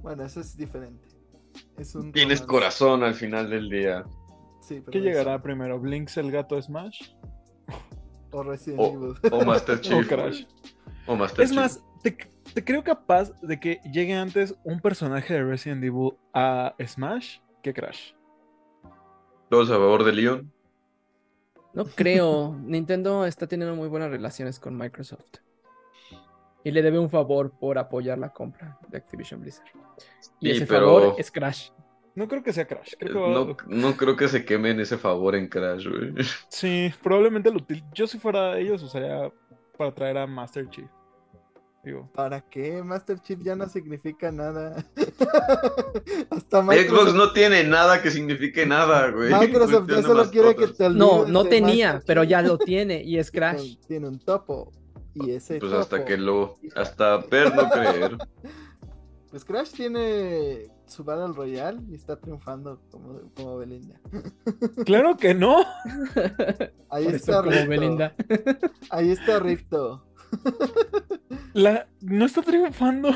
Bueno, 0.03 0.25
eso 0.25 0.41
es 0.41 0.57
diferente. 0.57 1.09
Es 1.77 1.95
un 1.95 2.13
Tienes 2.13 2.43
corazón 2.43 3.03
al 3.03 3.15
final 3.15 3.51
del 3.51 3.69
día. 3.69 4.05
Sí, 4.61 4.81
pero 4.81 4.91
¿Qué 4.91 4.99
eso- 4.99 5.07
llegará 5.09 5.43
primero? 5.43 5.81
¿Blinks 5.81 6.17
el 6.19 6.31
gato 6.31 6.61
Smash? 6.61 7.11
O 8.33 8.43
Resident 8.43 8.81
O, 8.81 8.87
Evil. 8.95 9.15
o 9.33 9.45
Master 9.45 9.77
¿O 9.79 9.81
Chief. 9.81 10.09
Crash? 10.09 10.45
O 11.07 11.17
Master 11.17 11.45
Es 11.45 11.51
Chief. 11.51 11.61
más, 11.61 11.85
te, 12.03 12.17
te 12.55 12.65
creo 12.65 12.83
capaz 12.85 13.33
de 13.43 13.59
que 13.59 13.81
llegue 13.93 14.15
antes 14.15 14.55
un 14.65 14.81
personaje 14.81 15.35
de 15.35 15.45
Resident 15.45 15.83
Evil 15.85 16.13
a 16.33 16.75
Smash 16.85 17.39
que 17.63 17.73
Crash. 17.75 18.13
Todos 19.49 19.69
a 19.71 19.75
favor 19.75 20.05
de 20.05 20.13
Leon. 20.13 20.53
No 21.75 21.85
creo. 21.85 22.57
Nintendo 22.63 23.25
está 23.27 23.47
teniendo 23.47 23.75
muy 23.77 23.89
buenas 23.89 24.11
relaciones 24.11 24.59
con 24.61 24.77
Microsoft. 24.77 25.39
Y 26.63 26.71
le 26.73 26.83
debe 26.83 26.99
un 26.99 27.09
favor 27.09 27.53
por 27.59 27.79
apoyar 27.79 28.19
la 28.19 28.33
compra 28.33 28.79
de 28.89 28.99
Activision 28.99 29.41
Blizzard. 29.41 29.67
Y 30.41 30.51
Sí, 30.51 30.57
ese 30.59 30.67
pero- 30.67 30.87
favor 30.87 31.15
es 31.19 31.31
Crash. 31.31 31.71
No 32.21 32.29
creo 32.29 32.43
que 32.43 32.53
sea 32.53 32.67
Crash. 32.67 32.93
Creo 32.99 33.15
que 33.15 33.19
va- 33.19 33.29
No, 33.31 33.57
no 33.67 33.97
creo 33.97 34.15
que 34.15 34.29
se 34.29 34.45
quemen 34.45 34.79
ese 34.79 34.99
favor 34.99 35.35
en 35.35 35.49
Crash, 35.49 35.87
güey. 35.89 36.13
Sí, 36.51 36.93
probablemente 37.03 37.51
lo 37.51 37.61
util- 37.61 37.83
Yo 37.95 38.07
si 38.07 38.19
fuera 38.19 38.59
ellos 38.59 38.83
usaría 38.83 39.33
para 39.79 39.95
traer 39.95 40.19
a 40.19 40.27
Master 40.27 40.69
Chief. 40.69 40.87
Digo, 41.83 42.11
¿Para 42.13 42.43
qué? 42.43 42.83
Master 42.83 43.19
Chief 43.21 43.41
ya 43.43 43.57
no 43.57 43.67
significa 43.67 44.31
nada. 44.31 44.85
Hasta 46.31 46.63
Xbox 46.63 47.15
no 47.15 47.33
tiene 47.33 47.65
nada 47.65 48.03
que 48.03 48.11
signifique 48.11 48.67
nada, 48.67 49.11
güey. 49.11 49.33
Microsoft 49.33 49.89
ya 49.89 50.03
solo 50.03 50.31
quiere 50.31 50.55
que 50.57 50.67
te 50.69 50.91
No, 50.91 51.25
no 51.25 51.45
de 51.45 51.49
tenía, 51.49 51.95
Master 51.95 52.07
pero 52.07 52.23
Chief. 52.23 52.31
ya 52.31 52.43
lo 52.43 52.59
tiene 52.59 53.03
y 53.03 53.19
es 53.19 53.31
Crash. 53.33 53.77
Tiene 53.89 54.09
un 54.09 54.19
topo. 54.19 54.71
Y 55.15 55.31
ese 55.31 55.59
Pues 55.59 55.73
hasta 55.73 56.05
que 56.05 56.19
lo. 56.19 56.57
Hasta 56.77 57.17
ver 57.17 57.55
no 57.55 57.69
creer. 57.71 58.19
Pues 59.31 59.45
Crash 59.45 59.71
tiene 59.71 60.69
su 60.87 61.05
Battle 61.05 61.33
Royale 61.35 61.81
y 61.89 61.95
está 61.95 62.19
triunfando 62.19 62.81
como, 62.91 63.21
como 63.37 63.59
Belinda. 63.59 64.01
claro 64.85 65.17
que 65.17 65.35
no. 65.35 65.59
Ahí 66.91 67.05
Por 67.05 67.15
está 67.15 67.43
como. 67.43 67.51
Belinda. 67.69 68.15
Ahí 68.91 69.11
está 69.11 69.39
Rifto. 69.39 70.05
La... 71.53 71.87
No 72.01 72.25
está 72.25 72.43
triunfando. 72.43 73.11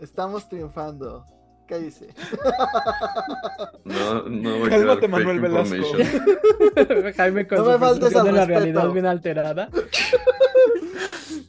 Estamos 0.00 0.48
triunfando. 0.48 1.24
Cállese. 1.68 2.08
No, 3.84 4.22
no 4.28 4.58
voy 4.58 4.66
a 4.68 4.70
Cálmate, 4.70 5.00
dar 5.02 5.10
Manuel 5.10 5.40
Velasco. 5.40 5.76
Jaime 7.16 7.46
con 7.46 7.58
No 7.58 7.64
su 7.64 7.70
me 7.70 7.78
faltes 7.78 8.00
percepción 8.00 8.20
al 8.20 8.24
de 8.26 8.32
la 8.32 8.38
respeto. 8.46 8.58
realidad 8.60 8.92
bien 8.92 9.06
alterada. 9.06 9.68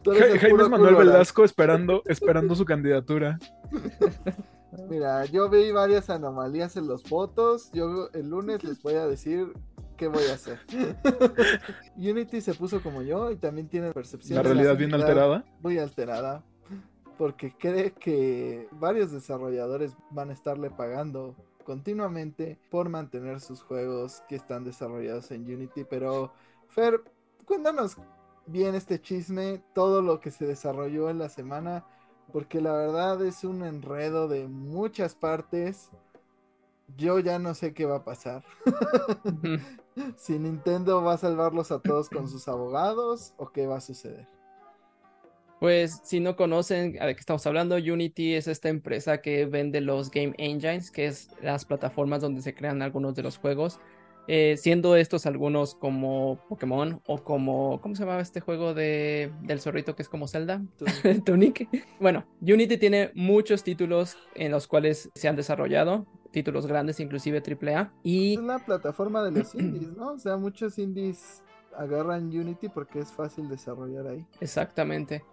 Ja- 0.05 0.39
Jaime 0.39 0.63
es 0.63 0.69
Manuel 0.69 0.95
culo. 0.95 1.07
Velasco 1.11 1.43
esperando, 1.43 2.01
esperando 2.05 2.55
su 2.55 2.65
candidatura. 2.65 3.37
Mira, 4.89 5.25
yo 5.25 5.49
vi 5.49 5.71
varias 5.71 6.09
anomalías 6.09 6.75
en 6.77 6.87
los 6.87 7.03
votos. 7.03 7.69
Yo 7.73 8.09
el 8.13 8.29
lunes 8.29 8.63
les 8.63 8.81
voy 8.81 8.95
a 8.95 9.05
decir 9.07 9.53
qué 9.97 10.07
voy 10.07 10.23
a 10.31 10.33
hacer. 10.33 10.57
Unity 11.95 12.41
se 12.41 12.53
puso 12.55 12.81
como 12.81 13.01
yo 13.03 13.29
y 13.31 13.35
también 13.35 13.67
tiene 13.67 13.91
percepción. 13.91 14.37
La 14.37 14.43
de 14.43 14.49
realidad 14.53 14.77
bien 14.77 14.89
realidad 14.91 15.09
alterada. 15.11 15.45
Muy 15.61 15.77
alterada. 15.77 16.43
Porque 17.19 17.53
cree 17.53 17.91
que 17.91 18.69
varios 18.71 19.11
desarrolladores 19.11 19.95
van 20.09 20.29
a 20.29 20.33
estarle 20.33 20.71
pagando 20.71 21.35
continuamente 21.65 22.57
por 22.71 22.87
mantener 22.87 23.41
sus 23.41 23.61
juegos 23.61 24.23
que 24.29 24.35
están 24.37 24.63
desarrollados 24.63 25.29
en 25.31 25.43
Unity. 25.43 25.83
Pero, 25.83 26.31
Fer, 26.69 27.03
cuéntanos 27.45 27.97
bien 28.47 28.73
este 28.73 29.01
chisme, 29.01 29.61
todo 29.73 30.01
lo 30.01 30.21
que 30.21 30.31
se 30.31 30.47
desarrolló 30.47 31.09
en 31.09 31.19
la 31.19 31.27
semana, 31.27 31.85
porque 32.31 32.61
la 32.61 32.71
verdad 32.71 33.23
es 33.25 33.43
un 33.43 33.63
enredo 33.63 34.29
de 34.29 34.47
muchas 34.47 35.13
partes. 35.13 35.91
Yo 36.95 37.19
ya 37.19 37.37
no 37.37 37.53
sé 37.53 37.73
qué 37.73 37.85
va 37.85 37.97
a 37.97 38.03
pasar. 38.05 38.45
si 40.15 40.39
Nintendo 40.39 41.03
va 41.03 41.15
a 41.15 41.17
salvarlos 41.17 41.71
a 41.71 41.79
todos 41.79 42.09
con 42.09 42.29
sus 42.29 42.47
abogados 42.47 43.33
o 43.37 43.49
qué 43.49 43.67
va 43.67 43.77
a 43.77 43.81
suceder. 43.81 44.38
Pues 45.59 45.99
si 46.03 46.21
no 46.21 46.35
conocen 46.37 46.97
a 47.01 47.05
de 47.05 47.15
qué 47.15 47.19
estamos 47.19 47.45
hablando, 47.45 47.75
Unity 47.75 48.35
es 48.35 48.47
esta 48.47 48.69
empresa 48.69 49.21
que 49.21 49.45
vende 49.45 49.81
los 49.81 50.09
Game 50.09 50.33
Engines, 50.37 50.89
que 50.89 51.07
es 51.07 51.29
las 51.41 51.65
plataformas 51.65 52.21
donde 52.21 52.41
se 52.41 52.53
crean 52.53 52.81
algunos 52.81 53.13
de 53.13 53.23
los 53.23 53.37
juegos, 53.37 53.79
eh, 54.27 54.55
siendo 54.57 54.95
estos 54.95 55.25
algunos 55.25 55.75
como 55.75 56.39
Pokémon 56.47 57.01
o 57.07 57.23
como, 57.23 57.81
¿cómo 57.81 57.95
se 57.95 58.05
llama 58.05 58.21
este 58.21 58.39
juego 58.39 58.73
de, 58.73 59.33
del 59.41 59.59
zorrito 59.59 59.95
que 59.95 60.03
es 60.03 60.07
como 60.07 60.27
Zelda? 60.27 60.61
Tunic. 61.25 61.67
Bueno, 61.99 62.25
Unity 62.39 62.77
tiene 62.77 63.11
muchos 63.15 63.63
títulos 63.63 64.17
en 64.35 64.51
los 64.51 64.67
cuales 64.67 65.09
se 65.13 65.27
han 65.27 65.35
desarrollado, 65.35 66.05
títulos 66.31 66.67
grandes, 66.67 67.01
inclusive 67.01 67.41
AAA, 67.41 67.91
y 68.03 68.35
Es 68.35 68.41
la 68.41 68.59
plataforma 68.59 69.23
de 69.23 69.31
los 69.31 69.55
indies, 69.55 69.91
¿no? 69.97 70.13
O 70.13 70.19
sea, 70.19 70.37
muchos 70.37 70.79
indies 70.79 71.43
agarran 71.75 72.27
Unity 72.27 72.69
porque 72.69 72.99
es 72.99 73.11
fácil 73.11 73.49
desarrollar 73.49 74.07
ahí. 74.07 74.25
Exactamente. 74.39 75.23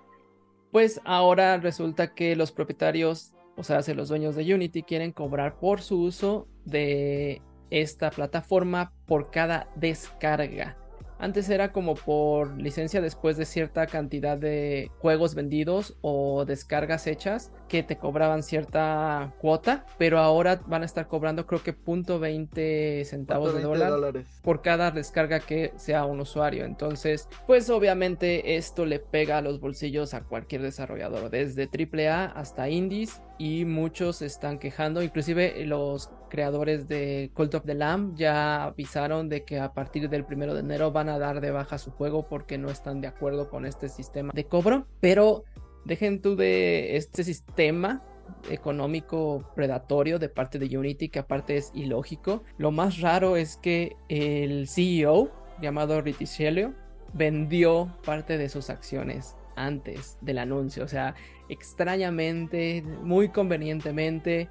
Pues 0.76 1.00
ahora 1.06 1.56
resulta 1.56 2.12
que 2.12 2.36
los 2.36 2.52
propietarios 2.52 3.32
o 3.56 3.62
sea, 3.62 3.80
los 3.94 4.10
dueños 4.10 4.36
de 4.36 4.54
Unity 4.54 4.82
quieren 4.82 5.10
cobrar 5.10 5.58
por 5.58 5.80
su 5.80 6.02
uso 6.02 6.48
de 6.66 7.40
esta 7.70 8.10
plataforma 8.10 8.92
por 9.06 9.30
cada 9.30 9.70
descarga. 9.74 10.76
Antes 11.18 11.48
era 11.48 11.72
como 11.72 11.94
por 11.94 12.60
licencia 12.60 13.00
después 13.00 13.38
de 13.38 13.46
cierta 13.46 13.86
cantidad 13.86 14.36
de 14.36 14.90
juegos 14.98 15.34
vendidos 15.34 15.96
o 16.02 16.44
descargas 16.44 17.06
hechas 17.06 17.52
que 17.68 17.82
te 17.82 17.97
cobraban 17.97 18.43
cierta 18.43 19.34
cuota, 19.38 19.84
pero 19.98 20.18
ahora 20.18 20.60
van 20.66 20.82
a 20.82 20.86
estar 20.86 21.09
cobrando 21.09 21.47
creo 21.47 21.62
que 21.62 21.76
.20 21.76 23.05
centavos 23.05 23.55
de 23.55 23.62
dólar 23.62 24.24
por 24.43 24.62
cada 24.62 24.90
descarga 24.90 25.40
que 25.40 25.72
sea 25.76 26.05
un 26.05 26.20
usuario. 26.20 26.64
Entonces, 26.64 27.28
pues 27.47 27.70
obviamente 27.70 28.56
esto 28.56 28.86
le 28.86 28.98
pega 28.98 29.38
a 29.38 29.43
los 29.43 29.60
bolsillos 29.60 30.14
a 30.14 30.22
cualquier 30.22 30.62
desarrollador, 30.62 31.30
desde 31.30 31.68
AAA 31.68 32.26
hasta 32.26 32.68
indies 32.68 33.20
y 33.38 33.64
muchos 33.64 34.22
están 34.22 34.59
quejando, 34.59 35.02
inclusive 35.02 35.64
los 35.66 36.10
creadores 36.28 36.88
de 36.88 37.30
Cult 37.34 37.55
of 37.55 37.64
the 37.64 37.74
Lamb 37.74 38.16
ya 38.16 38.64
avisaron 38.64 39.28
de 39.28 39.44
que 39.44 39.60
a 39.60 39.72
partir 39.72 40.09
del 40.09 40.24
primero 40.24 40.55
de 40.55 40.60
enero 40.60 40.90
van 40.93 41.09
a 41.09 41.18
dar 41.18 41.40
de 41.40 41.51
baja 41.51 41.78
su 41.78 41.90
juego 41.90 42.26
porque 42.28 42.59
no 42.59 42.70
están 42.70 43.01
de 43.01 43.09
acuerdo 43.09 43.48
con 43.48 43.66
este 43.66 43.88
sistema 43.88 44.32
de 44.34 44.44
cobro, 44.44 44.86
pero 45.01 45.44
dejen 45.86 46.20
tú 46.20 46.36
de 46.36 46.96
este 46.96 47.24
sistema 47.24 48.02
económico 48.50 49.50
predatorio 49.54 50.18
de 50.18 50.28
parte 50.28 50.58
de 50.58 50.76
Unity 50.76 51.08
que 51.08 51.20
aparte 51.20 51.56
es 51.56 51.70
ilógico. 51.74 52.42
Lo 52.58 52.70
más 52.70 53.00
raro 53.00 53.36
es 53.36 53.56
que 53.56 53.96
el 54.08 54.68
CEO 54.68 55.30
llamado 55.60 56.00
Riticello 56.00 56.72
vendió 57.14 57.96
parte 58.04 58.36
de 58.36 58.48
sus 58.48 58.68
acciones 58.68 59.36
antes 59.54 60.18
del 60.20 60.38
anuncio, 60.38 60.84
o 60.84 60.88
sea, 60.88 61.14
extrañamente, 61.48 62.82
muy 63.02 63.30
convenientemente 63.30 64.50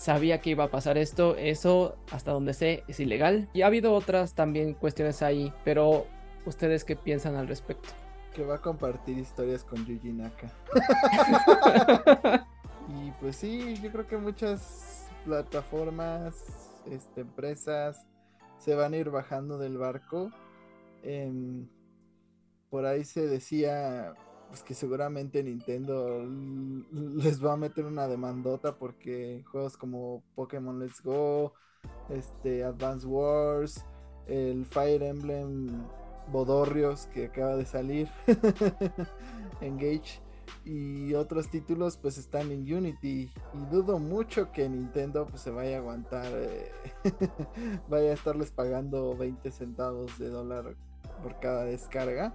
sabía 0.00 0.40
que 0.40 0.50
iba 0.50 0.64
a 0.64 0.70
pasar 0.70 0.96
esto. 0.96 1.36
Eso, 1.36 1.98
hasta 2.10 2.32
donde 2.32 2.54
sé, 2.54 2.84
es 2.88 2.98
ilegal. 3.00 3.50
Y 3.52 3.62
ha 3.62 3.66
habido 3.66 3.92
otras 3.92 4.34
también 4.34 4.72
cuestiones 4.72 5.20
ahí, 5.20 5.52
pero 5.62 6.06
¿ustedes 6.46 6.84
qué 6.84 6.96
piensan 6.96 7.36
al 7.36 7.46
respecto? 7.46 7.90
Que 8.34 8.44
va 8.44 8.56
a 8.56 8.60
compartir 8.60 9.18
historias 9.18 9.64
con 9.64 9.84
Yuji 9.84 10.12
Naka. 10.12 10.52
y 12.88 13.10
pues 13.20 13.36
sí, 13.36 13.76
yo 13.82 13.90
creo 13.90 14.06
que 14.06 14.16
muchas 14.16 15.08
plataformas, 15.24 16.70
este, 16.90 17.22
empresas, 17.22 18.06
se 18.58 18.74
van 18.74 18.94
a 18.94 18.96
ir 18.98 19.10
bajando 19.10 19.58
del 19.58 19.78
barco. 19.78 20.30
Em, 21.02 21.68
por 22.68 22.86
ahí 22.86 23.04
se 23.04 23.26
decía 23.26 24.14
pues 24.50 24.64
que 24.64 24.74
seguramente 24.74 25.42
Nintendo 25.44 26.26
les 26.90 27.44
va 27.44 27.52
a 27.52 27.56
meter 27.56 27.84
una 27.84 28.08
demandota 28.08 28.76
porque 28.76 29.44
juegos 29.50 29.76
como 29.76 30.24
Pokémon 30.34 30.80
Let's 30.80 31.00
Go, 31.02 31.54
este 32.08 32.64
Advance 32.64 33.06
Wars, 33.06 33.84
el 34.26 34.66
Fire 34.66 35.04
Emblem 35.04 35.68
Bodorrios 36.28 37.06
que 37.06 37.26
acaba 37.26 37.56
de 37.56 37.66
salir, 37.66 38.08
Engage 39.60 40.20
y 40.64 41.14
otros 41.14 41.48
títulos 41.48 41.96
pues 41.96 42.18
están 42.18 42.50
en 42.50 42.60
Unity 42.60 43.30
y 43.54 43.66
dudo 43.70 43.98
mucho 43.98 44.52
que 44.52 44.68
Nintendo 44.68 45.26
pues 45.26 45.42
se 45.42 45.50
vaya 45.50 45.76
a 45.76 45.80
aguantar, 45.80 46.30
eh, 46.34 46.70
vaya 47.88 48.10
a 48.10 48.14
estarles 48.14 48.50
pagando 48.50 49.16
20 49.16 49.50
centavos 49.50 50.18
de 50.18 50.28
dólar 50.28 50.74
por 51.22 51.38
cada 51.40 51.64
descarga. 51.64 52.34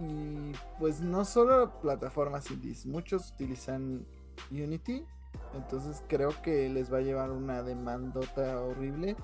Y 0.00 0.52
pues 0.78 1.00
no 1.00 1.24
solo 1.24 1.80
plataformas 1.80 2.50
indies, 2.50 2.86
muchos 2.86 3.30
utilizan 3.32 4.06
Unity. 4.50 5.04
Entonces 5.54 6.02
creo 6.08 6.30
que 6.42 6.68
les 6.68 6.92
va 6.92 6.98
a 6.98 7.02
llevar 7.02 7.30
una 7.30 7.62
demandota 7.62 8.60
horrible. 8.60 9.16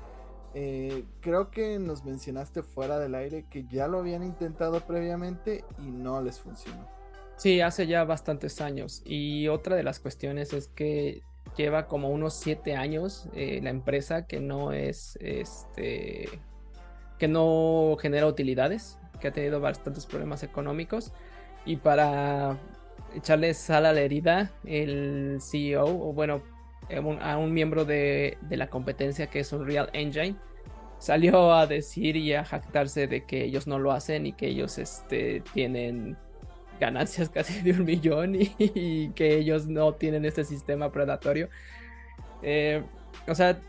Eh, 0.55 1.05
creo 1.21 1.51
que 1.51 1.79
nos 1.79 2.05
mencionaste 2.05 2.63
fuera 2.63 2.99
del 2.99 3.15
aire 3.15 3.45
que 3.51 3.65
ya 3.67 3.87
lo 3.87 3.99
habían 3.99 4.23
intentado 4.23 4.81
previamente 4.81 5.65
y 5.79 5.91
no 5.91 6.23
les 6.23 6.41
funcionó. 6.41 6.89
Sí, 7.37 7.61
hace 7.61 7.87
ya 7.87 8.05
bastantes 8.05 8.61
años. 8.61 9.03
Y 9.05 9.49
otra 9.49 9.77
de 9.77 9.83
las 9.83 10.01
cuestiones 10.01 10.53
es 10.53 10.69
que 10.69 11.23
lleva 11.57 11.87
como 11.87 12.11
unos 12.11 12.35
siete 12.35 12.77
años 12.77 13.29
eh, 13.35 13.61
la 13.63 13.71
empresa 13.71 14.27
que 14.27 14.41
no 14.41 14.73
es 14.73 15.19
este 15.21 16.41
que 17.19 17.27
no 17.27 17.97
genera 18.01 18.27
utilidades 18.27 18.99
que 19.21 19.29
ha 19.29 19.33
tenido 19.33 19.61
bastantes 19.61 20.07
problemas 20.07 20.43
económicos. 20.43 21.13
Y 21.65 21.77
para 21.77 22.57
echarle 23.15 23.55
sal 23.55 23.87
a 23.87 23.93
la 23.93 24.01
herida, 24.01 24.53
el 24.65 25.39
CEO, 25.41 25.87
o 25.87 26.13
bueno, 26.13 26.43
a 27.21 27.37
un 27.37 27.53
miembro 27.53 27.85
de, 27.85 28.39
la 28.51 28.69
competencia 28.69 29.29
que 29.29 29.41
es 29.41 29.53
Unreal 29.53 29.91
Engine, 29.93 30.37
salió 30.99 31.53
a 31.53 31.67
decir 31.67 32.17
y 32.17 32.35
a 32.35 32.45
jactarse 32.45 33.07
de 33.07 33.25
que 33.25 33.45
ellos 33.45 33.67
no 33.67 33.79
lo 33.79 33.93
hacen 33.93 34.27
y 34.27 34.33
que 34.33 34.49
ellos 34.49 34.79
este, 34.79 35.43
tienen 35.53 36.17
ganancias 36.81 37.29
casi 37.35 37.61
de 37.63 37.73
un 37.73 37.85
millón 37.85 38.37
y, 38.37 39.11
que 39.11 39.37
ellos 39.37 39.67
no 39.67 39.95
tienen 39.95 40.25
este 40.25 40.45
sistema 40.45 40.91
predatorio. 40.91 41.49
Eh, 42.43 42.83
o 43.27 43.35
sea, 43.35 43.61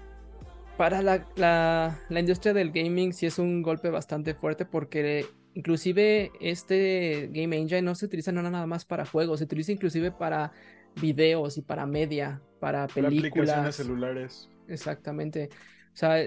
para 0.78 1.02
la, 1.02 1.26
la, 1.36 2.00
la, 2.08 2.20
industria 2.20 2.54
del 2.54 2.72
gaming 2.72 3.14
sí 3.14 3.26
es 3.26 3.38
un 3.40 3.62
golpe 3.62 3.90
bastante 3.90 4.34
fuerte 4.34 4.66
porque 4.66 5.26
Inclusive 5.56 6.32
este 6.40 7.30
Game 7.34 7.58
Engine 7.58 7.82
no 7.82 7.96
se 7.96 8.06
utiliza 8.06 8.32
nada 8.32 8.66
más 8.68 8.86
para 8.86 9.06
juegos, 9.06 9.40
se 9.40 9.46
utiliza 9.46 9.72
inclusive 9.72 10.12
para 10.12 10.52
videos 10.96 11.58
y 11.58 11.62
para 11.62 11.86
media, 11.86 12.42
para 12.60 12.88
películas. 12.88 13.50
Aplicaciones 13.50 13.76
celulares. 13.76 14.50
Exactamente. 14.68 15.50
O 15.94 15.98
sea, 15.98 16.24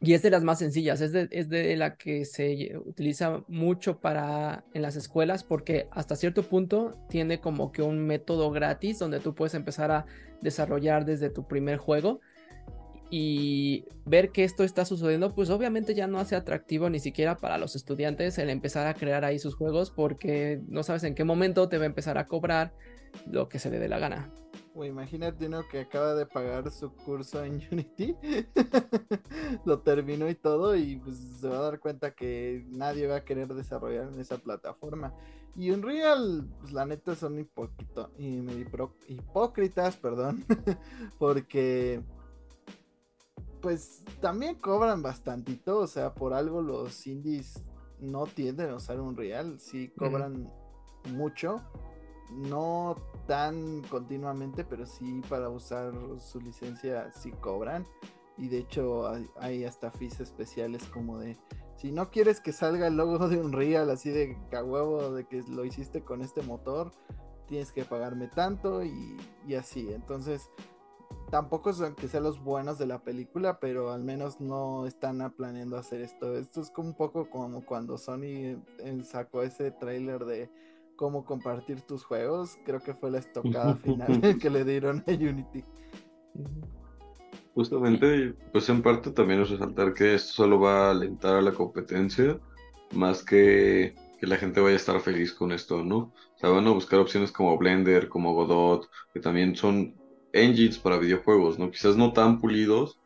y 0.00 0.12
es 0.12 0.22
de 0.22 0.30
las 0.30 0.44
más 0.44 0.58
sencillas, 0.58 1.00
es 1.00 1.12
de, 1.12 1.28
es 1.30 1.48
de, 1.48 1.74
la 1.76 1.96
que 1.96 2.26
se 2.26 2.76
utiliza 2.84 3.42
mucho 3.48 3.98
para 3.98 4.64
en 4.74 4.82
las 4.82 4.94
escuelas 4.94 5.42
porque 5.42 5.88
hasta 5.90 6.16
cierto 6.16 6.42
punto 6.42 6.98
tiene 7.08 7.40
como 7.40 7.72
que 7.72 7.80
un 7.80 8.06
método 8.06 8.50
gratis 8.50 8.98
donde 8.98 9.20
tú 9.20 9.34
puedes 9.34 9.54
empezar 9.54 9.90
a 9.90 10.04
desarrollar 10.42 11.06
desde 11.06 11.30
tu 11.30 11.48
primer 11.48 11.78
juego 11.78 12.20
y 13.08 13.84
ver 14.04 14.32
que 14.32 14.44
esto 14.44 14.64
está 14.64 14.84
sucediendo, 14.84 15.34
pues 15.34 15.48
obviamente 15.48 15.94
ya 15.94 16.06
no 16.08 16.18
hace 16.18 16.36
atractivo 16.36 16.90
ni 16.90 16.98
siquiera 16.98 17.36
para 17.38 17.56
los 17.56 17.74
estudiantes 17.74 18.36
el 18.36 18.50
empezar 18.50 18.86
a 18.86 18.94
crear 18.94 19.24
ahí 19.24 19.38
sus 19.38 19.54
juegos 19.54 19.90
porque 19.90 20.60
no 20.68 20.82
sabes 20.82 21.04
en 21.04 21.14
qué 21.14 21.24
momento 21.24 21.68
te 21.70 21.78
va 21.78 21.84
a 21.84 21.86
empezar 21.86 22.18
a 22.18 22.26
cobrar 22.26 22.74
lo 23.30 23.48
que 23.48 23.58
se 23.58 23.70
le 23.70 23.78
dé 23.78 23.88
la 23.88 23.98
gana. 23.98 24.30
Imagínate 24.84 25.46
uno 25.46 25.62
que 25.70 25.80
acaba 25.80 26.14
de 26.14 26.26
pagar 26.26 26.70
su 26.70 26.92
curso 26.92 27.42
en 27.42 27.62
Unity, 27.72 28.14
lo 29.64 29.80
terminó 29.80 30.28
y 30.28 30.34
todo, 30.34 30.76
y 30.76 30.96
pues 30.96 31.16
se 31.40 31.48
va 31.48 31.58
a 31.58 31.62
dar 31.62 31.80
cuenta 31.80 32.10
que 32.14 32.66
nadie 32.68 33.06
va 33.06 33.16
a 33.16 33.24
querer 33.24 33.48
desarrollar 33.54 34.12
en 34.12 34.20
esa 34.20 34.36
plataforma. 34.36 35.14
Y 35.54 35.70
Unreal, 35.70 36.46
pues 36.60 36.72
la 36.72 36.84
neta 36.84 37.14
son 37.14 37.38
hipócritas, 37.38 38.08
hipócritas, 39.08 39.96
perdón, 39.96 40.44
porque 41.18 42.02
pues 43.62 44.04
también 44.20 44.56
cobran 44.56 45.02
bastantito, 45.02 45.78
o 45.78 45.86
sea, 45.86 46.14
por 46.14 46.34
algo 46.34 46.60
los 46.60 47.06
indies 47.06 47.64
no 47.98 48.26
tienden 48.26 48.68
a 48.70 48.76
usar 48.76 49.00
un 49.00 49.16
real, 49.16 49.58
sí 49.58 49.88
cobran 49.96 50.52
mucho, 51.14 51.62
no 52.30 52.96
tan 53.26 53.82
continuamente, 53.82 54.64
pero 54.64 54.86
sí 54.86 55.20
para 55.28 55.48
usar 55.48 55.92
su 56.18 56.40
licencia 56.40 57.12
sí 57.12 57.32
cobran. 57.32 57.86
Y 58.38 58.48
de 58.48 58.58
hecho 58.58 59.10
hay, 59.40 59.64
hasta 59.64 59.90
fees 59.90 60.20
especiales 60.20 60.84
como 60.88 61.18
de 61.18 61.38
si 61.76 61.90
no 61.90 62.10
quieres 62.10 62.40
que 62.40 62.52
salga 62.52 62.86
el 62.86 62.96
logo 62.96 63.28
de 63.28 63.38
un 63.38 63.52
real 63.52 63.90
así 63.90 64.10
de 64.10 64.36
huevo 64.52 65.12
de 65.12 65.26
que 65.26 65.42
lo 65.48 65.64
hiciste 65.64 66.02
con 66.02 66.22
este 66.22 66.42
motor, 66.42 66.92
tienes 67.46 67.72
que 67.72 67.84
pagarme 67.84 68.28
tanto 68.28 68.82
y, 68.84 69.16
así. 69.58 69.92
Entonces 69.92 70.50
tampoco 71.30 71.72
son 71.72 71.94
que 71.94 72.08
sean 72.08 72.24
los 72.24 72.42
buenos 72.42 72.78
de 72.78 72.86
la 72.86 73.02
película, 73.02 73.58
pero 73.60 73.90
al 73.92 74.04
menos 74.04 74.40
no 74.40 74.86
están 74.86 75.18
planeando 75.36 75.76
hacer 75.76 76.00
esto. 76.00 76.36
Esto 76.36 76.60
es 76.60 76.72
un 76.76 76.94
poco 76.94 77.30
como 77.30 77.64
cuando 77.64 77.98
Sony 77.98 78.56
eh, 78.78 79.02
sacó 79.04 79.42
ese 79.42 79.70
trailer 79.70 80.24
de 80.24 80.50
cómo 80.96 81.24
compartir 81.24 81.82
tus 81.82 82.04
juegos. 82.04 82.56
Creo 82.64 82.80
que 82.80 82.94
fue 82.94 83.10
la 83.10 83.18
estocada 83.18 83.76
final 83.76 84.38
que 84.40 84.50
le 84.50 84.64
dieron 84.64 85.04
a 85.06 85.10
Unity. 85.12 85.64
Justamente, 87.54 88.34
pues 88.52 88.68
en 88.68 88.82
parte 88.82 89.10
también 89.10 89.40
es 89.42 89.50
resaltar 89.50 89.94
que 89.94 90.14
esto 90.14 90.32
solo 90.32 90.60
va 90.60 90.88
a 90.88 90.90
alentar 90.90 91.36
a 91.36 91.42
la 91.42 91.52
competencia, 91.52 92.38
más 92.92 93.22
que 93.22 93.94
que 94.18 94.26
la 94.26 94.36
gente 94.36 94.60
vaya 94.60 94.74
a 94.74 94.78
estar 94.78 95.00
feliz 95.00 95.32
con 95.32 95.52
esto, 95.52 95.84
¿no? 95.84 95.96
O 95.96 96.38
sea, 96.38 96.50
van 96.50 96.66
a 96.66 96.70
buscar 96.70 96.98
opciones 97.00 97.32
como 97.32 97.56
Blender, 97.58 98.08
como 98.08 98.34
Godot, 98.34 98.88
que 99.12 99.20
también 99.20 99.56
son 99.56 99.94
engines 100.32 100.78
para 100.78 100.98
videojuegos, 100.98 101.58
¿no? 101.58 101.70
Quizás 101.70 101.96
no 101.96 102.12
tan 102.12 102.40
pulidos. 102.40 102.98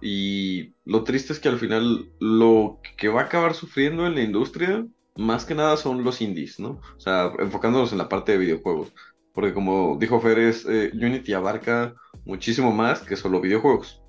Y 0.00 0.74
lo 0.84 1.02
triste 1.04 1.32
es 1.32 1.38
que 1.38 1.48
al 1.48 1.58
final 1.58 2.10
lo 2.20 2.78
que 2.96 3.08
va 3.08 3.22
a 3.22 3.24
acabar 3.24 3.54
sufriendo 3.54 4.06
en 4.06 4.14
la 4.14 4.22
industria, 4.22 4.86
más 5.16 5.44
que 5.44 5.54
nada 5.54 5.76
son 5.76 6.04
los 6.04 6.20
indies, 6.20 6.58
¿no? 6.58 6.80
O 6.96 7.00
sea, 7.00 7.32
enfocándonos 7.38 7.92
en 7.92 7.98
la 7.98 8.08
parte 8.08 8.32
de 8.32 8.38
videojuegos. 8.38 8.92
Porque 9.32 9.52
como 9.52 9.96
dijo 9.98 10.20
Fer, 10.20 10.38
es, 10.38 10.64
eh, 10.68 10.90
Unity 10.94 11.32
abarca 11.32 11.94
muchísimo 12.24 12.72
más 12.72 13.00
que 13.00 13.16
solo 13.16 13.40
videojuegos. 13.40 14.02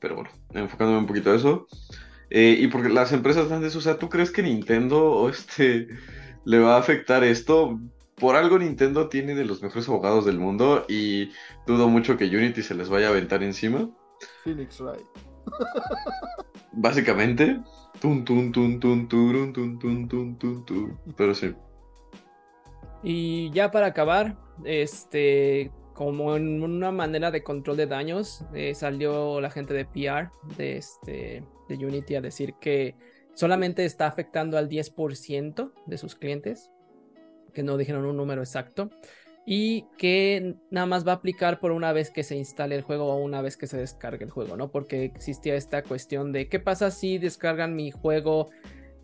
Pero 0.00 0.16
bueno, 0.16 0.30
enfocándome 0.52 0.98
un 0.98 1.06
poquito 1.06 1.30
a 1.30 1.36
eso. 1.36 1.66
Eh, 2.30 2.56
y 2.58 2.66
porque 2.68 2.88
las 2.88 3.12
empresas 3.12 3.48
grandes, 3.48 3.76
o 3.76 3.80
sea, 3.80 3.98
¿tú 3.98 4.08
crees 4.08 4.30
que 4.30 4.42
Nintendo 4.42 5.28
este, 5.30 5.88
le 6.44 6.58
va 6.58 6.76
a 6.76 6.80
afectar 6.80 7.24
esto? 7.24 7.80
Por 8.16 8.36
algo 8.36 8.58
Nintendo 8.58 9.08
tiene 9.08 9.34
de 9.34 9.44
los 9.44 9.62
mejores 9.62 9.88
abogados 9.88 10.24
del 10.24 10.38
mundo 10.38 10.84
y 10.88 11.30
dudo 11.66 11.88
mucho 11.88 12.16
que 12.16 12.26
Unity 12.26 12.62
se 12.62 12.74
les 12.74 12.88
vaya 12.88 13.08
a 13.08 13.10
aventar 13.10 13.42
encima. 13.42 13.90
Phoenix 14.44 14.80
Wright. 14.80 15.06
Básicamente, 16.72 17.60
tun 18.00 18.24
tun 18.24 18.52
tun 18.52 18.80
tun 18.80 19.08
turun, 19.08 19.52
tun 19.52 19.78
tun 19.78 20.08
tun 20.08 20.38
tun 20.38 20.64
tun. 20.64 20.98
Pero 21.16 21.34
sí. 21.34 21.54
Y 23.02 23.50
ya 23.50 23.70
para 23.70 23.86
acabar, 23.86 24.36
este, 24.64 25.70
como 25.92 26.36
en 26.36 26.62
una 26.62 26.90
manera 26.90 27.30
de 27.30 27.42
control 27.42 27.76
de 27.76 27.86
daños, 27.86 28.44
eh, 28.54 28.74
salió 28.74 29.40
la 29.40 29.50
gente 29.50 29.74
de 29.74 29.84
PR 29.84 30.30
de, 30.56 30.78
este, 30.78 31.44
de 31.68 31.86
Unity 31.86 32.14
a 32.14 32.20
decir 32.20 32.54
que 32.60 32.94
solamente 33.34 33.84
está 33.84 34.06
afectando 34.06 34.56
al 34.56 34.68
10% 34.68 35.72
de 35.86 35.98
sus 35.98 36.14
clientes, 36.14 36.70
que 37.52 37.62
no 37.62 37.76
dijeron 37.76 38.06
un 38.06 38.16
número 38.16 38.42
exacto, 38.42 38.90
y 39.46 39.86
que 39.98 40.54
nada 40.70 40.86
más 40.86 41.06
va 41.06 41.12
a 41.12 41.16
aplicar 41.16 41.60
por 41.60 41.72
una 41.72 41.92
vez 41.92 42.10
que 42.10 42.22
se 42.22 42.36
instale 42.36 42.76
el 42.76 42.82
juego 42.82 43.12
o 43.12 43.16
una 43.16 43.42
vez 43.42 43.56
que 43.56 43.66
se 43.66 43.76
descargue 43.76 44.24
el 44.24 44.30
juego, 44.30 44.56
¿no? 44.56 44.70
Porque 44.70 45.04
existía 45.04 45.54
esta 45.54 45.82
cuestión 45.82 46.32
de 46.32 46.48
qué 46.48 46.60
pasa 46.60 46.90
si 46.90 47.18
descargan 47.18 47.76
mi 47.76 47.90
juego 47.90 48.50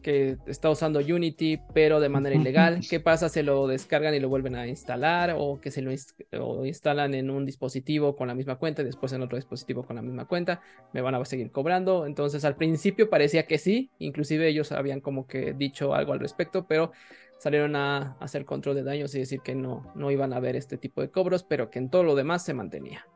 que 0.00 0.38
está 0.46 0.70
usando 0.70 1.00
Unity, 1.00 1.60
pero 1.74 2.00
de 2.00 2.08
manera 2.08 2.34
ilegal. 2.34 2.80
¿Qué 2.88 3.00
pasa 3.00 3.28
si 3.28 3.42
lo 3.42 3.66
descargan 3.66 4.14
y 4.14 4.20
lo 4.20 4.28
vuelven 4.28 4.56
a 4.56 4.66
instalar 4.66 5.34
o 5.36 5.60
que 5.60 5.70
se 5.70 5.82
lo 5.82 5.92
o 6.40 6.64
instalan 6.64 7.14
en 7.14 7.30
un 7.30 7.44
dispositivo 7.44 8.16
con 8.16 8.28
la 8.28 8.34
misma 8.34 8.56
cuenta 8.56 8.82
y 8.82 8.86
después 8.86 9.12
en 9.12 9.22
otro 9.22 9.36
dispositivo 9.36 9.84
con 9.84 9.96
la 9.96 10.02
misma 10.02 10.26
cuenta? 10.26 10.62
Me 10.92 11.00
van 11.00 11.14
a 11.14 11.24
seguir 11.24 11.50
cobrando. 11.50 12.06
Entonces 12.06 12.44
al 12.44 12.56
principio 12.56 13.10
parecía 13.10 13.46
que 13.46 13.58
sí, 13.58 13.90
inclusive 13.98 14.48
ellos 14.48 14.72
habían 14.72 15.00
como 15.00 15.26
que 15.26 15.52
dicho 15.52 15.94
algo 15.94 16.12
al 16.12 16.20
respecto, 16.20 16.66
pero 16.66 16.92
salieron 17.40 17.74
a 17.74 18.18
hacer 18.20 18.44
control 18.44 18.76
de 18.76 18.82
daños 18.82 19.14
y 19.14 19.18
decir 19.18 19.40
que 19.40 19.54
no, 19.54 19.90
no 19.94 20.10
iban 20.10 20.34
a 20.34 20.36
haber 20.36 20.56
este 20.56 20.76
tipo 20.76 21.00
de 21.00 21.10
cobros, 21.10 21.42
pero 21.42 21.70
que 21.70 21.78
en 21.78 21.88
todo 21.88 22.04
lo 22.04 22.14
demás 22.14 22.44
se 22.44 22.52
mantenía. 22.52 23.06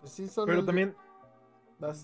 Pues 0.00 0.20
pero 0.46 0.64
también, 0.64 0.96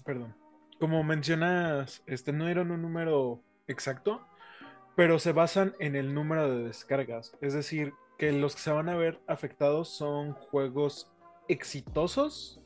perdón, 0.05 0.37
como 0.79 1.03
mencionas, 1.03 2.05
este 2.07 2.33
no 2.33 2.49
era 2.49 2.63
un 2.63 2.81
número 2.81 3.43
exacto, 3.67 4.25
pero 4.95 5.19
se 5.19 5.33
basan 5.33 5.75
en 5.81 5.97
el 5.97 6.15
número 6.15 6.49
de 6.49 6.65
descargas. 6.65 7.37
Es 7.41 7.55
decir, 7.55 7.93
que 8.19 8.31
los 8.31 8.55
que 8.55 8.63
se 8.63 8.71
van 8.71 8.89
a 8.89 8.95
ver 8.95 9.21
afectados 9.27 9.89
son 9.89 10.33
juegos 10.33 11.13
exitosos, 11.49 12.61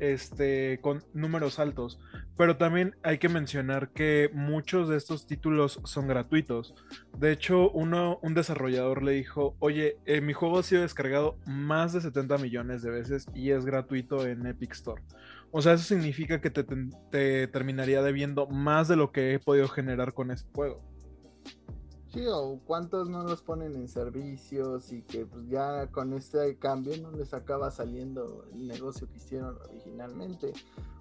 este, 0.00 0.80
con 0.82 1.02
números 1.14 1.58
altos. 1.58 1.98
Pero 2.36 2.56
también 2.56 2.96
hay 3.02 3.18
que 3.18 3.28
mencionar 3.28 3.90
que 3.90 4.30
muchos 4.32 4.88
de 4.88 4.96
estos 4.96 5.26
títulos 5.26 5.80
son 5.84 6.08
gratuitos. 6.08 6.74
De 7.18 7.30
hecho, 7.30 7.70
uno, 7.70 8.18
un 8.22 8.34
desarrollador 8.34 9.02
le 9.02 9.12
dijo, 9.12 9.54
oye, 9.58 9.98
eh, 10.06 10.20
mi 10.20 10.32
juego 10.32 10.58
ha 10.58 10.62
sido 10.62 10.82
descargado 10.82 11.38
más 11.46 11.92
de 11.92 12.00
70 12.00 12.38
millones 12.38 12.82
de 12.82 12.90
veces 12.90 13.26
y 13.34 13.50
es 13.50 13.64
gratuito 13.64 14.26
en 14.26 14.46
Epic 14.46 14.72
Store. 14.72 15.02
O 15.50 15.60
sea, 15.60 15.74
eso 15.74 15.84
significa 15.84 16.40
que 16.40 16.50
te, 16.50 16.64
te, 17.10 17.46
terminaría 17.48 18.02
debiendo 18.02 18.46
más 18.46 18.88
de 18.88 18.96
lo 18.96 19.12
que 19.12 19.34
he 19.34 19.38
podido 19.38 19.68
generar 19.68 20.14
con 20.14 20.30
ese 20.30 20.46
juego. 20.54 20.91
Sí, 22.12 22.26
o 22.26 22.60
cuántos 22.66 23.08
no 23.08 23.22
los 23.22 23.40
ponen 23.40 23.74
en 23.74 23.88
servicios 23.88 24.92
y 24.92 25.00
que 25.02 25.24
pues 25.24 25.48
ya 25.48 25.86
con 25.90 26.12
este 26.12 26.58
cambio 26.58 26.94
no 27.00 27.10
les 27.10 27.32
acaba 27.32 27.70
saliendo 27.70 28.44
el 28.52 28.66
negocio 28.66 29.08
que 29.08 29.16
hicieron 29.16 29.56
originalmente. 29.66 30.52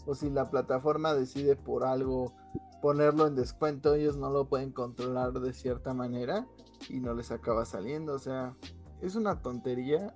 O 0.05 0.15
si 0.15 0.29
la 0.29 0.49
plataforma 0.49 1.13
decide 1.13 1.57
por 1.57 1.83
algo 1.83 2.33
ponerlo 2.81 3.27
en 3.27 3.35
descuento, 3.35 3.93
ellos 3.93 4.15
no 4.15 4.29
lo 4.29 4.47
pueden 4.47 4.71
controlar 4.71 5.33
de 5.33 5.51
cierta 5.51 5.93
manera 5.93 6.47
y 6.87 7.01
no 7.01 7.13
les 7.13 7.31
acaba 7.31 7.65
saliendo. 7.65 8.13
O 8.13 8.19
sea, 8.19 8.55
es 9.01 9.15
una 9.15 9.41
tontería 9.41 10.15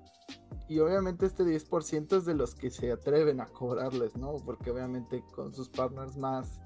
y 0.70 0.80
obviamente 0.80 1.26
este 1.26 1.44
10% 1.44 2.16
es 2.16 2.26
de 2.26 2.36
los 2.36 2.56
que 2.56 2.72
se 2.72 2.94
atreven 2.94 3.42
a 3.42 3.48
cobrarles, 3.48 4.16
¿no? 4.16 4.38
Porque 4.46 4.72
obviamente 4.72 5.26
con 5.36 5.54
sus 5.54 5.68
partners 5.68 6.16
más 6.16 6.62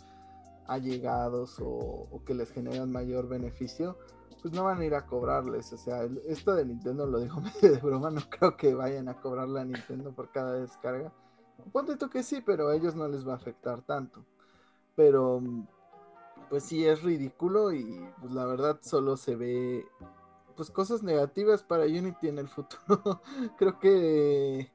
allegados 0.67 1.59
o, 1.59 1.65
o 1.65 2.23
que 2.23 2.35
les 2.35 2.51
generan 2.51 2.91
mayor 2.91 3.27
beneficio, 3.27 3.97
pues 4.39 4.53
no 4.53 4.63
van 4.63 4.79
a 4.79 4.85
ir 4.85 4.95
a 4.95 5.05
cobrarles. 5.05 5.71
O 5.73 5.77
sea, 5.77 6.07
esto 6.27 6.53
de 6.55 6.65
Nintendo 6.65 7.05
lo 7.05 7.19
digo 7.19 7.41
medio 7.41 7.75
de 7.75 7.81
broma, 7.81 8.09
no 8.09 8.21
creo 8.29 8.55
que 8.55 8.73
vayan 8.73 9.09
a 9.09 9.19
cobrarle 9.19 9.61
a 9.61 9.65
Nintendo 9.65 10.11
por 10.11 10.31
cada 10.31 10.53
descarga. 10.53 11.11
Ponte 11.71 11.97
tú 11.97 12.09
que 12.09 12.23
sí, 12.23 12.41
pero 12.45 12.69
a 12.69 12.75
ellos 12.75 12.95
no 12.95 13.07
les 13.07 13.27
va 13.27 13.33
a 13.33 13.37
afectar 13.37 13.81
tanto. 13.81 14.25
Pero, 14.95 15.41
pues 16.49 16.63
sí, 16.63 16.85
es 16.85 17.03
ridículo 17.03 17.73
y 17.73 18.07
pues 18.21 18.33
la 18.33 18.45
verdad 18.45 18.79
solo 18.81 19.17
se 19.17 19.35
ve 19.35 19.85
pues 20.55 20.71
cosas 20.71 21.03
negativas 21.03 21.63
para 21.63 21.85
Unity 21.85 22.27
en 22.27 22.37
el 22.37 22.49
futuro. 22.49 23.21
Creo 23.57 23.79
que 23.79 24.71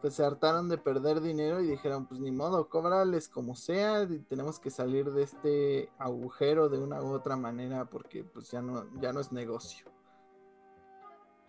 pues 0.00 0.14
se 0.14 0.24
hartaron 0.24 0.68
de 0.68 0.78
perder 0.78 1.20
dinero 1.20 1.60
y 1.60 1.66
dijeron, 1.66 2.06
pues 2.06 2.20
ni 2.20 2.30
modo, 2.30 2.68
cóbrales 2.68 3.28
como 3.28 3.54
sea, 3.54 4.06
tenemos 4.28 4.58
que 4.58 4.70
salir 4.70 5.10
de 5.12 5.22
este 5.22 5.90
agujero 5.98 6.68
de 6.68 6.78
una 6.78 7.02
u 7.02 7.12
otra 7.12 7.36
manera 7.36 7.84
porque 7.84 8.24
pues 8.24 8.50
ya 8.50 8.62
no, 8.62 8.86
ya 9.00 9.12
no 9.12 9.20
es 9.20 9.32
negocio. 9.32 9.86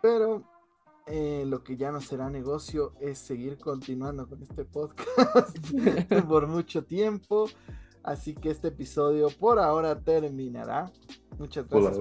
Pero 0.02 0.44
eh, 1.08 1.46
lo 1.48 1.64
que 1.64 1.78
ya 1.78 1.92
no 1.92 2.02
será 2.02 2.30
negocio 2.30 2.94
es 3.00 3.18
seguir 3.18 3.58
continuando 3.58 4.28
con 4.28 4.42
este 4.44 4.66
podcast 4.66 5.08
por 6.28 6.48
mucho 6.48 6.84
tiempo. 6.84 7.48
Así 8.04 8.34
que 8.34 8.50
este 8.50 8.70
episodio 8.70 9.30
por 9.30 9.60
ahora 9.60 10.00
terminará. 10.00 10.92
Muchas 11.38 11.68
gracias 11.68 11.98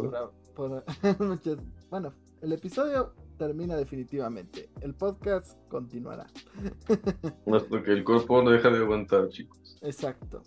por, 0.55 0.85
bueno, 1.91 2.13
el 2.41 2.53
episodio 2.53 3.13
termina 3.41 3.75
definitivamente. 3.75 4.69
El 4.83 4.95
podcast 4.95 5.59
continuará. 5.69 6.27
Hasta 7.51 7.83
que 7.83 7.93
el 7.93 8.05
cuerpo 8.05 8.43
no 8.43 8.51
deja 8.51 8.69
de 8.69 8.81
aguantar, 8.81 9.31
chicos. 9.31 9.79
Exacto. 9.81 10.43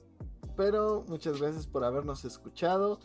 Pero 0.55 1.03
muchas 1.07 1.41
gracias 1.41 1.65
por 1.65 1.83
habernos 1.83 2.23
escuchado. 2.23 2.99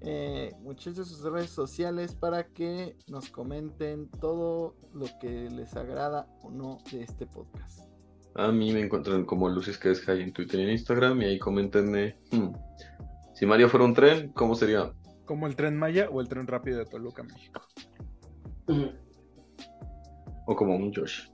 Eh, 0.00 0.54
muchachos, 0.62 1.08
sus 1.08 1.22
redes 1.22 1.50
sociales 1.50 2.14
para 2.14 2.46
que 2.46 2.96
nos 3.08 3.28
comenten 3.28 4.08
todo 4.08 4.74
lo 4.94 5.04
que 5.20 5.50
les 5.50 5.76
agrada 5.76 6.26
o 6.40 6.50
no 6.50 6.78
de 6.90 7.02
este 7.02 7.26
podcast. 7.26 7.80
A 8.36 8.50
mí 8.50 8.72
me 8.72 8.80
encuentran 8.80 9.26
como 9.26 9.50
Lucis 9.50 9.76
que 9.76 9.90
es 9.90 10.00
High 10.00 10.22
en 10.22 10.32
Twitter 10.32 10.60
y 10.60 10.62
en 10.62 10.70
Instagram 10.70 11.20
y 11.20 11.24
ahí 11.26 11.38
comentenme 11.38 12.16
hmm, 12.32 12.52
si 13.34 13.44
Mario 13.44 13.68
fuera 13.68 13.84
un 13.84 13.92
tren, 13.92 14.32
¿cómo 14.32 14.54
sería? 14.54 14.92
como 15.26 15.46
el 15.46 15.56
tren 15.56 15.76
Maya 15.76 16.08
o 16.10 16.22
el 16.22 16.28
tren 16.28 16.46
rápido 16.46 16.78
de 16.78 16.86
Toluca, 16.86 17.22
México. 17.22 17.60
O 20.46 20.56
como 20.56 20.74
un 20.74 20.92
Josh. 20.92 21.28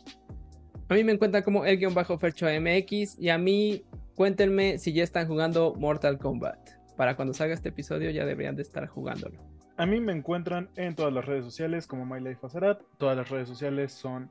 A 0.89 0.94
mí 0.94 1.05
me 1.05 1.12
encuentran 1.12 1.43
como 1.43 1.64
el 1.64 1.78
guion 1.78 1.94
bajo 1.94 2.18
Fercho 2.18 2.47
MX 2.47 3.18
y 3.18 3.30
a 3.30 3.39
mí 3.39 3.84
cuéntenme 4.14 4.78
si 4.78 4.93
ya 4.93 5.05
están 5.05 5.26
jugando 5.26 5.74
Mortal 5.74 6.18
Kombat. 6.18 6.59
Para 6.97 7.16
cuando 7.16 7.32
salga 7.32 7.55
este 7.55 7.70
episodio 7.70 8.10
ya 8.10 8.26
deberían 8.26 8.56
de 8.56 8.62
estar 8.62 8.86
jugándolo. 8.86 9.39
A 9.76 9.86
mí 9.86 10.01
me 10.01 10.12
encuentran 10.12 10.68
en 10.76 10.94
todas 10.94 11.12
las 11.12 11.24
redes 11.24 11.44
sociales 11.44 11.86
como 11.86 12.05
MyLifeAzarat. 12.05 12.82
Todas 12.98 13.16
las 13.16 13.30
redes 13.30 13.48
sociales 13.48 13.93
son 13.93 14.30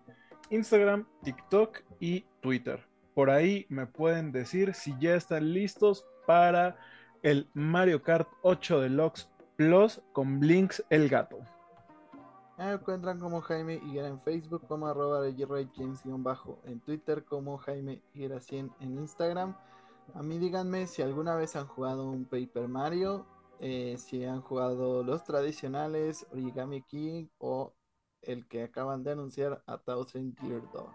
Instagram, 0.52 1.08
TikTok 1.24 1.80
y 2.00 2.26
Twitter. 2.42 2.80
Por 3.16 3.30
ahí 3.30 3.66
me 3.70 3.88
pueden 3.88 4.32
decir 4.32 4.74
si 4.74 4.94
ya 5.00 5.16
están 5.16 5.54
listos 5.54 6.06
para 6.28 6.78
el 7.24 7.48
Mario 7.54 8.02
Kart 8.04 8.28
8 8.44 8.82
Deluxe 8.82 9.30
Plus 9.56 10.02
con 10.14 10.40
Blinks 10.40 10.84
el 10.90 11.10
gato. 11.10 11.40
Me 12.62 12.74
encuentran 12.74 13.20
como 13.20 13.42
Jaime 13.42 13.82
Higuera 13.84 14.08
en 14.08 14.20
Facebook, 14.20 14.68
como 14.68 14.86
arroba 14.86 15.20
bajo 16.20 16.60
en 16.66 16.80
Twitter, 16.80 17.26
como 17.26 17.58
Jaime 17.58 18.04
Higuera 18.14 18.40
100 18.40 18.72
en 18.82 19.00
Instagram. 19.00 19.56
A 20.14 20.22
mí 20.22 20.38
díganme 20.38 20.86
si 20.86 21.02
alguna 21.02 21.36
vez 21.36 21.56
han 21.56 21.66
jugado 21.66 22.08
un 22.08 22.26
Paper 22.26 22.68
Mario, 22.68 23.26
eh, 23.60 23.96
si 23.98 24.26
han 24.26 24.42
jugado 24.42 25.04
los 25.04 25.24
tradicionales, 25.24 26.28
Origami 26.32 26.84
King 26.84 27.26
o 27.40 27.74
el 28.22 28.48
que 28.48 28.62
acaban 28.62 29.04
de 29.04 29.14
anunciar, 29.14 29.64
A 29.66 29.80
Thousand 29.80 30.40
Year 30.44 30.62
Door. 30.72 30.92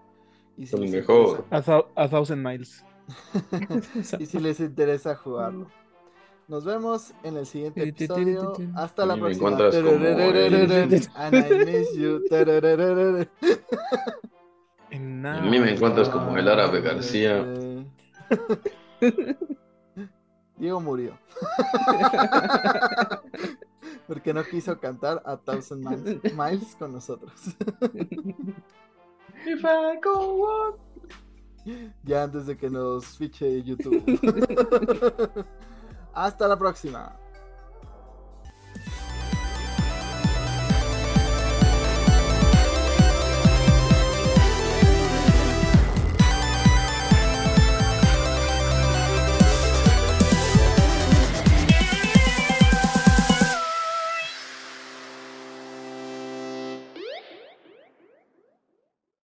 Y 0.57 0.67
si 0.67 0.77
mejor. 0.77 1.47
a 1.51 2.09
Thousand 2.09 2.47
Miles. 2.47 2.85
y 4.21 4.27
si 4.27 4.39
les 4.39 4.61
interesa 4.61 5.17
jugarlo. 5.17 5.67
Nos 6.49 6.65
vemos 6.65 7.13
en 7.25 7.37
el 7.37 7.45
siguiente 7.47 7.83
episodio. 7.83 8.53
Hasta 8.77 9.05
la 9.05 9.17
próxima. 9.17 9.51
Me 9.51 9.57
encuentras 9.57 9.83
como 9.83 9.97
A 15.29 15.41
mí 15.43 15.59
me 15.59 15.73
encuentras 15.73 16.09
como 16.09 16.39
el 16.39 16.49
árabe 16.49 16.83
García. 16.83 17.45
Diego 20.57 20.81
murió. 20.81 21.19
Porque 24.07 24.33
no 24.33 24.45
quiso 24.45 24.79
cantar 24.79 25.21
a 25.27 25.37
Thousand 25.37 26.23
Miles 26.33 26.77
con 26.79 26.93
nosotros. 26.93 27.33
If 29.45 29.65
I 29.65 29.99
go 30.03 30.45
on. 30.45 30.75
Ya 32.05 32.23
antes 32.23 32.47
de 32.47 32.57
que 32.57 32.71
nos 32.71 33.19
fiche 33.19 33.65
YouTube. 33.65 34.01
Hasta 36.17 36.49
la 36.49 36.57
próxima. 36.57 37.13